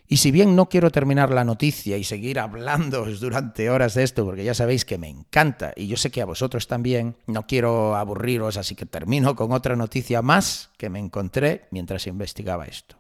Y 0.09 0.19
si 0.19 0.31
bien 0.31 0.55
no 0.55 0.69
quiero 0.69 0.91
terminar 0.91 1.31
la 1.33 1.45
noticia 1.45 1.97
y 1.97 2.05
seguir 2.05 2.39
hablando 2.39 3.05
durante 3.07 3.71
horas 3.71 3.95
de 3.95 4.05
esto, 4.05 4.25
porque 4.25 4.45
ya 4.45 4.55
sabéis 4.55 4.85
que 4.85 4.99
me 4.99 5.09
encanta 5.09 5.73
y 5.75 5.89
yo 5.89 5.97
sé 5.97 6.11
que 6.11 6.23
a 6.23 6.27
vosotros 6.27 6.69
también, 6.69 7.17
no 7.27 7.47
quiero 7.47 7.97
aburriros, 7.97 8.57
así 8.57 8.77
que 8.77 8.87
termino 8.87 9.35
con 9.35 9.53
otra 9.53 9.75
noticia 9.75 10.23
más 10.23 10.71
que 10.77 10.91
me 10.91 11.01
encontré 11.01 11.67
mientras 11.71 12.07
investigaba 12.07 12.67
esto. 12.67 12.97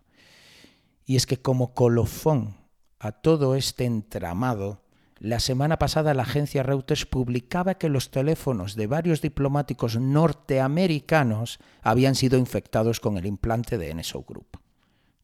Y 1.07 1.16
es 1.16 1.24
que 1.24 1.40
como 1.40 1.72
colofón 1.72 2.57
a 2.98 3.12
todo 3.12 3.54
este 3.54 3.84
entramado, 3.84 4.82
la 5.18 5.40
semana 5.40 5.78
pasada 5.78 6.12
la 6.12 6.24
agencia 6.24 6.62
Reuters 6.62 7.07
publicaba 7.07 7.76
que 7.76 7.88
los 7.88 8.11
teléfonos 8.11 8.76
de 8.76 8.86
varios 8.86 9.22
diplomáticos 9.22 9.98
norteamericanos 9.98 11.59
habían 11.80 12.14
sido 12.14 12.36
infectados 12.36 13.00
con 13.00 13.16
el 13.16 13.24
implante 13.24 13.78
de 13.78 13.94
NSO 13.94 14.24
Group. 14.24 14.59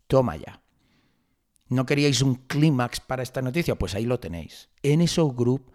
Toma 0.06 0.36
ya. 0.36 0.62
¿No 1.68 1.84
queríais 1.84 2.22
un 2.22 2.36
clímax 2.36 3.00
para 3.00 3.22
esta 3.22 3.42
noticia? 3.42 3.74
Pues 3.74 3.94
ahí 3.94 4.06
lo 4.06 4.18
tenéis. 4.18 4.70
NSO 4.82 5.32
Group 5.32 5.70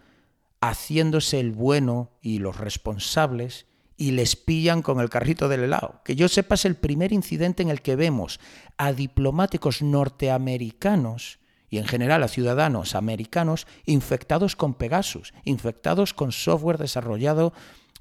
haciéndose 0.61 1.39
el 1.39 1.51
bueno 1.51 2.17
y 2.21 2.39
los 2.39 2.57
responsables 2.57 3.66
y 3.97 4.11
les 4.11 4.35
pillan 4.35 4.83
con 4.83 4.99
el 4.99 5.09
carrito 5.09 5.49
del 5.49 5.63
helado. 5.63 6.01
Que 6.05 6.15
yo 6.15 6.27
sepa 6.27 6.55
es 6.55 6.65
el 6.65 6.75
primer 6.75 7.11
incidente 7.11 7.63
en 7.63 7.69
el 7.69 7.81
que 7.81 7.95
vemos 7.95 8.39
a 8.77 8.93
diplomáticos 8.93 9.81
norteamericanos 9.81 11.39
y 11.69 11.79
en 11.79 11.85
general 11.85 12.23
a 12.23 12.27
ciudadanos 12.27 12.95
americanos 12.95 13.67
infectados 13.85 14.55
con 14.55 14.75
Pegasus, 14.75 15.33
infectados 15.43 16.13
con 16.13 16.31
software 16.31 16.77
desarrollado 16.77 17.53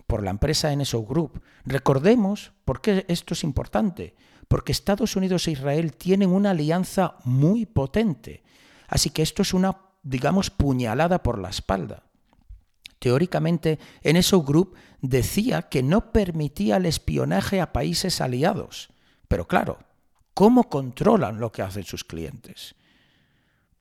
por 0.07 0.23
la 0.23 0.31
empresa 0.31 0.75
NSO 0.75 1.03
Group. 1.03 1.43
Recordemos 1.65 2.53
por 2.65 2.81
qué 2.81 3.05
esto 3.09 3.35
es 3.35 3.43
importante, 3.43 4.15
porque 4.49 4.73
Estados 4.73 5.17
Unidos 5.17 5.49
e 5.49 5.53
Israel 5.53 5.97
tienen 5.97 6.31
una 6.31 6.51
alianza 6.51 7.17
muy 7.25 7.67
potente. 7.67 8.43
Así 8.87 9.11
que 9.11 9.23
esto 9.23 9.43
es 9.43 9.53
una, 9.53 9.79
digamos, 10.03 10.51
puñalada 10.51 11.23
por 11.23 11.39
la 11.39 11.49
espalda. 11.49 12.05
Teóricamente, 12.99 13.79
NSO 14.05 14.43
Group 14.43 14.75
decía 15.09 15.63
que 15.63 15.83
no 15.83 16.13
permitía 16.13 16.77
el 16.77 16.87
espionaje 16.87 17.61
a 17.61 17.73
países 17.73 18.21
aliados. 18.21 18.91
Pero 19.29 19.47
claro, 19.47 19.79
¿cómo 20.35 20.69
controlan 20.69 21.41
lo 21.41 21.53
que 21.53 21.63
hacen 21.63 21.85
sus 21.85 22.05
clientes? 22.05 22.75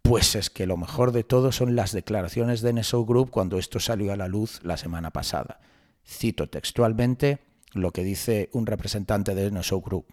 Pues 0.01 0.35
es 0.35 0.49
que 0.49 0.67
lo 0.67 0.77
mejor 0.77 1.11
de 1.11 1.23
todo 1.23 1.51
son 1.51 1.75
las 1.75 1.91
declaraciones 1.91 2.61
de 2.61 2.73
NSO 2.73 3.05
Group 3.05 3.31
cuando 3.31 3.57
esto 3.57 3.79
salió 3.79 4.13
a 4.13 4.15
la 4.17 4.27
luz 4.27 4.59
la 4.63 4.77
semana 4.77 5.11
pasada. 5.11 5.59
Cito 6.05 6.47
textualmente 6.47 7.39
lo 7.73 7.91
que 7.91 8.03
dice 8.03 8.49
un 8.53 8.65
representante 8.67 9.33
de 9.33 9.49
NSO 9.51 9.81
Group. 9.81 10.05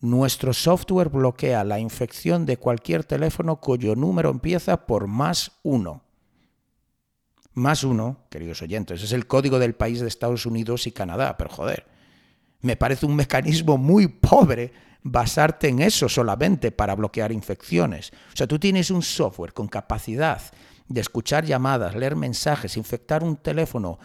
Nuestro 0.00 0.52
software 0.52 1.08
bloquea 1.08 1.64
la 1.64 1.80
infección 1.80 2.46
de 2.46 2.58
cualquier 2.58 3.04
teléfono 3.04 3.56
cuyo 3.56 3.96
número 3.96 4.30
empieza 4.30 4.86
por 4.86 5.06
más 5.06 5.52
uno 5.62 6.02
más 7.58 7.84
uno, 7.84 8.24
queridos 8.30 8.62
oyentes, 8.62 9.02
es 9.02 9.12
el 9.12 9.26
código 9.26 9.58
del 9.58 9.74
país 9.74 10.00
de 10.00 10.08
Estados 10.08 10.46
Unidos 10.46 10.86
y 10.86 10.92
Canadá, 10.92 11.36
pero 11.36 11.50
joder, 11.50 11.86
me 12.60 12.76
parece 12.76 13.06
un 13.06 13.16
mecanismo 13.16 13.76
muy 13.76 14.08
pobre 14.08 14.72
basarte 15.02 15.68
en 15.68 15.80
eso 15.80 16.08
solamente 16.08 16.72
para 16.72 16.94
bloquear 16.94 17.32
infecciones. 17.32 18.12
O 18.32 18.36
sea, 18.36 18.46
tú 18.46 18.58
tienes 18.58 18.90
un 18.90 19.02
software 19.02 19.52
con 19.52 19.68
capacidad 19.68 20.40
de 20.88 21.00
escuchar 21.00 21.44
llamadas, 21.44 21.94
leer 21.94 22.16
mensajes, 22.16 22.76
infectar 22.76 23.22
un 23.22 23.36
teléfono 23.36 23.98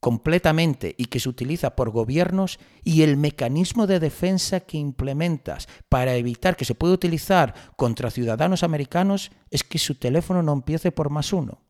completamente 0.00 0.94
y 0.98 1.06
que 1.06 1.18
se 1.18 1.30
utiliza 1.30 1.74
por 1.74 1.90
gobiernos 1.90 2.58
y 2.84 3.02
el 3.02 3.16
mecanismo 3.16 3.86
de 3.86 4.00
defensa 4.00 4.60
que 4.60 4.76
implementas 4.76 5.66
para 5.88 6.14
evitar 6.16 6.56
que 6.56 6.66
se 6.66 6.74
pueda 6.74 6.92
utilizar 6.92 7.54
contra 7.76 8.10
ciudadanos 8.10 8.62
americanos 8.62 9.30
es 9.50 9.64
que 9.64 9.78
su 9.78 9.94
teléfono 9.94 10.42
no 10.42 10.52
empiece 10.52 10.92
por 10.92 11.08
más 11.08 11.32
uno. 11.32 11.63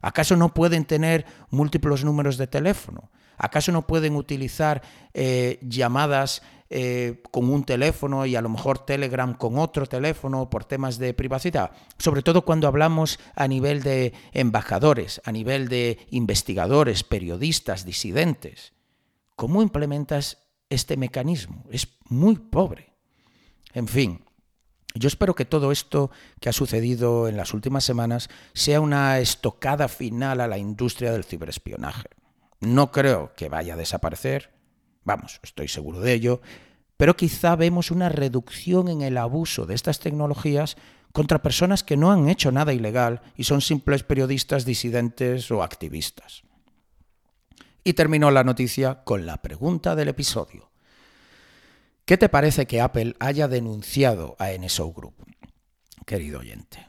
¿Acaso 0.00 0.36
no 0.36 0.54
pueden 0.54 0.84
tener 0.84 1.26
múltiples 1.50 2.04
números 2.04 2.36
de 2.36 2.46
teléfono? 2.46 3.10
¿Acaso 3.36 3.72
no 3.72 3.86
pueden 3.86 4.16
utilizar 4.16 4.82
eh, 5.14 5.58
llamadas 5.62 6.42
eh, 6.68 7.22
con 7.30 7.50
un 7.50 7.64
teléfono 7.64 8.26
y 8.26 8.36
a 8.36 8.42
lo 8.42 8.50
mejor 8.50 8.84
Telegram 8.84 9.32
con 9.34 9.58
otro 9.58 9.86
teléfono 9.86 10.50
por 10.50 10.64
temas 10.64 10.98
de 10.98 11.14
privacidad? 11.14 11.70
Sobre 11.98 12.22
todo 12.22 12.44
cuando 12.44 12.68
hablamos 12.68 13.18
a 13.34 13.48
nivel 13.48 13.82
de 13.82 14.12
embajadores, 14.32 15.22
a 15.24 15.32
nivel 15.32 15.68
de 15.68 15.98
investigadores, 16.10 17.02
periodistas, 17.02 17.86
disidentes. 17.86 18.74
¿Cómo 19.36 19.62
implementas 19.62 20.36
este 20.68 20.98
mecanismo? 20.98 21.64
Es 21.70 21.88
muy 22.10 22.36
pobre. 22.36 22.92
En 23.72 23.88
fin, 23.88 24.22
yo 24.94 25.08
espero 25.08 25.34
que 25.34 25.44
todo 25.44 25.72
esto 25.72 26.10
que 26.40 26.48
ha 26.48 26.52
sucedido 26.52 27.28
en 27.28 27.36
las 27.36 27.54
últimas 27.54 27.84
semanas 27.84 28.28
sea 28.52 28.80
una 28.80 29.18
estocada 29.20 29.88
final 29.88 30.40
a 30.40 30.48
la 30.48 30.58
industria 30.58 31.12
del 31.12 31.24
ciberespionaje. 31.24 32.08
No 32.60 32.90
creo 32.90 33.32
que 33.36 33.48
vaya 33.48 33.74
a 33.74 33.76
desaparecer, 33.76 34.50
vamos, 35.04 35.40
estoy 35.42 35.68
seguro 35.68 36.00
de 36.00 36.12
ello, 36.12 36.40
pero 36.96 37.16
quizá 37.16 37.56
vemos 37.56 37.90
una 37.90 38.08
reducción 38.08 38.88
en 38.88 39.00
el 39.00 39.16
abuso 39.16 39.64
de 39.64 39.74
estas 39.74 40.00
tecnologías 40.00 40.76
contra 41.12 41.42
personas 41.42 41.82
que 41.82 41.96
no 41.96 42.12
han 42.12 42.28
hecho 42.28 42.52
nada 42.52 42.72
ilegal 42.72 43.22
y 43.36 43.44
son 43.44 43.60
simples 43.60 44.02
periodistas 44.02 44.64
disidentes 44.64 45.50
o 45.50 45.62
activistas. 45.62 46.42
Y 47.82 47.94
terminó 47.94 48.30
la 48.30 48.44
noticia 48.44 49.02
con 49.04 49.24
la 49.24 49.40
pregunta 49.40 49.96
del 49.96 50.08
episodio. 50.08 50.69
¿Qué 52.10 52.18
te 52.18 52.28
parece 52.28 52.66
que 52.66 52.80
Apple 52.80 53.14
haya 53.20 53.46
denunciado 53.46 54.34
a 54.40 54.50
NSO 54.50 54.92
Group, 54.92 55.14
querido 56.04 56.40
oyente? 56.40 56.88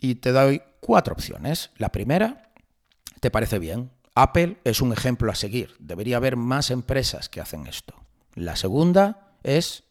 Y 0.00 0.14
te 0.14 0.32
doy 0.32 0.62
cuatro 0.80 1.12
opciones. 1.12 1.70
La 1.76 1.92
primera, 1.92 2.50
¿te 3.20 3.30
parece 3.30 3.58
bien? 3.58 3.90
Apple 4.14 4.56
es 4.64 4.80
un 4.80 4.94
ejemplo 4.94 5.30
a 5.30 5.34
seguir. 5.34 5.74
Debería 5.80 6.16
haber 6.16 6.36
más 6.36 6.70
empresas 6.70 7.28
que 7.28 7.42
hacen 7.42 7.66
esto. 7.66 8.06
La 8.36 8.56
segunda 8.56 9.36
es 9.42 9.84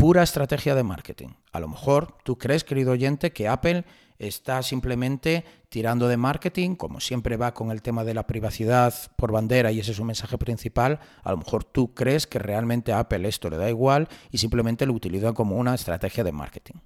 pura 0.00 0.22
estrategia 0.22 0.74
de 0.74 0.82
marketing. 0.82 1.28
A 1.52 1.60
lo 1.60 1.68
mejor 1.68 2.16
tú 2.24 2.38
crees, 2.38 2.64
querido 2.64 2.92
oyente, 2.92 3.32
que 3.32 3.48
Apple 3.48 3.84
está 4.18 4.62
simplemente 4.62 5.44
tirando 5.68 6.08
de 6.08 6.16
marketing, 6.16 6.74
como 6.74 7.00
siempre 7.00 7.36
va 7.36 7.52
con 7.52 7.70
el 7.70 7.82
tema 7.82 8.02
de 8.02 8.14
la 8.14 8.26
privacidad 8.26 8.94
por 9.16 9.30
bandera 9.30 9.72
y 9.72 9.80
ese 9.80 9.90
es 9.90 9.98
su 9.98 10.04
mensaje 10.04 10.38
principal, 10.38 11.00
a 11.22 11.32
lo 11.32 11.36
mejor 11.36 11.64
tú 11.64 11.92
crees 11.92 12.26
que 12.26 12.38
realmente 12.38 12.94
a 12.94 13.00
Apple 13.00 13.28
esto 13.28 13.50
le 13.50 13.58
da 13.58 13.68
igual 13.68 14.08
y 14.30 14.38
simplemente 14.38 14.86
lo 14.86 14.94
utiliza 14.94 15.34
como 15.34 15.56
una 15.56 15.74
estrategia 15.74 16.24
de 16.24 16.32
marketing. 16.32 16.76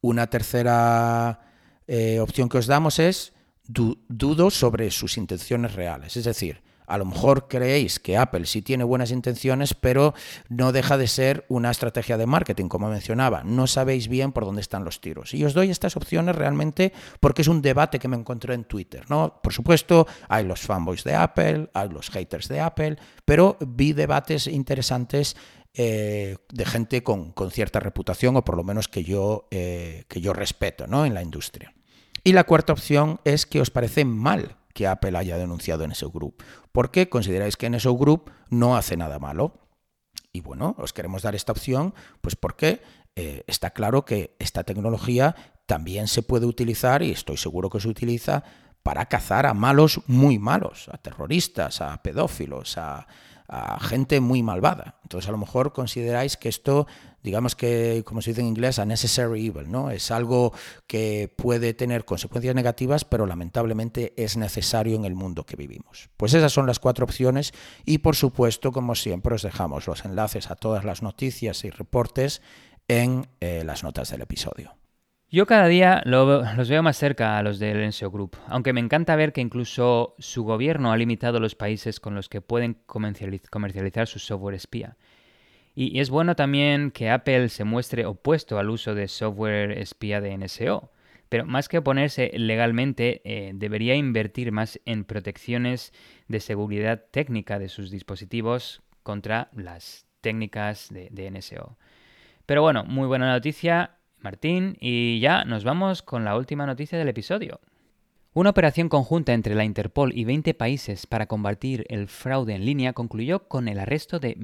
Una 0.00 0.26
tercera 0.26 1.40
eh, 1.86 2.18
opción 2.18 2.48
que 2.48 2.58
os 2.58 2.66
damos 2.66 2.98
es 2.98 3.32
dudo 3.68 4.50
sobre 4.50 4.90
sus 4.90 5.18
intenciones 5.18 5.74
reales. 5.74 6.16
Es 6.16 6.24
decir, 6.24 6.63
A 6.86 6.98
lo 6.98 7.04
mejor 7.04 7.48
creéis 7.48 7.98
que 7.98 8.16
Apple 8.16 8.46
sí 8.46 8.62
tiene 8.62 8.84
buenas 8.84 9.10
intenciones, 9.10 9.74
pero 9.74 10.14
no 10.48 10.72
deja 10.72 10.96
de 10.96 11.06
ser 11.06 11.44
una 11.48 11.70
estrategia 11.70 12.16
de 12.16 12.26
marketing, 12.26 12.68
como 12.68 12.88
mencionaba. 12.88 13.42
No 13.44 13.66
sabéis 13.66 14.08
bien 14.08 14.32
por 14.32 14.44
dónde 14.44 14.60
están 14.60 14.84
los 14.84 15.00
tiros. 15.00 15.34
Y 15.34 15.44
os 15.44 15.54
doy 15.54 15.70
estas 15.70 15.96
opciones 15.96 16.36
realmente 16.36 16.92
porque 17.20 17.42
es 17.42 17.48
un 17.48 17.62
debate 17.62 17.98
que 17.98 18.08
me 18.08 18.16
encontré 18.16 18.54
en 18.54 18.64
Twitter. 18.64 19.04
¿no? 19.08 19.40
Por 19.42 19.52
supuesto, 19.52 20.06
hay 20.28 20.44
los 20.44 20.60
fanboys 20.60 21.04
de 21.04 21.14
Apple, 21.14 21.70
hay 21.74 21.88
los 21.88 22.10
haters 22.10 22.48
de 22.48 22.60
Apple, 22.60 22.96
pero 23.24 23.56
vi 23.60 23.92
debates 23.92 24.46
interesantes 24.46 25.36
eh, 25.76 26.36
de 26.52 26.64
gente 26.64 27.02
con, 27.02 27.34
cierta 27.50 27.80
reputación 27.80 28.36
o 28.36 28.44
por 28.44 28.56
lo 28.56 28.62
menos 28.62 28.88
que 28.88 29.02
yo, 29.02 29.48
eh, 29.50 30.04
que 30.08 30.20
yo 30.20 30.32
respeto 30.32 30.86
¿no? 30.86 31.04
en 31.04 31.14
la 31.14 31.22
industria. 31.22 31.74
Y 32.22 32.32
la 32.32 32.44
cuarta 32.44 32.72
opción 32.72 33.20
es 33.24 33.44
que 33.44 33.60
os 33.60 33.70
parece 33.70 34.04
mal 34.04 34.56
que 34.74 34.86
Apple 34.86 35.16
haya 35.16 35.38
denunciado 35.38 35.84
en 35.84 35.92
ese 35.92 36.06
Group. 36.06 36.42
¿Por 36.72 36.90
qué 36.90 37.08
consideráis 37.08 37.56
que 37.56 37.70
NSO 37.70 37.96
Group 37.96 38.30
no 38.50 38.76
hace 38.76 38.96
nada 38.96 39.18
malo? 39.18 39.54
Y 40.32 40.40
bueno, 40.40 40.74
os 40.78 40.92
queremos 40.92 41.22
dar 41.22 41.34
esta 41.34 41.52
opción, 41.52 41.94
pues 42.20 42.36
porque 42.36 42.82
eh, 43.16 43.44
está 43.46 43.70
claro 43.70 44.04
que 44.04 44.36
esta 44.38 44.64
tecnología 44.64 45.36
también 45.66 46.08
se 46.08 46.22
puede 46.22 46.44
utilizar, 46.44 47.02
y 47.02 47.12
estoy 47.12 47.36
seguro 47.36 47.70
que 47.70 47.80
se 47.80 47.88
utiliza, 47.88 48.42
para 48.82 49.06
cazar 49.06 49.46
a 49.46 49.54
malos 49.54 50.02
muy 50.08 50.38
malos, 50.38 50.90
a 50.92 50.98
terroristas, 50.98 51.80
a 51.80 52.02
pedófilos, 52.02 52.76
a, 52.76 53.06
a 53.48 53.78
gente 53.80 54.20
muy 54.20 54.42
malvada. 54.42 54.96
Entonces, 55.02 55.28
a 55.28 55.32
lo 55.32 55.38
mejor 55.38 55.72
consideráis 55.72 56.36
que 56.36 56.48
esto, 56.48 56.86
digamos 57.24 57.56
que, 57.56 58.02
como 58.04 58.22
se 58.22 58.30
dice 58.30 58.42
en 58.42 58.48
inglés, 58.48 58.78
a 58.78 58.84
necessary 58.84 59.46
evil, 59.46 59.70
¿no? 59.70 59.90
Es 59.90 60.10
algo 60.10 60.52
que 60.86 61.32
puede 61.34 61.72
tener 61.72 62.04
consecuencias 62.04 62.54
negativas, 62.54 63.06
pero 63.06 63.26
lamentablemente 63.26 64.12
es 64.16 64.36
necesario 64.36 64.94
en 64.94 65.06
el 65.06 65.14
mundo 65.14 65.44
que 65.44 65.56
vivimos. 65.56 66.10
Pues 66.18 66.34
esas 66.34 66.52
son 66.52 66.66
las 66.66 66.78
cuatro 66.78 67.04
opciones 67.04 67.52
y, 67.86 67.98
por 67.98 68.14
supuesto, 68.14 68.70
como 68.70 68.94
siempre, 68.94 69.34
os 69.34 69.42
dejamos 69.42 69.86
los 69.86 70.04
enlaces 70.04 70.50
a 70.50 70.56
todas 70.56 70.84
las 70.84 71.02
noticias 71.02 71.64
y 71.64 71.70
reportes 71.70 72.42
en 72.88 73.26
eh, 73.40 73.62
las 73.64 73.82
notas 73.82 74.10
del 74.10 74.20
episodio. 74.20 74.76
Yo 75.30 75.46
cada 75.46 75.66
día 75.66 76.00
los 76.04 76.68
veo 76.68 76.82
más 76.84 76.96
cerca 76.96 77.38
a 77.38 77.42
los 77.42 77.58
del 77.58 77.82
Enseo 77.82 78.10
Group, 78.10 78.36
aunque 78.46 78.72
me 78.72 78.78
encanta 78.80 79.16
ver 79.16 79.32
que 79.32 79.40
incluso 79.40 80.14
su 80.18 80.44
gobierno 80.44 80.92
ha 80.92 80.96
limitado 80.96 81.40
los 81.40 81.56
países 81.56 81.98
con 81.98 82.14
los 82.14 82.28
que 82.28 82.40
pueden 82.40 82.76
comercializar 82.86 84.06
su 84.06 84.20
software 84.20 84.54
espía. 84.54 84.96
Y 85.74 85.98
es 86.00 86.10
bueno 86.10 86.36
también 86.36 86.90
que 86.90 87.10
Apple 87.10 87.48
se 87.48 87.64
muestre 87.64 88.06
opuesto 88.06 88.58
al 88.58 88.70
uso 88.70 88.94
de 88.94 89.08
software 89.08 89.72
espía 89.72 90.20
de 90.20 90.36
NSO, 90.36 90.92
pero 91.28 91.44
más 91.44 91.68
que 91.68 91.78
oponerse 91.78 92.30
legalmente, 92.34 93.22
eh, 93.24 93.52
debería 93.54 93.96
invertir 93.96 94.52
más 94.52 94.80
en 94.84 95.04
protecciones 95.04 95.92
de 96.28 96.38
seguridad 96.40 97.04
técnica 97.10 97.58
de 97.58 97.68
sus 97.68 97.90
dispositivos 97.90 98.82
contra 99.02 99.48
las 99.52 100.06
técnicas 100.20 100.88
de, 100.90 101.08
de 101.10 101.30
NSO. 101.30 101.76
Pero 102.46 102.62
bueno, 102.62 102.84
muy 102.84 103.08
buena 103.08 103.32
noticia 103.32 103.96
Martín, 104.24 104.78
y 104.80 105.20
ya 105.20 105.44
nos 105.44 105.64
vamos 105.64 106.00
con 106.00 106.24
la 106.24 106.34
última 106.36 106.64
noticia 106.64 106.96
del 106.98 107.08
episodio. 107.08 107.60
Una 108.32 108.50
operación 108.50 108.88
conjunta 108.88 109.34
entre 109.34 109.54
la 109.54 109.64
Interpol 109.64 110.12
y 110.16 110.24
20 110.24 110.54
países 110.54 111.06
para 111.06 111.26
combatir 111.26 111.84
el 111.90 112.08
fraude 112.08 112.54
en 112.54 112.64
línea 112.64 112.94
concluyó 112.94 113.46
con 113.48 113.68
el 113.68 113.78
arresto 113.78 114.18
de 114.18 114.34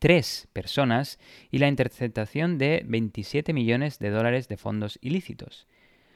1.003 0.00 0.46
personas 0.52 1.18
y 1.50 1.58
la 1.58 1.68
interceptación 1.68 2.58
de 2.58 2.82
27 2.86 3.52
millones 3.52 3.98
de 3.98 4.10
dólares 4.10 4.48
de 4.48 4.56
fondos 4.56 4.98
ilícitos. 5.02 5.66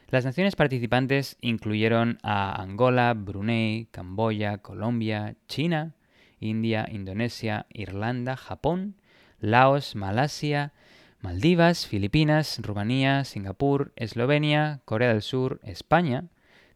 Las 0.09 0.25
naciones 0.25 0.55
participantes 0.55 1.37
incluyeron 1.41 2.19
a 2.21 2.61
Angola, 2.61 3.13
Brunei, 3.13 3.87
Camboya, 3.91 4.59
Colombia, 4.59 5.35
China, 5.47 5.95
India, 6.39 6.87
Indonesia, 6.91 7.65
Irlanda, 7.69 8.37
Japón, 8.37 8.95
Laos, 9.39 9.95
Malasia, 9.95 10.73
Maldivas, 11.21 11.87
Filipinas, 11.87 12.59
Rumanía, 12.61 13.23
Singapur, 13.23 13.93
Eslovenia, 13.95 14.81
Corea 14.85 15.09
del 15.09 15.23
Sur, 15.23 15.59
España, 15.63 16.25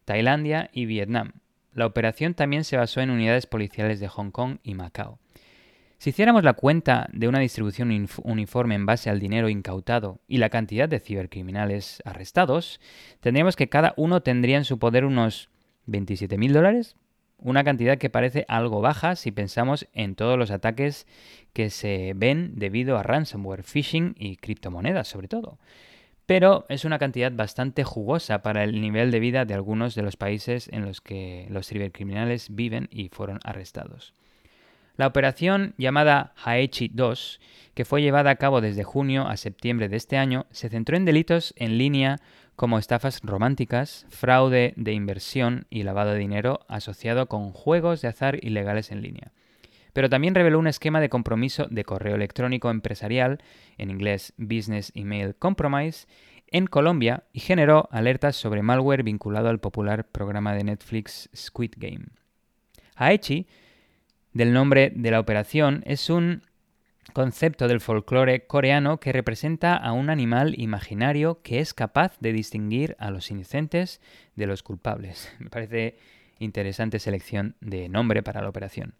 Tailandia 0.04 0.70
y 0.72 0.86
Vietnam. 0.86 1.32
La 1.72 1.86
operación 1.86 2.34
también 2.34 2.64
se 2.64 2.76
basó 2.76 3.00
en 3.00 3.10
unidades 3.10 3.46
policiales 3.46 4.00
de 4.00 4.08
Hong 4.08 4.32
Kong 4.32 4.58
y 4.64 4.74
Macao. 4.74 5.20
Si 6.00 6.08
hiciéramos 6.08 6.44
la 6.44 6.54
cuenta 6.54 7.10
de 7.12 7.28
una 7.28 7.40
distribución 7.40 8.08
uniforme 8.22 8.74
en 8.74 8.86
base 8.86 9.10
al 9.10 9.20
dinero 9.20 9.50
incautado 9.50 10.18
y 10.26 10.38
la 10.38 10.48
cantidad 10.48 10.88
de 10.88 10.98
cibercriminales 10.98 12.02
arrestados, 12.06 12.80
tendríamos 13.20 13.54
que 13.54 13.68
cada 13.68 13.92
uno 13.98 14.22
tendría 14.22 14.56
en 14.56 14.64
su 14.64 14.78
poder 14.78 15.04
unos 15.04 15.50
27.000 15.88 16.52
dólares, 16.52 16.96
una 17.36 17.64
cantidad 17.64 17.98
que 17.98 18.08
parece 18.08 18.46
algo 18.48 18.80
baja 18.80 19.14
si 19.14 19.30
pensamos 19.30 19.88
en 19.92 20.14
todos 20.14 20.38
los 20.38 20.50
ataques 20.50 21.06
que 21.52 21.68
se 21.68 22.14
ven 22.16 22.52
debido 22.54 22.96
a 22.96 23.02
ransomware, 23.02 23.62
phishing 23.62 24.14
y 24.18 24.36
criptomonedas 24.36 25.06
sobre 25.06 25.28
todo. 25.28 25.58
Pero 26.24 26.64
es 26.70 26.86
una 26.86 26.98
cantidad 26.98 27.30
bastante 27.30 27.84
jugosa 27.84 28.40
para 28.40 28.64
el 28.64 28.80
nivel 28.80 29.10
de 29.10 29.20
vida 29.20 29.44
de 29.44 29.52
algunos 29.52 29.94
de 29.94 30.02
los 30.02 30.16
países 30.16 30.70
en 30.72 30.86
los 30.86 31.02
que 31.02 31.46
los 31.50 31.66
cibercriminales 31.68 32.46
viven 32.56 32.88
y 32.90 33.10
fueron 33.10 33.38
arrestados. 33.44 34.14
La 34.96 35.06
operación 35.06 35.74
llamada 35.78 36.34
Haechi 36.44 36.90
2, 36.92 37.40
que 37.74 37.84
fue 37.84 38.02
llevada 38.02 38.30
a 38.30 38.36
cabo 38.36 38.60
desde 38.60 38.84
junio 38.84 39.26
a 39.26 39.36
septiembre 39.36 39.88
de 39.88 39.96
este 39.96 40.16
año, 40.16 40.46
se 40.50 40.68
centró 40.68 40.96
en 40.96 41.04
delitos 41.04 41.54
en 41.56 41.78
línea 41.78 42.18
como 42.56 42.78
estafas 42.78 43.20
románticas, 43.22 44.06
fraude 44.10 44.74
de 44.76 44.92
inversión 44.92 45.66
y 45.70 45.82
lavado 45.82 46.12
de 46.12 46.18
dinero 46.18 46.60
asociado 46.68 47.26
con 47.26 47.52
juegos 47.52 48.02
de 48.02 48.08
azar 48.08 48.38
ilegales 48.44 48.90
en 48.90 49.00
línea. 49.00 49.32
Pero 49.92 50.10
también 50.10 50.34
reveló 50.34 50.58
un 50.58 50.66
esquema 50.66 51.00
de 51.00 51.08
compromiso 51.08 51.66
de 51.70 51.84
correo 51.84 52.16
electrónico 52.16 52.70
empresarial, 52.70 53.38
en 53.78 53.90
inglés 53.90 54.34
Business 54.36 54.92
Email 54.94 55.34
Compromise, 55.34 56.06
en 56.48 56.66
Colombia 56.66 57.24
y 57.32 57.40
generó 57.40 57.88
alertas 57.90 58.36
sobre 58.36 58.62
malware 58.62 59.02
vinculado 59.02 59.48
al 59.48 59.60
popular 59.60 60.06
programa 60.08 60.54
de 60.54 60.64
Netflix 60.64 61.30
Squid 61.34 61.72
Game. 61.76 62.06
Haechi, 62.96 63.46
del 64.32 64.52
nombre 64.52 64.92
de 64.94 65.10
la 65.10 65.20
operación, 65.20 65.82
es 65.86 66.10
un 66.10 66.42
concepto 67.12 67.66
del 67.68 67.80
folclore 67.80 68.46
coreano 68.46 69.00
que 69.00 69.12
representa 69.12 69.76
a 69.76 69.92
un 69.92 70.10
animal 70.10 70.54
imaginario 70.58 71.42
que 71.42 71.60
es 71.60 71.74
capaz 71.74 72.18
de 72.20 72.32
distinguir 72.32 72.96
a 72.98 73.10
los 73.10 73.30
inocentes 73.30 74.00
de 74.36 74.46
los 74.46 74.62
culpables. 74.62 75.34
Me 75.38 75.50
parece 75.50 75.96
interesante 76.38 76.98
selección 76.98 77.56
de 77.60 77.88
nombre 77.88 78.22
para 78.22 78.42
la 78.42 78.48
operación. 78.48 78.94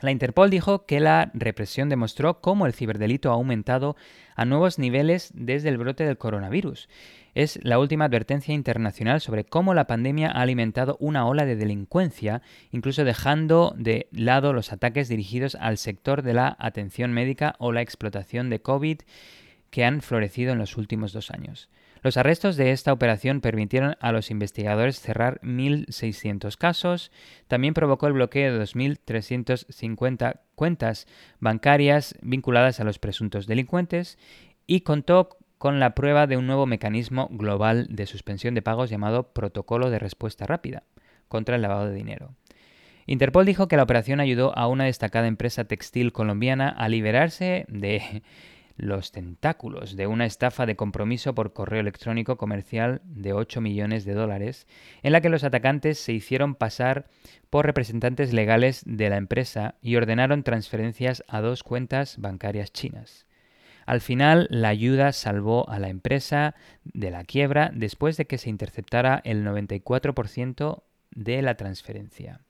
La 0.00 0.10
Interpol 0.12 0.50
dijo 0.50 0.86
que 0.86 1.00
la 1.00 1.30
represión 1.34 1.88
demostró 1.88 2.40
cómo 2.40 2.66
el 2.66 2.72
ciberdelito 2.72 3.30
ha 3.30 3.34
aumentado 3.34 3.96
a 4.36 4.44
nuevos 4.44 4.78
niveles 4.78 5.32
desde 5.34 5.68
el 5.70 5.78
brote 5.78 6.04
del 6.04 6.18
coronavirus 6.18 6.88
es 7.38 7.60
la 7.62 7.78
última 7.78 8.06
advertencia 8.06 8.52
internacional 8.52 9.20
sobre 9.20 9.44
cómo 9.44 9.72
la 9.72 9.86
pandemia 9.86 10.28
ha 10.28 10.40
alimentado 10.42 10.96
una 10.98 11.24
ola 11.24 11.44
de 11.44 11.54
delincuencia, 11.54 12.42
incluso 12.72 13.04
dejando 13.04 13.74
de 13.76 14.08
lado 14.10 14.52
los 14.52 14.72
ataques 14.72 15.08
dirigidos 15.08 15.54
al 15.54 15.78
sector 15.78 16.22
de 16.22 16.34
la 16.34 16.56
atención 16.58 17.12
médica 17.12 17.54
o 17.60 17.70
la 17.70 17.80
explotación 17.80 18.50
de 18.50 18.60
COVID 18.60 18.98
que 19.70 19.84
han 19.84 20.02
florecido 20.02 20.52
en 20.52 20.58
los 20.58 20.76
últimos 20.76 21.12
dos 21.12 21.30
años. 21.30 21.68
Los 22.02 22.16
arrestos 22.16 22.56
de 22.56 22.70
esta 22.70 22.92
operación 22.92 23.40
permitieron 23.40 23.96
a 24.00 24.12
los 24.12 24.30
investigadores 24.30 25.00
cerrar 25.00 25.40
1.600 25.42 26.56
casos, 26.56 27.10
también 27.48 27.74
provocó 27.74 28.06
el 28.06 28.12
bloqueo 28.12 28.52
de 28.52 28.64
2.350 28.64 30.40
cuentas 30.54 31.06
bancarias 31.40 32.14
vinculadas 32.22 32.80
a 32.80 32.84
los 32.84 32.98
presuntos 32.98 33.46
delincuentes 33.46 34.18
y 34.66 34.80
contó 34.80 35.38
con 35.58 35.80
la 35.80 35.94
prueba 35.94 36.26
de 36.26 36.36
un 36.36 36.46
nuevo 36.46 36.66
mecanismo 36.66 37.28
global 37.32 37.88
de 37.90 38.06
suspensión 38.06 38.54
de 38.54 38.62
pagos 38.62 38.90
llamado 38.90 39.32
Protocolo 39.32 39.90
de 39.90 39.98
Respuesta 39.98 40.46
Rápida 40.46 40.84
contra 41.26 41.56
el 41.56 41.62
lavado 41.62 41.88
de 41.88 41.94
dinero. 41.94 42.34
Interpol 43.06 43.46
dijo 43.46 43.68
que 43.68 43.76
la 43.76 43.82
operación 43.82 44.20
ayudó 44.20 44.56
a 44.56 44.68
una 44.68 44.84
destacada 44.84 45.26
empresa 45.26 45.64
textil 45.64 46.12
colombiana 46.12 46.68
a 46.68 46.88
liberarse 46.88 47.64
de 47.68 48.22
los 48.78 49.12
tentáculos 49.12 49.96
de 49.96 50.06
una 50.06 50.24
estafa 50.24 50.64
de 50.64 50.76
compromiso 50.76 51.34
por 51.34 51.52
correo 51.52 51.80
electrónico 51.80 52.36
comercial 52.36 53.02
de 53.04 53.34
8 53.34 53.60
millones 53.60 54.04
de 54.04 54.14
dólares, 54.14 54.66
en 55.02 55.12
la 55.12 55.20
que 55.20 55.28
los 55.28 55.44
atacantes 55.44 55.98
se 55.98 56.12
hicieron 56.12 56.54
pasar 56.54 57.08
por 57.50 57.66
representantes 57.66 58.32
legales 58.32 58.82
de 58.86 59.10
la 59.10 59.16
empresa 59.16 59.74
y 59.82 59.96
ordenaron 59.96 60.44
transferencias 60.44 61.24
a 61.28 61.40
dos 61.40 61.62
cuentas 61.62 62.18
bancarias 62.18 62.72
chinas. 62.72 63.26
Al 63.84 64.00
final, 64.00 64.46
la 64.50 64.68
ayuda 64.68 65.12
salvó 65.12 65.68
a 65.68 65.78
la 65.78 65.88
empresa 65.88 66.54
de 66.84 67.10
la 67.10 67.24
quiebra 67.24 67.70
después 67.74 68.16
de 68.16 68.26
que 68.26 68.38
se 68.38 68.50
interceptara 68.50 69.20
el 69.24 69.44
94% 69.44 70.82
de 71.10 71.42
la 71.42 71.56
transferencia. 71.56 72.42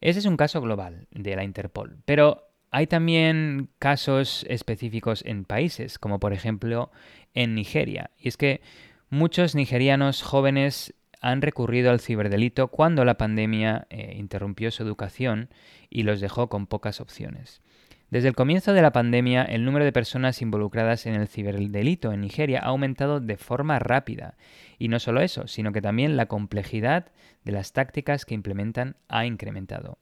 Ese 0.00 0.18
es 0.18 0.26
un 0.26 0.36
caso 0.36 0.60
global 0.60 1.06
de 1.12 1.34
la 1.34 1.44
Interpol, 1.44 1.96
pero 2.04 2.48
hay 2.74 2.88
también 2.88 3.68
casos 3.78 4.44
específicos 4.48 5.22
en 5.24 5.44
países, 5.44 5.96
como 5.96 6.18
por 6.18 6.32
ejemplo 6.32 6.90
en 7.32 7.54
Nigeria. 7.54 8.10
Y 8.18 8.26
es 8.26 8.36
que 8.36 8.62
muchos 9.10 9.54
nigerianos 9.54 10.22
jóvenes 10.22 10.92
han 11.20 11.40
recurrido 11.40 11.92
al 11.92 12.00
ciberdelito 12.00 12.66
cuando 12.66 13.04
la 13.04 13.16
pandemia 13.16 13.86
eh, 13.90 14.16
interrumpió 14.16 14.72
su 14.72 14.82
educación 14.82 15.50
y 15.88 16.02
los 16.02 16.20
dejó 16.20 16.48
con 16.48 16.66
pocas 16.66 17.00
opciones. 17.00 17.62
Desde 18.10 18.26
el 18.26 18.34
comienzo 18.34 18.72
de 18.72 18.82
la 18.82 18.90
pandemia, 18.90 19.44
el 19.44 19.64
número 19.64 19.84
de 19.84 19.92
personas 19.92 20.42
involucradas 20.42 21.06
en 21.06 21.14
el 21.14 21.28
ciberdelito 21.28 22.12
en 22.12 22.22
Nigeria 22.22 22.58
ha 22.58 22.70
aumentado 22.70 23.20
de 23.20 23.36
forma 23.36 23.78
rápida. 23.78 24.36
Y 24.80 24.88
no 24.88 24.98
solo 24.98 25.20
eso, 25.20 25.46
sino 25.46 25.70
que 25.70 25.80
también 25.80 26.16
la 26.16 26.26
complejidad 26.26 27.12
de 27.44 27.52
las 27.52 27.72
tácticas 27.72 28.24
que 28.24 28.34
implementan 28.34 28.96
ha 29.06 29.26
incrementado. 29.26 29.98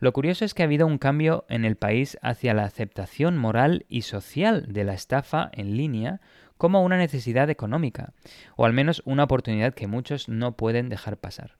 Lo 0.00 0.12
curioso 0.12 0.44
es 0.44 0.54
que 0.54 0.62
ha 0.62 0.66
habido 0.66 0.86
un 0.86 0.98
cambio 0.98 1.44
en 1.48 1.64
el 1.64 1.76
país 1.76 2.18
hacia 2.22 2.54
la 2.54 2.64
aceptación 2.64 3.38
moral 3.38 3.86
y 3.88 4.02
social 4.02 4.66
de 4.68 4.84
la 4.84 4.94
estafa 4.94 5.50
en 5.52 5.76
línea 5.76 6.20
como 6.58 6.82
una 6.82 6.96
necesidad 6.96 7.50
económica, 7.50 8.12
o 8.56 8.64
al 8.64 8.72
menos 8.72 9.02
una 9.04 9.24
oportunidad 9.24 9.74
que 9.74 9.86
muchos 9.86 10.28
no 10.28 10.56
pueden 10.56 10.88
dejar 10.88 11.18
pasar. 11.18 11.56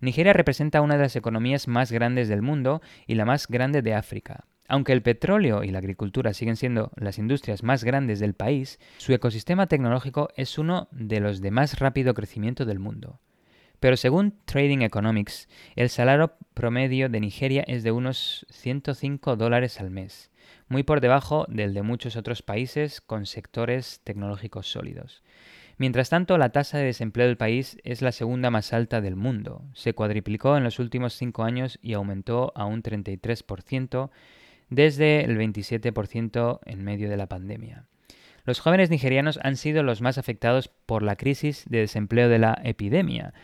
Nigeria 0.00 0.32
representa 0.32 0.80
una 0.80 0.96
de 0.96 1.02
las 1.02 1.16
economías 1.16 1.68
más 1.68 1.92
grandes 1.92 2.28
del 2.28 2.42
mundo 2.42 2.80
y 3.06 3.14
la 3.14 3.24
más 3.24 3.46
grande 3.48 3.82
de 3.82 3.94
África. 3.94 4.44
Aunque 4.68 4.92
el 4.92 5.02
petróleo 5.02 5.64
y 5.64 5.70
la 5.70 5.78
agricultura 5.78 6.34
siguen 6.34 6.56
siendo 6.56 6.92
las 6.96 7.18
industrias 7.18 7.62
más 7.62 7.84
grandes 7.84 8.20
del 8.20 8.34
país, 8.34 8.78
su 8.98 9.14
ecosistema 9.14 9.66
tecnológico 9.66 10.28
es 10.36 10.58
uno 10.58 10.88
de 10.90 11.20
los 11.20 11.40
de 11.40 11.50
más 11.50 11.78
rápido 11.78 12.12
crecimiento 12.12 12.66
del 12.66 12.78
mundo. 12.78 13.18
Pero 13.80 13.96
según 13.96 14.34
Trading 14.44 14.80
Economics, 14.80 15.48
el 15.76 15.88
salario 15.88 16.32
promedio 16.54 17.08
de 17.08 17.20
Nigeria 17.20 17.64
es 17.66 17.84
de 17.84 17.92
unos 17.92 18.44
105 18.50 19.36
dólares 19.36 19.80
al 19.80 19.90
mes, 19.90 20.30
muy 20.68 20.82
por 20.82 21.00
debajo 21.00 21.46
del 21.48 21.74
de 21.74 21.82
muchos 21.82 22.16
otros 22.16 22.42
países 22.42 23.00
con 23.00 23.26
sectores 23.26 24.00
tecnológicos 24.02 24.70
sólidos. 24.70 25.22
Mientras 25.76 26.10
tanto, 26.10 26.38
la 26.38 26.50
tasa 26.50 26.78
de 26.78 26.86
desempleo 26.86 27.28
del 27.28 27.36
país 27.36 27.78
es 27.84 28.02
la 28.02 28.10
segunda 28.10 28.50
más 28.50 28.72
alta 28.72 29.00
del 29.00 29.14
mundo. 29.14 29.62
Se 29.74 29.94
cuadriplicó 29.94 30.56
en 30.56 30.64
los 30.64 30.80
últimos 30.80 31.12
cinco 31.12 31.44
años 31.44 31.78
y 31.80 31.92
aumentó 31.92 32.52
a 32.56 32.64
un 32.64 32.82
33% 32.82 34.10
desde 34.70 35.24
el 35.24 35.38
27% 35.38 36.58
en 36.64 36.82
medio 36.82 37.08
de 37.08 37.16
la 37.16 37.28
pandemia. 37.28 37.84
Los 38.44 38.58
jóvenes 38.58 38.90
nigerianos 38.90 39.38
han 39.42 39.56
sido 39.56 39.84
los 39.84 40.00
más 40.00 40.18
afectados 40.18 40.68
por 40.68 41.02
la 41.02 41.14
crisis 41.14 41.64
de 41.68 41.78
desempleo 41.78 42.28
de 42.28 42.38
la 42.40 42.60
epidemia, 42.64 43.34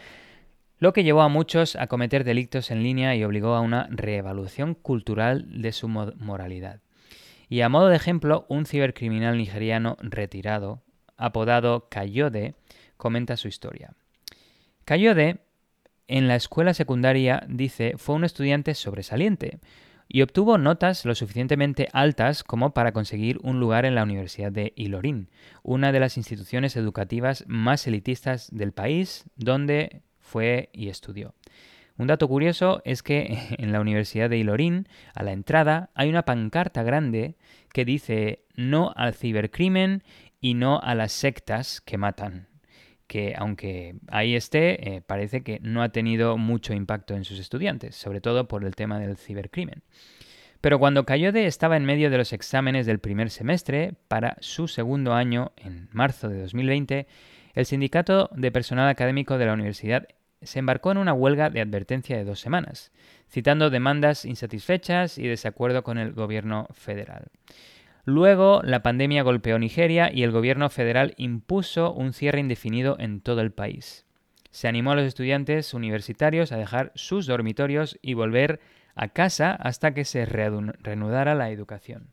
lo 0.84 0.92
que 0.92 1.02
llevó 1.02 1.22
a 1.22 1.30
muchos 1.30 1.76
a 1.76 1.86
cometer 1.86 2.24
delitos 2.24 2.70
en 2.70 2.82
línea 2.82 3.16
y 3.16 3.24
obligó 3.24 3.54
a 3.54 3.62
una 3.62 3.88
reevaluación 3.90 4.74
cultural 4.74 5.62
de 5.62 5.72
su 5.72 5.88
moralidad. 5.88 6.82
Y 7.48 7.62
a 7.62 7.70
modo 7.70 7.88
de 7.88 7.96
ejemplo, 7.96 8.44
un 8.50 8.66
cibercriminal 8.66 9.38
nigeriano 9.38 9.96
retirado, 10.02 10.82
apodado 11.16 11.88
Kayode, 11.88 12.56
comenta 12.98 13.38
su 13.38 13.48
historia. 13.48 13.94
Kayode, 14.84 15.38
en 16.06 16.28
la 16.28 16.36
escuela 16.36 16.74
secundaria, 16.74 17.46
dice, 17.48 17.94
fue 17.96 18.16
un 18.16 18.24
estudiante 18.24 18.74
sobresaliente 18.74 19.60
y 20.06 20.20
obtuvo 20.20 20.58
notas 20.58 21.06
lo 21.06 21.14
suficientemente 21.14 21.88
altas 21.94 22.44
como 22.44 22.74
para 22.74 22.92
conseguir 22.92 23.38
un 23.42 23.58
lugar 23.58 23.86
en 23.86 23.94
la 23.94 24.02
Universidad 24.02 24.52
de 24.52 24.74
Ilorin, 24.76 25.30
una 25.62 25.92
de 25.92 26.00
las 26.00 26.18
instituciones 26.18 26.76
educativas 26.76 27.42
más 27.46 27.86
elitistas 27.86 28.50
del 28.52 28.72
país, 28.72 29.24
donde 29.36 30.02
fue 30.34 30.68
y 30.72 30.88
estudió. 30.88 31.32
Un 31.96 32.08
dato 32.08 32.26
curioso 32.26 32.82
es 32.84 33.04
que 33.04 33.38
en 33.56 33.70
la 33.70 33.80
Universidad 33.80 34.28
de 34.28 34.36
Ilorin, 34.36 34.88
a 35.14 35.22
la 35.22 35.30
entrada, 35.30 35.90
hay 35.94 36.08
una 36.08 36.24
pancarta 36.24 36.82
grande 36.82 37.36
que 37.72 37.84
dice 37.84 38.42
no 38.56 38.92
al 38.96 39.14
cibercrimen 39.14 40.02
y 40.40 40.54
no 40.54 40.80
a 40.80 40.96
las 40.96 41.12
sectas 41.12 41.80
que 41.80 41.98
matan 41.98 42.48
que 43.06 43.34
aunque 43.36 43.96
ahí 44.08 44.34
esté, 44.34 44.96
eh, 44.96 45.02
parece 45.02 45.42
que 45.42 45.60
no 45.60 45.82
ha 45.82 45.90
tenido 45.90 46.38
mucho 46.38 46.72
impacto 46.72 47.14
en 47.14 47.24
sus 47.24 47.38
estudiantes, 47.38 47.94
sobre 47.94 48.22
todo 48.22 48.48
por 48.48 48.64
el 48.64 48.74
tema 48.74 48.98
del 48.98 49.18
cibercrimen. 49.18 49.82
Pero 50.62 50.78
cuando 50.78 51.04
Cayode 51.04 51.44
estaba 51.46 51.76
en 51.76 51.84
medio 51.84 52.08
de 52.08 52.16
los 52.16 52.32
exámenes 52.32 52.86
del 52.86 52.98
primer 52.98 53.28
semestre, 53.28 53.92
para 54.08 54.38
su 54.40 54.68
segundo 54.68 55.12
año, 55.12 55.52
en 55.58 55.90
marzo 55.92 56.30
de 56.30 56.40
2020, 56.40 57.06
el 57.52 57.66
sindicato 57.66 58.30
de 58.34 58.50
personal 58.50 58.88
académico 58.88 59.36
de 59.36 59.46
la 59.46 59.52
universidad 59.52 60.08
se 60.44 60.58
embarcó 60.58 60.92
en 60.92 60.98
una 60.98 61.12
huelga 61.12 61.50
de 61.50 61.60
advertencia 61.60 62.16
de 62.16 62.24
dos 62.24 62.40
semanas, 62.40 62.92
citando 63.30 63.70
demandas 63.70 64.24
insatisfechas 64.24 65.18
y 65.18 65.26
desacuerdo 65.26 65.82
con 65.82 65.98
el 65.98 66.12
gobierno 66.12 66.68
federal. 66.72 67.28
Luego, 68.04 68.60
la 68.62 68.82
pandemia 68.82 69.22
golpeó 69.22 69.58
Nigeria 69.58 70.10
y 70.12 70.22
el 70.22 70.30
gobierno 70.30 70.68
federal 70.68 71.14
impuso 71.16 71.92
un 71.92 72.12
cierre 72.12 72.40
indefinido 72.40 72.96
en 72.98 73.20
todo 73.20 73.40
el 73.40 73.50
país. 73.50 74.04
Se 74.50 74.68
animó 74.68 74.92
a 74.92 74.96
los 74.96 75.06
estudiantes 75.06 75.74
universitarios 75.74 76.52
a 76.52 76.58
dejar 76.58 76.92
sus 76.94 77.26
dormitorios 77.26 77.98
y 78.02 78.14
volver 78.14 78.60
a 78.94 79.08
casa 79.08 79.52
hasta 79.52 79.94
que 79.94 80.04
se 80.04 80.26
reanudara 80.26 81.34
la 81.34 81.50
educación. 81.50 82.10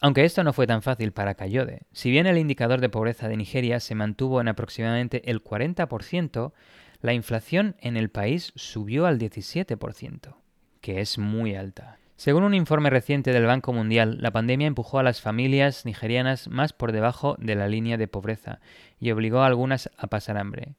Aunque 0.00 0.24
esto 0.24 0.44
no 0.44 0.52
fue 0.52 0.66
tan 0.66 0.82
fácil 0.82 1.12
para 1.12 1.34
Cayode, 1.34 1.82
si 1.92 2.10
bien 2.10 2.26
el 2.26 2.38
indicador 2.38 2.80
de 2.80 2.88
pobreza 2.88 3.28
de 3.28 3.36
Nigeria 3.36 3.80
se 3.80 3.96
mantuvo 3.96 4.40
en 4.40 4.48
aproximadamente 4.48 5.28
el 5.30 5.42
40%, 5.42 6.52
la 7.00 7.12
inflación 7.12 7.76
en 7.80 7.96
el 7.96 8.10
país 8.10 8.52
subió 8.56 9.06
al 9.06 9.18
17%, 9.18 10.34
que 10.80 11.00
es 11.00 11.18
muy 11.18 11.54
alta. 11.54 11.98
Según 12.16 12.42
un 12.42 12.54
informe 12.54 12.90
reciente 12.90 13.32
del 13.32 13.46
Banco 13.46 13.72
Mundial, 13.72 14.18
la 14.20 14.32
pandemia 14.32 14.66
empujó 14.66 14.98
a 14.98 15.04
las 15.04 15.20
familias 15.20 15.86
nigerianas 15.86 16.48
más 16.48 16.72
por 16.72 16.90
debajo 16.90 17.36
de 17.38 17.54
la 17.54 17.68
línea 17.68 17.96
de 17.96 18.08
pobreza 18.08 18.58
y 18.98 19.12
obligó 19.12 19.42
a 19.42 19.46
algunas 19.46 19.90
a 19.96 20.08
pasar 20.08 20.36
hambre. 20.36 20.74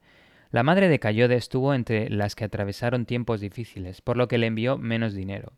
La 0.52 0.64
madre 0.64 0.90
de 0.90 1.00
Cayode 1.00 1.36
estuvo 1.36 1.74
entre 1.74 2.10
las 2.10 2.36
que 2.36 2.44
atravesaron 2.44 3.06
tiempos 3.06 3.40
difíciles, 3.40 4.02
por 4.02 4.18
lo 4.18 4.28
que 4.28 4.38
le 4.38 4.48
envió 4.48 4.78
menos 4.78 5.14
dinero. 5.14 5.54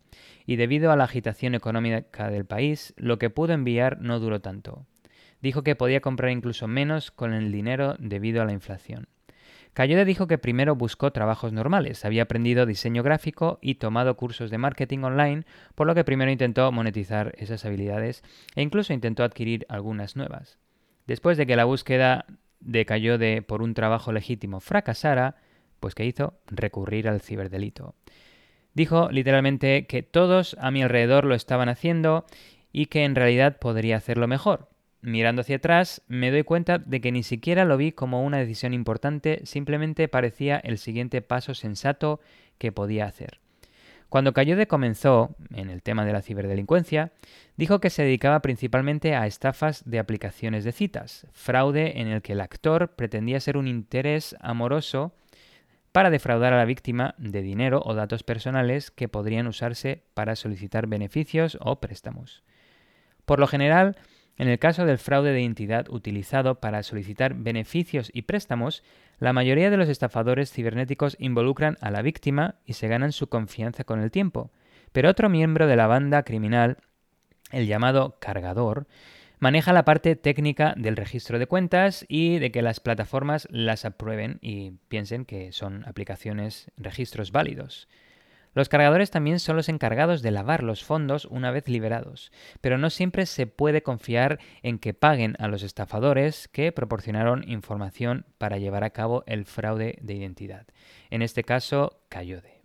Y 0.46 0.58
debido 0.58 0.92
a 0.92 0.96
la 0.96 1.06
agitación 1.06 1.56
económica 1.56 2.30
del 2.30 2.46
país, 2.46 2.94
lo 2.98 3.18
que 3.18 3.32
pudo 3.32 3.54
enviar 3.54 4.00
no 4.02 4.20
duró 4.20 4.42
tanto. 4.42 4.86
Dijo 5.42 5.64
que 5.64 5.76
podía 5.76 6.02
comprar 6.02 6.30
incluso 6.30 6.68
menos 6.68 7.10
con 7.10 7.34
el 7.34 7.52
dinero 7.52 7.96
debido 7.98 8.44
a 8.44 8.46
la 8.46 8.52
inflación. 8.52 9.08
Cayode 9.74 10.04
dijo 10.04 10.28
que 10.28 10.38
primero 10.38 10.76
buscó 10.76 11.12
trabajos 11.12 11.54
normales, 11.54 12.04
había 12.04 12.24
aprendido 12.24 12.66
diseño 12.66 13.04
gráfico 13.04 13.58
y 13.62 13.76
tomado 13.76 14.18
cursos 14.18 14.52
de 14.52 14.58
marketing 14.58 15.00
online, 15.00 15.46
por 15.76 15.88
lo 15.88 15.96
que 15.96 16.04
primero 16.04 16.30
intentó 16.30 16.70
monetizar 16.74 17.34
esas 17.38 17.64
habilidades 17.64 18.22
e 18.56 18.62
incluso 18.62 18.92
intentó 18.92 19.24
adquirir 19.24 19.66
algunas 19.70 20.18
nuevas. 20.18 20.60
Después 21.08 21.38
de 21.38 21.48
que 21.48 21.56
la 21.56 21.66
búsqueda 21.66 22.26
de 22.60 22.86
Cayode 22.86 23.42
por 23.42 23.62
un 23.62 23.74
trabajo 23.74 24.12
legítimo 24.12 24.60
fracasara, 24.60 25.38
pues 25.80 25.96
¿qué 25.96 26.06
hizo? 26.06 26.34
Recurrir 26.48 27.08
al 27.08 27.22
ciberdelito. 27.22 27.96
Dijo 28.74 29.10
literalmente 29.10 29.86
que 29.88 30.04
todos 30.04 30.56
a 30.60 30.72
mi 30.72 30.84
alrededor 30.84 31.26
lo 31.26 31.36
estaban 31.36 31.70
haciendo 31.70 32.26
y 32.72 32.88
que 32.88 33.04
en 33.04 33.16
realidad 33.16 33.58
podría 33.58 33.98
hacerlo 33.98 34.28
mejor, 34.28 34.70
Mirando 35.02 35.42
hacia 35.42 35.56
atrás, 35.56 36.04
me 36.08 36.30
doy 36.30 36.44
cuenta 36.44 36.78
de 36.78 37.02
que 37.02 37.12
ni 37.12 37.24
siquiera 37.24 37.66
lo 37.66 37.76
vi 37.76 37.92
como 37.92 38.24
una 38.24 38.38
decisión 38.38 38.74
importante, 38.74 39.42
simplemente 39.46 40.08
parecía 40.08 40.58
el 40.58 40.78
siguiente 40.78 41.24
paso 41.24 41.56
sensato 41.56 42.20
que 42.60 42.72
podía 42.72 43.06
hacer. 43.06 43.40
Cuando 44.10 44.34
Cayode 44.34 44.68
comenzó 44.68 45.36
en 45.54 45.70
el 45.70 45.82
tema 45.82 46.06
de 46.06 46.14
la 46.14 46.22
ciberdelincuencia, 46.22 47.14
dijo 47.56 47.80
que 47.80 47.90
se 47.90 48.04
dedicaba 48.04 48.42
principalmente 48.42 49.16
a 49.16 49.26
estafas 49.26 49.90
de 49.90 50.00
aplicaciones 50.00 50.66
de 50.66 50.74
citas, 50.74 51.26
fraude 51.32 52.00
en 52.00 52.10
el 52.10 52.22
que 52.22 52.34
el 52.34 52.42
actor 52.42 52.90
pretendía 52.96 53.40
ser 53.40 53.58
un 53.58 53.68
interés 53.68 54.36
amoroso 54.42 55.14
para 55.94 56.10
defraudar 56.10 56.54
a 56.54 56.58
la 56.58 56.66
víctima 56.66 57.16
de 57.18 57.42
dinero 57.42 57.82
o 57.86 57.96
datos 57.96 58.24
personales 58.24 58.92
que 58.92 59.08
podrían 59.08 59.48
usarse 59.48 60.04
para 60.14 60.36
solicitar 60.36 60.88
beneficios 60.88 61.58
o 61.62 61.80
préstamos. 61.80 62.44
Por 63.26 63.40
lo 63.40 63.48
general, 63.48 63.96
en 64.42 64.48
el 64.48 64.58
caso 64.58 64.88
del 64.88 64.98
fraude 64.98 65.34
de 65.34 65.42
identidad 65.42 65.88
utilizado 65.90 66.56
para 66.56 66.82
solicitar 66.82 67.36
beneficios 67.36 68.10
y 68.12 68.24
préstamos, 68.24 68.82
la 69.20 69.34
mayoría 69.34 69.70
de 69.70 69.78
los 69.78 69.88
estafadores 69.88 70.52
cibernéticos 70.52 71.16
involucran 71.20 71.78
a 71.80 71.92
la 71.92 72.02
víctima 72.02 72.56
y 72.66 72.74
se 72.74 72.88
ganan 72.88 73.12
su 73.12 73.28
confianza 73.28 73.84
con 73.84 74.02
el 74.02 74.10
tiempo. 74.10 74.50
Pero 74.94 75.12
otro 75.12 75.30
miembro 75.30 75.68
de 75.68 75.76
la 75.76 75.86
banda 75.86 76.24
criminal, 76.24 76.78
el 77.52 77.68
llamado 77.68 78.18
cargador, 78.20 78.88
maneja 79.38 79.74
la 79.74 79.86
parte 79.86 80.16
técnica 80.16 80.74
del 80.76 80.98
registro 80.98 81.38
de 81.38 81.46
cuentas 81.46 82.04
y 82.08 82.40
de 82.40 82.52
que 82.52 82.64
las 82.64 82.80
plataformas 82.80 83.48
las 83.52 83.86
aprueben 83.86 84.40
y 84.42 84.72
piensen 84.88 85.24
que 85.24 85.52
son 85.52 85.86
aplicaciones, 85.88 86.72
registros 86.78 87.32
válidos. 87.32 87.88
Los 88.54 88.68
cargadores 88.68 89.12
también 89.12 89.40
son 89.40 89.56
los 89.56 89.70
encargados 89.70 90.22
de 90.22 90.32
lavar 90.32 90.64
los 90.64 90.84
fondos 90.84 91.26
una 91.26 91.52
vez 91.52 91.70
liberados, 91.70 92.32
pero 92.60 92.78
no 92.78 92.90
siempre 92.90 93.26
se 93.26 93.48
puede 93.48 93.82
confiar 93.82 94.40
en 94.62 94.78
que 94.78 94.94
paguen 94.94 95.36
a 95.40 95.48
los 95.48 95.64
estafadores 95.64 96.50
que 96.50 96.72
proporcionaron 96.74 97.48
información 97.48 98.26
para 98.38 98.58
llevar 98.58 98.84
a 98.84 98.90
cabo 98.90 99.24
el 99.26 99.46
fraude 99.46 99.98
de 100.02 100.14
identidad. 100.16 100.68
En 101.10 101.22
este 101.22 101.44
caso, 101.44 102.02
Cayode. 102.10 102.62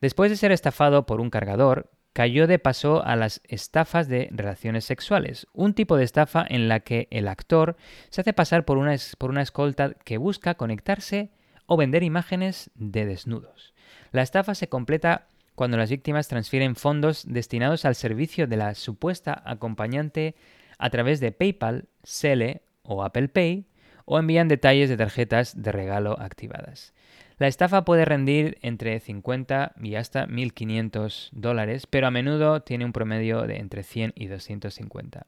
Después 0.00 0.30
de 0.30 0.36
ser 0.36 0.52
estafado 0.52 1.04
por 1.04 1.20
un 1.20 1.30
cargador, 1.30 1.90
Cayode 2.14 2.58
pasó 2.58 3.04
a 3.04 3.16
las 3.16 3.42
estafas 3.44 4.08
de 4.08 4.28
relaciones 4.30 4.84
sexuales, 4.84 5.48
un 5.52 5.74
tipo 5.74 5.96
de 5.96 6.04
estafa 6.04 6.46
en 6.48 6.68
la 6.68 6.80
que 6.80 7.08
el 7.10 7.28
actor 7.28 7.76
se 8.08 8.20
hace 8.20 8.32
pasar 8.32 8.64
por 8.64 8.78
una, 8.78 8.94
por 9.18 9.30
una 9.30 9.42
escolta 9.42 9.94
que 10.04 10.16
busca 10.16 10.54
conectarse 10.54 11.30
o 11.66 11.76
vender 11.76 12.04
imágenes 12.04 12.70
de 12.74 13.04
desnudos. 13.04 13.73
La 14.12 14.22
estafa 14.22 14.54
se 14.54 14.68
completa 14.68 15.26
cuando 15.54 15.76
las 15.76 15.90
víctimas 15.90 16.28
transfieren 16.28 16.76
fondos 16.76 17.24
destinados 17.26 17.84
al 17.84 17.94
servicio 17.94 18.46
de 18.46 18.56
la 18.56 18.74
supuesta 18.74 19.42
acompañante 19.44 20.34
a 20.78 20.90
través 20.90 21.20
de 21.20 21.32
PayPal, 21.32 21.88
Sele 22.02 22.62
o 22.82 23.04
Apple 23.04 23.28
Pay 23.28 23.66
o 24.04 24.18
envían 24.18 24.48
detalles 24.48 24.88
de 24.88 24.96
tarjetas 24.96 25.62
de 25.62 25.72
regalo 25.72 26.20
activadas. 26.20 26.92
La 27.38 27.48
estafa 27.48 27.84
puede 27.84 28.04
rendir 28.04 28.58
entre 28.62 29.00
50 29.00 29.72
y 29.82 29.96
hasta 29.96 30.26
1.500 30.26 31.30
dólares, 31.32 31.86
pero 31.86 32.06
a 32.06 32.10
menudo 32.10 32.62
tiene 32.62 32.84
un 32.84 32.92
promedio 32.92 33.42
de 33.42 33.56
entre 33.56 33.82
100 33.82 34.12
y 34.14 34.26
250. 34.26 35.26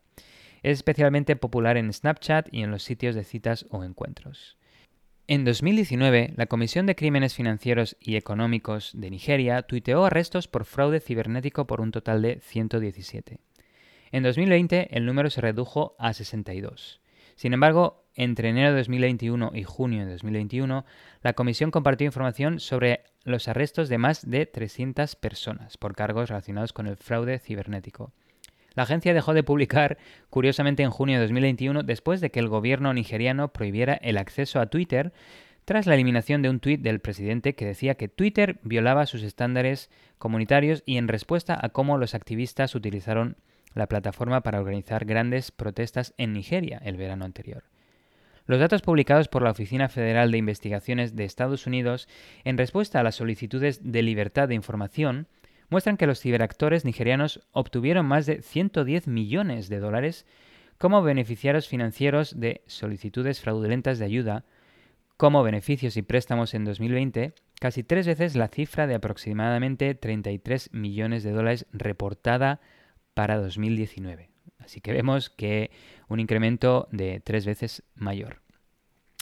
Es 0.62 0.78
especialmente 0.78 1.36
popular 1.36 1.76
en 1.76 1.92
Snapchat 1.92 2.48
y 2.52 2.62
en 2.62 2.70
los 2.70 2.82
sitios 2.82 3.14
de 3.14 3.24
citas 3.24 3.66
o 3.70 3.82
encuentros. 3.82 4.56
En 5.28 5.44
2019, 5.44 6.34
la 6.36 6.46
Comisión 6.46 6.86
de 6.86 6.94
Crímenes 6.94 7.34
Financieros 7.34 7.96
y 7.98 8.14
Económicos 8.14 8.92
de 8.94 9.10
Nigeria 9.10 9.62
tuiteó 9.62 10.04
arrestos 10.04 10.46
por 10.46 10.64
fraude 10.64 11.00
cibernético 11.00 11.66
por 11.66 11.80
un 11.80 11.90
total 11.90 12.22
de 12.22 12.38
117. 12.38 13.40
En 14.12 14.22
2020 14.22 14.96
el 14.96 15.04
número 15.04 15.28
se 15.30 15.40
redujo 15.40 15.96
a 15.98 16.12
62. 16.12 17.00
Sin 17.34 17.54
embargo, 17.54 18.04
entre 18.14 18.50
enero 18.50 18.70
de 18.70 18.76
2021 18.76 19.50
y 19.52 19.64
junio 19.64 20.06
de 20.06 20.12
2021, 20.12 20.84
la 21.22 21.32
Comisión 21.32 21.72
compartió 21.72 22.06
información 22.06 22.60
sobre 22.60 23.02
los 23.24 23.48
arrestos 23.48 23.88
de 23.88 23.98
más 23.98 24.30
de 24.30 24.46
300 24.46 25.16
personas 25.16 25.76
por 25.76 25.96
cargos 25.96 26.28
relacionados 26.28 26.72
con 26.72 26.86
el 26.86 26.96
fraude 26.96 27.40
cibernético. 27.40 28.12
La 28.76 28.82
agencia 28.82 29.14
dejó 29.14 29.34
de 29.34 29.42
publicar, 29.42 29.96
curiosamente, 30.30 30.82
en 30.82 30.90
junio 30.90 31.16
de 31.16 31.22
2021, 31.22 31.82
después 31.82 32.20
de 32.20 32.30
que 32.30 32.40
el 32.40 32.48
gobierno 32.48 32.92
nigeriano 32.92 33.48
prohibiera 33.48 33.94
el 33.94 34.18
acceso 34.18 34.60
a 34.60 34.66
Twitter 34.66 35.12
tras 35.64 35.86
la 35.86 35.94
eliminación 35.94 36.42
de 36.42 36.50
un 36.50 36.60
tuit 36.60 36.82
del 36.82 37.00
presidente 37.00 37.54
que 37.54 37.66
decía 37.66 37.96
que 37.96 38.08
Twitter 38.08 38.60
violaba 38.62 39.06
sus 39.06 39.22
estándares 39.22 39.90
comunitarios 40.18 40.82
y 40.86 40.98
en 40.98 41.08
respuesta 41.08 41.58
a 41.60 41.70
cómo 41.70 41.98
los 41.98 42.14
activistas 42.14 42.74
utilizaron 42.74 43.36
la 43.74 43.88
plataforma 43.88 44.42
para 44.42 44.60
organizar 44.60 45.06
grandes 45.06 45.50
protestas 45.50 46.14
en 46.18 46.34
Nigeria 46.34 46.80
el 46.84 46.96
verano 46.96 47.24
anterior. 47.24 47.64
Los 48.46 48.60
datos 48.60 48.82
publicados 48.82 49.26
por 49.26 49.42
la 49.42 49.50
Oficina 49.50 49.88
Federal 49.88 50.30
de 50.30 50.38
Investigaciones 50.38 51.16
de 51.16 51.24
Estados 51.24 51.66
Unidos 51.66 52.08
en 52.44 52.58
respuesta 52.58 53.00
a 53.00 53.02
las 53.02 53.16
solicitudes 53.16 53.80
de 53.90 54.02
libertad 54.02 54.48
de 54.48 54.54
información 54.54 55.26
muestran 55.68 55.96
que 55.96 56.06
los 56.06 56.20
ciberactores 56.20 56.84
nigerianos 56.84 57.40
obtuvieron 57.52 58.06
más 58.06 58.26
de 58.26 58.42
110 58.42 59.08
millones 59.08 59.68
de 59.68 59.78
dólares 59.78 60.26
como 60.78 61.02
beneficiarios 61.02 61.68
financieros 61.68 62.38
de 62.38 62.62
solicitudes 62.66 63.40
fraudulentas 63.40 63.98
de 63.98 64.04
ayuda, 64.04 64.44
como 65.16 65.42
beneficios 65.42 65.96
y 65.96 66.02
préstamos 66.02 66.52
en 66.54 66.64
2020, 66.64 67.32
casi 67.58 67.82
tres 67.82 68.06
veces 68.06 68.36
la 68.36 68.48
cifra 68.48 68.86
de 68.86 68.94
aproximadamente 68.94 69.94
33 69.94 70.70
millones 70.72 71.22
de 71.22 71.32
dólares 71.32 71.66
reportada 71.72 72.60
para 73.14 73.38
2019. 73.38 74.28
Así 74.58 74.80
que 74.80 74.92
vemos 74.92 75.30
que 75.30 75.70
un 76.08 76.20
incremento 76.20 76.88
de 76.90 77.20
tres 77.20 77.46
veces 77.46 77.82
mayor. 77.94 78.45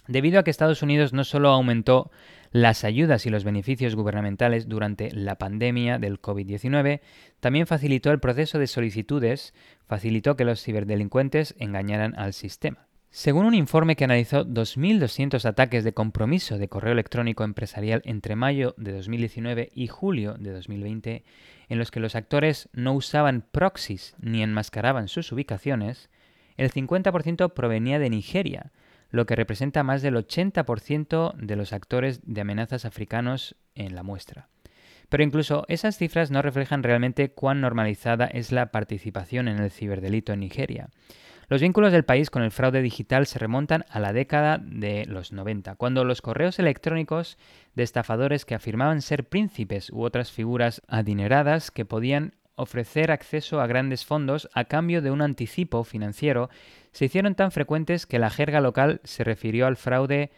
Debido 0.06 0.38
a 0.38 0.44
que 0.44 0.50
Estados 0.50 0.82
Unidos 0.82 1.12
no 1.12 1.24
solo 1.24 1.48
aumentó 1.48 2.10
las 2.52 2.84
ayudas 2.84 3.24
y 3.26 3.30
los 3.30 3.42
beneficios 3.42 3.96
gubernamentales 3.96 4.68
durante 4.68 5.10
la 5.10 5.36
pandemia 5.36 5.98
del 5.98 6.20
COVID-19, 6.20 7.00
también 7.40 7.66
facilitó 7.66 8.10
el 8.10 8.20
proceso 8.20 8.58
de 8.58 8.66
solicitudes, 8.66 9.54
facilitó 9.86 10.36
que 10.36 10.44
los 10.44 10.62
ciberdelincuentes 10.62 11.54
engañaran 11.58 12.14
al 12.16 12.34
sistema. 12.34 12.86
Según 13.10 13.46
un 13.46 13.54
informe 13.54 13.94
que 13.94 14.04
analizó 14.04 14.44
2.200 14.44 15.44
ataques 15.46 15.84
de 15.84 15.94
compromiso 15.94 16.58
de 16.58 16.68
correo 16.68 16.92
electrónico 16.92 17.44
empresarial 17.44 18.02
entre 18.04 18.34
mayo 18.34 18.74
de 18.76 18.92
2019 18.92 19.70
y 19.72 19.86
julio 19.86 20.34
de 20.34 20.50
2020, 20.50 21.24
en 21.68 21.78
los 21.78 21.90
que 21.90 22.00
los 22.00 22.16
actores 22.16 22.68
no 22.72 22.92
usaban 22.92 23.44
proxies 23.52 24.16
ni 24.20 24.42
enmascaraban 24.42 25.08
sus 25.08 25.30
ubicaciones, 25.30 26.10
el 26.56 26.72
50% 26.72 27.52
provenía 27.52 27.98
de 27.98 28.10
Nigeria, 28.10 28.72
lo 29.10 29.26
que 29.26 29.36
representa 29.36 29.82
más 29.82 30.02
del 30.02 30.16
80% 30.16 31.34
de 31.34 31.56
los 31.56 31.72
actores 31.72 32.20
de 32.24 32.40
amenazas 32.40 32.84
africanos 32.84 33.56
en 33.74 33.94
la 33.94 34.02
muestra. 34.02 34.48
Pero 35.08 35.22
incluso 35.22 35.64
esas 35.68 35.96
cifras 35.96 36.30
no 36.30 36.42
reflejan 36.42 36.82
realmente 36.82 37.30
cuán 37.30 37.60
normalizada 37.60 38.26
es 38.26 38.52
la 38.52 38.70
participación 38.72 39.48
en 39.48 39.58
el 39.58 39.70
ciberdelito 39.70 40.32
en 40.32 40.40
Nigeria. 40.40 40.88
Los 41.48 41.60
vínculos 41.60 41.92
del 41.92 42.04
país 42.04 42.30
con 42.30 42.42
el 42.42 42.50
fraude 42.50 42.80
digital 42.80 43.26
se 43.26 43.38
remontan 43.38 43.84
a 43.90 44.00
la 44.00 44.12
década 44.12 44.58
de 44.62 45.04
los 45.06 45.32
90, 45.32 45.76
cuando 45.76 46.04
los 46.04 46.22
correos 46.22 46.58
electrónicos 46.58 47.38
de 47.74 47.82
estafadores 47.82 48.44
que 48.44 48.54
afirmaban 48.54 49.02
ser 49.02 49.28
príncipes 49.28 49.90
u 49.90 50.02
otras 50.02 50.30
figuras 50.30 50.80
adineradas 50.88 51.70
que 51.70 51.84
podían 51.84 52.34
ofrecer 52.56 53.10
acceso 53.10 53.60
a 53.60 53.66
grandes 53.66 54.04
fondos 54.04 54.48
a 54.54 54.64
cambio 54.64 55.02
de 55.02 55.10
un 55.10 55.22
anticipo 55.22 55.84
financiero 55.84 56.50
se 56.94 57.06
hicieron 57.06 57.34
tan 57.34 57.50
frecuentes 57.50 58.06
que 58.06 58.20
la 58.20 58.30
jerga 58.30 58.60
local 58.60 59.00
se 59.02 59.24
refirió 59.24 59.66
al 59.66 59.76
fraude 59.76 60.30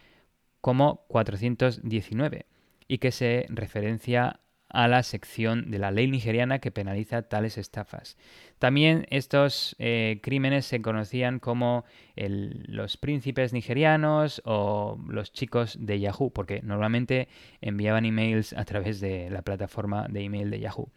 como 0.59 1.05
419 1.07 2.47
y 2.87 2.97
que 2.97 3.11
se 3.11 3.45
referencia 3.49 4.39
a 4.69 4.87
la 4.87 5.03
sección 5.03 5.69
de 5.69 5.77
la 5.77 5.91
ley 5.91 6.07
nigeriana 6.07 6.57
que 6.57 6.71
penaliza 6.71 7.21
tales 7.21 7.59
estafas. 7.59 8.17
También 8.57 9.05
estos 9.11 9.75
eh, 9.77 10.19
crímenes 10.23 10.65
se 10.65 10.81
conocían 10.81 11.37
como 11.37 11.85
los 12.15 12.97
príncipes 12.97 13.53
nigerianos 13.53 14.41
o 14.43 14.99
los 15.07 15.31
chicos 15.31 15.77
de 15.79 15.99
Yahoo, 15.99 16.31
porque 16.31 16.61
normalmente 16.63 17.27
enviaban 17.61 18.03
emails 18.03 18.53
a 18.53 18.65
través 18.65 18.99
de 18.99 19.29
la 19.29 19.43
plataforma 19.43 20.07
de 20.09 20.23
email 20.23 20.49
de 20.49 20.59
Yahoo. 20.59 20.89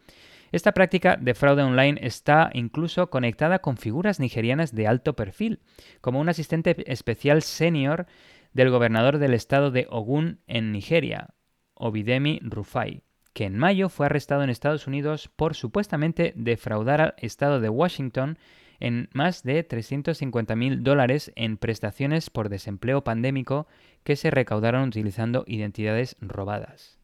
Esta 0.52 0.72
práctica 0.72 1.16
de 1.16 1.34
fraude 1.34 1.62
online 1.62 1.98
está 2.02 2.50
incluso 2.54 3.08
conectada 3.08 3.60
con 3.60 3.76
figuras 3.76 4.18
nigerianas 4.18 4.74
de 4.74 4.88
alto 4.88 5.14
perfil, 5.14 5.60
como 6.00 6.20
un 6.20 6.28
asistente 6.28 6.76
especial 6.92 7.42
senior 7.42 8.06
del 8.52 8.70
gobernador 8.70 9.18
del 9.18 9.34
estado 9.34 9.70
de 9.70 9.86
Ogun 9.90 10.40
en 10.48 10.72
Nigeria, 10.72 11.34
Obidemi 11.74 12.40
Rufai, 12.42 13.02
que 13.32 13.44
en 13.44 13.56
mayo 13.56 13.88
fue 13.88 14.06
arrestado 14.06 14.42
en 14.42 14.50
Estados 14.50 14.86
Unidos 14.86 15.30
por 15.36 15.54
supuestamente 15.54 16.32
defraudar 16.34 17.00
al 17.00 17.14
estado 17.18 17.60
de 17.60 17.68
Washington 17.68 18.38
en 18.80 19.08
más 19.12 19.42
de 19.42 19.62
350 19.62 20.56
mil 20.56 20.82
dólares 20.82 21.32
en 21.36 21.58
prestaciones 21.58 22.30
por 22.30 22.48
desempleo 22.48 23.04
pandémico 23.04 23.68
que 24.02 24.16
se 24.16 24.30
recaudaron 24.30 24.88
utilizando 24.88 25.44
identidades 25.46 26.16
robadas. 26.20 26.99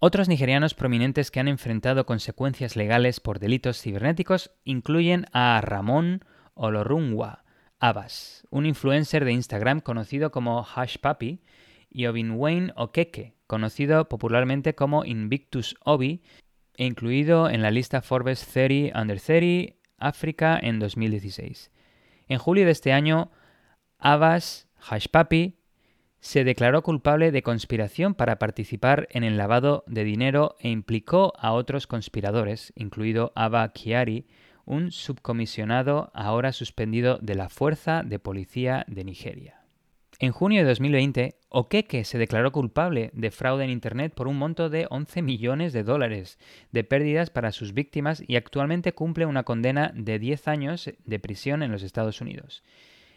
Otros 0.00 0.28
nigerianos 0.28 0.74
prominentes 0.74 1.32
que 1.32 1.40
han 1.40 1.48
enfrentado 1.48 2.06
consecuencias 2.06 2.76
legales 2.76 3.18
por 3.18 3.40
delitos 3.40 3.82
cibernéticos 3.82 4.52
incluyen 4.62 5.26
a 5.32 5.60
Ramón 5.60 6.24
Olorunwa 6.54 7.42
Abbas, 7.80 8.46
un 8.50 8.64
influencer 8.64 9.24
de 9.24 9.32
Instagram 9.32 9.80
conocido 9.80 10.30
como 10.30 10.64
Hash 10.64 10.98
Papi, 10.98 11.40
y 11.90 12.06
Wayne 12.06 12.72
Okeke, 12.76 13.34
conocido 13.48 14.08
popularmente 14.08 14.76
como 14.76 15.04
Invictus 15.04 15.74
Obi, 15.84 16.22
e 16.76 16.84
incluido 16.84 17.50
en 17.50 17.62
la 17.62 17.72
lista 17.72 18.00
Forbes 18.00 18.46
30 18.46 19.00
Under 19.00 19.20
30 19.20 19.74
África 19.98 20.60
en 20.62 20.78
2016. 20.78 21.72
En 22.28 22.38
julio 22.38 22.66
de 22.66 22.70
este 22.70 22.92
año, 22.92 23.32
Abbas 23.98 24.68
Papi 25.10 25.57
se 26.20 26.44
declaró 26.44 26.82
culpable 26.82 27.30
de 27.30 27.42
conspiración 27.42 28.14
para 28.14 28.38
participar 28.38 29.08
en 29.10 29.24
el 29.24 29.36
lavado 29.36 29.84
de 29.86 30.04
dinero 30.04 30.56
e 30.60 30.68
implicó 30.68 31.32
a 31.38 31.52
otros 31.52 31.86
conspiradores, 31.86 32.72
incluido 32.76 33.32
Abba 33.34 33.68
Kiari, 33.72 34.26
un 34.64 34.90
subcomisionado 34.92 36.10
ahora 36.14 36.52
suspendido 36.52 37.18
de 37.22 37.34
la 37.34 37.48
Fuerza 37.48 38.02
de 38.02 38.18
Policía 38.18 38.84
de 38.88 39.04
Nigeria. 39.04 39.58
En 40.20 40.32
junio 40.32 40.62
de 40.62 40.68
2020, 40.68 41.36
Okeke 41.48 42.04
se 42.04 42.18
declaró 42.18 42.50
culpable 42.50 43.10
de 43.14 43.30
fraude 43.30 43.62
en 43.62 43.70
Internet 43.70 44.12
por 44.14 44.26
un 44.26 44.36
monto 44.36 44.68
de 44.68 44.88
11 44.90 45.22
millones 45.22 45.72
de 45.72 45.84
dólares 45.84 46.40
de 46.72 46.82
pérdidas 46.82 47.30
para 47.30 47.52
sus 47.52 47.72
víctimas 47.72 48.22
y 48.26 48.34
actualmente 48.34 48.92
cumple 48.92 49.26
una 49.26 49.44
condena 49.44 49.92
de 49.94 50.18
10 50.18 50.48
años 50.48 50.90
de 51.04 51.18
prisión 51.20 51.62
en 51.62 51.70
los 51.70 51.84
Estados 51.84 52.20
Unidos. 52.20 52.64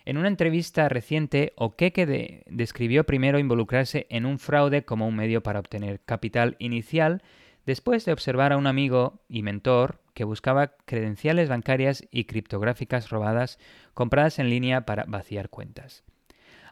En 0.06 0.18
una 0.18 0.28
entrevista 0.28 0.90
reciente, 0.90 1.54
Okeke 1.56 2.44
describió 2.48 3.06
primero 3.06 3.38
involucrarse 3.38 4.08
en 4.10 4.26
un 4.26 4.40
fraude 4.40 4.84
como 4.84 5.08
un 5.08 5.16
medio 5.16 5.44
para 5.44 5.60
obtener 5.60 6.02
capital 6.02 6.56
inicial, 6.60 7.22
después 7.66 8.06
de 8.06 8.14
observar 8.14 8.52
a 8.52 8.58
un 8.58 8.66
amigo 8.66 9.22
y 9.30 9.44
mentor 9.44 10.02
que 10.14 10.24
buscaba 10.24 10.74
credenciales 10.86 11.50
bancarias 11.50 12.08
y 12.12 12.26
criptográficas 12.26 13.10
robadas 13.10 13.60
compradas 13.94 14.40
en 14.40 14.50
línea 14.50 14.86
para 14.86 15.06
vaciar 15.06 15.50
cuentas. 15.50 16.04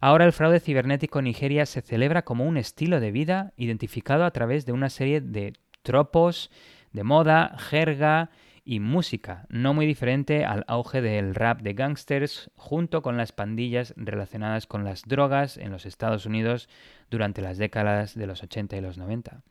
Ahora 0.01 0.25
el 0.25 0.33
fraude 0.33 0.59
cibernético 0.59 1.19
en 1.19 1.25
Nigeria 1.25 1.65
se 1.65 1.81
celebra 1.81 2.23
como 2.23 2.45
un 2.45 2.57
estilo 2.57 2.99
de 2.99 3.11
vida 3.11 3.53
identificado 3.57 4.23
a 4.23 4.31
través 4.31 4.65
de 4.65 4.71
una 4.71 4.89
serie 4.89 5.21
de 5.21 5.53
tropos, 5.83 6.49
de 6.93 7.03
moda, 7.03 7.55
jerga 7.59 8.31
y 8.65 8.79
música, 8.79 9.45
no 9.49 9.73
muy 9.73 9.85
diferente 9.85 10.45
al 10.45 10.65
auge 10.67 11.01
del 11.01 11.35
rap 11.35 11.61
de 11.61 11.73
gangsters 11.73 12.51
junto 12.55 13.01
con 13.01 13.17
las 13.17 13.31
pandillas 13.31 13.93
relacionadas 13.97 14.67
con 14.67 14.83
las 14.83 15.03
drogas 15.03 15.57
en 15.57 15.71
los 15.71 15.85
Estados 15.85 16.25
Unidos 16.25 16.69
durante 17.09 17.41
las 17.41 17.57
décadas 17.57 18.15
de 18.15 18.27
los 18.27 18.43
80 18.43 18.77
y 18.77 18.81
los 18.81 18.97
90. 18.97 19.41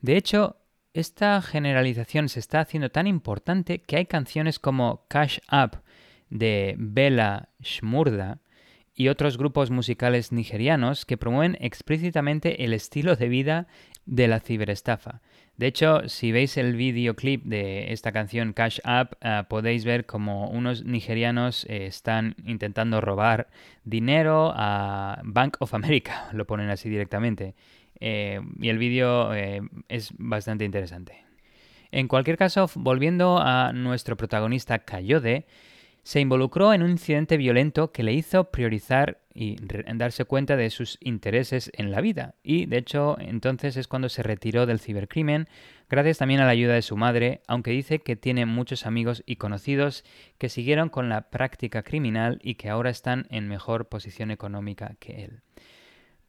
De 0.00 0.16
hecho, 0.16 0.56
esta 0.94 1.40
generalización 1.42 2.28
se 2.28 2.40
está 2.40 2.60
haciendo 2.60 2.90
tan 2.90 3.06
importante 3.06 3.80
que 3.80 3.96
hay 3.96 4.06
canciones 4.06 4.58
como 4.58 5.04
Cash 5.08 5.38
Up 5.52 5.82
de 6.30 6.74
Bella 6.78 7.50
Shmurda 7.60 8.40
y 8.94 9.08
otros 9.08 9.38
grupos 9.38 9.70
musicales 9.70 10.32
nigerianos 10.32 11.06
que 11.06 11.16
promueven 11.16 11.56
explícitamente 11.60 12.64
el 12.64 12.72
estilo 12.72 13.14
de 13.14 13.28
vida 13.28 13.68
de 14.06 14.26
la 14.26 14.40
ciberestafa. 14.40 15.20
De 15.58 15.66
hecho, 15.66 16.08
si 16.08 16.30
veis 16.30 16.56
el 16.56 16.76
videoclip 16.76 17.44
de 17.44 17.92
esta 17.92 18.12
canción 18.12 18.52
Cash 18.52 18.78
Up, 18.84 19.16
eh, 19.20 19.42
podéis 19.48 19.84
ver 19.84 20.06
como 20.06 20.48
unos 20.50 20.84
nigerianos 20.84 21.66
eh, 21.68 21.86
están 21.86 22.36
intentando 22.46 23.00
robar 23.00 23.48
dinero 23.82 24.52
a 24.54 25.20
Bank 25.24 25.56
of 25.58 25.74
America, 25.74 26.28
lo 26.32 26.46
ponen 26.46 26.70
así 26.70 26.88
directamente. 26.88 27.56
Eh, 27.98 28.40
y 28.60 28.68
el 28.68 28.78
vídeo 28.78 29.32
es 29.88 30.12
bastante 30.16 30.64
interesante. 30.64 31.24
En 31.90 32.06
cualquier 32.06 32.36
caso, 32.36 32.70
volviendo 32.76 33.40
a 33.40 33.72
nuestro 33.72 34.16
protagonista 34.16 34.78
Kayode, 34.78 35.46
se 36.04 36.20
involucró 36.20 36.72
en 36.72 36.84
un 36.84 36.90
incidente 36.90 37.36
violento 37.36 37.90
que 37.90 38.04
le 38.04 38.12
hizo 38.12 38.44
priorizar 38.44 39.18
y 39.40 39.56
darse 39.94 40.24
cuenta 40.24 40.56
de 40.56 40.68
sus 40.68 40.98
intereses 41.00 41.70
en 41.74 41.92
la 41.92 42.00
vida. 42.00 42.34
Y 42.42 42.66
de 42.66 42.78
hecho 42.78 43.16
entonces 43.20 43.76
es 43.76 43.86
cuando 43.86 44.08
se 44.08 44.24
retiró 44.24 44.66
del 44.66 44.80
cibercrimen, 44.80 45.46
gracias 45.88 46.18
también 46.18 46.40
a 46.40 46.44
la 46.44 46.50
ayuda 46.50 46.74
de 46.74 46.82
su 46.82 46.96
madre, 46.96 47.40
aunque 47.46 47.70
dice 47.70 48.00
que 48.00 48.16
tiene 48.16 48.46
muchos 48.46 48.84
amigos 48.84 49.22
y 49.26 49.36
conocidos 49.36 50.04
que 50.38 50.48
siguieron 50.48 50.88
con 50.88 51.08
la 51.08 51.30
práctica 51.30 51.84
criminal 51.84 52.40
y 52.42 52.56
que 52.56 52.68
ahora 52.68 52.90
están 52.90 53.26
en 53.30 53.46
mejor 53.46 53.88
posición 53.88 54.32
económica 54.32 54.96
que 54.98 55.24
él. 55.26 55.42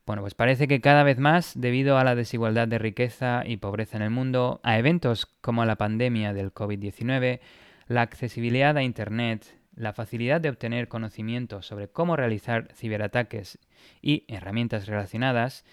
Bueno, 0.05 0.21
pues 0.21 0.35
parece 0.35 0.67
que 0.67 0.79
cada 0.79 1.01
vez 1.01 1.17
más, 1.17 1.53
debido 1.59 1.97
a 1.97 2.03
la 2.03 2.13
desigualdad 2.13 2.67
de 2.67 2.77
riqueza 2.77 3.41
y 3.43 3.57
pobreza 3.57 3.97
en 3.97 4.03
el 4.03 4.11
mundo, 4.11 4.59
a 4.61 4.77
eventos 4.77 5.25
como 5.41 5.65
la 5.65 5.77
pandemia 5.77 6.33
del 6.33 6.53
COVID-19, 6.53 7.39
la 7.87 8.01
accesibilidad 8.03 8.77
a 8.77 8.83
Internet, 8.83 9.58
la 9.79 9.93
facilidad 9.93 10.41
de 10.41 10.49
obtener 10.49 10.89
conocimiento 10.89 11.61
sobre 11.61 11.87
cómo 11.87 12.17
realizar 12.17 12.67
ciberataques 12.75 13.59
y 14.01 14.25
herramientas 14.27 14.87
relacionadas, 14.87 15.63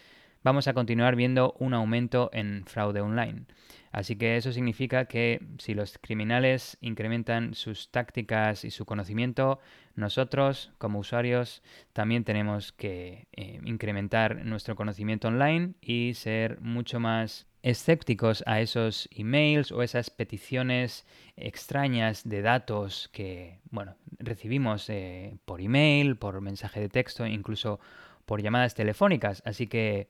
vamos 0.45 0.69
a 0.69 0.75
continuar 0.75 1.17
viendo 1.17 1.57
un 1.59 1.75
aumento 1.75 2.31
en 2.33 2.65
fraude 2.67 3.01
online. 3.01 3.47
Así 3.91 4.15
que 4.15 4.37
eso 4.37 4.53
significa 4.53 5.07
que 5.07 5.41
si 5.59 5.75
los 5.75 5.99
criminales 5.99 6.79
incrementan 6.81 7.55
sus 7.55 7.91
tácticas 7.91 8.65
y 8.65 8.71
su 8.71 8.85
conocimiento, 8.85 9.59
nosotros 9.97 10.71
como 10.79 11.01
usuarios 11.01 11.65
también 11.93 12.23
tenemos 12.23 12.71
que 12.71 13.27
eh, 13.33 13.59
incrementar 13.65 14.45
nuestro 14.45 14.77
conocimiento 14.77 15.27
online 15.27 15.75
y 15.81 16.15
ser 16.15 16.61
mucho 16.61 17.01
más 17.01 17.49
escépticos 17.67 18.45
a 18.47 18.61
esos 18.61 19.09
emails 19.11 19.73
o 19.73 19.83
esas 19.83 20.09
peticiones 20.09 21.05
extrañas 21.37 22.23
de 22.23 22.41
datos 22.41 23.11
que, 23.13 23.59
bueno, 23.73 23.97
recibimos 24.21 24.89
eh, 24.89 25.37
por 25.45 25.61
email, 25.61 26.15
por 26.15 26.41
mensaje 26.41 26.79
de 26.79 26.89
texto, 26.89 27.27
incluso 27.27 27.81
por 28.25 28.41
llamadas 28.41 28.77
telefónicas. 28.77 29.43
Así 29.45 29.67
que 29.67 30.07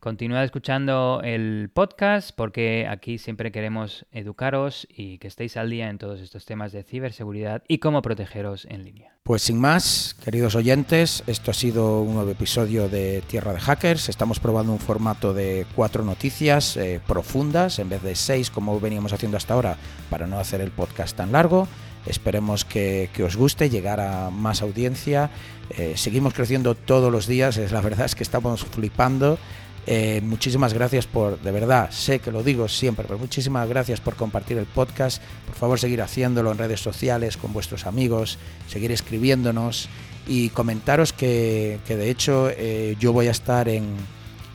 continuad 0.00 0.44
escuchando 0.44 1.20
el 1.22 1.70
podcast 1.72 2.30
porque 2.34 2.86
aquí 2.88 3.18
siempre 3.18 3.52
queremos 3.52 4.06
educaros 4.10 4.88
y 4.90 5.18
que 5.18 5.28
estéis 5.28 5.58
al 5.58 5.68
día 5.68 5.90
en 5.90 5.98
todos 5.98 6.20
estos 6.20 6.46
temas 6.46 6.72
de 6.72 6.82
ciberseguridad 6.82 7.62
y 7.68 7.78
cómo 7.78 8.00
protegeros 8.00 8.66
en 8.70 8.82
línea. 8.82 9.14
Pues 9.22 9.42
sin 9.42 9.60
más, 9.60 10.16
queridos 10.24 10.54
oyentes, 10.54 11.22
esto 11.26 11.50
ha 11.50 11.54
sido 11.54 12.00
un 12.00 12.14
nuevo 12.14 12.30
episodio 12.30 12.88
de 12.88 13.22
Tierra 13.28 13.52
de 13.52 13.60
Hackers. 13.60 14.08
Estamos 14.08 14.40
probando 14.40 14.72
un 14.72 14.78
formato 14.78 15.34
de 15.34 15.66
cuatro 15.76 16.02
noticias 16.02 16.78
eh, 16.78 17.00
profundas 17.06 17.78
en 17.78 17.90
vez 17.90 18.02
de 18.02 18.14
seis 18.14 18.50
como 18.50 18.80
veníamos 18.80 19.12
haciendo 19.12 19.36
hasta 19.36 19.54
ahora 19.54 19.76
para 20.08 20.26
no 20.26 20.38
hacer 20.38 20.62
el 20.62 20.70
podcast 20.70 21.16
tan 21.16 21.30
largo. 21.32 21.68
Esperemos 22.06 22.64
que, 22.64 23.10
os 23.22 23.36
guste, 23.36 23.68
llegar 23.68 24.00
a 24.00 24.30
más 24.30 24.62
audiencia. 24.62 25.30
Eh, 25.76 25.92
seguimos 25.96 26.32
creciendo 26.32 26.74
todos 26.74 27.12
los 27.12 27.26
días, 27.26 27.58
la 27.70 27.82
verdad 27.82 28.06
es 28.06 28.14
que 28.14 28.22
estamos 28.22 28.64
flipando. 28.64 29.38
Eh, 29.86 30.20
muchísimas 30.22 30.74
gracias 30.74 31.06
por, 31.06 31.40
de 31.40 31.50
verdad, 31.50 31.90
sé 31.90 32.18
que 32.18 32.30
lo 32.30 32.42
digo 32.42 32.68
siempre, 32.68 33.04
pero 33.06 33.18
muchísimas 33.18 33.68
gracias 33.68 34.00
por 34.00 34.14
compartir 34.14 34.58
el 34.58 34.66
podcast. 34.66 35.22
Por 35.46 35.54
favor, 35.54 35.80
seguir 35.80 36.02
haciéndolo 36.02 36.52
en 36.52 36.58
redes 36.58 36.80
sociales, 36.80 37.36
con 37.36 37.52
vuestros 37.52 37.86
amigos, 37.86 38.38
seguir 38.68 38.92
escribiéndonos 38.92 39.88
y 40.26 40.50
comentaros 40.50 41.12
que, 41.12 41.80
de 41.88 42.10
hecho 42.10 42.50
eh, 42.50 42.96
yo 43.00 43.12
voy 43.12 43.28
a 43.28 43.30
estar 43.32 43.68
en, 43.68 43.96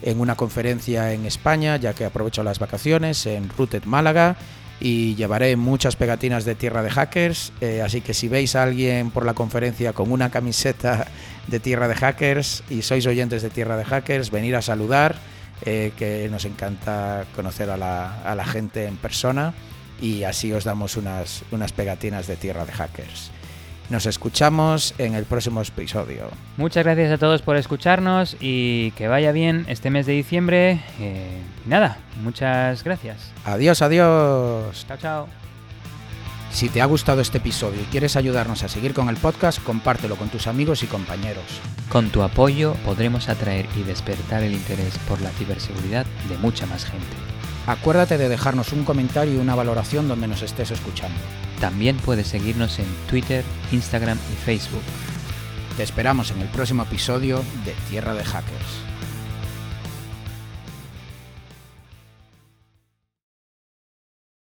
en 0.04 0.20
una 0.20 0.36
conferencia 0.36 1.12
en 1.12 1.26
España, 1.26 1.78
ya 1.78 1.94
que 1.94 2.06
aprovecho 2.06 2.44
las 2.44 2.60
vacaciones, 2.60 3.26
en 3.26 3.50
Rooted 3.50 3.84
Málaga 3.86 4.38
y 4.80 5.16
llevaré 5.16 5.56
muchas 5.56 5.96
pegatinas 5.96 6.46
de 6.46 6.56
tierra 6.56 6.84
de 6.84 6.90
hackers, 6.90 7.54
eh, 7.62 7.82
así 7.82 8.02
que 8.02 8.14
si 8.14 8.28
veis 8.28 8.56
a 8.56 8.64
alguien 8.64 9.12
por 9.12 9.26
la 9.26 9.34
conferencia 9.34 9.94
con 9.94 10.12
una 10.12 10.30
camiseta 10.30 11.08
de 11.48 11.60
tierra 11.60 11.88
de 11.88 11.96
hackers 11.96 12.64
y 12.70 12.82
sois 12.82 13.06
oyentes 13.06 13.42
de 13.42 13.50
tierra 13.50 13.78
de 13.78 13.86
hackers, 13.86 14.32
venir 14.32 14.56
a 14.56 14.62
saludar, 14.62 15.16
eh, 15.66 15.94
que 15.98 16.28
nos 16.30 16.44
encanta 16.44 17.26
conocer 17.36 17.70
a 17.70 17.78
la, 17.78 18.22
a 18.24 18.36
la, 18.36 18.46
gente 18.46 18.86
en 18.86 18.98
persona 18.98 19.54
y 20.02 20.24
así 20.24 20.52
os 20.52 20.66
damos 20.66 20.98
unas, 20.98 21.44
unas 21.52 21.72
pegatinas 21.72 22.28
de 22.28 22.36
tierra 22.36 22.66
de 22.66 22.74
hackers. 22.74 23.32
Nos 23.90 24.06
escuchamos 24.06 24.96
en 24.98 25.14
el 25.14 25.26
próximo 25.26 25.62
episodio. 25.62 26.30
Muchas 26.58 26.84
gracias 26.84 27.12
a 27.12 27.18
todos 27.18 27.42
por 27.42 27.56
escucharnos 27.56 28.36
y 28.40 28.92
que 28.92 29.08
vaya 29.08 29.32
bien 29.32 29.66
este 29.68 29.90
mes 29.90 30.06
de 30.06 30.14
diciembre. 30.14 30.82
Eh, 31.00 31.42
nada, 31.66 31.98
muchas 32.24 32.84
gracias. 32.84 33.32
Adiós, 33.46 33.82
adiós. 33.82 34.86
Chao, 34.88 34.98
chao. 34.98 35.28
Si 36.52 36.70
te 36.70 36.82
ha 36.82 36.86
gustado 36.86 37.22
este 37.22 37.40
episodio 37.40 37.82
y 37.82 37.86
quieres 37.86 38.16
ayudarnos 38.16 38.64
a 38.64 38.70
seguir 38.70 38.94
con 38.94 39.10
el 39.10 39.18
podcast, 39.18 39.62
compártelo 39.62 40.16
con 40.16 40.30
tus 40.30 40.48
amigos 40.48 40.84
y 40.84 40.88
compañeros. 40.88 41.44
Con 41.90 42.10
tu 42.10 42.24
apoyo 42.24 42.76
podremos 42.86 43.28
atraer 43.28 43.68
y 43.76 43.84
despertar 43.84 44.42
el 44.42 44.54
interés 44.54 44.98
por 45.00 45.22
la 45.22 45.32
ciberseguridad 45.32 46.06
de 46.30 46.38
mucha 46.38 46.66
más 46.66 46.86
gente. 46.86 47.35
Acuérdate 47.68 48.18
de 48.20 48.30
dejarnos 48.30 48.74
un 48.74 48.84
comentario 48.84 49.34
y 49.34 49.38
una 49.38 49.56
valoración 49.56 50.08
donde 50.08 50.28
nos 50.28 50.44
estés 50.44 50.70
escuchando. 50.70 51.18
También 51.60 51.98
puedes 51.98 52.28
seguirnos 52.28 52.78
en 52.78 52.86
Twitter, 53.10 53.44
Instagram 53.72 54.20
y 54.32 54.36
Facebook. 54.36 54.84
Te 55.76 55.84
esperamos 55.84 56.30
en 56.32 56.42
el 56.42 56.48
próximo 56.50 56.84
episodio 56.84 57.44
de 57.66 57.74
Tierra 57.90 58.14
de 58.14 58.24
Hackers. 58.24 58.85